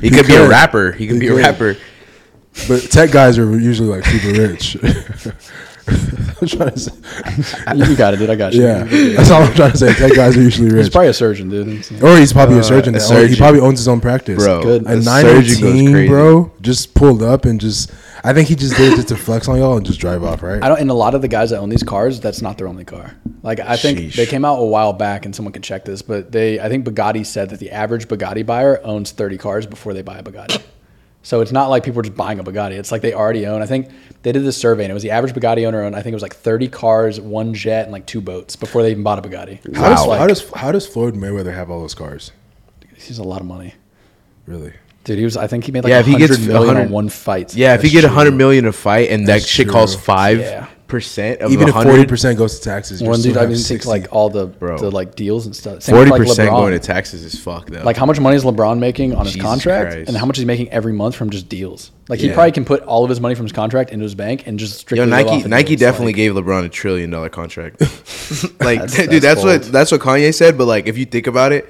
He 0.01 0.09
could 0.09 0.25
be 0.25 0.33
a 0.35 0.39
could. 0.39 0.49
rapper. 0.49 0.91
He 0.91 1.05
could 1.07 1.13
He 1.15 1.19
be 1.19 1.27
a 1.27 1.31
could. 1.35 1.37
rapper. 1.41 1.77
But 2.67 2.81
tech 2.89 3.11
guys 3.11 3.37
are 3.37 3.59
usually 3.59 3.89
like 3.89 4.03
super 4.05 4.31
rich. 4.41 4.75
I'm 6.41 6.47
trying 6.47 6.69
to 6.71 6.79
say, 6.79 6.91
you 7.75 7.95
got 7.95 8.13
it, 8.13 8.17
dude. 8.17 8.29
I 8.29 8.35
got 8.35 8.53
you. 8.53 8.63
yeah, 8.63 8.83
that's 8.83 9.31
all 9.31 9.41
I'm 9.41 9.53
trying 9.53 9.71
to 9.71 9.77
say. 9.77 9.93
Tech 9.93 10.13
guys 10.13 10.37
are 10.37 10.41
usually 10.41 10.69
rich. 10.69 10.85
He's 10.85 10.89
probably 10.89 11.09
a 11.09 11.13
surgeon, 11.13 11.49
dude. 11.49 11.67
It's- 11.67 11.91
or 12.01 12.17
he's 12.17 12.33
probably 12.33 12.57
a 12.57 12.59
uh, 12.59 12.63
surgeon. 12.63 12.95
a 12.95 12.99
now. 12.99 13.25
He 13.25 13.35
probably 13.35 13.59
owns 13.61 13.79
his 13.79 13.87
own 13.87 14.01
practice, 14.01 14.43
Bro, 14.43 14.63
Good. 14.63 14.81
A 14.83 14.95
the 14.97 15.01
nine 15.01 15.23
surgeon 15.23 15.61
goes 15.61 15.63
eighteen, 15.63 15.91
crazy. 15.93 16.07
bro, 16.09 16.51
just 16.61 16.93
pulled 16.93 17.23
up 17.23 17.45
and 17.45 17.59
just. 17.59 17.91
I 18.23 18.33
think 18.33 18.49
he 18.49 18.55
just 18.55 18.75
did 18.75 18.93
it 18.93 18.95
just 18.97 19.07
to 19.09 19.15
flex 19.15 19.47
on 19.47 19.57
y'all 19.57 19.77
and 19.77 19.85
just 19.85 19.99
drive 19.99 20.23
off, 20.23 20.43
right? 20.43 20.61
I 20.61 20.67
don't. 20.67 20.79
And 20.79 20.89
a 20.89 20.93
lot 20.93 21.15
of 21.15 21.21
the 21.21 21.27
guys 21.27 21.51
that 21.51 21.59
own 21.59 21.69
these 21.69 21.83
cars, 21.83 22.19
that's 22.19 22.41
not 22.41 22.57
their 22.57 22.67
only 22.67 22.83
car. 22.83 23.15
Like 23.41 23.59
I 23.59 23.77
think 23.77 23.99
Sheesh. 23.99 24.15
they 24.15 24.25
came 24.25 24.43
out 24.43 24.57
a 24.59 24.65
while 24.65 24.91
back, 24.93 25.25
and 25.25 25.35
someone 25.35 25.53
can 25.53 25.61
check 25.61 25.85
this, 25.85 26.01
but 26.01 26.31
they, 26.31 26.59
I 26.59 26.67
think 26.67 26.85
Bugatti 26.85 27.25
said 27.25 27.49
that 27.51 27.59
the 27.59 27.71
average 27.71 28.07
Bugatti 28.07 28.45
buyer 28.45 28.81
owns 28.83 29.11
30 29.11 29.37
cars 29.37 29.65
before 29.65 29.93
they 29.93 30.01
buy 30.01 30.17
a 30.17 30.23
Bugatti. 30.23 30.61
So 31.27 31.41
it's 31.41 31.51
not 31.51 31.67
like 31.69 31.83
people 31.83 31.99
are 31.99 32.03
just 32.03 32.15
buying 32.15 32.39
a 32.39 32.43
Bugatti. 32.45 32.79
It's 32.79 32.89
like 32.89 33.01
they 33.01 33.13
already 33.13 33.47
own. 33.47 33.61
I 33.61 33.65
think 33.65 33.89
they 34.23 34.31
did 34.31 34.45
this 34.45 34.55
survey, 34.55 34.85
and 34.85 34.91
it 34.91 34.93
was 34.93 35.03
the 35.03 35.11
average 35.11 35.33
Bugatti 35.33 35.67
owner 35.67 35.83
owned. 35.83 35.93
I 35.93 36.01
think 36.01 36.13
it 36.13 36.15
was 36.15 36.21
like 36.23 36.33
30 36.33 36.69
cars, 36.69 37.19
one 37.19 37.53
jet, 37.53 37.83
and 37.83 37.91
like 37.91 38.05
two 38.05 38.21
boats 38.21 38.55
before 38.55 38.81
they 38.81 38.91
even 38.91 39.03
bought 39.03 39.19
a 39.19 39.21
Bugatti. 39.27 39.61
So 39.75 39.77
How 39.77 39.89
does, 39.89 40.07
like, 40.07 40.19
how 40.19 40.27
does 40.27 40.49
how 40.51 40.71
does 40.71 40.87
Floyd 40.87 41.15
Mayweather 41.15 41.53
have 41.53 41.69
all 41.69 41.81
those 41.81 41.95
cars? 41.95 42.31
he's 42.95 43.19
a 43.19 43.23
lot 43.23 43.41
of 43.41 43.45
money, 43.45 43.75
Really? 44.45 44.71
dude. 45.03 45.17
He 45.17 45.25
was. 45.25 45.35
I 45.35 45.47
think 45.47 45.65
he 45.65 45.73
made 45.73 45.83
like 45.83 45.91
Yeah, 45.91 45.99
if 45.99 46.05
he 46.05 46.15
gets 46.15 46.39
million 46.39 46.67
100 46.67 46.81
on 46.85 46.91
one 46.91 47.09
fight. 47.09 47.53
Yeah, 47.53 47.75
if 47.75 47.83
you 47.83 47.89
get 47.89 48.05
a 48.05 48.09
hundred 48.09 48.35
million 48.35 48.65
a 48.65 48.71
fight 48.71 49.09
and 49.09 49.27
that 49.27 49.43
shit 49.43 49.65
true. 49.65 49.73
costs 49.73 50.01
five 50.01 50.39
Yeah. 50.39 50.67
Percent 50.87 51.41
of 51.41 51.51
Even 51.51 51.67
a 51.69 51.77
if 51.77 51.83
forty 51.83 52.05
percent 52.05 52.37
goes 52.37 52.57
to 52.59 52.63
taxes, 52.63 53.01
you're 53.01 53.09
One 53.09 53.21
dude, 53.21 53.35
I 53.37 53.41
have 53.41 53.49
mean, 53.49 53.57
takes 53.57 53.67
60. 53.67 53.89
like 53.89 54.07
all 54.11 54.29
the 54.29 54.45
Bro. 54.47 54.77
the 54.79 54.89
like 54.91 55.15
deals 55.15 55.45
and 55.45 55.55
stuff. 55.55 55.83
Forty 55.83 56.09
percent 56.11 56.49
LeBron. 56.49 56.53
going 56.57 56.73
to 56.73 56.79
taxes 56.79 57.23
is 57.23 57.39
fucked 57.39 57.71
though. 57.71 57.83
Like 57.83 57.97
how 57.97 58.05
much 58.05 58.19
money 58.19 58.35
is 58.35 58.43
LeBron 58.43 58.79
making 58.79 59.13
on 59.13 59.25
his 59.25 59.33
Jesus 59.33 59.47
contract, 59.47 59.91
Christ. 59.93 60.07
and 60.07 60.17
how 60.17 60.25
much 60.25 60.37
he's 60.37 60.45
making 60.45 60.69
every 60.69 60.93
month 60.93 61.15
from 61.15 61.29
just 61.29 61.49
deals? 61.49 61.91
Like 62.09 62.19
he 62.19 62.27
Yeah. 62.27 62.33
probably 62.33 62.53
can 62.53 62.63
put 62.65 62.81
all 62.83 63.03
of 63.03 63.09
his 63.09 63.19
money 63.19 63.35
from 63.35 63.45
his 63.45 63.51
contract 63.51 63.91
into 63.91 64.03
his 64.03 64.15
bank 64.15 64.47
and 64.47 64.57
just 64.57 64.77
strictly 64.79 65.05
Yo, 65.05 65.11
live 65.15 65.25
Nike 65.25 65.37
off 65.39 65.43
of 65.45 65.49
Nike 65.51 65.67
deals. 65.69 65.79
definitely 65.81 66.13
Like, 66.13 66.15
gave 66.15 66.31
LeBron 66.33 66.65
a 66.65 66.69
trillion 66.69 67.09
dollar 67.09 67.29
contract. 67.29 67.81
like, 68.61 68.79
That's- 68.79 68.95
dude, 68.95 69.09
that's 69.09 69.21
that's 69.21 69.43
what 69.43 69.61
bold. 69.61 69.73
that's 69.73 69.91
what 69.91 70.01
Kanye 70.01 70.33
said. 70.33 70.57
But 70.57 70.65
like, 70.65 70.87
if 70.87 70.97
you 70.97 71.05
think 71.05 71.27
about 71.27 71.51
it, 71.51 71.67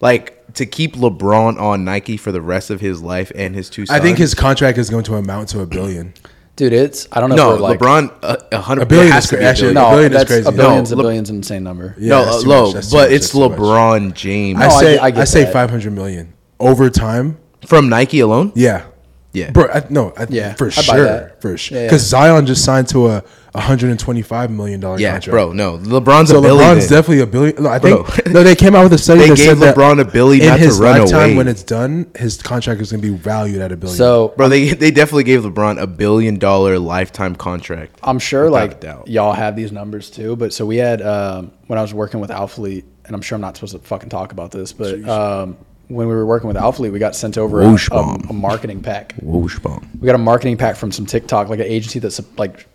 like 0.00 0.38
to 0.54 0.66
keep 0.66 0.96
LeBron 0.96 1.60
on 1.60 1.84
Nike 1.84 2.16
for 2.16 2.30
the 2.30 2.40
rest 2.42 2.70
of 2.70 2.80
his 2.80 3.00
life 3.02 3.32
and 3.34 3.54
his 3.54 3.70
two 3.70 3.86
I 3.88 4.00
think 4.00 4.18
his 4.18 4.34
contract 4.34 4.76
is 4.78 4.90
going 4.90 5.04
to 5.04 5.14
amount 5.16 5.48
to 5.50 5.60
a 5.60 5.66
billion. 5.66 6.12
Dude. 6.56 6.72
It's 6.72 7.08
I 7.12 7.20
don't 7.20 7.30
know. 7.30 7.36
no 7.36 7.54
if 7.54 7.60
we're 7.60 7.68
like, 7.68 7.78
LeBron 7.80 8.14
uh, 8.22 8.36
a 8.52 8.60
hundred 8.60 8.82
A 8.82 8.86
billion 8.86 9.12
has 9.12 9.24
is 9.24 9.30
to 9.30 9.36
be 9.36 9.38
cra- 9.38 9.46
a 9.46 9.50
actually, 9.50 9.74
billion. 9.74 9.76
a 9.76 9.88
no, 9.90 9.96
billion 9.96 10.12
is 10.12 10.18
that's 10.18 10.30
crazy. 10.30 10.48
a 10.48 10.52
billion's 10.52 10.90
No, 10.90 10.94
a 10.94 10.98
Le- 10.98 11.02
billion's 11.02 11.30
an 11.30 11.36
insane 11.36 11.62
number. 11.64 11.94
Yeah, 11.98 12.08
no, 12.10 12.20
uh, 12.22 12.42
low, 12.44 12.64
much, 12.66 12.74
that's 12.74 12.90
too 12.90 12.96
but 12.96 13.02
much, 13.02 13.10
it's 13.12 13.26
that's 13.26 13.32
too 13.32 13.48
much. 13.48 13.58
LeBron 13.58 14.14
James 14.14 14.60
I 14.60 14.66
I 14.66 14.68
say 14.80 14.92
get- 14.94 15.02
I 15.02 15.06
I, 15.06 15.10
get 15.10 15.28
say 15.28 15.52
five 15.52 15.70
hundred 15.70 15.92
million 15.92 16.32
over 16.60 16.90
time. 16.90 17.38
from 17.66 17.88
Nike 17.88 18.20
alone. 18.20 18.52
Yeah, 18.54 18.84
Yeah, 19.32 19.50
bro. 19.50 19.68
I, 19.72 19.84
no, 19.88 20.12
I, 20.16 20.26
Yeah, 20.30 20.54
for 20.54 20.66
I 20.66 20.70
sure, 20.70 21.32
for 21.40 21.56
sure. 21.56 21.76
Yeah, 21.76 21.82
yeah. 21.84 21.88
Because 21.88 22.02
Zion 22.02 22.44
just 22.46 22.64
signed 22.64 22.88
to 22.88 23.06
a 23.08 23.24
hundred 23.54 23.90
and 23.90 24.00
twenty-five 24.00 24.50
million 24.50 24.80
dollar 24.80 24.98
yeah, 24.98 25.12
contract. 25.12 25.30
bro. 25.32 25.52
No, 25.52 25.76
LeBron's 25.78 26.30
So 26.30 26.38
a 26.38 26.42
billion. 26.42 26.76
LeBron's 26.76 26.88
definitely 26.88 27.20
a 27.20 27.26
billion. 27.26 27.62
No, 27.62 27.68
I 27.68 27.78
think 27.78 28.24
Bro. 28.24 28.32
no. 28.32 28.42
They 28.42 28.56
came 28.56 28.74
out 28.74 28.84
with 28.84 28.94
a 28.94 28.98
study 28.98 29.20
They 29.20 29.28
that 29.28 29.36
gave 29.36 29.46
said 29.46 29.58
that 29.58 29.76
LeBron 29.76 30.00
a 30.00 30.04
billion 30.04 30.42
in 30.44 30.48
not 30.48 30.56
to 30.56 30.62
his 30.62 30.80
run 30.80 31.00
lifetime 31.00 31.20
away. 31.20 31.36
when 31.36 31.48
it's 31.48 31.62
done, 31.62 32.10
his 32.16 32.40
contract 32.40 32.80
is 32.80 32.90
going 32.90 33.02
to 33.02 33.10
be 33.10 33.14
valued 33.16 33.60
at 33.60 33.70
a 33.70 33.76
billion. 33.76 33.96
So 33.96 34.32
Bro, 34.36 34.48
they 34.48 34.70
they 34.70 34.90
definitely 34.90 35.24
gave 35.24 35.42
LeBron 35.42 35.80
a 35.80 35.86
billion 35.86 36.38
dollar 36.38 36.78
lifetime 36.78 37.36
contract. 37.36 37.98
I'm 38.02 38.18
sure 38.18 38.48
like 38.48 38.82
y'all 39.06 39.34
have 39.34 39.54
these 39.56 39.72
numbers 39.72 40.10
too. 40.10 40.34
But 40.36 40.52
so 40.54 40.64
we 40.64 40.76
had 40.78 41.02
um, 41.02 41.52
when 41.66 41.78
I 41.78 41.82
was 41.82 41.92
working 41.92 42.20
with 42.20 42.30
Alphalete, 42.30 42.84
and 43.04 43.14
I'm 43.14 43.20
sure 43.22 43.36
I'm 43.36 43.42
not 43.42 43.56
supposed 43.56 43.74
to 43.74 43.80
fucking 43.80 44.08
talk 44.08 44.32
about 44.32 44.50
this, 44.50 44.72
but 44.72 45.06
um, 45.08 45.58
when 45.88 46.08
we 46.08 46.14
were 46.14 46.24
working 46.24 46.48
with 46.48 46.56
Alphalete, 46.56 46.90
we 46.92 46.98
got 46.98 47.14
sent 47.14 47.36
over 47.36 47.60
a, 47.60 47.66
a, 47.90 47.98
a 48.30 48.32
marketing 48.32 48.80
pack. 48.80 49.14
Whoosh 49.20 49.58
bomb. 49.58 49.86
We 50.00 50.06
got 50.06 50.14
a 50.14 50.18
marketing 50.18 50.56
pack 50.56 50.76
from 50.76 50.90
some 50.90 51.04
TikTok, 51.04 51.48
like 51.50 51.60
an 51.60 51.66
agency 51.66 51.98
that's 51.98 52.18
like 52.38 52.66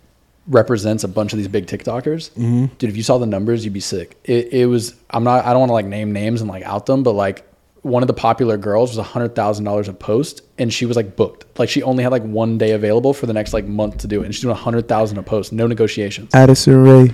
represents 0.48 1.04
a 1.04 1.08
bunch 1.08 1.32
of 1.32 1.38
these 1.38 1.48
big 1.48 1.66
TikTokers. 1.66 2.30
Mm-hmm. 2.30 2.66
Dude, 2.78 2.90
if 2.90 2.96
you 2.96 3.02
saw 3.02 3.18
the 3.18 3.26
numbers, 3.26 3.64
you'd 3.64 3.74
be 3.74 3.80
sick. 3.80 4.16
It, 4.24 4.52
it 4.52 4.66
was. 4.66 4.94
I'm 5.10 5.24
not. 5.24 5.44
I 5.44 5.50
don't 5.50 5.60
want 5.60 5.70
to 5.70 5.74
like 5.74 5.86
name 5.86 6.12
names 6.12 6.40
and 6.40 6.50
like 6.50 6.64
out 6.64 6.86
them, 6.86 7.02
but 7.02 7.12
like 7.12 7.44
one 7.82 8.02
of 8.02 8.06
the 8.06 8.14
popular 8.14 8.56
girls 8.56 8.90
was 8.90 8.98
a 8.98 9.02
hundred 9.02 9.34
thousand 9.34 9.64
dollars 9.64 9.88
a 9.88 9.92
post, 9.92 10.42
and 10.58 10.72
she 10.72 10.86
was 10.86 10.96
like 10.96 11.16
booked. 11.16 11.58
Like 11.58 11.68
she 11.68 11.82
only 11.82 12.02
had 12.02 12.12
like 12.12 12.22
one 12.22 12.58
day 12.58 12.72
available 12.72 13.14
for 13.14 13.26
the 13.26 13.32
next 13.32 13.52
like 13.52 13.66
month 13.66 13.98
to 13.98 14.06
do 14.06 14.22
it, 14.22 14.24
and 14.24 14.34
she's 14.34 14.42
doing 14.42 14.52
a 14.52 14.58
hundred 14.58 14.88
thousand 14.88 15.18
a 15.18 15.22
post, 15.22 15.52
no 15.52 15.66
negotiations. 15.66 16.34
Addison 16.34 16.82
Rae, 16.82 17.12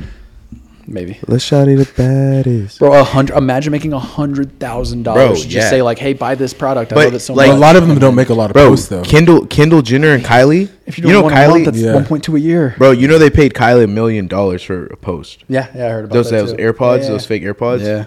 Maybe. 0.86 1.18
let's 1.28 1.42
shout 1.44 1.68
it 1.68 1.76
the 1.78 1.90
baddest. 1.96 2.78
Bro, 2.78 2.92
a 2.92 3.02
hundred. 3.04 3.36
Imagine 3.36 3.70
making 3.72 3.92
a 3.92 3.98
hundred 3.98 4.58
thousand 4.60 5.02
Bro, 5.02 5.14
dollars. 5.14 5.42
Just 5.42 5.50
yeah. 5.54 5.70
say 5.70 5.82
like, 5.82 5.98
"Hey, 5.98 6.12
buy 6.12 6.34
this 6.34 6.52
product. 6.52 6.92
I 6.92 6.96
But, 6.96 7.04
love 7.06 7.14
it 7.14 7.20
so 7.20 7.34
like, 7.34 7.46
But 7.48 7.52
much." 7.52 7.56
a 7.56 7.60
lot 7.60 7.76
of 7.76 7.86
them 7.88 7.98
don't 7.98 8.14
make 8.14 8.28
a 8.28 8.34
lot 8.34 8.50
of 8.50 8.54
Bro, 8.54 8.68
posts 8.68 8.88
though. 8.88 9.02
Kendall, 9.02 9.46
Kendall 9.46 9.82
Jenner 9.82 10.10
and 10.14 10.22
Kylie. 10.24 10.68
if 10.86 10.98
you 10.98 11.06
you 11.06 11.12
know 11.12 11.22
one 11.22 11.32
a 11.32 11.36
month, 11.48 11.52
Kylie, 11.62 11.64
that's 11.64 11.78
Yeah. 11.78 11.94
one 11.94 12.04
point 12.04 12.24
two 12.24 12.36
a 12.36 12.38
year. 12.40 12.74
bro. 12.78 12.90
You 12.90 13.08
know 13.08 13.18
they 13.18 13.30
paid 13.30 13.54
Kylie 13.54 13.84
a 13.84 13.86
million 13.86 14.26
dollars 14.26 14.62
for 14.62 14.86
a 14.86 14.96
post. 14.96 15.44
Yeah, 15.48 15.68
yeah, 15.74 15.86
I 15.86 15.88
heard 15.90 16.04
about 16.04 16.14
Those 16.14 16.30
that 16.30 16.36
those 16.46 16.52
too. 16.52 16.58
AirPods, 16.58 17.02
Yeah. 17.02 17.08
those 17.08 17.26
fake 17.26 17.42
AirPods. 17.42 17.80
Yeah. 17.84 18.04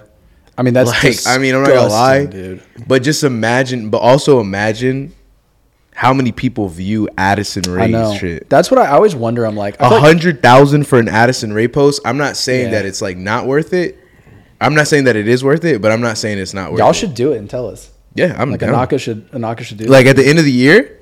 I 0.60 0.64
mean, 0.64 0.74
that's 0.74 0.90
like 1.04 1.16
I 1.28 1.38
mean, 1.40 1.54
I'm 1.56 1.62
not 1.64 1.70
gonna 1.70 1.88
lie, 1.90 2.26
dude. 2.26 2.62
but 2.88 3.04
just 3.04 3.24
imagine, 3.24 3.90
but 3.90 4.00
also 4.00 4.40
imagine 4.40 5.14
how 5.98 6.14
many 6.14 6.32
people 6.32 6.70
view 6.70 7.10
Addison 7.18 7.64
I 7.70 7.72
Rae's 7.86 7.92
know. 7.92 8.16
shit. 8.16 8.48
That's 8.52 8.70
what 8.70 8.80
I 8.80 8.88
always 8.92 9.16
wonder. 9.16 9.46
I'm 9.46 9.56
like, 9.56 9.78
A 9.80 9.90
like- 9.90 10.00
hundred 10.00 10.44
thousand 10.44 10.84
for 10.86 11.00
an 11.00 11.08
Addison 11.10 11.52
Rae 11.54 11.68
post. 11.68 12.02
I'm 12.06 12.18
not 12.18 12.38
saying 12.38 12.66
Yeah. 12.66 12.72
that 12.74 12.86
it's 12.86 13.02
like 13.02 13.18
not 13.18 13.48
worth 13.48 13.74
it. 13.74 13.98
I'm 14.62 14.76
not 14.76 14.88
saying 14.88 15.06
that 15.06 15.16
it 15.16 15.28
is 15.28 15.44
worth 15.44 15.66
it, 15.66 15.82
but 15.82 15.92
I'm 15.92 16.02
not 16.02 16.20
saying 16.20 16.38
it's 16.38 16.54
not 16.54 16.72
worth 16.72 16.80
it. 16.80 16.84
y'all 16.84 16.94
should 16.94 17.16
do 17.16 17.34
it 17.34 17.38
and 17.40 17.50
tell 17.50 17.68
us. 17.68 17.90
Yeah, 18.14 18.36
I'm 18.38 18.52
Like 18.52 18.60
down. 18.60 18.74
Anaka 18.76 19.00
should, 19.00 19.32
Anaka 19.32 19.62
should 19.62 19.78
do. 19.80 19.86
Like 19.86 20.06
that. 20.06 20.12
at 20.12 20.16
the 20.18 20.28
end 20.28 20.38
of 20.38 20.46
the 20.46 20.52
year, 20.52 21.00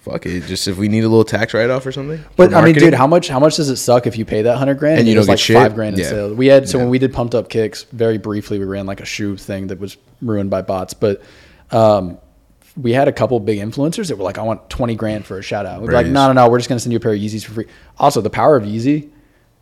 fuck 0.00 0.24
it. 0.24 0.40
Just 0.46 0.68
if 0.68 0.78
we 0.78 0.88
need 0.88 1.04
a 1.04 1.08
little 1.08 1.24
tax 1.24 1.52
write 1.52 1.68
off 1.68 1.84
or 1.84 1.92
something. 1.92 2.24
But 2.36 2.54
I 2.54 2.64
mean, 2.64 2.74
dude, 2.74 2.94
how 2.94 3.06
much? 3.06 3.28
How 3.28 3.40
much 3.40 3.56
does 3.56 3.68
it 3.68 3.76
suck 3.76 4.06
if 4.06 4.16
you 4.16 4.24
pay 4.24 4.40
that 4.42 4.56
hundred 4.56 4.78
grand 4.78 5.00
And 5.00 5.06
you 5.08 5.14
there's 5.14 5.26
don't 5.26 5.32
like 5.34 5.38
get 5.38 5.44
shit? 5.44 5.56
five 5.56 5.74
grand 5.74 5.96
in 5.96 6.00
Yeah. 6.02 6.08
sales? 6.08 6.32
We 6.34 6.46
had 6.46 6.66
so 6.66 6.78
Yeah. 6.78 6.84
when 6.84 6.90
we 6.90 6.98
did 6.98 7.12
pumped 7.12 7.34
up 7.34 7.48
kicks, 7.50 7.84
very 7.92 8.16
briefly, 8.18 8.58
we 8.58 8.64
ran 8.64 8.86
like 8.86 9.00
a 9.02 9.06
shoe 9.06 9.36
thing 9.36 9.66
that 9.66 9.78
was 9.80 9.98
ruined 10.22 10.48
by 10.48 10.62
bots, 10.62 10.94
but. 10.94 11.20
um 11.70 12.16
we 12.76 12.92
had 12.92 13.08
a 13.08 13.12
couple 13.12 13.38
big 13.40 13.58
influencers 13.58 14.08
that 14.08 14.16
were 14.16 14.24
like, 14.24 14.38
"I 14.38 14.42
want 14.42 14.68
twenty 14.68 14.94
grand 14.94 15.24
for 15.26 15.38
a 15.38 15.42
shout 15.42 15.66
out." 15.66 15.80
We'd 15.80 15.88
be 15.88 15.94
like, 15.94 16.06
"No, 16.06 16.26
no, 16.26 16.32
no, 16.32 16.48
we're 16.50 16.58
just 16.58 16.68
gonna 16.68 16.80
send 16.80 16.92
you 16.92 16.96
a 16.96 17.00
pair 17.00 17.12
of 17.12 17.18
Yeezys 17.18 17.44
for 17.44 17.52
free." 17.52 17.66
Also, 17.98 18.20
the 18.20 18.30
power 18.30 18.56
of 18.56 18.64
Yeezy, 18.64 19.08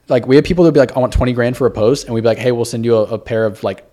like 0.09 0.27
we 0.27 0.37
had 0.37 0.45
people 0.45 0.65
that'd 0.65 0.75
be 0.75 0.81
like, 0.81 0.97
"I 0.97 1.01
want 1.01 1.13
twenty 1.13 1.33
grand 1.33 1.57
for 1.57 1.67
a 1.67 1.71
post," 1.71 2.07
and 2.07 2.15
we'd 2.15 2.23
be 2.23 2.29
like, 2.29 2.39
"Hey, 2.39 2.53
we'll 2.53 2.65
send 2.65 2.85
you 2.85 2.97
a, 2.97 3.03
a 3.03 3.19
pair 3.19 3.45
of 3.45 3.63
like, 3.63 3.85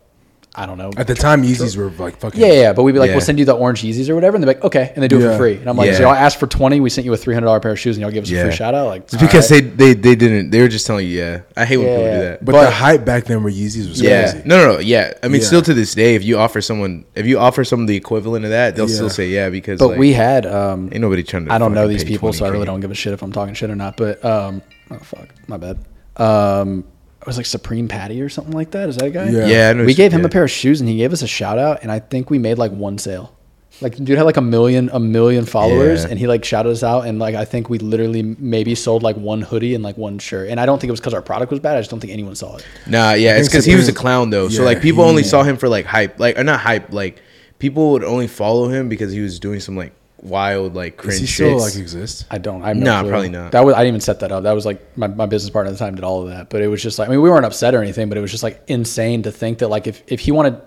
I 0.56 0.66
don't 0.66 0.80
know, 0.80 0.91
At 0.97 1.06
the 1.06 1.14
time, 1.14 1.43
Yeezys 1.43 1.78
were 1.78 1.91
like 2.04 2.18
fucking. 2.20 2.41
Yeah, 2.41 2.47
yeah, 2.47 2.54
yeah, 2.54 2.74
but 2.74 2.82
we'd 2.82 2.91
be 2.93 3.00
like, 3.00 3.10
Yeah. 3.10 3.14
we'll 3.14 3.22
send 3.22 3.38
you 3.38 3.45
the 3.45 3.54
orange 3.54 3.84
Yeezys 3.84 4.10
or 4.10 4.16
whatever, 4.16 4.36
and 4.36 4.43
they're 4.43 4.56
like, 4.56 4.64
okay, 4.64 4.91
and 4.95 5.04
they 5.04 5.08
do 5.08 5.20
it 5.20 5.24
Yeah. 5.24 5.32
for 5.34 5.38
free. 5.38 5.56
And 5.58 5.70
I'm 5.70 5.78
like, 5.78 5.88
Yeah. 5.91 5.97
so 5.97 6.02
y'all 6.04 6.14
asked 6.16 6.39
for 6.39 6.47
twenty, 6.47 6.80
we 6.80 6.89
sent 6.89 7.06
you 7.06 7.14
a 7.14 7.18
three 7.18 7.36
hundred 7.36 7.45
dollar 7.45 7.60
pair 7.60 7.72
of 7.72 7.80
shoes, 7.80 7.95
and 7.97 8.02
y'all 8.02 8.12
give 8.12 8.24
us 8.24 8.32
a 8.32 8.41
free 8.41 8.52
shout 8.52 8.74
out. 8.74 8.88
Like, 8.88 9.04
It's 9.04 9.16
because 9.22 9.47
they, 9.47 9.62
they 9.62 9.93
they 9.93 10.16
didn't. 10.16 10.50
They 10.50 10.60
were 10.62 10.68
just 10.68 10.88
telling 10.88 11.08
you. 11.08 11.18
Yeah, 11.20 11.41
I 11.56 11.66
hate 11.66 11.78
when 11.78 11.86
people 11.88 12.02
Yeah. 12.04 12.14
do 12.18 12.24
that. 12.24 12.45
But, 12.45 12.52
But- 12.54 12.64
the 12.66 12.72
hype 12.72 13.06
back 13.06 13.26
then 13.26 13.43
where 13.43 13.54
Yeezys 13.54 13.88
was 13.88 14.02
Yeah. 14.02 14.32
crazy. 14.32 14.47
No, 14.47 14.58
no, 14.58 14.74
no. 14.74 14.80
Yeah. 14.80 15.14
I 15.22 15.28
mean, 15.28 15.39
Yeah. 15.41 15.47
still 15.47 15.62
to 15.62 15.74
this 15.74 15.93
day, 15.93 16.16
if 16.16 16.24
you 16.24 16.39
offer 16.39 16.62
someone, 16.62 17.06
if 17.16 17.28
you 17.28 17.38
offer 17.39 17.64
someone 17.64 17.86
the 17.86 17.95
equivalent 17.95 18.43
of 18.43 18.52
that, 18.52 18.76
they'll 18.76 18.89
Yeah. 18.89 18.95
still 18.95 19.10
say 19.12 19.30
yeah 19.30 19.50
because. 19.50 19.78
but 19.80 19.89
like, 19.89 20.00
we 20.00 20.14
had, 20.14 20.47
um, 20.47 20.89
ain't 20.91 21.02
nobody 21.02 21.22
trying 21.24 21.45
to. 21.45 21.54
I 21.54 21.60
don't 21.60 21.74
know 21.74 21.82
fucking 21.82 21.89
these 21.91 22.04
pay 22.04 22.10
people, 22.10 22.34
so 22.34 22.45
I 22.45 22.50
really 22.50 22.66
don't 22.66 22.80
give 22.80 22.89
a 22.91 22.95
shit 22.95 23.14
if 23.14 23.22
I'm 23.22 23.32
talking 23.32 23.54
shit 23.54 23.70
or 23.70 23.76
not. 23.76 23.97
But, 23.97 24.26
um, 24.26 24.62
oh 24.91 24.97
fuck, 25.04 25.28
my 25.47 25.58
bad. 25.58 25.78
Um, 26.18 26.80
it 26.80 26.86
was 27.30 27.38
like 27.38 27.46
Supreme 27.46 27.88
Patty 27.88 28.22
or 28.22 28.30
something 28.30 28.54
like 28.54 28.72
that. 28.72 28.90
Is 28.90 28.98
that 28.98 29.06
a 29.06 29.10
guy? 29.12 29.30
Yeah. 29.30 29.46
Yeah, 29.48 29.84
we 29.86 29.94
gave 29.94 30.12
him 30.12 30.22
yeah. 30.22 30.28
a 30.28 30.30
pair 30.30 30.44
of 30.44 30.52
shoes, 30.52 30.82
and 30.82 30.90
he 30.90 30.98
gave 30.98 31.14
us 31.14 31.22
a 31.22 31.28
shout 31.28 31.58
out, 31.58 31.84
and 31.84 31.92
I 31.92 32.00
think 32.00 32.30
we 32.30 32.38
made 32.40 32.58
like 32.58 32.72
one 32.72 32.98
sale. 32.98 33.34
Like, 33.82 33.96
dude 33.96 34.18
had 34.18 34.24
like 34.24 34.36
a 34.36 34.42
million, 34.42 34.90
a 34.92 35.00
million 35.00 35.46
followers, 35.46 36.04
Yeah. 36.04 36.10
and 36.10 36.20
he 36.20 36.28
like 36.28 36.44
shouted 36.44 36.70
us 36.72 36.84
out, 36.84 37.06
and 37.08 37.18
like 37.18 37.36
I 37.36 37.46
think 37.46 37.70
we 37.70 37.78
literally 37.78 38.24
maybe 38.24 38.76
sold 38.76 39.04
like 39.04 39.16
one 39.16 39.42
hoodie 39.42 39.74
and 39.74 39.84
like 39.84 39.96
one 39.98 40.20
shirt, 40.20 40.50
and 40.50 40.60
I 40.60 40.66
don't 40.66 40.80
think 40.82 40.90
it 40.90 40.92
was 40.92 41.00
because 41.00 41.14
our 41.14 41.22
product 41.22 41.50
was 41.52 41.62
bad. 41.62 41.78
I 41.78 41.80
just 41.80 41.90
don't 41.90 42.02
think 42.02 42.12
anyone 42.12 42.36
saw 42.36 42.58
it. 42.58 42.68
Nah, 42.88 43.14
yeah, 43.14 43.38
it's 43.38 43.48
because 43.48 43.64
he 43.64 43.76
was 43.76 43.88
a 43.88 43.94
clown 43.94 44.32
though. 44.32 44.50
so 44.50 44.64
like 44.64 44.82
people 44.82 45.04
he- 45.06 45.10
only 45.10 45.24
saw 45.24 45.44
him 45.44 45.56
for 45.56 45.70
like 45.70 45.86
hype, 45.86 46.20
like 46.20 46.38
or 46.38 46.44
not 46.44 46.60
hype, 46.60 46.92
like 46.92 47.22
people 47.60 47.92
would 47.92 48.04
only 48.04 48.28
follow 48.28 48.68
him 48.68 48.90
because 48.90 49.14
he 49.14 49.22
was 49.22 49.40
doing 49.40 49.60
some 49.62 49.78
like 49.78 49.94
wild 50.24 50.76
like 50.76 50.97
Does 50.97 51.05
cringe 51.05 51.20
he 51.22 51.26
still 51.28 51.57
shits. 51.57 51.61
like 51.61 51.76
exist? 51.76 52.26
I 52.30 52.38
don't. 52.38 52.63
I 52.63 52.70
have 52.70 52.78
no 52.78 52.86
Nah, 53.03 53.09
probably 53.09 53.30
not. 53.30 53.51
That 53.51 53.65
was 53.65 53.74
I 53.76 53.80
didn't 53.80 53.89
even 53.89 54.01
set 54.01 54.20
that 54.22 54.32
up. 54.32 54.43
That 54.43 54.53
was 54.53 54.65
like 54.65 54.97
my, 54.97 55.07
my 55.07 55.26
business 55.26 55.49
partner 55.49 55.70
at 55.70 55.74
the 55.74 55.80
time 55.80 55.95
did 55.95 56.03
all 56.03 56.22
of 56.24 56.30
that. 56.30 56.49
But 56.49 56.61
it 56.61 56.67
was 56.67 56.82
just 56.84 56.99
like 56.99 57.07
I 57.07 57.11
mean 57.11 57.22
we 57.22 57.30
weren't 57.30 57.45
upset 57.45 57.74
or 57.76 57.82
anything, 57.82 58.09
but 58.09 58.17
it 58.17 58.22
was 58.22 58.32
just 58.32 58.43
like 58.43 58.61
insane 58.67 59.24
to 59.24 59.32
think 59.32 59.59
that 59.59 59.67
like 59.70 59.88
if 59.88 60.03
if 60.07 60.20
he 60.20 60.32
wanted, 60.32 60.59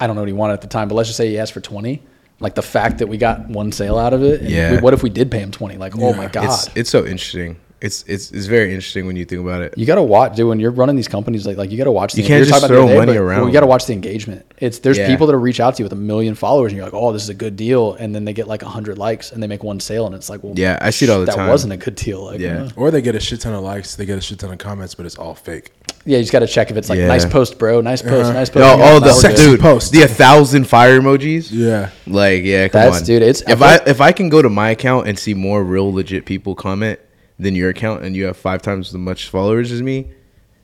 I 0.00 0.06
don't 0.06 0.16
know 0.16 0.22
what 0.22 0.28
he 0.28 0.32
wanted 0.34 0.54
at 0.54 0.60
the 0.62 0.68
time, 0.68 0.88
but 0.88 0.94
let's 0.94 1.08
just 1.08 1.16
say 1.16 1.28
he 1.28 1.38
asked 1.38 1.52
for 1.52 1.60
twenty. 1.60 2.02
Like 2.40 2.54
the 2.54 2.62
fact 2.62 2.98
that 2.98 3.08
we 3.08 3.16
got 3.18 3.48
one 3.48 3.72
sale 3.72 3.98
out 3.98 4.12
of 4.14 4.22
it. 4.22 4.40
And 4.42 4.50
Yeah. 4.50 4.70
we- 4.76 4.78
what 4.78 4.94
if 4.94 5.02
we 5.02 5.10
did 5.10 5.30
pay 5.30 5.40
him 5.40 5.50
twenty? 5.50 5.76
Like 5.76 5.98
oh 5.98 6.12
my 6.14 6.26
god. 6.26 6.44
it's 6.44 6.76
it's 6.76 6.90
so 6.90 7.00
interesting. 7.06 7.56
It's 7.80 8.02
it's 8.08 8.32
it's 8.32 8.46
very 8.46 8.70
interesting 8.74 9.06
when 9.06 9.14
you 9.14 9.24
think 9.24 9.40
about 9.40 9.62
it. 9.62 9.74
you 9.76 9.86
gotta 9.86 10.02
watch, 10.02 10.34
dude. 10.34 10.48
When 10.48 10.58
you're 10.58 10.72
running 10.72 10.96
these 10.96 11.06
companies, 11.06 11.46
like 11.46 11.56
like 11.56 11.70
you 11.70 11.78
gotta 11.78 11.92
watch. 11.92 12.12
The, 12.12 12.22
You 12.22 12.26
can't 12.26 12.44
just 12.44 12.50
talking 12.50 12.64
about 12.64 12.68
the 12.68 12.74
throw 12.74 12.86
other 12.88 13.06
money 13.06 13.12
but 13.18 13.22
around. 13.22 13.46
You 13.46 13.52
gotta 13.52 13.66
watch 13.68 13.86
the 13.86 13.92
engagement. 13.92 14.44
It's 14.58 14.80
there's 14.80 14.98
Yeah. 14.98 15.06
people 15.06 15.28
that 15.28 15.36
reach 15.36 15.60
out 15.60 15.76
to 15.76 15.82
you 15.82 15.84
with 15.84 15.92
a 15.92 15.96
million 15.96 16.34
followers, 16.34 16.72
and 16.72 16.76
you're 16.76 16.84
like, 16.86 16.94
oh, 16.94 17.12
this 17.12 17.22
is 17.22 17.28
a 17.28 17.34
good 17.34 17.54
deal, 17.54 17.94
and 17.94 18.12
then 18.12 18.24
they 18.24 18.32
get 18.32 18.48
like 18.48 18.62
hundred 18.62 18.98
likes, 18.98 19.30
and 19.30 19.40
they 19.40 19.46
make 19.46 19.62
one 19.62 19.78
sale, 19.78 20.06
and 20.06 20.14
it's 20.16 20.28
like, 20.28 20.42
well, 20.42 20.54
Yeah, 20.56 20.76
I 20.80 20.90
see 20.90 21.04
it 21.06 21.10
all 21.10 21.20
the 21.20 21.26
that 21.26 21.36
time. 21.36 21.48
wasn't 21.48 21.72
a 21.72 21.76
good 21.76 21.94
deal. 21.94 22.24
Like, 22.24 22.40
Yeah. 22.40 22.64
uh, 22.64 22.70
Or 22.74 22.90
they 22.90 23.00
get 23.00 23.14
a 23.14 23.20
shit 23.20 23.40
ton 23.42 23.54
of 23.54 23.62
likes, 23.62 23.94
they 23.94 24.06
get 24.06 24.18
a 24.18 24.20
shit 24.20 24.40
ton 24.40 24.50
of 24.50 24.58
comments, 24.58 24.96
but 24.96 25.06
it's 25.06 25.16
all 25.16 25.36
fake. 25.36 25.70
Yeah, 26.04 26.16
you 26.16 26.22
just 26.24 26.32
got 26.32 26.38
to 26.40 26.46
check 26.48 26.70
if 26.72 26.76
it's 26.76 26.88
like 26.88 26.98
Yeah. 26.98 27.06
nice 27.06 27.26
post, 27.26 27.58
bro. 27.58 27.80
Nice 27.80 28.02
post. 28.02 28.24
Uh-huh. 28.24 28.32
Nice 28.32 28.48
post. 28.50 28.60
No, 28.78 28.82
all 28.82 28.98
the 29.00 29.12
sexy 29.12 29.44
dude, 29.44 29.60
post. 29.60 29.92
the 29.92 30.02
a 30.02 30.08
thousand 30.08 30.64
fire 30.66 30.98
emojis. 31.00 31.48
Yeah. 31.52 31.90
Like, 32.08 32.42
yeah, 32.44 32.66
come 32.68 32.80
That's- 32.80 33.00
on, 33.02 33.06
dude, 33.06 33.22
it's- 33.22 33.42
if 33.46 33.62
I 33.62 33.74
I 33.76 33.80
if 33.86 34.00
I 34.00 34.10
can 34.12 34.28
go 34.30 34.42
to 34.42 34.48
my 34.48 34.70
account 34.70 35.06
and 35.06 35.16
see 35.18 35.34
more 35.34 35.62
real 35.62 35.92
legit 35.92 36.24
people 36.24 36.54
comment 36.56 36.98
than 37.38 37.54
your 37.54 37.70
account, 37.70 38.02
and 38.04 38.16
you 38.16 38.24
have 38.26 38.36
five 38.36 38.62
times 38.62 38.88
as 38.88 38.94
much 38.94 39.28
followers 39.28 39.70
as 39.72 39.82
me, 39.82 40.08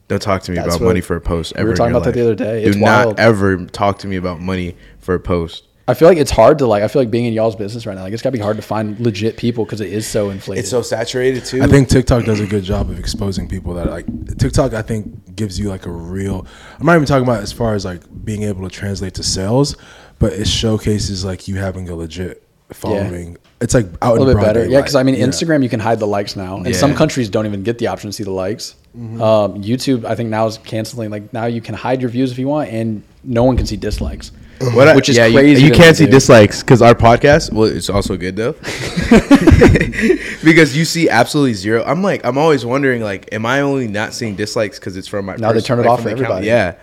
don't 0.09 0.21
talk 0.21 0.43
to 0.43 0.51
me 0.53 0.57
That's 0.57 0.69
about 0.77 0.81
what- 0.81 0.87
money 0.89 1.01
for 1.01 1.17
a 1.17 1.21
post. 1.21 1.55
we 1.55 1.61
Ever 1.61 1.69
were 1.69 1.73
in 1.73 1.77
talking 1.79 1.93
your 1.93 2.01
about 2.03 2.05
that 2.13 2.19
the 2.19 2.25
life. 2.25 2.33
other 2.41 2.59
day. 2.59 2.63
Do 2.65 2.69
It's 2.71 2.77
not 2.79 3.07
wild. 3.07 3.21
ever 3.21 3.67
talk 3.67 3.99
to 4.01 4.07
me 4.09 4.17
about 4.17 4.41
money 4.41 4.77
for 4.99 5.15
a 5.15 5.21
post. 5.21 5.65
I 5.87 5.93
feel 5.93 6.09
like 6.09 6.17
it's 6.17 6.31
hard 6.31 6.59
to 6.61 6.67
like. 6.67 6.83
I 6.83 6.89
feel 6.89 7.03
like 7.03 7.11
being 7.11 7.27
in 7.27 7.35
y'all's 7.35 7.57
business 7.57 7.85
right 7.85 7.95
now, 7.95 8.05
like 8.05 8.15
it's 8.15 8.23
got 8.23 8.31
to 8.31 8.37
be 8.39 8.43
hard 8.43 8.57
to 8.57 8.63
find 8.63 8.99
legit 9.01 9.37
people 9.37 9.67
because 9.67 9.83
it 9.83 9.93
is 9.93 10.07
so 10.07 10.31
inflated. 10.31 10.61
It's 10.61 10.71
so 10.71 10.81
saturated 10.81 11.45
too. 11.45 11.63
I 11.63 11.67
think 11.67 11.89
TikTok 11.91 12.25
does 12.25 12.41
a 12.41 12.47
good 12.47 12.65
job 12.65 12.89
of 12.89 12.99
exposing 12.99 13.49
people 13.49 13.75
that 13.75 13.91
like 13.91 14.07
TikTok. 14.39 14.73
I 14.73 14.81
think 14.81 15.37
gives 15.37 15.59
you 15.61 15.69
like 15.69 15.85
a 15.85 15.91
real. 15.91 16.47
I'm 16.81 16.87
not 16.87 16.95
even 16.95 17.05
talking 17.05 17.25
about 17.25 17.43
as 17.43 17.53
far 17.53 17.75
as 17.75 17.85
like 17.85 18.01
being 18.25 18.45
able 18.45 18.63
to 18.67 18.75
translate 18.75 19.13
to 19.15 19.23
sales, 19.23 19.77
but 20.19 20.33
it 20.33 20.49
showcases 20.49 21.23
like 21.23 21.49
you 21.49 21.57
having 21.57 21.87
a 21.91 21.95
legit 21.95 22.44
following. 22.73 23.37
It's 23.61 23.73
like 23.75 23.87
out 24.03 24.11
a 24.11 24.13
little 24.13 24.29
in 24.31 24.37
bit 24.37 24.41
broad 24.41 24.55
better. 24.55 24.67
Yeah, 24.69 24.81
because 24.81 24.95
I 24.95 25.03
mean, 25.03 25.15
Yeah. 25.15 25.27
Instagram 25.27 25.63
you 25.63 25.69
can 25.69 25.81
hide 25.81 26.01
the 26.01 26.07
likes 26.07 26.37
now, 26.37 26.57
and 26.57 26.67
Yeah. 26.67 26.73
some 26.73 26.95
countries 26.95 27.29
don't 27.29 27.47
even 27.47 27.63
get 27.63 27.79
the 27.79 27.87
option 27.87 28.11
to 28.11 28.13
see 28.15 28.25
the 28.25 28.31
likes. 28.31 28.75
Mm-hmm. 28.99 29.23
Um, 29.23 29.63
YouTube, 29.63 30.05
I 30.05 30.15
think 30.15 30.29
now 30.31 30.47
is 30.47 30.59
canceling. 30.59 31.11
Like 31.11 31.33
now 31.33 31.47
you 31.47 31.61
can 31.61 31.75
hide 31.75 32.01
your 32.01 32.11
views 32.11 32.31
if 32.33 32.39
you 32.39 32.49
want, 32.49 32.71
and 32.71 33.03
no 33.23 33.45
one 33.45 33.57
can 33.57 33.67
see 33.67 33.77
dislikes. 33.77 34.33
What 34.61 34.87
I- 34.89 34.95
which 34.95 35.09
is 35.09 35.17
yeah, 35.17 35.31
crazy 35.31 35.63
You, 35.65 35.71
to 35.71 35.75
can't 35.77 35.97
see 35.97 36.05
do. 36.07 36.13
dislikes 36.13 36.63
because 36.63 36.81
our 36.83 36.95
podcast. 36.95 37.53
Well, 37.53 37.65
it's 37.65 37.91
also 37.91 38.17
good 38.17 38.37
though, 38.37 38.53
because 40.45 40.77
you 40.77 40.85
see 40.85 41.09
absolutely 41.09 41.55
zero. 41.55 41.83
I'm 41.85 42.03
like, 42.03 42.25
I'm 42.25 42.39
always 42.39 42.65
wondering, 42.65 43.03
like, 43.03 43.29
am 43.33 43.47
I 43.47 43.61
only 43.61 43.89
not 43.89 44.15
seeing 44.15 44.37
dislikes 44.37 44.79
because 44.79 44.97
it's 44.97 45.09
from 45.09 45.27
my? 45.27 45.37
Now 45.37 45.53
they 45.53 45.61
turn 45.61 45.79
it 45.79 45.83
like, 45.83 45.91
off 45.91 46.03
for 46.03 46.09
the 46.11 46.15
account? 46.15 46.45
everybody. 46.45 46.47
Yeah, 46.47 46.75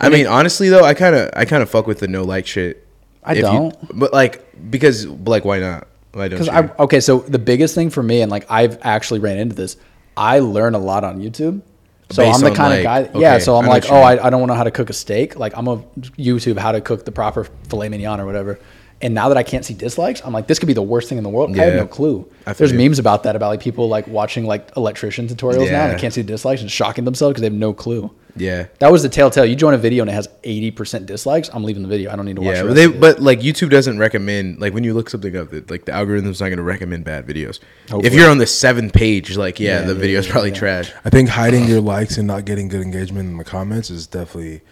I 0.00 0.08
mean, 0.08 0.26
honestly 0.26 0.68
though, 0.68 0.84
I 0.84 0.94
kind 0.94 1.14
of, 1.16 1.30
I 1.34 1.44
kind 1.44 1.62
of 1.62 1.70
fuck 1.70 1.86
with 1.86 1.98
the 2.00 2.08
no 2.08 2.22
like 2.22 2.46
shit. 2.46 2.86
I 3.28 3.34
If 3.34 3.42
don't. 3.42 3.98
but 3.98 4.12
like, 4.12 4.44
because 4.70 5.06
like, 5.06 5.44
why 5.44 5.60
not? 5.60 5.86
Why 6.12 6.28
don't 6.28 6.40
Because 6.40 6.46
you? 6.46 6.52
I 6.76 6.82
okay, 6.84 7.00
so 7.00 7.18
the 7.20 7.38
biggest 7.38 7.74
thing 7.74 7.90
for 7.90 8.02
me, 8.02 8.22
and 8.22 8.30
like 8.30 8.46
I've 8.50 8.78
actually 8.82 9.20
ran 9.20 9.38
into 9.38 9.54
this, 9.54 9.76
I 10.16 10.38
learn 10.40 10.74
a 10.74 10.78
lot 10.78 11.04
on 11.04 11.20
YouTube. 11.20 11.62
So 12.10 12.22
Based 12.24 12.36
I'm 12.42 12.50
the 12.50 12.56
kind 12.56 12.70
like- 12.84 13.06
of 13.08 13.12
guy, 13.12 13.20
yeah. 13.20 13.38
So 13.38 13.56
I'm 13.56 13.66
I 13.66 13.68
like, 13.68 13.84
oh. 13.90 13.96
I, 13.96 14.26
I 14.26 14.30
don't 14.30 14.48
know 14.48 14.54
how 14.54 14.64
to 14.64 14.70
cook 14.70 14.88
a 14.88 14.94
steak. 14.94 15.36
Like 15.38 15.52
I'm 15.56 15.68
a 15.68 15.76
YouTube 16.16 16.56
how 16.58 16.72
to 16.72 16.80
cook 16.80 17.04
the 17.04 17.12
proper 17.12 17.44
filet 17.68 17.90
mignon 17.90 18.18
or 18.18 18.24
whatever. 18.26 18.58
And 19.00 19.14
now 19.14 19.28
that 19.28 19.36
I 19.36 19.44
can't 19.44 19.64
see 19.64 19.74
dislikes, 19.74 20.20
I'm 20.24 20.32
like, 20.32 20.48
this 20.48 20.58
could 20.58 20.66
be 20.66 20.72
the 20.72 20.82
worst 20.82 21.08
thing 21.08 21.18
in 21.18 21.24
the 21.24 21.30
world. 21.30 21.56
I 21.56 21.64
have 21.64 21.74
no 21.74 21.86
clue. 21.86 22.28
There's 22.56 22.72
you. 22.72 22.78
memes 22.78 22.98
about 22.98 23.22
that 23.22 23.36
about 23.36 23.48
like 23.50 23.60
people 23.60 23.88
like 23.88 24.08
watching 24.08 24.44
like 24.44 24.70
electrician 24.76 25.28
tutorials 25.28 25.70
now 25.70 25.84
and 25.84 25.92
they 25.96 26.00
can't 26.00 26.12
see 26.12 26.22
the 26.22 26.26
dislikes 26.32 26.62
and 26.62 26.70
shocking 26.70 27.04
themselves 27.04 27.32
because 27.34 27.42
they 27.42 27.46
have 27.46 27.52
no 27.52 27.72
clue. 27.72 28.10
yeah, 28.34 28.66
That 28.80 28.90
was 28.90 29.02
the 29.04 29.08
telltale. 29.08 29.44
You 29.44 29.54
join 29.54 29.74
a 29.74 29.78
video 29.78 30.02
and 30.02 30.10
it 30.10 30.14
has 30.14 30.26
80% 30.42 31.06
dislikes. 31.06 31.48
I'm 31.52 31.62
leaving 31.62 31.82
the 31.82 31.88
video. 31.88 32.10
I 32.10 32.16
don't 32.16 32.24
need 32.24 32.36
to 32.36 32.42
watch. 32.42 32.56
yeah. 32.56 32.62
But 32.64 32.74
they, 32.74 32.84
it. 32.86 33.00
but 33.00 33.20
like, 33.20 33.40
YouTube 33.40 33.70
doesn't 33.70 33.98
recommend 33.98 34.60
like 34.60 34.74
when 34.74 34.82
you 34.82 34.94
look 34.94 35.10
something 35.10 35.36
up, 35.36 35.50
that 35.50 35.70
like 35.70 35.84
the 35.84 35.92
algorithm's 35.92 36.40
not 36.40 36.46
going 36.48 36.56
to 36.58 36.62
recommend 36.64 37.04
bad 37.04 37.24
videos. 37.26 37.60
If 37.90 38.14
you're 38.14 38.28
on 38.30 38.38
the 38.38 38.46
seventh 38.46 38.92
page, 38.94 39.36
like, 39.36 39.60
yeah, 39.60 39.80
Yeah, 39.80 39.86
the 39.86 39.94
yeah, 39.94 40.00
video's 40.00 40.26
yeah, 40.26 40.32
probably 40.32 40.50
yeah. 40.50 40.56
trash. 40.56 40.92
I 41.04 41.10
think 41.10 41.28
hiding 41.28 41.66
your 41.66 41.80
likes 41.80 42.16
and 42.18 42.26
not 42.26 42.44
getting 42.46 42.66
good 42.68 42.80
engagement 42.80 43.28
in 43.28 43.36
the 43.36 43.44
comments 43.44 43.90
is 43.90 44.06
definitely 44.08 44.62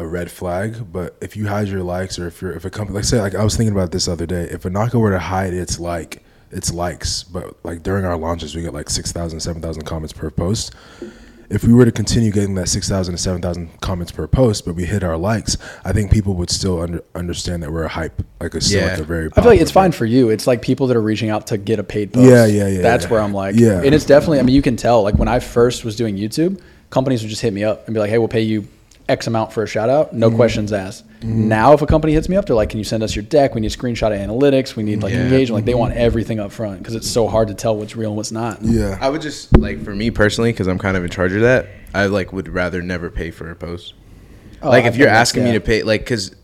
a 0.00 0.06
red 0.06 0.30
flag. 0.30 0.92
But 0.92 1.16
if 1.20 1.36
you 1.36 1.46
hide 1.46 1.68
your 1.68 1.82
likes, 1.82 2.18
or 2.18 2.26
if 2.26 2.40
you're 2.42 2.52
if 2.52 2.64
a 2.64 2.70
company 2.70 2.96
like 2.96 3.04
say 3.04 3.20
like 3.20 3.34
I 3.34 3.44
was 3.44 3.56
thinking 3.56 3.74
about 3.74 3.92
this 3.92 4.06
the 4.06 4.12
other 4.12 4.26
day, 4.26 4.44
if 4.44 4.62
Anaka 4.62 4.94
were 5.00 5.10
to 5.10 5.18
hide 5.18 5.54
its 5.54 5.78
like 5.78 6.22
its 6.50 6.72
likes, 6.72 7.22
but 7.22 7.56
like 7.64 7.82
during 7.82 8.04
our 8.04 8.16
launches 8.16 8.56
we 8.56 8.62
get 8.62 8.74
like 8.74 8.90
6,000, 8.90 9.38
7,000 9.38 9.84
comments 9.84 10.12
per 10.12 10.30
post. 10.30 10.74
If 11.48 11.64
we 11.64 11.72
were 11.72 11.84
to 11.84 11.90
continue 11.90 12.30
getting 12.30 12.54
that 12.54 12.68
6,000 12.68 13.12
to 13.12 13.18
7,000 13.18 13.80
comments 13.80 14.12
per 14.12 14.28
post, 14.28 14.64
but 14.64 14.76
we 14.76 14.84
hit 14.84 15.02
our 15.02 15.16
likes, 15.16 15.56
I 15.84 15.92
think 15.92 16.12
people 16.12 16.34
would 16.34 16.48
still 16.50 16.80
under, 16.80 17.02
understand 17.16 17.64
that 17.64 17.72
we're 17.72 17.82
a 17.84 17.88
hype, 17.88 18.22
like 18.40 18.54
a 18.54 18.60
still 18.60 18.80
Yeah. 18.82 18.90
like 18.92 19.00
a 19.00 19.04
very. 19.04 19.30
I 19.36 19.40
feel 19.40 19.50
like 19.50 19.60
it's 19.60 19.70
fine 19.72 19.90
for 19.90 20.06
you. 20.06 20.30
It's 20.30 20.46
like 20.46 20.62
people 20.62 20.86
that 20.88 20.96
are 20.96 21.02
reaching 21.02 21.28
out 21.28 21.48
to 21.48 21.58
get 21.58 21.80
a 21.80 21.82
paid 21.84 22.12
post. 22.12 22.28
Yeah, 22.28 22.46
yeah, 22.46 22.68
yeah, 22.68 22.82
That's 22.82 23.04
yeah. 23.04 23.10
where 23.10 23.20
I'm 23.20 23.32
like, 23.34 23.56
Yeah. 23.56 23.82
And 23.82 23.92
it's 23.94 24.04
definitely. 24.04 24.38
I 24.38 24.42
mean, 24.42 24.54
you 24.54 24.62
can 24.62 24.76
tell. 24.76 25.02
Like 25.02 25.16
when 25.16 25.26
I 25.28 25.40
first 25.40 25.84
was 25.84 25.96
doing 25.96 26.16
YouTube, 26.16 26.60
companies 26.90 27.22
would 27.22 27.30
just 27.30 27.42
hit 27.42 27.52
me 27.52 27.64
up 27.64 27.84
and 27.86 27.94
be 27.94 28.00
like, 28.00 28.10
"Hey, 28.10 28.18
we'll 28.18 28.28
pay 28.28 28.42
you 28.42 28.66
X 29.10 29.26
amount 29.26 29.52
for 29.52 29.62
a 29.62 29.66
shout 29.66 29.88
out, 29.90 30.08
Mm-hmm. 30.08 30.18
no 30.20 30.30
questions 30.30 30.72
asked." 30.72 31.04
Now, 31.22 31.74
if 31.74 31.82
a 31.82 31.86
company 31.86 32.14
hits 32.14 32.28
me 32.30 32.36
up, 32.36 32.46
they're 32.46 32.56
like, 32.56 32.70
"Can 32.70 32.78
you 32.78 32.84
send 32.84 33.02
us 33.02 33.14
your 33.14 33.22
deck? 33.24 33.54
We 33.54 33.60
need 33.60 33.70
screenshot 33.70 34.06
of 34.14 34.18
analytics. 34.30 34.74
We 34.76 34.82
need 34.82 35.02
like 35.02 35.12
Yeah. 35.12 35.24
engagement." 35.24 35.56
Like 35.56 35.64
they 35.66 35.74
want 35.74 35.94
everything 35.94 36.40
up 36.40 36.50
front 36.52 36.78
because 36.78 36.94
it's 36.94 37.10
so 37.10 37.28
hard 37.28 37.48
to 37.48 37.54
tell 37.54 37.76
what's 37.76 37.94
real 37.96 38.10
and 38.10 38.16
what's 38.16 38.32
not. 38.32 38.62
Yeah. 38.62 38.96
I 39.00 39.10
would 39.10 39.20
just 39.20 39.54
like 39.58 39.82
for 39.84 39.94
me 39.94 40.10
personally, 40.10 40.52
because 40.52 40.66
I'm 40.66 40.78
kind 40.78 40.96
of 40.96 41.04
in 41.04 41.10
charge 41.10 41.32
of 41.32 41.42
that. 41.42 41.66
I 41.92 42.06
like 42.06 42.32
would 42.32 42.48
rather 42.48 42.80
never 42.80 43.10
pay 43.10 43.30
for 43.30 43.50
a 43.50 43.56
post. 43.56 43.92
Oh, 44.62 44.68
like 44.70 44.84
I 44.84 44.88
if 44.88 44.96
you're 44.96 45.06
think 45.06 45.14
that's- 45.14 45.28
asking 45.28 45.44
me 45.44 45.52
to 45.52 45.60
pay, 45.60 45.82
like 45.82 46.00
because 46.02 46.34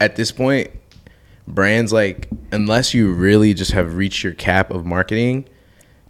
at 0.00 0.16
this 0.16 0.32
point, 0.32 0.70
brands 1.48 1.92
like 1.92 2.28
unless 2.52 2.92
you 2.94 3.12
really 3.12 3.54
just 3.54 3.72
have 3.72 3.96
reached 3.96 4.22
your 4.24 4.32
cap 4.34 4.70
of 4.70 4.84
marketing, 4.84 5.46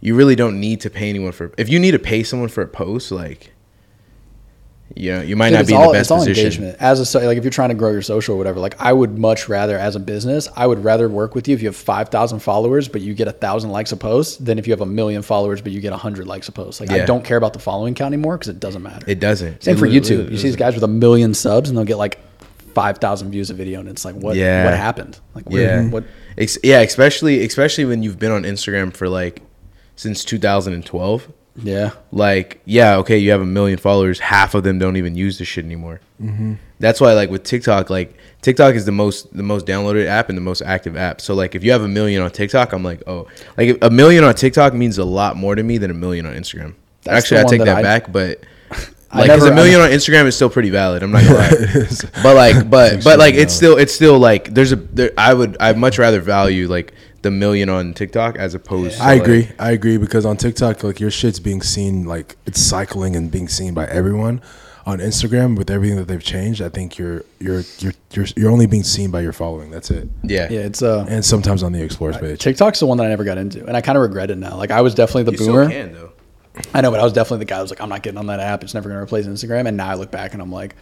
you 0.01 0.15
really 0.15 0.35
don't 0.35 0.59
need 0.59 0.81
to 0.81 0.89
pay 0.89 1.09
anyone 1.09 1.31
for. 1.31 1.51
If 1.57 1.69
you 1.69 1.79
need 1.79 1.91
to 1.91 1.99
pay 1.99 2.23
someone 2.23 2.49
for 2.49 2.61
a 2.61 2.67
post, 2.67 3.11
like 3.11 3.53
you 4.95 5.11
know, 5.11 5.21
you 5.21 5.35
might 5.35 5.49
Dude, 5.49 5.59
not 5.59 5.67
be 5.67 5.73
in 5.73 5.79
all, 5.81 5.91
the 5.91 5.99
it's 5.99 6.09
best 6.09 6.11
all 6.11 6.17
position. 6.25 6.45
engagement. 6.63 6.77
As 6.79 6.99
a 6.99 7.05
so- 7.05 7.19
like, 7.19 7.37
if 7.37 7.43
you're 7.43 7.51
trying 7.51 7.69
to 7.69 7.75
grow 7.75 7.91
your 7.91 8.01
social 8.01 8.35
or 8.35 8.37
whatever, 8.37 8.59
like 8.59 8.75
I 8.79 8.91
would 8.93 9.17
much 9.19 9.47
rather, 9.49 9.77
as 9.77 9.95
a 9.95 9.99
business, 9.99 10.47
I 10.55 10.65
would 10.65 10.83
rather 10.83 11.07
work 11.09 11.35
with 11.35 11.47
you 11.47 11.55
if 11.55 11.61
you 11.61 11.67
have 11.67 11.75
five 11.75 12.09
thousand 12.09 12.39
followers, 12.39 12.87
but 12.87 13.01
you 13.01 13.13
get 13.13 13.27
a 13.27 13.31
thousand 13.31 13.69
likes 13.71 13.91
a 13.91 13.97
post, 13.97 14.43
than 14.43 14.57
if 14.57 14.65
you 14.67 14.73
have 14.73 14.81
a 14.81 14.85
million 14.85 15.21
followers, 15.21 15.61
but 15.61 15.71
you 15.71 15.81
get 15.81 15.93
a 15.93 15.97
hundred 15.97 16.25
likes 16.27 16.47
a 16.47 16.51
post. 16.51 16.79
Like 16.79 16.89
I 16.91 17.05
don't 17.05 17.23
care 17.23 17.37
about 17.37 17.53
the 17.53 17.59
following 17.59 17.93
count 17.95 18.13
anymore 18.13 18.37
because 18.37 18.49
it 18.49 18.59
doesn't 18.59 18.81
matter. 18.81 19.05
It 19.09 19.19
doesn't. 19.19 19.63
Same 19.63 19.75
It 19.75 19.79
for 19.79 19.87
YouTube. 19.87 20.31
You 20.31 20.37
see 20.37 20.43
these 20.47 20.55
guys 20.55 20.73
with 20.73 20.83
a 20.83 20.87
million 20.87 21.33
subs, 21.33 21.69
and 21.69 21.77
they'll 21.77 21.85
get 21.85 21.97
like 21.97 22.19
five 22.73 22.99
thousand 22.99 23.31
views 23.31 23.49
a 23.49 23.53
video, 23.53 23.79
and 23.79 23.89
it's 23.89 24.05
like, 24.05 24.15
what? 24.15 24.35
Yeah. 24.35 24.63
What 24.65 24.73
happened? 24.73 25.19
Like, 25.35 25.49
where, 25.49 25.83
Yeah. 25.83 25.89
What? 25.89 26.03
Yeah, 26.63 26.79
especially 26.81 27.43
especially 27.45 27.85
when 27.85 28.03
you've 28.03 28.19
been 28.19 28.31
on 28.31 28.43
Instagram 28.43 28.93
for 28.95 29.09
like 29.09 29.41
since 29.95 30.23
2012. 30.23 31.27
Yeah. 31.57 31.91
like 32.11 32.61
yeah 32.65 32.97
okay 32.97 33.17
you 33.17 33.31
have 33.31 33.41
a 33.41 33.45
million 33.45 33.77
followers 33.79 34.19
half 34.19 34.53
of 34.55 34.63
them 34.63 34.77
don't 34.79 34.95
even 34.97 35.15
use 35.15 35.39
this 35.39 35.47
shit 35.47 35.65
anymore. 35.65 35.99
Mm-hmm. 36.21 36.53
that's 36.79 36.99
why 37.01 37.13
like 37.13 37.29
with 37.29 37.43
tiktok 37.43 37.89
like 37.89 38.15
tiktok 38.41 38.75
is 38.75 38.85
the 38.85 38.91
most 38.91 39.35
the 39.35 39.43
most 39.43 39.65
downloaded 39.65 40.05
app 40.07 40.29
and 40.29 40.37
the 40.37 40.41
most 40.41 40.61
active 40.61 40.95
app. 40.97 41.19
So 41.21 41.33
like 41.35 41.55
if 41.55 41.63
you 41.63 41.71
have 41.71 41.81
a 41.81 41.87
million 41.87 42.21
on 42.21 42.29
tiktok 42.31 42.73
i'm 42.73 42.83
like 42.83 43.01
oh. 43.07 43.27
Like 43.57 43.77
a 43.81 43.89
million 43.89 44.23
on 44.23 44.33
tiktok 44.35 44.73
means 44.73 44.97
a 44.97 45.03
lot 45.05 45.35
more 45.35 45.55
to 45.55 45.63
me 45.63 45.77
than 45.77 45.89
a 45.91 45.95
million 45.95 46.25
on 46.25 46.33
instagram. 46.33 46.75
That's 47.03 47.23
actually 47.25 47.39
i 47.41 47.43
take 47.45 47.59
that 47.59 47.65
that 47.65 47.77
I- 47.77 47.81
back 47.81 48.11
but 48.11 48.41
Like, 49.09 49.29
like 49.29 49.39
'cause 49.39 49.43
never- 49.45 49.53
a 49.53 49.55
million 49.55 49.79
on 49.79 49.89
instagram 49.89 50.25
is 50.25 50.35
still 50.35 50.49
pretty 50.49 50.69
valid 50.69 51.01
i'm 51.01 51.11
not 51.11 51.23
gonna 51.23 51.35
lie. 51.35 51.87
But 52.23 52.35
like 52.35 52.69
but 52.69 53.03
but 53.05 53.17
like 53.19 53.35
it's 53.35 53.53
still 53.53 53.77
it's 53.77 53.93
still 53.95 54.19
like 54.19 54.53
there's 54.53 54.73
a 54.73 54.75
there, 54.75 55.11
i 55.17 55.33
would 55.33 55.55
i'd 55.61 55.77
much 55.77 55.97
rather 55.97 56.19
value 56.19 56.67
like 56.67 56.93
the 57.27 57.31
million 57.31 57.69
on 57.69 57.93
tiktok 57.93 58.37
as 58.37 58.53
opposed 58.55 58.97
to 58.97 59.03
I 59.03 59.13
like- 59.13 59.21
agree. 59.21 59.49
I 59.59 59.71
agree 59.71 59.97
because 59.97 60.25
on 60.25 60.37
TikTok, 60.37 60.83
like 60.83 60.99
your 60.99 61.11
shit's 61.11 61.39
being 61.39 61.61
seen, 61.61 62.05
like 62.05 62.35
it's 62.45 62.61
cycling 62.61 63.15
and 63.15 63.29
being 63.29 63.47
seen 63.47 63.73
by 63.73 63.85
everyone. 63.87 64.41
On 64.85 64.99
Instagram, 64.99 65.57
with 65.57 65.69
everything 65.69 65.97
that 65.97 66.07
they've 66.07 66.23
changed, 66.23 66.61
I 66.61 66.69
think 66.69 66.97
you're 66.97 67.25
you're 67.39 67.63
you're 67.79 67.91
you're, 68.13 68.25
you're 68.37 68.49
only 68.51 68.67
being 68.67 68.83
seen 68.83 69.11
by 69.11 69.19
your 69.19 69.33
following. 69.33 69.69
That's 69.69 69.91
it. 69.91 70.07
yeah 70.23 70.47
Yeah. 70.49 70.61
It's 70.61 70.81
uh. 70.81 71.05
And 71.09 71.25
sometimes 71.25 71.61
on 71.61 71.73
the 71.73 71.83
explores 71.83 72.17
page. 72.17 72.39
TikTok's 72.39 72.79
the 72.79 72.85
one 72.85 72.97
that 72.99 73.03
I 73.05 73.09
never 73.09 73.25
got 73.25 73.37
into, 73.37 73.65
and 73.65 73.75
I 73.75 73.81
kind 73.81 73.97
of 73.97 74.01
regret 74.03 74.31
it 74.31 74.37
now. 74.37 74.55
Like 74.55 74.71
I 74.71 74.79
was 74.79 74.95
definitely 74.95 75.23
the 75.23 75.31
you 75.33 75.37
still 75.39 75.53
boomer. 75.55 75.69
can 75.69 75.91
though 75.91 76.11
I 76.73 76.79
know, 76.79 76.89
but 76.89 77.01
I 77.01 77.03
was 77.03 77.11
definitely 77.11 77.39
the 77.39 77.49
guy 77.49 77.57
who 77.57 77.63
was 77.63 77.69
like, 77.71 77.81
I'm 77.81 77.89
not 77.89 78.01
getting 78.01 78.17
on 78.17 78.27
that 78.27 78.39
app. 78.39 78.63
It's 78.63 78.73
never 78.73 78.87
going 78.87 78.97
to 78.97 79.03
replace 79.03 79.27
Instagram. 79.27 79.67
And 79.67 79.75
now 79.77 79.89
I 79.89 79.95
look 79.95 80.09
back 80.09 80.31
and 80.33 80.41
I'm 80.41 80.51
like, 80.53 80.73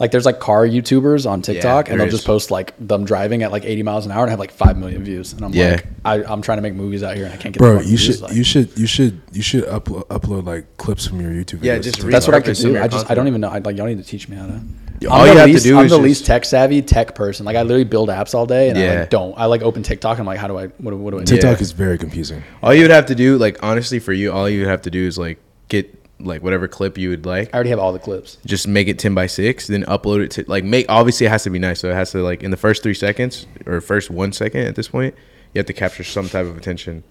like 0.00 0.10
there's 0.10 0.24
like 0.26 0.40
car 0.40 0.66
YouTubers 0.66 1.30
on 1.30 1.42
TikTok 1.42 1.86
there 1.86 1.92
and 1.92 2.00
they'll 2.00 2.08
is. 2.08 2.14
just 2.14 2.26
post 2.26 2.50
like 2.50 2.74
them 2.78 3.04
driving 3.04 3.42
at 3.42 3.52
like 3.52 3.64
80 3.64 3.82
miles 3.84 4.06
an 4.06 4.12
hour 4.12 4.22
and 4.22 4.30
have 4.30 4.38
like 4.40 4.50
5 4.50 4.76
million 4.78 5.04
views. 5.04 5.32
And 5.34 5.44
I'm 5.44 5.52
Yeah. 5.52 5.72
like, 5.72 5.86
I, 6.04 6.24
I'm 6.24 6.40
trying 6.42 6.58
to 6.58 6.62
make 6.62 6.74
movies 6.74 7.02
out 7.02 7.14
here 7.16 7.26
and 7.26 7.34
I 7.34 7.36
can't 7.36 7.52
get 7.54 7.58
the 7.58 7.58
Bro, 7.60 7.76
fucking 7.76 7.90
you 7.90 7.96
views, 7.98 8.14
should 8.16 8.20
like- 8.22 8.32
you 8.34 8.42
should 8.42 8.78
you 8.78 8.86
should 8.86 9.20
you 9.30 9.42
should 9.42 9.64
upload 9.64 10.06
upload 10.08 10.46
like 10.46 10.76
clips 10.78 11.06
from 11.06 11.20
your 11.20 11.30
YouTube. 11.30 11.62
Yeah, 11.62 11.78
videos 11.78 11.82
just 11.82 12.00
That's 12.10 12.26
what 12.26 12.34
I 12.34 12.40
could 12.40 12.54
repurpose 12.54 12.62
some 12.62 12.70
of 12.70 12.76
do. 12.76 12.82
I 12.82 12.88
just, 12.88 13.10
I 13.10 13.14
don't 13.14 13.28
even 13.28 13.40
know. 13.40 13.50
I, 13.50 13.58
like, 13.58 13.76
y'all 13.76 13.86
need 13.86 13.98
to 13.98 14.04
teach 14.04 14.28
me 14.28 14.36
how 14.36 14.46
to. 14.46 14.52
all 14.52 15.20
I'm 15.20 15.28
you 15.28 15.34
the 15.34 15.40
have 15.40 15.50
to 15.50 15.60
do 15.60 15.78
I'm 15.78 15.84
is 15.84 15.90
the 15.90 15.96
just- 15.98 16.02
least 16.02 16.26
tech 16.26 16.44
savvy 16.46 16.80
tech 16.80 17.14
person. 17.14 17.44
Like 17.44 17.56
I 17.56 17.62
literally 17.62 17.84
build 17.84 18.08
apps 18.08 18.34
all 18.34 18.46
day 18.46 18.70
and 18.70 18.78
I 18.78 19.00
like, 19.00 19.10
don't. 19.10 19.34
I 19.38 19.44
like 19.46 19.60
open 19.60 19.82
TikTok 19.82 20.12
and 20.12 20.20
I'm 20.20 20.26
like, 20.26 20.38
how 20.38 20.48
do 20.48 20.56
I, 20.58 20.68
what, 20.68 20.92
do- 20.92 20.96
what 20.96 21.10
do 21.10 21.18
I 21.18 21.24
do? 21.24 21.34
TikTok 21.34 21.58
Yeah. 21.58 21.62
is 21.62 21.72
very 21.72 21.98
confusing. 21.98 22.42
All 22.62 22.72
you 22.72 22.82
would 22.82 22.90
have 22.90 23.04
to 23.06 23.14
do, 23.14 23.36
like 23.36 23.62
honestly, 23.62 23.98
for 23.98 24.14
you, 24.14 24.32
all 24.32 24.48
you 24.48 24.60
would 24.60 24.68
have 24.68 24.80
to 24.82 24.90
do 24.90 25.06
is 25.06 25.18
like 25.18 25.38
get 25.68 25.94
like 26.24 26.42
whatever 26.42 26.68
clip 26.68 26.98
you 26.98 27.10
would 27.10 27.26
like, 27.26 27.48
I 27.52 27.54
already 27.54 27.70
have 27.70 27.78
all 27.78 27.92
the 27.92 27.98
clips. 27.98 28.38
just 28.46 28.66
make 28.68 28.88
it 28.88 28.98
ten 28.98 29.14
by 29.14 29.26
six, 29.26 29.66
then 29.66 29.84
upload 29.84 30.22
it 30.24 30.30
to 30.32 30.44
like 30.46 30.64
make. 30.64 30.86
Obviously, 30.88 31.26
it 31.26 31.30
has 31.30 31.44
to 31.44 31.50
be 31.50 31.58
nice, 31.58 31.80
so 31.80 31.90
it 31.90 31.94
has 31.94 32.12
to 32.12 32.22
like 32.22 32.42
in 32.42 32.50
the 32.50 32.56
first 32.56 32.82
three 32.82 32.94
seconds 32.94 33.46
or 33.66 33.80
first 33.80 34.10
one 34.10 34.32
second 34.32 34.62
at 34.66 34.76
this 34.76 34.88
point, 34.88 35.14
you 35.54 35.58
have 35.58 35.66
to 35.66 35.72
capture 35.72 36.04
some 36.04 36.28
type 36.28 36.46
of 36.46 36.56
attention. 36.56 37.02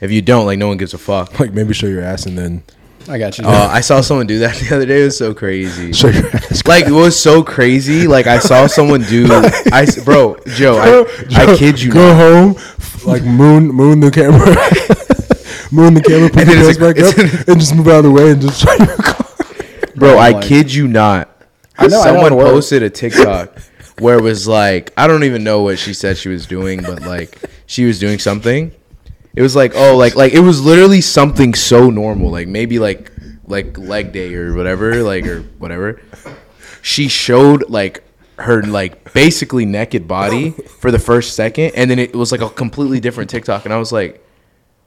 If 0.00 0.10
you 0.10 0.20
don't, 0.22 0.46
like 0.46 0.58
no 0.58 0.68
one 0.68 0.76
gives 0.76 0.94
a 0.94 0.98
fuck. 0.98 1.38
Like 1.40 1.52
maybe 1.52 1.72
show 1.74 1.86
your 1.86 2.02
ass 2.02 2.26
and 2.26 2.36
then 2.36 2.62
I 3.08 3.18
got 3.18 3.38
you. 3.38 3.44
Uh, 3.46 3.68
I 3.70 3.80
saw 3.80 4.00
someone 4.00 4.26
do 4.26 4.40
that 4.40 4.56
the 4.68 4.74
other 4.76 4.86
day. 4.86 5.02
It 5.02 5.04
was 5.04 5.18
so 5.18 5.32
crazy. 5.34 5.92
show 5.94 6.08
your 6.08 6.26
ass. 6.28 6.66
Like 6.66 6.86
it 6.86 6.92
was 6.92 7.18
so 7.18 7.42
crazy. 7.42 8.06
Like 8.06 8.26
I 8.26 8.38
saw 8.38 8.66
someone 8.66 9.02
do. 9.02 9.26
I 9.72 9.86
bro, 10.04 10.36
Joe, 10.48 10.76
I, 10.76 11.42
I 11.42 11.56
kid 11.56 11.80
you 11.80 11.92
Go 11.92 12.00
not. 12.08 12.16
home, 12.56 13.06
like 13.06 13.22
moon 13.22 13.68
moon 13.68 14.00
the 14.00 14.10
camera, 14.10 14.54
moon 15.72 15.94
the 15.94 16.02
camera, 16.02 16.28
put 16.28 16.40
And 16.42 16.48
the 16.50 16.54
then 16.54 16.64
pants 16.64 16.78
back 16.78 16.98
a- 16.98 17.40
up, 17.42 17.48
and 17.48 17.60
just 17.60 17.74
move 17.74 17.88
out 17.88 17.98
of 17.98 18.04
the 18.04 18.10
way 18.10 18.30
and 18.30 18.40
just 18.40 18.62
try 18.64 18.76
your 18.76 18.96
car. 18.96 19.26
Bro, 19.96 20.14
oh 20.14 20.18
I 20.18 20.30
Like- 20.30 20.44
kid 20.44 20.72
you 20.72 20.88
not. 20.88 21.30
I 21.78 21.86
know, 21.88 22.00
I 22.00 22.04
Someone 22.04 22.32
it 22.32 22.36
works. 22.36 22.50
posted 22.50 22.82
a 22.82 22.90
TikTok 22.90 23.58
where 23.98 24.16
it 24.18 24.22
was 24.22 24.48
like, 24.48 24.92
I 24.96 25.06
don't 25.06 25.24
even 25.24 25.44
know 25.44 25.62
what 25.62 25.78
she 25.78 25.92
said 25.92 26.16
she 26.16 26.28
was 26.30 26.46
doing, 26.46 26.82
but 26.82 27.02
like 27.02 27.38
she 27.66 27.84
was 27.84 27.98
doing 27.98 28.18
something. 28.18 28.72
It 29.34 29.42
was 29.42 29.54
like, 29.54 29.72
oh, 29.74 29.94
like 29.96 30.14
like 30.16 30.32
it 30.32 30.40
was 30.40 30.62
literally 30.64 31.02
something 31.02 31.52
so 31.54 31.90
normal, 31.90 32.30
like 32.30 32.48
maybe 32.48 32.78
like 32.78 33.12
like 33.46 33.76
leg 33.76 34.12
day 34.12 34.34
or 34.34 34.54
whatever, 34.54 35.02
like 35.02 35.26
or 35.26 35.42
whatever. 35.58 36.00
She 36.80 37.08
showed 37.08 37.68
like 37.68 38.02
her 38.38 38.62
like 38.62 39.12
basically 39.12 39.66
naked 39.66 40.08
body 40.08 40.50
for 40.80 40.90
the 40.90 40.98
first 40.98 41.36
second, 41.36 41.72
and 41.74 41.90
then 41.90 41.98
it 41.98 42.14
was 42.16 42.32
like 42.32 42.40
a 42.40 42.48
completely 42.48 43.00
different 43.00 43.28
TikTok, 43.28 43.66
and 43.66 43.74
I 43.74 43.76
was 43.76 43.92
like, 43.92 44.25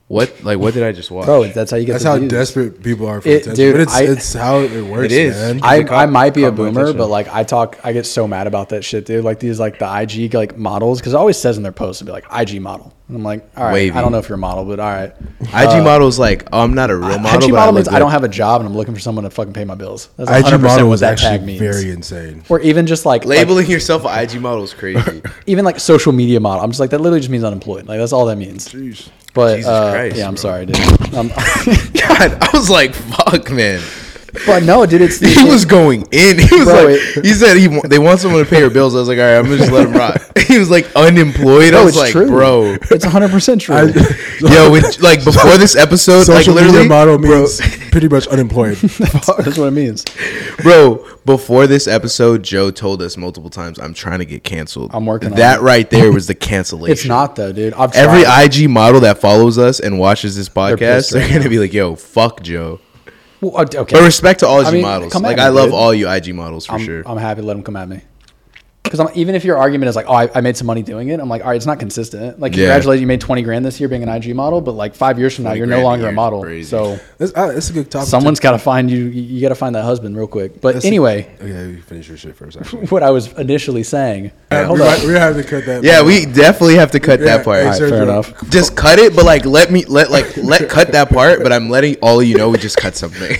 what? 0.09 0.43
Like 0.43 0.59
what 0.59 0.73
did 0.73 0.83
I 0.83 0.91
just 0.91 1.09
watch? 1.11 1.25
Bro, 1.27 1.45
that's 1.47 1.71
how 1.71 1.77
you 1.77 1.85
get 1.85 1.93
That's 1.93 2.03
the 2.03 2.09
how 2.09 2.17
views. 2.17 2.29
desperate 2.31 2.83
people 2.83 3.07
are 3.07 3.21
for 3.21 3.29
It- 3.29 3.43
attention. 3.43 3.55
dude, 3.55 3.73
but 3.75 3.81
it's 3.81 3.95
I- 3.95 4.01
it's 4.03 4.33
how 4.33 4.59
it 4.59 4.81
works. 4.85 5.05
It 5.05 5.11
is. 5.13 5.35
Man. 5.37 5.59
I, 5.63 5.83
Caught- 5.83 5.91
I 5.97 6.05
might 6.07 6.33
be 6.33 6.43
a 6.43 6.51
boomer, 6.51 6.81
attention. 6.81 6.97
but 6.97 7.07
like 7.09 7.27
I 7.33 7.43
talk, 7.43 7.77
I 7.83 7.93
get 7.93 8.05
so 8.05 8.27
mad 8.27 8.47
about 8.47 8.69
that 8.69 8.83
shit, 8.83 9.05
dude. 9.05 9.23
Like 9.23 9.39
these, 9.39 9.59
like 9.59 9.79
the 9.79 9.85
IG 10.01 10.33
like 10.33 10.57
models, 10.57 10.99
because 10.99 11.13
it 11.13 11.17
always 11.17 11.37
says 11.37 11.55
in 11.57 11.63
their 11.63 11.71
posts 11.71 11.99
to 11.99 12.05
be 12.05 12.11
like 12.11 12.25
IG 12.33 12.59
model, 12.59 12.93
and 13.09 13.17
I'm 13.17 13.23
like, 13.23 13.49
all 13.57 13.65
right, 13.65 13.73
Wavy. 13.73 13.97
I 13.97 14.01
don't 14.01 14.11
know 14.11 14.19
if 14.19 14.29
you're 14.29 14.37
a 14.37 14.39
model, 14.39 14.65
but 14.65 14.79
all 14.79 14.89
right. 14.89 15.13
IG 15.41 15.83
model's 15.83 16.17
like, 16.17 16.47
oh, 16.53 16.61
I'm 16.61 16.73
not 16.73 16.89
a 16.89 16.95
real 16.95 17.19
model. 17.19 17.43
IG 17.43 17.51
but 17.51 17.57
model 17.57 17.73
look 17.73 17.75
means 17.75 17.87
I 17.89 17.99
don't 17.99 18.11
have 18.11 18.23
a 18.23 18.29
job 18.29 18.61
and 18.61 18.69
I'm 18.69 18.77
looking 18.77 18.93
for 18.93 18.99
someone 18.99 19.23
to 19.23 19.29
fucking 19.29 19.53
pay 19.53 19.65
my 19.65 19.75
bills. 19.75 20.09
That's 20.15 20.29
IG 20.29 20.53
100% 20.53 20.61
model 20.61 20.89
was 20.89 20.99
that 21.01 21.17
tag 21.17 21.41
actually 21.41 21.47
means. 21.47 21.59
very 21.59 21.91
insane. 21.91 22.43
or 22.49 22.59
even 22.61 22.85
just 22.87 23.05
like 23.05 23.09
like, 23.09 23.25
Labeling 23.25 23.67
yourself 23.67 24.05
an 24.05 24.19
IG 24.23 24.39
model 24.39 24.63
is 24.63 24.73
crazy. 24.73 25.21
even 25.47 25.65
like 25.65 25.79
social 25.79 26.11
media 26.11 26.39
model. 26.39 26.63
I'm 26.63 26.69
just 26.69 26.79
like 26.79 26.91
that. 26.91 27.01
Literally 27.01 27.19
just 27.19 27.31
means 27.31 27.43
unemployed. 27.43 27.87
Like 27.87 27.97
that's 27.97 28.13
all 28.13 28.27
that 28.27 28.37
means. 28.37 28.67
Jeez. 28.67 29.09
But 29.33 29.57
Jesus 29.57 29.69
uh, 29.69 29.91
Christ, 29.91 30.17
yeah, 30.17 30.27
I'm 30.27 30.35
bro. 30.35 30.41
sorry, 30.41 30.65
dude. 30.65 30.77
Um, 31.09 31.29
God, 31.33 32.37
I 32.39 32.49
was 32.53 32.69
like, 32.69 32.93
fuck, 32.93 33.49
man. 33.49 33.81
But 34.45 34.63
no, 34.63 34.85
dude, 34.85 35.01
it's 35.01 35.19
He 35.39 35.43
was 35.47 35.65
going 35.65 36.01
in. 36.11 36.37
He 36.49 36.55
was 36.55 36.65
Bro, 36.65 36.73
like, 36.85 36.85
it- 37.17 37.25
he 37.25 37.33
said 37.33 37.57
he 37.57 37.67
they 37.87 37.99
want 37.99 38.19
someone 38.19 38.43
to 38.43 38.49
pay 38.49 38.59
your 38.59 38.69
bills. 38.69 38.95
I 38.95 38.99
was 38.99 39.07
like, 39.07 39.17
all 39.19 39.23
right, 39.25 39.37
I'm 39.37 39.45
gonna 39.45 39.57
just 39.57 39.71
let 39.71 39.87
him 39.87 39.93
rock. 39.93 40.21
He 40.49 40.57
was 40.57 40.71
like 40.71 40.87
unemployed. 40.95 41.75
I 41.75 41.77
no, 41.77 41.83
was 41.85 41.95
it's 41.95 41.97
like, 42.01 42.11
true, 42.11 42.27
bro, 42.27 42.73
It's 42.89 43.05
100 43.05 43.29
percent 43.29 43.61
true. 43.61 43.75
yo, 44.41 44.71
when, 44.71 44.81
like 44.99 45.23
before 45.23 45.57
this 45.57 45.75
episode, 45.75 46.27
like 46.27 46.37
Social 46.45 46.55
literally, 46.55 46.77
media 46.77 46.89
model 46.89 47.17
bro, 47.19 47.41
means 47.41 47.61
pretty 47.91 48.07
much 48.07 48.25
unemployed. 48.27 48.77
that's 48.77 49.57
what 49.59 49.65
it 49.67 49.71
means. 49.71 50.05
bro, 50.63 51.05
before 51.25 51.67
this 51.67 51.87
episode, 51.87 52.41
Joe 52.43 52.71
told 52.71 53.01
us 53.03 53.15
multiple 53.17 53.49
times, 53.51 53.77
I'm 53.79 53.93
trying 53.93 54.19
to 54.19 54.25
get 54.25 54.43
canceled. 54.43 54.89
I'm 54.93 55.05
working 55.05 55.31
on 55.33 55.37
That 55.37 55.59
it. 55.59 55.61
right 55.61 55.87
there 55.89 56.11
was 56.11 56.25
the 56.25 56.35
cancellation. 56.35 56.91
It's 56.93 57.05
not 57.05 57.35
though, 57.35 57.51
dude. 57.51 57.73
I've 57.75 57.93
Every. 57.95 58.23
IG 58.23 58.69
model 58.69 59.01
that 59.01 59.19
follows 59.19 59.57
us 59.59 59.79
and 59.79 59.99
watches 59.99 60.35
this 60.35 60.49
podcast, 60.49 60.77
pissed 60.79 61.11
they're, 61.11 61.21
right 61.21 61.29
gonna 61.31 61.43
now. 61.43 61.49
be 61.49 61.59
like, 61.59 61.73
"Yo, 61.73 61.95
fuck 61.95 62.41
Joe." 62.41 62.79
Well, 63.41 63.57
uh, 63.57 63.63
okay. 63.63 63.95
But 63.95 64.03
respect 64.03 64.41
to 64.41 64.47
all 64.47 64.61
IG 64.61 64.67
I 64.67 64.71
mean, 64.71 64.81
models. 64.81 65.15
Like 65.15 65.37
me, 65.37 65.43
I 65.43 65.49
love 65.49 65.67
dude. 65.67 65.75
all 65.75 65.93
you 65.93 66.09
IG 66.09 66.35
models 66.35 66.65
for 66.65 66.73
I'm, 66.73 66.83
sure. 66.83 67.03
I'm 67.05 67.17
happy 67.17 67.41
to 67.41 67.47
let 67.47 67.53
them 67.53 67.63
come 67.63 67.75
at 67.75 67.87
me. 67.87 68.01
Because 68.89 69.15
even 69.15 69.35
if 69.35 69.43
your 69.45 69.57
argument 69.57 69.87
is 69.89 69.95
like, 69.95 70.07
oh, 70.07 70.13
I, 70.13 70.29
I 70.33 70.41
made 70.41 70.57
some 70.57 70.65
money 70.65 70.81
doing 70.81 71.09
it, 71.09 71.19
I'm 71.19 71.29
like, 71.29 71.43
all 71.43 71.49
right, 71.49 71.55
it's 71.55 71.67
not 71.67 71.77
consistent. 71.79 72.39
Like, 72.39 72.53
Yeah. 72.55 72.65
congratulations, 72.65 73.01
you 73.01 73.07
made 73.07 73.21
20 73.21 73.43
grand 73.43 73.63
this 73.63 73.79
year 73.79 73.87
being 73.87 74.01
an 74.01 74.09
IG 74.09 74.35
model, 74.35 74.61
but 74.61 74.71
like 74.71 74.95
five 74.95 75.19
years 75.19 75.35
from 75.35 75.43
now, 75.43 75.53
you're 75.53 75.67
no 75.67 75.83
longer 75.83 76.07
a 76.07 76.11
model. 76.11 76.41
crazy. 76.41 76.67
So 76.69 76.99
That's, 77.19 77.31
uh, 77.35 77.51
that's 77.51 77.69
a 77.69 77.73
good 77.73 77.91
topic. 77.91 78.07
someone's 78.09 78.39
got 78.39 78.51
to 78.53 78.57
find 78.57 78.89
you. 78.89 78.97
You, 79.05 79.21
you 79.21 79.41
got 79.41 79.49
to 79.49 79.55
find 79.55 79.75
that 79.75 79.83
husband 79.83 80.17
real 80.17 80.25
quick. 80.27 80.59
But 80.59 80.73
That's 80.73 80.85
a- 80.85 80.87
anyway, 80.87 81.29
Okay, 81.39 81.69
you 81.69 81.81
finish 81.83 82.07
your 82.07 82.17
shit 82.17 82.35
first. 82.35 82.57
Actually, 82.57 82.87
what 82.87 83.03
I 83.03 83.11
was 83.11 83.31
initially 83.33 83.83
saying. 83.83 84.31
Yeah, 84.51 84.63
hold 84.65 84.79
we 84.79 84.85
on. 84.85 84.91
might- 84.91 85.03
we're 85.03 85.19
have 85.19 85.35
to 85.35 85.43
cut 85.43 85.65
that. 85.67 85.83
yeah, 85.83 86.01
we 86.01 86.25
definitely 86.25 86.75
have 86.77 86.89
to 86.91 86.99
cut 86.99 87.19
Yeah, 87.19 87.37
that 87.37 87.45
part. 87.45 87.57
hey, 87.59 87.65
All 87.65 87.71
right, 87.79 87.89
fair 87.89 88.03
enough. 88.03 88.49
Just 88.49 88.75
cut 88.75 88.97
it, 88.97 89.15
but 89.15 89.23
like 89.25 89.45
let 89.45 89.71
me 89.71 89.85
let 89.85 90.09
like 90.09 90.35
let 90.37 90.67
cut 90.67 90.91
that 90.93 91.09
part. 91.09 91.43
But 91.43 91.53
I'm 91.53 91.69
letting 91.69 91.95
all 92.01 92.19
of 92.21 92.25
you 92.25 92.35
know 92.37 92.49
we 92.49 92.57
just 92.57 92.77
cut 92.77 92.95
something. 92.95 93.37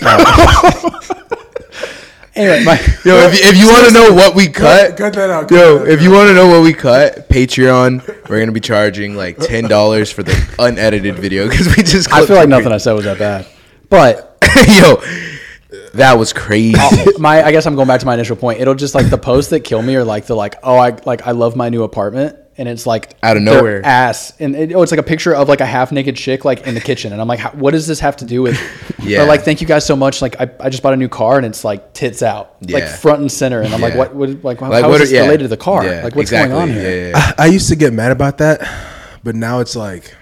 Anyway, 2.36 2.64
my, 2.64 2.74
Yo, 3.04 3.16
if 3.26 3.34
you, 3.34 3.48
if 3.48 3.56
you 3.56 3.66
want 3.66 3.88
to 3.88 3.92
know 3.92 4.12
what 4.12 4.34
we 4.34 4.46
cut, 4.48 4.96
cut 4.96 5.12
that 5.14 5.30
out, 5.30 5.48
cut 5.48 5.54
Yo, 5.54 5.78
that 5.80 5.88
if 5.88 6.02
you 6.02 6.10
want 6.12 6.28
to 6.28 6.34
know 6.34 6.46
what 6.46 6.62
we 6.62 6.72
cut, 6.72 7.28
Patreon, 7.28 8.28
we're 8.28 8.38
gonna 8.38 8.52
be 8.52 8.60
charging 8.60 9.16
like 9.16 9.36
ten 9.38 9.64
dollars 9.64 10.12
for 10.12 10.22
the 10.22 10.54
unedited 10.58 11.16
video 11.16 11.48
because 11.48 11.66
we 11.76 11.82
just. 11.82 12.12
I 12.12 12.24
feel 12.24 12.36
like 12.36 12.48
nothing 12.48 12.72
I 12.72 12.76
said 12.76 12.92
was 12.92 13.04
that 13.04 13.18
bad. 13.18 13.46
But 13.88 14.38
Yo, 14.68 15.02
that 15.94 16.14
was 16.18 16.32
crazy. 16.32 16.76
my 17.18 17.42
I 17.42 17.50
guess 17.50 17.66
I'm 17.66 17.74
going 17.74 17.88
back 17.88 18.00
to 18.00 18.06
my 18.06 18.14
initial 18.14 18.36
point. 18.36 18.60
It'll 18.60 18.74
just 18.74 18.94
like 18.94 19.10
the 19.10 19.18
posts 19.18 19.50
that 19.50 19.60
kill 19.60 19.82
me 19.82 19.96
are 19.96 20.04
like 20.04 20.26
the 20.26 20.36
like 20.36 20.56
oh 20.62 20.76
I 20.76 20.96
like 21.04 21.26
I 21.26 21.32
love 21.32 21.56
my 21.56 21.68
new 21.68 21.82
apartment 21.82 22.36
and 22.60 22.68
it's 22.68 22.86
like 22.86 23.16
Out 23.22 23.36
of 23.38 23.44
their 23.44 23.54
nowhere. 23.56 23.80
ass 23.84 24.34
and 24.38 24.54
it, 24.54 24.72
oh 24.74 24.82
it's 24.82 24.92
like 24.92 25.00
a 25.00 25.02
picture 25.02 25.34
of 25.34 25.48
like 25.48 25.60
a 25.62 25.66
half 25.66 25.90
naked 25.90 26.14
chick 26.14 26.44
like 26.44 26.66
in 26.66 26.74
the 26.74 26.80
kitchen 26.80 27.12
and 27.12 27.20
I'm 27.20 27.26
like 27.26 27.40
what 27.54 27.70
does 27.72 27.86
this 27.86 27.98
have 28.00 28.16
to 28.18 28.24
do 28.26 28.42
with 28.42 28.60
Yeah. 29.02 29.22
or 29.22 29.26
like 29.26 29.42
thank 29.42 29.60
you 29.62 29.66
guys 29.66 29.84
so 29.86 29.96
much 29.96 30.20
like 30.20 30.38
I, 30.40 30.48
I 30.60 30.68
just 30.68 30.82
bought 30.82 30.92
a 30.92 30.96
new 30.96 31.08
car 31.08 31.38
and 31.38 31.46
it's 31.46 31.64
like 31.64 31.94
tits 31.94 32.22
out 32.22 32.56
like 32.70 32.86
front 32.86 33.20
and 33.22 33.32
center 33.32 33.62
and 33.62 33.72
I'm 33.74 33.80
like 33.80 33.94
what, 33.94 34.14
what 34.14 34.44
like, 34.44 34.60
how 34.60 34.68
Like, 34.70 34.82
how 34.84 34.90
what 34.90 35.00
is 35.00 35.08
are- 35.08 35.10
this 35.10 35.12
yeah. 35.14 35.22
related 35.22 35.44
to 35.44 35.48
the 35.48 35.56
car 35.56 35.84
Yeah, 35.84 36.04
like 36.04 36.14
what's 36.14 36.30
exactly. 36.30 36.50
going 36.50 36.62
on 36.70 36.74
here 36.76 36.82
Yeah, 36.82 36.94
yeah, 37.06 37.08
yeah. 37.18 37.32
I, 37.38 37.44
I 37.44 37.46
used 37.46 37.68
to 37.70 37.76
get 37.76 37.92
mad 37.94 38.12
about 38.12 38.38
that, 38.38 38.60
but 39.24 39.34
now 39.34 39.60
it's 39.60 39.74
like, 39.74 40.14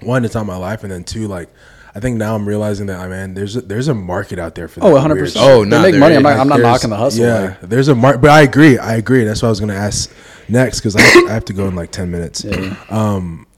one, 0.00 0.24
it's 0.24 0.36
on 0.36 0.46
my 0.46 0.56
life, 0.56 0.82
and 0.82 0.92
then 0.92 1.04
two, 1.04 1.26
like, 1.26 1.48
I 1.94 2.00
think 2.00 2.18
now 2.18 2.34
I'm 2.34 2.46
realizing 2.46 2.86
that, 2.88 3.08
man, 3.08 3.32
there's 3.32 3.56
a, 3.56 3.62
there's 3.62 3.88
a 3.88 3.94
market 3.94 4.38
out 4.38 4.54
there 4.54 4.68
for 4.68 4.80
oh, 4.80 4.88
that. 4.88 4.88
oh 4.90 4.92
weird 4.92 5.02
100 5.02 5.14
shit. 5.16 5.24
percent 5.34 5.50
Oh, 5.50 5.64
they 5.64 5.70
nah, 5.70 5.82
make 5.82 5.92
there 5.92 6.00
money 6.00 6.16
I'm 6.16 6.22
not, 6.22 6.38
I'm 6.38 6.48
not 6.48 6.60
knocking 6.60 6.90
the 6.90 6.96
hustle 6.96 7.24
Yeah, 7.24 7.40
like, 7.40 7.60
there's 7.62 7.88
a 7.88 7.94
market, 7.94 8.20
but 8.20 8.30
I 8.30 8.42
agree. 8.42 8.76
I 8.78 8.96
agree. 8.96 9.24
That's 9.24 9.40
what 9.40 9.48
I 9.48 9.50
was 9.50 9.60
gonna 9.60 9.74
ask 9.74 10.12
next 10.48 10.80
because 10.80 10.96
I, 10.96 11.00
I 11.28 11.32
have 11.32 11.44
to 11.46 11.52
go 11.52 11.66
in 11.68 11.74
like 11.74 11.90
ten 11.90 12.10
minutes. 12.10 12.44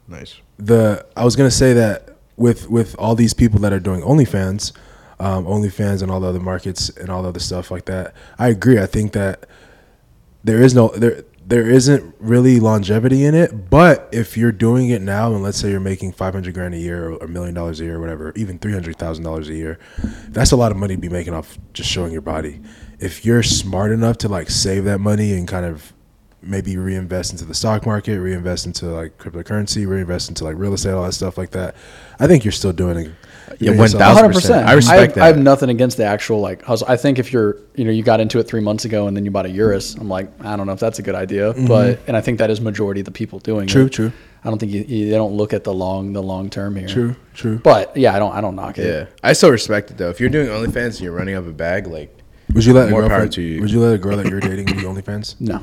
nice. 0.06 0.36
the 0.58 1.06
I 1.16 1.24
was 1.24 1.36
gonna 1.36 1.50
say 1.50 1.72
that 1.74 2.16
with 2.36 2.68
with 2.70 2.94
all 2.98 3.14
these 3.14 3.34
people 3.34 3.60
that 3.60 3.72
are 3.72 3.80
doing 3.80 4.00
OnlyFans, 4.00 4.72
um, 5.20 5.44
OnlyFans 5.44 6.02
and 6.02 6.10
all 6.10 6.20
the 6.20 6.28
other 6.28 6.40
markets 6.40 6.88
and 6.90 7.10
all 7.10 7.22
the 7.22 7.28
other 7.28 7.40
stuff 7.40 7.70
like 7.70 7.86
that, 7.86 8.14
I 8.38 8.48
agree. 8.48 8.80
I 8.80 8.86
think 8.86 9.12
that 9.12 9.46
there 10.44 10.62
is 10.62 10.74
no 10.74 10.88
there 10.88 11.24
there 11.48 11.68
isn't 11.68 12.14
really 12.20 12.60
longevity 12.60 13.24
in 13.24 13.34
it. 13.34 13.70
But 13.70 14.06
if 14.12 14.36
you're 14.36 14.52
doing 14.52 14.90
it 14.90 15.00
now, 15.00 15.32
and 15.32 15.42
let's 15.42 15.58
say 15.58 15.70
you're 15.70 15.80
making 15.80 16.12
five 16.12 16.34
hundred 16.34 16.54
grand 16.54 16.74
a 16.74 16.78
year 16.78 17.10
or 17.10 17.16
a 17.18 17.28
million 17.28 17.54
dollars 17.54 17.80
a 17.80 17.84
year, 17.84 17.96
or 17.96 18.00
whatever, 18.00 18.32
even 18.36 18.58
three 18.58 18.72
hundred 18.72 18.96
thousand 18.96 19.24
dollars 19.24 19.48
a 19.48 19.54
year, 19.54 19.78
that's 20.28 20.52
a 20.52 20.56
lot 20.56 20.70
of 20.70 20.78
money 20.78 20.94
to 20.94 21.00
be 21.00 21.08
making 21.08 21.34
off 21.34 21.58
just 21.72 21.90
showing 21.90 22.12
your 22.12 22.22
body. 22.22 22.60
If 23.00 23.24
you're 23.24 23.42
smart 23.42 23.92
enough 23.92 24.18
to 24.18 24.28
like 24.28 24.50
save 24.50 24.84
that 24.84 24.98
money 24.98 25.32
and 25.32 25.48
kind 25.48 25.64
of 25.64 25.92
maybe 26.40 26.76
reinvest 26.76 27.32
into 27.32 27.44
the 27.44 27.54
stock 27.54 27.84
market, 27.84 28.20
reinvest 28.20 28.66
into 28.66 28.86
like 28.86 29.18
cryptocurrency, 29.18 29.86
reinvest 29.86 30.28
into 30.28 30.44
like 30.44 30.56
real 30.56 30.72
estate, 30.74 30.92
all 30.92 31.04
that 31.04 31.12
stuff 31.12 31.36
like 31.36 31.50
that. 31.50 31.74
I 32.20 32.26
think 32.26 32.44
you're 32.44 32.52
still 32.52 32.72
doing 32.72 32.96
it. 32.98 33.10
Yeah, 33.60 33.72
1000%. 33.72 34.12
hundred 34.14 34.34
percent. 34.34 34.68
I 34.68 34.74
respect 34.74 35.14
that. 35.14 35.24
I 35.24 35.26
have 35.26 35.38
nothing 35.38 35.70
against 35.70 35.96
the 35.96 36.04
actual 36.04 36.40
like 36.40 36.62
hustle. 36.62 36.86
I 36.88 36.96
think 36.96 37.18
if 37.18 37.32
you're, 37.32 37.56
you 37.74 37.84
know, 37.84 37.90
you 37.90 38.02
got 38.02 38.20
into 38.20 38.38
it 38.38 38.44
three 38.44 38.60
months 38.60 38.84
ago 38.84 39.06
and 39.08 39.16
then 39.16 39.24
you 39.24 39.30
bought 39.30 39.46
a 39.46 39.50
Urus, 39.50 39.94
I'm 39.94 40.08
like, 40.08 40.28
I 40.44 40.54
don't 40.56 40.66
know 40.66 40.74
if 40.74 40.80
that's 40.80 40.98
a 40.98 41.02
good 41.02 41.14
idea, 41.14 41.54
but 41.66 41.98
and 42.06 42.16
I 42.16 42.20
think 42.20 42.38
that 42.38 42.50
is 42.50 42.60
majority 42.60 43.00
of 43.00 43.06
the 43.06 43.10
people 43.12 43.38
doing 43.38 43.66
Mm-hmm. 43.66 43.72
True, 43.72 43.86
it. 43.86 43.92
true. 43.92 44.12
I 44.44 44.50
don't 44.50 44.58
think 44.58 44.70
you, 44.70 44.82
you, 44.82 45.06
they 45.10 45.16
don't 45.16 45.32
look 45.32 45.52
at 45.52 45.64
the 45.64 45.72
long 45.74 46.12
the 46.12 46.22
long 46.22 46.50
term 46.50 46.76
here. 46.76 46.86
True, 46.86 47.16
true. 47.34 47.58
But 47.58 47.96
yeah, 47.96 48.14
I 48.14 48.18
don't 48.20 48.32
I 48.34 48.40
don't 48.40 48.54
knock 48.54 48.78
it. 48.78 48.86
Yeah, 48.86 49.06
I 49.24 49.32
still 49.32 49.50
respect 49.50 49.90
it 49.90 49.96
though. 49.96 50.10
If 50.10 50.20
you're 50.20 50.28
doing 50.30 50.46
OnlyFans 50.48 50.86
and 50.96 51.00
you're 51.00 51.12
running 51.12 51.34
up 51.34 51.46
a 51.46 51.50
bag, 51.52 51.86
like 51.88 52.16
Would 52.54 52.64
you 52.64 52.74
let 52.74 52.90
More 52.90 53.00
a 53.00 53.08
power 53.08 53.20
girlfriend? 53.20 53.32
to 53.32 53.42
you. 53.42 53.60
Would 53.62 53.70
you 53.72 53.80
let 53.80 53.94
a 53.94 53.98
girl 53.98 54.16
that 54.18 54.26
you're 54.26 54.40
dating 54.40 54.66
do 54.66 54.74
OnlyFans? 54.76 55.40
No. 55.40 55.60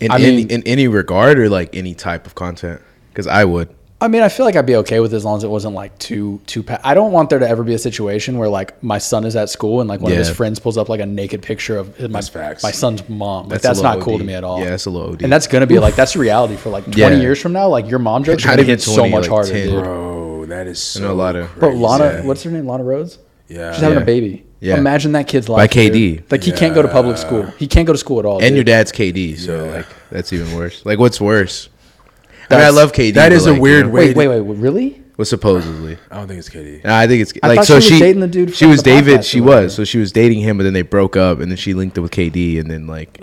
In 0.00 0.10
I 0.10 0.16
any 0.16 0.36
mean- 0.36 0.50
in 0.50 0.62
any 0.64 0.88
regard 0.88 1.38
or 1.38 1.48
like 1.48 1.74
any 1.74 1.94
type 1.94 2.26
of 2.26 2.34
content, 2.34 2.80
because 3.10 3.26
I 3.26 3.44
would. 3.44 3.68
I 3.98 4.08
mean, 4.08 4.20
I 4.22 4.28
feel 4.28 4.44
like 4.44 4.56
I'd 4.56 4.66
be 4.66 4.76
okay 4.76 5.00
with 5.00 5.14
it 5.14 5.16
as 5.16 5.24
long 5.24 5.38
as 5.38 5.44
it 5.44 5.48
wasn't 5.48 5.74
like 5.74 5.98
too 5.98 6.38
too. 6.46 6.62
Pa- 6.62 6.78
I 6.84 6.92
don't 6.92 7.12
want 7.12 7.30
there 7.30 7.38
to 7.38 7.48
ever 7.48 7.62
be 7.64 7.72
a 7.72 7.78
situation 7.78 8.36
where 8.36 8.50
like 8.50 8.82
my 8.82 8.98
son 8.98 9.24
is 9.24 9.34
at 9.36 9.48
school 9.48 9.80
and 9.80 9.88
like 9.88 10.00
one 10.02 10.12
of 10.12 10.18
his 10.18 10.28
friends 10.28 10.58
pulls 10.58 10.76
up 10.76 10.90
like 10.90 11.00
a 11.00 11.06
naked 11.06 11.40
picture 11.40 11.78
of 11.78 11.98
my 12.10 12.20
facts. 12.20 12.62
my 12.62 12.72
son's 12.72 13.08
mom. 13.08 13.44
Like 13.44 13.62
That's 13.62 13.64
a 13.64 13.68
that's, 13.68 13.80
not 13.80 13.96
little 13.96 14.04
cool 14.12 14.18
to 14.18 14.24
me 14.24 14.34
at 14.34 14.44
all. 14.44 14.60
Yeah, 14.60 14.68
that's 14.68 14.84
a 14.84 14.90
little 14.90 15.12
OD. 15.14 15.22
And 15.22 15.32
that's 15.32 15.46
gonna 15.46 15.66
be 15.66 15.78
like 15.78 15.94
that's 15.96 16.12
the 16.12 16.18
reality 16.28 16.56
for 16.56 16.68
like 16.68 16.84
20 16.84 16.98
Yeah. 17.00 17.10
years 17.22 17.40
from 17.40 17.54
now. 17.54 17.68
Like 17.68 17.88
your 17.88 17.98
mom 17.98 18.22
jokes 18.22 18.44
are 18.44 18.48
Not 18.48 18.52
gonna 18.56 18.62
even 18.64 18.72
hit 18.72 18.82
so 18.82 19.08
much 19.08 19.22
like 19.22 19.30
harder, 19.30 19.48
10. 19.52 19.66
dude. 19.70 19.82
Bro, 19.82 20.46
that 20.48 20.66
is 20.66 20.78
so 20.82 21.00
know 21.00 21.12
a 21.12 21.14
lot 21.14 21.34
of- 21.34 21.54
Bro, 21.58 21.70
crazy. 21.70 21.82
Lana, 21.82 22.22
what's 22.24 22.42
her 22.42 22.50
name? 22.50 22.66
Lana 22.68 22.84
Rhoades. 22.84 23.16
Yeah. 23.48 23.72
She's 23.72 23.82
having 23.82 23.98
Yeah. 23.98 24.02
a 24.02 24.06
baby. 24.06 24.44
Yeah. 24.60 24.76
Imagine 24.78 25.12
that 25.12 25.28
kid's 25.28 25.48
life. 25.48 25.58
By 25.58 25.66
KD. 25.68 25.92
dude. 26.16 26.32
Like 26.32 26.42
he 26.42 26.50
can't 26.52 26.74
go 26.74 26.82
to 26.82 26.88
public 26.88 27.18
school. 27.18 27.44
He 27.58 27.66
can't 27.66 27.86
go 27.86 27.92
to 27.92 27.98
school 27.98 28.18
at 28.18 28.24
all. 28.24 28.38
and 28.38 28.48
dude. 28.48 28.54
your 28.56 28.64
dad's 28.64 28.90
KD, 28.92 29.36
so 29.38 29.64
Yeah. 29.66 29.70
like 29.76 29.86
that's 30.10 30.32
even 30.32 30.54
worse. 30.56 30.84
Like, 30.84 30.98
what's 30.98 31.20
worse? 31.20 31.68
I 31.68 32.28
mean, 32.28 32.34
I 32.50 32.56
That's- 32.58 32.74
love 32.74 32.92
KD. 32.92 33.14
that 33.14 33.28
but, 33.30 33.32
is 33.36 33.46
a 33.46 33.50
like, 33.50 33.56
you 33.56 33.62
weird 33.62 33.86
know, 33.86 33.92
way- 33.92 34.06
Wait, 34.08 34.16
wait, 34.16 34.28
wait, 34.28 34.40
wait, 34.40 34.58
really? 34.58 35.02
Well, 35.16 35.24
supposedly. 35.24 35.96
I 36.10 36.16
don't 36.18 36.28
think 36.28 36.38
it's 36.38 36.48
Katie. 36.48 36.80
Nah, 36.84 36.98
I 36.98 37.06
think 37.06 37.22
it's 37.22 37.32
I 37.42 37.48
like 37.48 37.56
thought 37.58 37.66
so 37.66 37.80
she 37.80 37.92
was 37.94 38.00
dating 38.00 38.20
the 38.20 38.28
dude 38.28 38.54
She 38.54 38.64
from 38.66 38.70
was 38.70 38.82
the 38.82 38.90
David. 38.90 39.20
podcast 39.20 39.24
She 39.30 39.40
whatever. 39.40 39.62
was. 39.64 39.74
So 39.74 39.84
she 39.84 39.98
was 39.98 40.12
dating 40.12 40.40
him, 40.40 40.58
but 40.58 40.64
then 40.64 40.74
they 40.74 40.82
broke 40.82 41.16
up, 41.16 41.40
and 41.40 41.50
then 41.50 41.56
she 41.56 41.72
linked 41.74 41.96
it 41.96 42.00
with 42.02 42.10
KD, 42.12 42.58
and 42.60 42.70
then 42.70 42.86
like, 42.86 43.18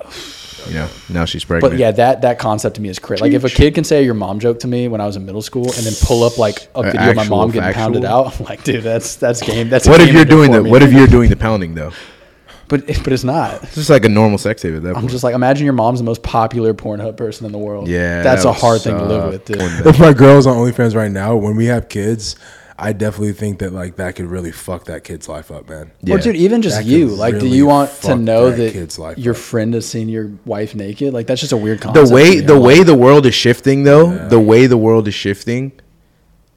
you 0.67 0.73
know, 0.75 0.89
now 1.09 1.25
she's 1.25 1.43
pregnant. 1.43 1.73
But 1.73 1.79
yeah, 1.79 1.91
that 1.91 2.21
that 2.21 2.39
concept 2.39 2.75
to 2.75 2.81
me 2.81 2.89
is 2.89 2.99
crazy. 2.99 3.21
Like 3.21 3.33
if 3.33 3.43
a 3.43 3.49
kid 3.49 3.75
can 3.75 3.83
say 3.83 4.03
your 4.03 4.13
mom 4.13 4.39
joke 4.39 4.59
to 4.59 4.67
me 4.67 4.87
when 4.87 5.01
I 5.01 5.05
was 5.05 5.15
in 5.15 5.25
middle 5.25 5.41
school 5.41 5.65
and 5.65 5.83
then 5.85 5.93
pull 6.01 6.23
up 6.23 6.37
like 6.37 6.67
a 6.75 6.83
video 6.83 7.09
of 7.09 7.15
my 7.15 7.21
actual, 7.23 7.37
mom 7.37 7.47
getting 7.51 7.61
factual? 7.73 7.83
pounded 7.83 8.05
out, 8.05 8.35
I'm 8.39 8.45
like, 8.45 8.63
dude, 8.63 8.83
that's 8.83 9.15
that's 9.15 9.41
game. 9.41 9.69
That's 9.69 9.87
a 9.87 9.91
what 9.91 10.01
if 10.01 10.07
game 10.07 10.15
you're 10.15 10.21
over 10.23 10.29
doing 10.29 10.51
for 10.51 10.57
the? 10.57 10.63
me. 10.63 10.69
What 10.71 10.83
if 10.83 10.93
you're 10.93 11.07
doing 11.07 11.29
the 11.29 11.35
pounding 11.35 11.75
though? 11.75 11.91
But 12.69 12.87
but 12.87 13.11
it's 13.13 13.23
not. 13.25 13.61
It's 13.63 13.75
just 13.75 13.89
like 13.89 14.05
a 14.05 14.09
normal 14.09 14.37
sex 14.37 14.61
tape 14.61 14.73
at 14.75 14.83
that 14.83 14.89
I'm 14.95 15.01
point. 15.01 15.11
just 15.11 15.23
like 15.23 15.35
imagine 15.35 15.65
your 15.65 15.73
mom's 15.73 15.99
the 15.99 16.05
most 16.05 16.23
popular 16.23 16.73
Pornhub 16.73 17.17
person 17.17 17.45
in 17.45 17.51
the 17.51 17.57
world. 17.57 17.87
Yeah, 17.87 18.23
that's 18.23 18.43
that 18.43 18.49
a 18.49 18.51
would 18.51 18.59
hard 18.59 18.81
thing 18.81 18.97
to 18.97 19.03
live 19.05 19.21
suck. 19.23 19.31
with, 19.31 19.45
dude. 19.45 19.85
If 19.87 19.99
my 19.99 20.13
girl's 20.13 20.47
on 20.47 20.55
OnlyFans 20.55 20.95
right 20.95 21.11
now, 21.11 21.35
when 21.35 21.55
we 21.55 21.65
have 21.65 21.89
kids, 21.89 22.35
I 22.77 22.91
definitely 22.93 23.33
think 23.33 23.59
that 23.59 23.71
like 23.71 23.97
that 23.97 24.15
could 24.15 24.25
really 24.25 24.51
fuck 24.51 24.85
that 24.85 25.03
kid's 25.03 25.29
life 25.29 25.51
up, 25.51 25.69
man. 25.69 25.91
Yeah. 26.01 26.15
Or 26.15 26.19
dude, 26.19 26.35
even 26.35 26.61
just 26.61 26.77
That 26.77 26.85
you. 26.85 27.09
could 27.09 27.17
Like, 27.19 27.39
do 27.39 27.47
you 27.47 27.65
want 27.67 27.91
to 28.01 28.15
know 28.15 28.49
that 28.49 28.57
that, 28.57 28.73
kid's 28.73 28.97
life 28.97 29.17
your 29.17 29.33
up. 29.35 29.39
friend 29.39 29.73
has 29.75 29.87
seen 29.87 30.09
your 30.09 30.31
wife 30.45 30.73
naked? 30.75 31.13
Like, 31.13 31.27
that's 31.27 31.41
just 31.41 31.53
a 31.53 31.57
weird 31.57 31.81
concept. 31.81 32.07
the 32.07 32.13
way 32.13 32.39
the 32.39 32.55
I'm 32.55 32.61
way 32.63 32.83
the 32.83 32.95
world 32.95 33.25
is 33.25 33.35
shifting 33.35 33.83
though 33.83 34.27
the 34.27 34.39
way 34.39 34.65
the 34.67 34.77
world 34.77 35.07
is 35.07 35.13
shifting 35.13 35.71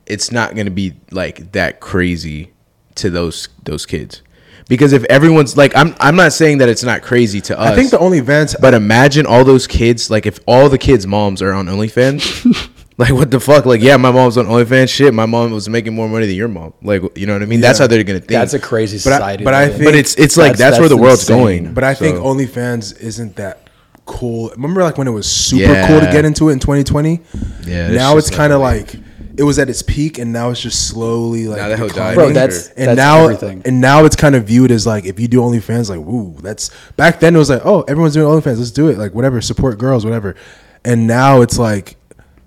it's 0.07 0.31
not 0.33 0.55
going 0.55 0.67
to 0.67 0.71
be 0.73 0.95
like 1.11 1.53
that 1.53 1.81
crazy 1.81 2.53
to 2.95 3.11
those 3.11 3.49
those 3.65 3.85
kids 3.85 4.23
because 4.69 4.93
if 4.93 5.05
everyone's 5.05 5.57
like 5.57 5.77
i'm 5.77 5.95
i'm 6.01 6.17
not 6.17 6.33
saying 6.33 6.59
that 6.59 6.69
it's 6.69 6.83
not 6.85 7.03
crazy 7.03 7.41
to 7.41 7.59
us 7.59 7.71
I 7.73 7.75
think 7.75 7.91
the 7.91 7.99
OnlyFans, 7.99 8.55
but 8.61 8.73
imagine 8.73 9.27
all 9.27 9.45
those 9.45 9.67
kids 9.67 10.09
like 10.11 10.25
if 10.25 10.39
all 10.47 10.69
the 10.69 10.79
kids 10.79 11.07
moms 11.07 11.43
are 11.43 11.53
on 11.53 11.67
OnlyFans 11.67 12.71
like 12.99 13.13
what 13.13 13.31
the 13.31 13.39
fuck 13.41 13.67
like 13.67 13.81
yeah 13.83 13.97
my 13.97 14.11
mom's 14.11 14.39
on 14.39 14.47
OnlyFans 14.47 14.89
shit 14.89 15.13
my 15.13 15.27
mom 15.27 15.51
was 15.53 15.69
making 15.69 15.95
more 15.95 16.09
money 16.09 16.27
than 16.27 16.35
your 16.35 16.49
mom 16.49 16.73
like 16.83 17.03
you 17.17 17.27
know 17.27 17.35
what 17.35 17.43
i 17.43 17.47
mean 17.47 17.61
that's 17.61 17.79
how 17.79 17.87
they're 17.87 18.03
going 18.05 18.19
to 18.21 18.27
think 18.27 18.31
that's 18.31 18.55
a 18.55 18.59
crazy 18.59 18.97
But 18.97 19.13
I- 19.15 19.17
society. 19.19 19.45
but 19.45 19.55
I 19.55 19.69
think- 19.69 19.85
but 19.85 19.95
it's 19.95 20.15
it's 20.15 20.37
like 20.37 20.53
That's- 20.57 20.71
that's, 20.73 20.81
where 20.81 20.89
the 20.89 20.97
world's 20.97 21.21
insane. 21.29 21.37
going 21.65 21.75
but 21.75 21.85
I 21.85 21.95
think 21.95 22.17
OnlyFans 22.19 22.99
isn't 23.01 23.37
that 23.37 23.69
cool. 24.07 24.51
Remember, 24.51 24.83
like 24.85 24.97
when 24.99 25.09
it 25.09 25.13
was 25.13 25.31
super 25.31 25.73
Yeah. 25.73 25.89
cool 25.89 25.99
to 26.01 26.07
get 26.07 26.25
into 26.25 26.49
it 26.49 26.53
in 26.53 26.61
2020. 26.61 27.21
Yeah, 27.67 27.89
now 27.91 28.17
it's 28.19 28.31
kind 28.31 28.53
of 28.53 28.61
like 28.61 28.95
it 29.37 29.43
was 29.43 29.59
at 29.59 29.69
its 29.69 29.83
peak, 29.83 30.19
and 30.19 30.33
now 30.33 30.51
it's 30.51 30.61
just 30.61 30.87
slowly 30.89 31.49
like 31.49 31.59
Now 31.59 31.69
that 31.69 31.79
hoe 31.81 31.89
declining. 31.89 32.15
bro, 32.15 32.25
Sure. 32.27 32.33
that's 32.33 32.69
and 32.77 32.87
that's 32.89 32.97
now 32.97 33.25
everything. 33.25 33.63
and 33.67 33.81
now 33.81 34.05
it's 34.05 34.15
kind 34.17 34.35
of 34.37 34.45
viewed 34.45 34.71
as 34.71 34.87
like 34.87 35.05
if 35.07 35.19
you 35.21 35.27
do 35.29 35.41
OnlyFans, 35.41 35.91
like 35.91 35.99
woo, 35.99 36.37
that's 36.41 36.71
back 36.97 37.19
then 37.21 37.35
it 37.35 37.39
was 37.39 37.51
like 37.51 37.63
oh 37.67 37.83
everyone's 37.89 38.15
doing 38.15 38.27
OnlyFans, 38.29 38.59
let's 38.59 38.71
do 38.71 38.89
it, 38.89 38.97
like 38.97 39.13
whatever, 39.13 39.41
support 39.41 39.77
girls, 39.77 40.05
whatever. 40.05 40.37
And 40.85 41.07
now 41.09 41.43
it's 41.43 41.59
like 41.59 41.97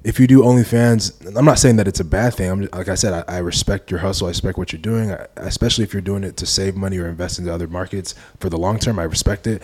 if 0.03 0.19
you 0.19 0.27
do 0.27 0.41
OnlyFans, 0.41 1.35
I'm 1.35 1.45
not 1.45 1.59
saying 1.59 1.75
that 1.75 1.87
it's 1.87 1.99
a 1.99 2.05
bad 2.05 2.33
thing. 2.33 2.49
I'm 2.49 2.61
just, 2.61 2.73
like 2.73 2.87
I 2.87 2.95
said, 2.95 3.25
I, 3.27 3.35
I 3.35 3.37
respect 3.39 3.91
your 3.91 3.99
hustle, 3.99 4.27
I 4.27 4.29
respect 4.29 4.57
what 4.57 4.71
you're 4.71 4.81
doing, 4.81 5.11
I, 5.11 5.27
especially 5.35 5.83
if 5.83 5.93
you're 5.93 6.01
doing 6.01 6.23
it 6.23 6.37
to 6.37 6.45
save 6.45 6.75
money 6.75 6.97
or 6.97 7.07
invest 7.07 7.39
into 7.39 7.53
other 7.53 7.67
markets 7.67 8.15
for 8.39 8.49
the 8.49 8.57
long 8.57 8.79
term. 8.79 8.99
I 8.99 9.03
respect 9.03 9.47
it. 9.47 9.61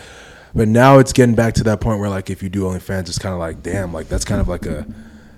But 0.53 0.67
now 0.69 0.99
it's 0.99 1.11
getting 1.11 1.35
back 1.35 1.53
to 1.55 1.63
that 1.65 1.81
point 1.81 1.99
where 1.99 2.09
like 2.09 2.29
if 2.29 2.41
you 2.41 2.49
do 2.49 2.63
OnlyFans, 2.63 3.07
it's 3.07 3.19
kind 3.19 3.33
of 3.33 3.39
like 3.39 3.61
damn, 3.61 3.93
like 3.93 4.07
that's 4.07 4.23
kind 4.25 4.39
of 4.39 4.47
like 4.47 4.65
a 4.65 4.85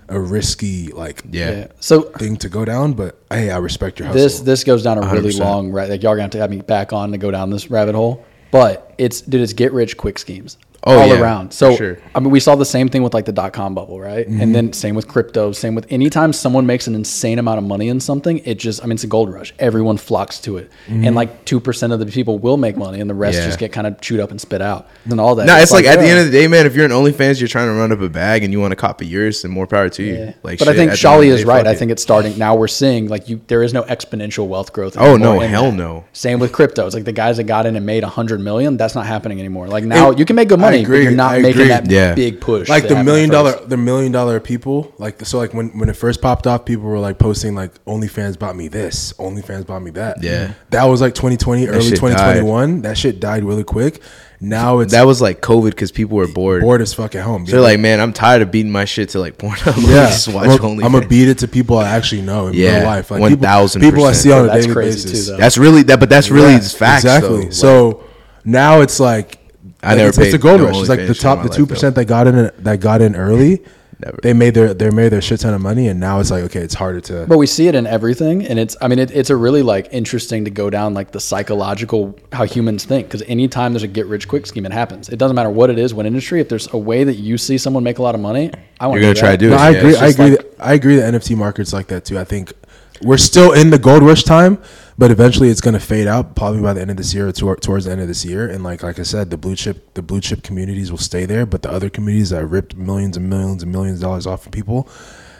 a 0.09 0.19
risky 0.19 0.87
like 0.91 1.23
yeah. 1.29 1.51
yeah. 1.51 1.67
So 1.79 2.03
thing 2.03 2.37
to 2.37 2.49
go 2.49 2.65
down. 2.65 2.93
But 2.93 3.19
hey, 3.31 3.49
I 3.49 3.57
respect 3.57 3.99
your 3.99 4.07
hustle. 4.07 4.21
this 4.21 4.39
this 4.41 4.63
goes 4.63 4.83
down 4.83 4.97
a 4.97 5.01
really 5.01 5.31
100%. 5.33 5.39
long 5.39 5.71
right. 5.71 5.89
Like 5.89 6.03
y'all 6.03 6.11
are 6.11 6.15
gonna 6.15 6.23
have 6.23 6.31
to 6.31 6.37
have 6.39 6.51
me 6.51 6.61
back 6.61 6.93
on 6.93 7.11
to 7.11 7.17
go 7.17 7.31
down 7.31 7.49
this 7.49 7.69
rabbit 7.69 7.95
hole. 7.95 8.25
But 8.51 8.93
it's 8.97 9.21
dude, 9.21 9.41
it's 9.41 9.53
get 9.53 9.73
rich 9.73 9.97
quick 9.97 10.17
schemes. 10.19 10.57
Oh, 10.87 10.99
all 10.99 11.07
yeah, 11.07 11.19
around. 11.21 11.51
So 11.53 11.75
sure. 11.75 11.97
I 12.15 12.19
mean, 12.19 12.29
we 12.31 12.39
saw 12.39 12.55
the 12.55 12.65
same 12.65 12.89
thing 12.89 13.03
with 13.03 13.13
like 13.13 13.25
the 13.25 13.31
dot 13.31 13.53
com 13.53 13.75
bubble, 13.75 13.99
right? 13.99 14.27
Mm-hmm. 14.27 14.41
And 14.41 14.55
then 14.55 14.73
same 14.73 14.95
with 14.95 15.07
crypto. 15.07 15.51
Same 15.51 15.75
with 15.75 15.85
anytime 15.91 16.33
someone 16.33 16.65
makes 16.65 16.87
an 16.87 16.95
insane 16.95 17.39
amount 17.39 17.57
of 17.59 17.63
money 17.63 17.89
in 17.89 17.99
something, 17.99 18.39
it 18.45 18.55
just 18.59 18.81
I 18.83 18.85
mean, 18.85 18.93
it's 18.93 19.03
a 19.03 19.07
gold 19.07 19.31
rush. 19.33 19.53
Everyone 19.59 19.97
flocks 19.97 20.39
to 20.41 20.57
it, 20.57 20.71
Mm-hmm. 20.87 21.05
and 21.05 21.15
like 21.15 21.45
two 21.45 21.59
percent 21.59 21.93
of 21.93 21.99
the 21.99 22.05
people 22.05 22.39
will 22.39 22.57
make 22.57 22.77
money, 22.77 22.99
and 22.99 23.09
the 23.09 23.13
rest 23.13 23.37
Yeah. 23.37 23.45
just 23.45 23.59
get 23.59 23.71
kind 23.71 23.87
of 23.87 23.99
chewed 24.01 24.19
up 24.19 24.31
and 24.31 24.39
spit 24.39 24.61
out. 24.61 24.87
And 25.09 25.19
all 25.19 25.35
that. 25.35 25.45
No, 25.47 25.55
it's 25.57 25.71
like, 25.71 25.85
at 25.85 25.99
the 25.99 26.05
end 26.07 26.19
of 26.19 26.25
the 26.25 26.31
day, 26.31 26.47
man. 26.47 26.65
If 26.65 26.75
you're 26.75 26.85
an 26.85 26.91
OnlyFans, 26.91 27.39
you're 27.39 27.47
trying 27.47 27.67
to 27.67 27.73
run 27.73 27.91
up 27.91 27.99
a 28.01 28.09
bag 28.09 28.43
and 28.43 28.51
you 28.53 28.59
want 28.59 28.71
to 28.71 28.75
copy 28.75 29.05
yours, 29.07 29.43
and 29.43 29.53
more 29.53 29.67
power 29.67 29.89
to 29.89 30.03
you. 30.03 30.13
Yeah. 30.15 30.33
Like, 30.43 30.59
but 30.59 30.67
I 30.67 30.73
think 30.73 30.91
at 30.91 30.97
the 30.99 31.07
end 31.07 31.15
of 31.17 31.23
Shali 31.23 31.27
is 31.27 31.45
right. 31.45 31.65
I 31.67 31.75
think 31.75 31.91
it's 31.91 32.01
starting 32.01 32.37
now. 32.37 32.55
We're 32.55 32.67
seeing 32.67 33.07
like 33.07 33.29
you, 33.29 33.41
there 33.47 33.63
is 33.63 33.73
no 33.73 33.83
exponential 33.83 34.47
wealth 34.47 34.73
growth. 34.73 34.95
Oh, 34.97 35.17
no, 35.17 35.41
in 35.41 35.49
hell 35.49 35.71
no. 35.71 36.05
Same 36.13 36.39
with 36.39 36.51
crypto. 36.53 36.85
It's 36.85 36.95
like 36.95 37.05
the 37.05 37.11
guys 37.11 37.37
that 37.37 37.43
got 37.43 37.65
in 37.65 37.75
and 37.75 37.85
made 37.85 38.03
a 38.03 38.09
hundred 38.09 38.39
million. 38.39 38.77
That's 38.77 38.95
not 38.95 39.05
happening 39.05 39.39
anymore. 39.39 39.67
Like 39.67 39.83
now 39.83 40.11
It- 40.11 40.19
you 40.19 40.25
can 40.25 40.35
make 40.35 40.49
good 40.49 40.59
I 40.59 40.61
money, 40.77 40.83
agree, 40.83 40.97
but 40.99 41.03
you're 41.03 41.11
not 41.11 41.31
I 41.33 41.39
making 41.39 41.61
agree. 41.61 41.67
that 41.69 41.89
Yeah. 41.91 42.13
big 42.15 42.39
push. 42.41 42.69
like 42.69 42.87
the 42.87 43.03
million 43.03 43.29
at 43.29 43.33
dollar 43.33 43.51
first. 43.53 43.69
the 43.69 43.77
million 43.77 44.11
dollar 44.11 44.39
people 44.39 44.93
like 44.97 45.25
so 45.25 45.37
like 45.37 45.53
when 45.53 45.77
when 45.77 45.89
it 45.89 45.95
first 45.95 46.21
popped 46.21 46.47
off 46.47 46.65
people 46.65 46.85
were 46.85 46.99
like 46.99 47.17
posting 47.19 47.55
like 47.55 47.83
OnlyFans 47.85 48.37
bought 48.39 48.55
me 48.55 48.67
this 48.67 49.13
OnlyFans 49.13 49.65
bought 49.67 49.81
me 49.81 49.91
that 49.91 50.23
Yeah. 50.23 50.53
that 50.71 50.85
was 50.85 51.01
like 51.01 51.13
2020 51.15 51.67
early 51.67 51.81
shit 51.81 51.95
2021 51.99 52.81
that 52.83 52.97
shit 52.97 53.19
died 53.19 53.43
really 53.43 53.63
quick 53.63 54.01
now 54.39 54.79
it's 54.79 54.91
that 54.93 55.07
was 55.07 55.19
like 55.19 55.41
COVID 55.41 55.71
because 55.71 55.91
people 55.91 56.15
were 56.15 56.27
bored. 56.27 56.61
bored 56.61 56.79
as 56.81 56.93
fuck 56.93 57.15
at 57.15 57.23
home 57.23 57.47
So 57.47 57.53
they're 57.53 57.61
like, 57.61 57.79
man, 57.79 57.99
I'm 57.99 58.13
tired 58.13 58.43
of 58.43 58.51
beating 58.51 58.71
my 58.71 58.85
shit 58.85 59.09
to 59.09 59.19
like 59.19 59.39
porn. 59.39 59.57
yeah 59.77 60.07
just 60.09 60.27
watch 60.27 60.45
I'm 60.47 60.57
OnlyFans. 60.59 60.81
gonna 60.91 61.07
beat 61.07 61.27
it 61.27 61.39
to 61.39 61.47
people 61.47 61.77
I 61.79 61.89
actually 61.89 62.21
know 62.21 62.45
in 62.47 62.53
Yeah, 62.53 62.77
real 62.81 62.85
life 62.85 63.09
like 63.09 63.19
1000%. 63.21 63.73
people, 63.79 63.91
people 63.91 64.05
I 64.05 64.11
see 64.11 64.31
on 64.31 64.43
a 64.45 64.47
That's 64.47 64.65
daily 64.65 64.73
crazy 64.73 65.09
basis 65.09 65.29
too. 65.29 65.37
That's 65.37 65.57
really 65.57 65.81
that, 65.83 65.99
but 65.99 66.09
that's 66.11 66.29
really 66.29 66.53
Yeah, 66.53 66.59
facts. 66.59 67.03
exactly 67.03 67.45
Though. 67.45 67.49
so 67.49 68.03
now 68.45 68.81
it's 68.81 68.99
like 68.99 69.39
I 69.87 69.91
like, 69.91 69.97
never 69.97 70.09
it's, 70.09 70.17
it's 70.17 70.33
a 70.33 70.37
gold 70.37 70.61
no 70.61 70.67
rush. 70.67 70.79
It's 70.79 70.89
like 70.89 71.07
the 71.07 71.13
top, 71.13 71.43
the 71.43 71.49
two 71.49 71.65
percent 71.65 71.95
that 71.95 72.05
got 72.05 72.27
in 72.27 72.51
that 72.59 72.79
got 72.79 73.01
in 73.01 73.15
early. 73.15 73.63
Never. 73.99 74.19
They 74.21 74.33
made 74.33 74.53
their 74.53 74.75
they 74.75 74.91
made 74.91 75.09
their 75.09 75.21
shit 75.23 75.39
ton 75.39 75.55
of 75.55 75.61
money, 75.61 75.87
and 75.87 75.99
now 75.99 76.19
it's 76.19 76.29
like 76.29 76.43
okay, 76.43 76.59
it's 76.59 76.75
harder 76.75 77.01
to. 77.01 77.25
But 77.25 77.39
we 77.39 77.47
see 77.47 77.67
it 77.67 77.73
in 77.73 77.87
everything, 77.87 78.45
and 78.45 78.59
it's 78.59 78.77
I 78.79 78.87
mean 78.87 78.99
it, 78.99 79.09
it's 79.09 79.31
a 79.31 79.35
really 79.35 79.63
like 79.63 79.87
interesting 79.91 80.45
to 80.45 80.51
go 80.51 80.69
down 80.69 80.93
like 80.93 81.11
the 81.11 81.19
psychological 81.19 82.15
how 82.31 82.43
humans 82.43 82.85
think 82.85 83.07
because 83.07 83.23
anytime 83.23 83.73
there's 83.73 83.81
a 83.81 83.87
get 83.87 84.05
rich 84.05 84.27
quick 84.27 84.45
scheme, 84.45 84.67
it 84.67 84.71
happens. 84.71 85.09
It 85.09 85.17
doesn't 85.17 85.33
matter 85.33 85.49
what 85.49 85.71
it 85.71 85.79
is, 85.79 85.95
what 85.95 86.05
industry. 86.05 86.39
If 86.41 86.47
there's 86.47 86.71
a 86.73 86.77
way 86.77 87.05
that 87.05 87.15
you 87.15 87.39
see 87.39 87.57
someone 87.57 87.83
make 87.83 87.97
a 87.97 88.03
lot 88.03 88.13
of 88.13 88.21
money, 88.21 88.51
I 88.79 88.85
want 88.85 89.01
You're 89.01 89.13
gonna 89.13 89.19
try 89.19 89.31
to 89.31 89.37
do 89.37 89.49
No, 89.49 89.55
it. 89.55 89.59
I 89.59 89.69
Yeah, 89.71 89.77
agree. 89.79 89.95
I 89.95 90.07
agree. 90.09 90.29
like- 90.29 90.39
that, 90.39 90.55
I 90.59 90.73
agree. 90.73 90.95
That 90.97 91.13
NFT 91.15 91.35
market's 91.35 91.73
like 91.73 91.87
that 91.87 92.05
too. 92.05 92.19
I 92.19 92.23
think 92.23 92.53
we're 93.01 93.17
still 93.17 93.53
in 93.53 93.71
the 93.71 93.79
gold 93.79 94.03
rush 94.03 94.23
time, 94.23 94.59
but 94.97 95.11
eventually 95.11 95.49
it's 95.49 95.61
gonna 95.61 95.79
fade 95.79 96.07
out. 96.07 96.35
Probably 96.35 96.61
by 96.61 96.73
the 96.73 96.81
end 96.81 96.91
of 96.91 96.97
this 96.97 97.13
year, 97.13 97.27
or 97.27 97.55
towards 97.55 97.85
the 97.85 97.91
end 97.91 98.01
of 98.01 98.07
this 98.07 98.25
year. 98.25 98.47
And 98.47 98.63
like 98.63 98.83
like 98.83 98.99
I 98.99 99.03
said, 99.03 99.29
the 99.29 99.37
blue 99.37 99.55
chip 99.55 99.93
the 99.93 100.01
blue 100.01 100.21
chip 100.21 100.43
communities 100.43 100.91
will 100.91 100.97
stay 100.97 101.25
there, 101.25 101.45
but 101.45 101.61
the 101.61 101.71
other 101.71 101.89
communities 101.89 102.31
that 102.31 102.45
ripped 102.45 102.75
millions 102.75 103.17
and 103.17 103.29
millions 103.29 103.63
and 103.63 103.71
millions 103.71 103.99
of 103.99 104.03
dollars 104.03 104.27
off 104.27 104.45
of 104.45 104.51
people, 104.51 104.89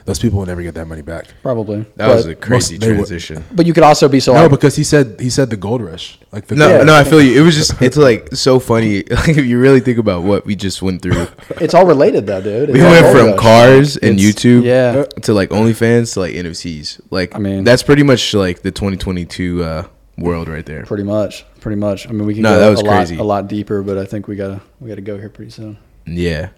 those 0.08 0.20
people 0.20 0.40
will 0.40 0.46
never 0.48 0.64
get 0.64 0.74
that 0.76 0.88
money 0.88 1.02
back. 1.04 1.26
probably. 1.44 1.80
That 1.98 2.08
but, 2.08 2.16
was 2.16 2.26
a 2.26 2.34
crazy 2.36 2.76
most- 2.76 2.82
they 2.82 2.88
would- 2.88 2.96
transition. 3.08 3.44
but 3.54 3.66
you 3.68 3.74
could 3.74 3.84
also 3.84 4.08
be 4.08 4.20
so 4.20 4.34
No, 4.34 4.44
like, 4.44 4.52
because 4.52 4.76
he 4.76 4.84
said 4.84 5.20
he 5.20 5.30
said 5.30 5.50
the 5.50 5.58
gold 5.58 5.82
rush. 5.82 6.18
Like 6.32 6.48
the 6.48 6.56
No, 6.56 6.68
Yeah. 6.70 6.84
no, 6.84 6.96
I 6.96 7.04
feel 7.04 7.22
you. 7.22 7.40
It 7.40 7.46
was 7.46 7.56
just 7.56 7.80
it's 7.82 7.98
like 7.98 8.30
so 8.34 8.58
funny. 8.60 9.04
Like 9.12 9.36
if 9.38 9.46
you 9.46 9.60
really 9.60 9.82
think 9.82 9.98
about 10.00 10.24
what 10.24 10.46
we 10.46 10.56
just 10.56 10.82
went 10.82 11.02
through. 11.02 11.28
it's 11.62 11.74
all 11.74 11.86
related 11.86 12.26
though, 12.26 12.42
dude. 12.42 12.70
We 12.70 12.80
It's 12.80 12.84
all 12.86 12.92
went 12.92 13.04
gold 13.06 13.18
from 13.18 13.28
rush. 13.32 13.40
cars 13.40 13.98
and 13.98 14.20
It's- 14.20 14.26
YouTube 14.44 14.64
yeah. 14.64 15.04
to 15.26 15.34
like 15.34 15.50
OnlyFans 15.50 16.14
to 16.14 16.20
like 16.22 16.34
NFTs. 16.34 17.02
Like 17.12 17.36
I 17.36 17.40
mean- 17.40 17.64
that's 17.66 17.84
pretty 17.84 18.04
much 18.04 18.34
like 18.34 18.62
the 18.62 18.72
2022 18.72 19.64
uh, 19.64 19.84
world 20.18 20.48
right 20.48 20.66
there. 20.66 20.84
Pretty 20.84 21.04
much, 21.04 21.46
pretty 21.60 21.76
much. 21.80 22.08
I 22.08 22.12
mean, 22.12 22.26
we 22.26 22.34
can 22.34 22.44
No, 22.44 22.54
go 22.56 22.60
that 22.62 22.70
was 22.70 22.80
a 22.82 22.86
lot, 22.86 22.96
crazy. 22.98 23.18
a 23.18 23.24
lot 23.24 23.48
deeper, 23.48 23.84
but 23.84 23.98
I 23.98 24.06
think 24.06 24.28
we 24.28 24.36
gotta 24.38 24.62
we 24.80 24.88
gotta 24.90 25.02
go 25.02 25.18
here 25.18 25.30
pretty 25.30 25.52
soon. 25.52 25.78
Yeah. 26.08 26.50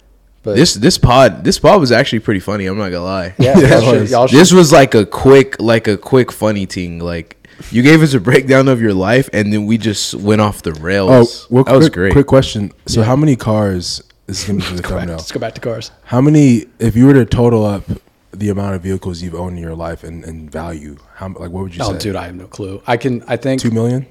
But 0.42 0.56
This 0.56 0.74
this 0.76 0.98
pod 0.98 1.44
this 1.44 1.60
pod 1.60 1.80
was 1.82 1.92
actually 1.92 2.20
pretty 2.20 2.40
funny. 2.40 2.66
I'm 2.66 2.78
not 2.78 2.90
gonna 2.92 3.04
lie. 3.04 3.36
yeah, 3.38 3.58
Yeah, 3.60 3.68
y'all 3.70 3.82
should, 3.82 4.02
was. 4.02 4.12
y'all 4.12 4.28
should 4.28 4.40
This 4.40 4.52
was 4.54 4.72
like 4.72 4.96
a 4.96 5.06
quick 5.06 5.60
like 5.60 5.88
a 5.88 5.98
quick 5.98 6.32
funny 6.32 6.66
thing. 6.66 7.00
Like 7.00 7.36
you 7.72 7.82
gave 7.84 8.02
us 8.02 8.14
a 8.14 8.20
breakdown 8.22 8.70
of 8.70 8.80
your 8.82 8.94
life 8.94 9.30
and 9.34 9.52
then 9.52 9.66
we 9.66 9.78
just 9.78 10.14
went 10.16 10.40
off 10.40 10.62
the 10.62 10.72
Oh, 10.72 10.82
rails. 10.82 11.48
well, 11.50 11.66
that 11.66 11.76
was 11.76 11.90
great. 11.90 12.14
quick 12.14 12.28
question. 12.28 12.72
So, 12.86 13.04
how 13.04 13.18
many 13.18 13.36
cars? 13.36 14.02
This 14.28 14.42
is 14.42 14.48
gonna 14.48 14.60
be 14.60 14.66
for 14.66 14.76
the 14.76 14.82
go 14.84 14.90
back, 14.90 14.98
thumbnail. 15.00 15.18
let's 15.18 15.32
go 15.34 15.40
back 15.42 15.56
to 15.56 15.62
cars. 15.62 15.92
How 16.06 16.22
many? 16.22 16.68
If 16.80 16.96
you 16.96 17.06
were 17.08 17.14
to 17.16 17.26
total 17.26 17.66
up 17.66 17.84
the 18.32 18.48
amount 18.50 18.76
of 18.76 18.82
vehicles 18.84 19.22
you've 19.22 19.36
owned 19.36 19.58
in 19.58 19.64
your 19.64 19.76
life 19.76 20.04
and, 20.06 20.24
and 20.24 20.50
value, 20.50 20.98
how 21.16 21.28
like 21.28 21.50
what 21.52 21.64
would 21.64 21.76
you 21.76 21.84
Oh, 21.84 21.92
say? 21.94 21.98
dude, 22.00 22.16
I 22.16 22.28
have 22.28 22.36
no 22.36 22.48
clue. 22.48 22.82
I 22.88 22.96
can. 22.96 23.24
I 23.28 23.36
think. 23.36 23.60
Two 23.62 23.72
million. 23.72 24.06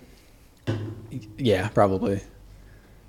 Yeah, 1.39 1.69
probably. 1.69 2.21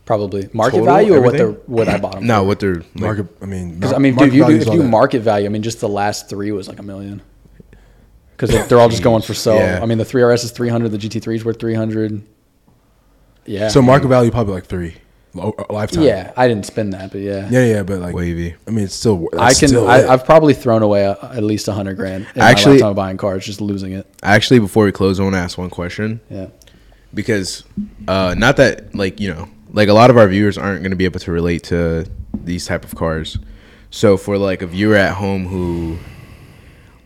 Probably 0.10 0.50
market 0.54 0.78
Total, 0.80 0.86
value 0.88 1.14
or 1.14 1.18
everything? 1.24 1.48
what 1.50 1.66
the 1.68 1.72
what 1.72 1.88
I 1.88 2.00
bought 2.00 2.14
them. 2.16 2.26
No, 2.34 2.44
what 2.44 2.60
they're 2.60 2.78
like, 2.78 2.96
Market. 2.96 3.28
I 3.44 3.46
mean, 3.46 3.76
Because 3.76 3.92
mar- 3.92 4.00
I 4.00 4.02
mean, 4.02 4.16
dude, 4.16 4.34
you 4.34 4.44
do, 4.44 4.56
if 4.56 4.66
you 4.74 4.82
market 4.82 5.20
value, 5.20 5.46
I 5.46 5.50
mean, 5.50 5.62
just 5.62 5.82
the 5.82 5.88
last 5.88 6.28
three 6.30 6.52
was 6.52 6.68
like 6.68 6.80
a 6.80 6.82
million. 6.84 7.22
Because 8.32 8.50
they're, 8.50 8.66
they're 8.66 8.80
all 8.80 8.90
just 8.90 9.04
going 9.04 9.22
for 9.22 9.36
so. 9.36 9.54
Yeah. 9.54 9.80
I 9.80 9.86
mean, 9.86 10.00
the 10.00 10.06
three 10.06 10.24
RS 10.24 10.46
is 10.46 10.52
three 10.52 10.70
hundred. 10.70 10.90
The 10.90 10.98
GT3 10.98 11.36
is 11.36 11.46
worth 11.46 11.60
three 11.60 11.76
hundred. 11.76 12.24
Yeah. 13.46 13.68
So 13.68 13.84
market 13.84 14.08
value 14.08 14.32
probably 14.32 14.56
like 14.56 14.66
three, 14.66 14.96
Lo- 15.36 15.54
uh, 15.60 15.72
lifetime. 15.72 16.02
Yeah, 16.06 16.34
I 16.36 16.48
didn't 16.48 16.66
spend 16.66 16.94
that, 16.94 17.12
but 17.12 17.22
yeah. 17.22 17.48
Yeah, 17.52 17.66
yeah, 17.66 17.84
but 17.84 18.00
like 18.00 18.16
wavy. 18.16 18.56
I 18.68 18.72
mean, 18.72 18.86
it's 18.86 18.96
still. 18.96 19.30
I 19.38 19.54
can. 19.54 19.68
still 19.68 19.88
I, 19.88 20.08
I've 20.08 20.26
probably 20.26 20.56
thrown 20.56 20.82
away 20.82 21.04
a, 21.04 21.12
at 21.22 21.44
least 21.44 21.68
a 21.68 21.74
hundred 21.74 21.98
grand. 21.98 22.26
In 22.34 22.42
Actually- 22.42 22.66
my 22.66 22.72
lifetime 22.72 22.90
of 22.90 22.96
buying 22.96 23.18
cars, 23.18 23.46
just 23.46 23.62
losing 23.62 23.92
it. 23.92 24.08
Actually, 24.24 24.60
before 24.60 24.86
we 24.86 24.92
close, 24.92 25.20
I 25.20 25.24
want 25.24 25.36
to 25.36 25.40
ask 25.40 25.56
one 25.56 25.70
question. 25.70 26.20
Yeah. 26.32 26.48
because 27.14 27.64
uh 28.08 28.34
not 28.38 28.58
that 28.58 28.96
like 28.96 29.20
you 29.20 29.32
know 29.34 29.48
like 29.72 29.90
a 29.90 29.94
lot 29.94 30.10
of 30.10 30.18
our 30.18 30.28
viewers 30.28 30.58
aren't 30.58 30.82
going 30.82 30.92
to 30.92 30.98
be 30.98 31.06
able 31.06 31.20
to 31.20 31.32
relate 31.32 31.64
to 31.64 32.06
these 32.34 32.66
type 32.66 32.84
of 32.84 32.96
cars 32.96 33.38
so 33.90 34.18
for 34.18 34.38
like 34.38 34.62
a 34.62 34.68
viewer 34.68 34.96
at 34.96 35.14
home 35.16 35.48
who 35.48 35.98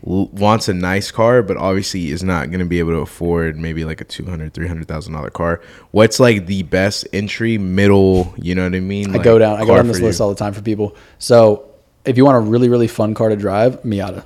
l- 0.06 0.28
wants 0.28 0.68
a 0.68 0.74
nice 0.74 1.10
car 1.10 1.42
but 1.42 1.56
obviously 1.56 2.10
is 2.10 2.22
not 2.22 2.48
going 2.50 2.60
to 2.60 2.66
be 2.66 2.78
able 2.78 2.92
to 2.92 2.98
afford 2.98 3.56
maybe 3.56 3.84
like 3.84 4.00
a 4.00 4.04
200 4.04 4.52
300000 4.52 5.12
dollar 5.12 5.30
car 5.30 5.60
what's 5.90 6.20
like 6.20 6.46
the 6.46 6.62
best 6.64 7.06
entry 7.12 7.58
middle 7.58 8.34
you 8.38 8.54
know 8.54 8.64
what 8.64 8.74
i 8.74 8.80
mean 8.80 9.14
I 9.14 9.22
go 9.22 9.38
down. 9.38 9.60
I 9.60 9.64
go 9.64 9.76
down 9.76 9.88
this 9.88 10.00
list 10.00 10.18
you? 10.20 10.24
all 10.24 10.30
the 10.30 10.38
time 10.38 10.52
for 10.52 10.62
people. 10.62 10.96
So 11.18 11.70
if 12.04 12.16
you 12.16 12.24
want 12.24 12.36
a 12.36 12.40
really 12.40 12.68
really 12.68 12.88
fun 12.88 13.14
car 13.14 13.28
to 13.30 13.36
drive, 13.36 13.82
Miata. 13.82 14.24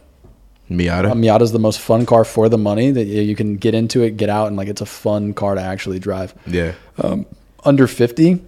miata 0.70 1.06
uh, 1.06 1.12
A 1.12 1.14
Miata 1.14 1.42
is 1.42 1.52
the 1.52 1.58
most 1.58 1.80
fun 1.80 2.04
car 2.06 2.24
for 2.24 2.48
the 2.48 2.58
money 2.58 2.90
that 2.90 3.04
you 3.04 3.22
you 3.22 3.36
can 3.36 3.56
get 3.56 3.74
into 3.74 4.02
it, 4.02 4.16
get 4.16 4.28
out, 4.28 4.48
and 4.48 4.56
like 4.56 4.68
it's 4.68 4.80
a 4.80 4.86
fun 4.86 5.32
car 5.32 5.54
to 5.54 5.60
actually 5.60 5.98
drive. 5.98 6.34
yeah 6.46 6.72
um, 6.98 7.24
Under 7.64 7.86
fifty, 7.86 8.42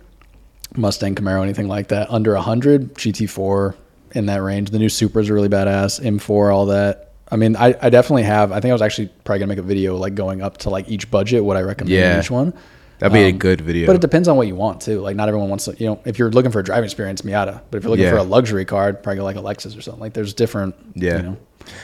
Mustang, 0.77 1.15
Camaro, 1.15 1.43
anything 1.43 1.69
like 1.69 1.89
that. 1.89 2.11
Under 2.11 2.35
hundred, 2.37 2.95
GT4 2.95 3.75
in 4.13 4.27
that 4.27 4.43
range. 4.43 4.71
The 4.71 4.79
new 4.79 4.89
Supras 4.89 5.29
are 5.31 5.35
really 5.35 5.49
badass. 5.49 6.01
M4, 6.01 6.55
all 6.55 6.67
that. 6.67 7.13
I 7.33 7.37
mean, 7.37 7.55
I, 7.57 7.75
I 7.81 7.91
definitely 7.91 8.25
have. 8.25 8.51
I 8.53 8.61
think 8.61 8.71
I 8.71 8.73
was 8.75 8.83
actually 8.83 9.09
probably 9.25 9.41
gonna 9.41 9.49
make 9.51 9.59
a 9.59 9.63
video 9.63 9.97
like 9.97 10.15
going 10.15 10.43
up 10.43 10.59
to 10.59 10.71
like 10.71 10.89
each 10.89 11.11
budget, 11.11 11.45
what 11.45 11.57
I 11.57 11.63
recommend 11.63 11.91
Yeah. 11.95 12.19
each 12.21 12.31
one. 12.31 12.53
That'd 12.99 13.15
be 13.15 13.21
a 13.23 13.29
Um, 13.31 13.39
good 13.39 13.61
video. 13.63 13.87
But 13.87 13.97
it 13.97 14.03
depends 14.03 14.29
on 14.29 14.37
what 14.37 14.47
you 14.47 14.55
want 14.55 14.83
too. 14.83 15.01
Like 15.01 15.17
not 15.17 15.29
everyone 15.29 15.49
wants 15.49 15.65
to, 15.67 15.75
you 15.79 15.87
know, 15.87 16.01
if 16.05 16.19
you're 16.19 16.31
looking 16.31 16.51
for 16.51 16.59
a 16.61 16.65
driving 16.65 16.85
experience, 16.85 17.23
Miata. 17.23 17.61
But 17.71 17.79
if 17.79 17.85
you're 17.85 17.91
looking 17.91 18.05
Yeah. 18.05 18.11
for 18.11 18.19
a 18.19 18.23
luxury 18.25 18.65
car, 18.67 18.93
probably 18.93 19.23
like 19.23 19.37
a 19.37 19.41
Lexus 19.41 19.77
or 19.79 19.81
something. 19.81 20.01
Like 20.01 20.13
there's 20.13 20.35
different. 20.35 20.75
Yeah. 20.95 21.17
You 21.17 21.23
know, 21.23 21.37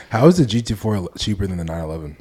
How 0.09 0.27
is 0.27 0.37
the 0.37 0.45
GT4 0.45 1.07
cheaper 1.17 1.47
than 1.47 1.57
the 1.57 1.63
911? 1.63 2.17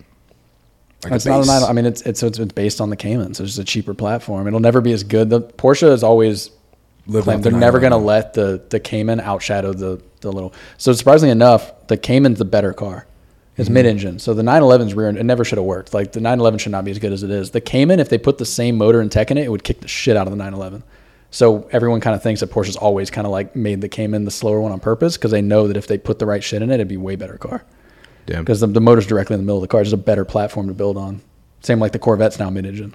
Like 1.10 1.16
it's 1.16 1.26
not 1.26 1.42
a 1.42 1.46
nine. 1.46 1.62
I 1.62 1.72
mean, 1.72 1.86
it's 1.86 2.02
it's 2.02 2.22
it's 2.22 2.38
based 2.52 2.80
on 2.80 2.90
the 2.90 2.96
Cayman, 2.96 3.34
so 3.34 3.44
it's 3.44 3.54
just 3.54 3.68
a 3.68 3.70
cheaper 3.70 3.94
platform. 3.94 4.46
It'll 4.46 4.60
never 4.60 4.80
be 4.80 4.92
as 4.92 5.02
good. 5.02 5.30
The 5.30 5.40
Porsche 5.40 5.90
is 5.90 6.02
always 6.02 6.50
claimed 7.08 7.42
they're 7.44 7.52
never 7.52 7.80
going 7.80 7.92
to 7.92 7.96
let 7.98 8.34
the 8.34 8.62
the 8.68 8.80
Cayman 8.80 9.20
outshadow 9.20 9.76
the 9.76 10.02
the 10.20 10.32
little. 10.32 10.52
So 10.78 10.92
surprisingly 10.92 11.30
enough, 11.32 11.86
the 11.86 11.96
Cayman's 11.96 12.38
the 12.38 12.44
better 12.44 12.72
car. 12.72 13.06
It's 13.58 13.70
mid-engine, 13.70 14.18
so 14.18 14.34
the 14.34 14.42
911's 14.42 14.92
rear. 14.92 15.08
It 15.08 15.24
never 15.24 15.42
should 15.42 15.56
have 15.56 15.64
worked. 15.64 15.94
Like 15.94 16.12
the 16.12 16.20
911 16.20 16.58
should 16.58 16.72
not 16.72 16.84
be 16.84 16.90
as 16.90 16.98
good 16.98 17.14
as 17.14 17.22
it 17.22 17.30
is. 17.30 17.52
The 17.52 17.62
Cayman, 17.62 18.00
if 18.00 18.10
they 18.10 18.18
put 18.18 18.36
the 18.36 18.44
same 18.44 18.76
motor 18.76 19.00
and 19.00 19.10
tech 19.10 19.30
in 19.30 19.38
it, 19.38 19.44
it 19.44 19.48
would 19.48 19.64
kick 19.64 19.80
the 19.80 19.88
shit 19.88 20.14
out 20.14 20.26
of 20.26 20.30
the 20.30 20.36
911. 20.36 20.82
So 21.30 21.66
everyone 21.72 22.00
kind 22.00 22.14
of 22.14 22.22
thinks 22.22 22.40
that 22.40 22.50
Porsche's 22.50 22.76
always 22.76 23.10
kind 23.10 23.26
of 23.26 23.30
like 23.30 23.56
made 23.56 23.80
the 23.80 23.88
Cayman 23.88 24.26
the 24.26 24.30
slower 24.30 24.60
one 24.60 24.72
on 24.72 24.80
purpose 24.80 25.16
because 25.16 25.30
they 25.30 25.40
know 25.40 25.68
that 25.68 25.76
if 25.78 25.86
they 25.86 25.96
put 25.96 26.18
the 26.18 26.26
right 26.26 26.44
shit 26.44 26.60
in 26.60 26.70
it, 26.70 26.74
it'd 26.74 26.88
be 26.88 26.98
way 26.98 27.16
better 27.16 27.38
car. 27.38 27.64
Damn. 28.26 28.42
Because 28.44 28.60
the, 28.60 28.66
the 28.66 28.80
motor's 28.80 29.06
directly 29.06 29.34
in 29.34 29.40
the 29.40 29.44
middle 29.46 29.58
of 29.58 29.62
the 29.62 29.68
car. 29.68 29.80
It's 29.80 29.90
just 29.90 30.00
a 30.00 30.04
better 30.04 30.24
platform 30.24 30.68
to 30.68 30.74
build 30.74 30.96
on. 30.96 31.20
Same 31.62 31.78
like 31.80 31.92
the 31.92 31.98
Corvette's 31.98 32.38
now 32.38 32.50
mid-engine. 32.50 32.94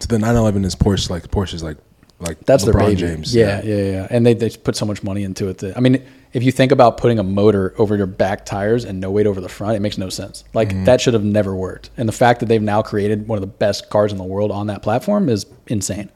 So 0.00 0.06
the 0.08 0.18
911 0.18 0.64
is 0.64 0.74
Porsche, 0.74 1.10
like 1.10 1.24
Porsche's 1.30 1.62
like 1.62 1.76
like 2.18 2.38
That's 2.40 2.64
their 2.64 2.74
LeBron 2.74 2.86
baby. 2.86 2.96
James. 2.96 3.34
Yeah, 3.34 3.62
yeah, 3.62 3.76
yeah. 3.76 4.06
And 4.10 4.26
they, 4.26 4.34
they 4.34 4.50
put 4.50 4.76
so 4.76 4.84
much 4.84 5.02
money 5.02 5.22
into 5.22 5.48
it. 5.48 5.56
That, 5.58 5.76
I 5.76 5.80
mean, 5.80 6.04
if 6.34 6.42
you 6.42 6.52
think 6.52 6.70
about 6.70 6.98
putting 6.98 7.18
a 7.18 7.22
motor 7.22 7.74
over 7.78 7.96
your 7.96 8.06
back 8.06 8.44
tires 8.44 8.84
and 8.84 9.00
no 9.00 9.10
weight 9.10 9.26
over 9.26 9.40
the 9.40 9.48
front, 9.48 9.76
it 9.76 9.80
makes 9.80 9.96
no 9.96 10.10
sense. 10.10 10.44
Like 10.52 10.68
Mm-hmm. 10.68 10.84
that 10.84 11.00
should 11.00 11.14
have 11.14 11.24
never 11.24 11.54
worked. 11.56 11.88
And 11.96 12.06
the 12.08 12.12
fact 12.12 12.40
that 12.40 12.46
they've 12.46 12.60
now 12.60 12.82
created 12.82 13.26
one 13.26 13.36
of 13.38 13.40
the 13.40 13.46
best 13.46 13.88
cars 13.88 14.12
in 14.12 14.18
the 14.18 14.24
world 14.24 14.50
on 14.50 14.66
that 14.66 14.82
platform 14.82 15.28
is 15.30 15.46
insane. 15.68 16.10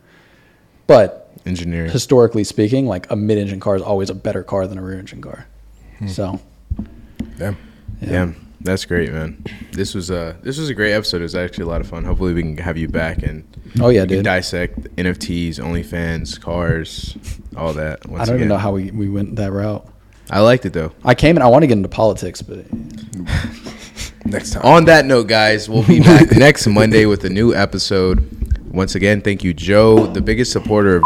But 0.87 1.33
Engineering. 1.47 1.91
historically 1.91 2.45
speaking, 2.45 2.87
like 2.87 3.11
a 3.11 3.17
mid-engine 3.17 3.61
car 3.61 3.77
is 3.77 3.83
always 3.83 4.11
a 4.11 4.15
better 4.15 4.43
car 4.43 4.67
than 4.67 4.77
a 4.79 4.83
rear-engine 4.83 5.23
car. 5.23 5.47
Hmm. 6.01 6.09
So 6.09 6.41
Damn. 7.39 7.57
Yeah. 8.03 8.33
That's 8.65 8.85
great, 8.87 9.13
man. 9.13 9.45
This 9.73 9.95
was 9.95 10.11
uh 10.11 10.35
this 10.43 10.59
was 10.59 10.69
a 10.71 10.75
great 10.75 10.93
episode. 10.93 11.19
It 11.19 11.25
was 11.25 11.35
actually 11.35 11.65
a 11.65 11.69
lot 11.69 11.81
of 11.83 11.87
fun. 11.87 12.05
Hopefully 12.05 12.33
we 12.33 12.43
can 12.43 12.57
have 12.57 12.77
you 12.79 12.89
back 12.89 13.23
and 13.23 13.45
Oh, 13.81 13.89
yeah, 13.91 14.05
dude. 14.05 14.25
dissect 14.25 14.79
NFTs, 14.97 15.57
OnlyFans, 15.59 16.41
cars, 16.41 17.17
all 17.57 17.73
that. 17.75 18.07
Once 18.09 18.23
I 18.23 18.27
don't 18.27 18.37
even 18.37 18.49
know 18.49 18.57
how 18.57 18.73
we, 18.73 18.91
we 18.93 19.09
went 19.09 19.37
that 19.37 19.53
route. 19.53 19.87
I 20.31 20.41
liked 20.41 20.65
it 20.65 20.73
though. 20.73 20.93
I 21.05 21.15
came 21.15 21.37
and 21.37 21.43
I 21.45 21.49
want 21.49 21.63
to 21.63 21.67
get 21.67 21.77
into 21.77 21.89
politics, 21.89 22.41
but 22.41 22.65
Next 24.27 24.53
time. 24.53 24.63
On 24.65 24.85
that 24.87 25.05
note, 25.05 25.29
guys, 25.29 25.69
we'll 25.69 25.87
be 25.87 26.01
back 26.01 26.31
next 26.37 26.67
Monday 26.67 27.05
with 27.05 27.25
a 27.25 27.29
new 27.31 27.55
episode. 27.55 28.27
Once 28.73 28.95
again, 28.95 29.21
thank 29.21 29.45
you, 29.45 29.53
Joe, 29.53 30.07
the 30.07 30.23
biggest 30.23 30.51
supporter 30.53 30.97
of 30.97 31.03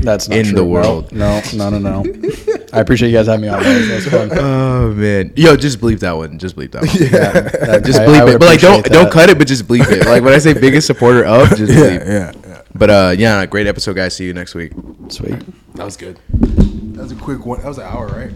that's 0.00 0.28
not 0.28 0.38
In 0.38 0.44
true. 0.46 0.54
the 0.56 0.64
world. 0.64 1.12
No, 1.12 1.40
no, 1.54 1.70
no, 1.70 1.78
no. 1.78 2.04
I 2.72 2.80
appreciate 2.80 3.10
you 3.10 3.16
guys 3.16 3.26
having 3.26 3.42
me 3.42 3.48
on. 3.48 3.62
That 3.62 3.76
was, 3.78 3.88
that 3.88 3.94
was 3.94 4.30
fun. 4.30 4.38
Oh 4.38 4.92
man. 4.92 5.32
Yo, 5.36 5.56
just 5.56 5.80
bleep 5.80 6.00
that 6.00 6.12
one. 6.16 6.38
Just 6.38 6.56
bleep 6.56 6.72
that 6.72 6.82
one. 6.82 6.90
Yeah, 7.70 7.78
Just 7.80 8.00
I- 8.00 8.04
I 8.04 8.06
bleep 8.06 8.24
would 8.24 8.34
it. 8.34 8.38
But 8.40 8.46
like 8.46 8.60
don't 8.60 8.80
appreciate 8.80 9.02
don't 9.02 9.12
cut 9.12 9.30
it, 9.30 9.38
but 9.38 9.46
just 9.46 9.66
bleep 9.66 9.90
it. 9.90 10.06
Like 10.06 10.22
when 10.22 10.32
I 10.34 10.38
say 10.38 10.52
biggest 10.52 10.86
supporter 10.86 11.24
of, 11.24 11.48
just 11.50 11.60
yeah, 11.72 11.98
bleep. 11.98 12.06
yeah, 12.06 12.32
yeah. 12.46 12.62
But 12.74 12.90
uh 12.90 13.14
yeah, 13.16 13.46
great 13.46 13.66
episode 13.66 13.94
guys. 13.96 14.14
See 14.16 14.24
you 14.26 14.34
next 14.34 14.54
week. 14.54 14.72
Sweet. 15.08 15.38
That 15.76 15.84
was 15.84 15.96
good. 15.96 16.18
That 16.30 17.02
was 17.02 17.12
a 17.12 17.16
quick 17.16 17.46
one. 17.46 17.60
That 17.60 17.68
was 17.68 17.78
an 17.78 17.84
hour, 17.84 18.06
right? 18.08 18.32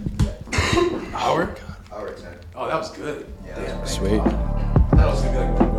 Hour? 1.15 1.55
Hour 1.93 2.13
ten. 2.15 2.35
Oh, 2.55 2.67
that 2.69 2.77
was 2.79 2.91
good. 2.97 3.27
Yeah. 3.47 3.85
Sweet. 3.85 4.23
That 4.23 5.07
was 5.07 5.23
gonna 5.23 5.53
be 5.53 5.65
like 5.65 5.70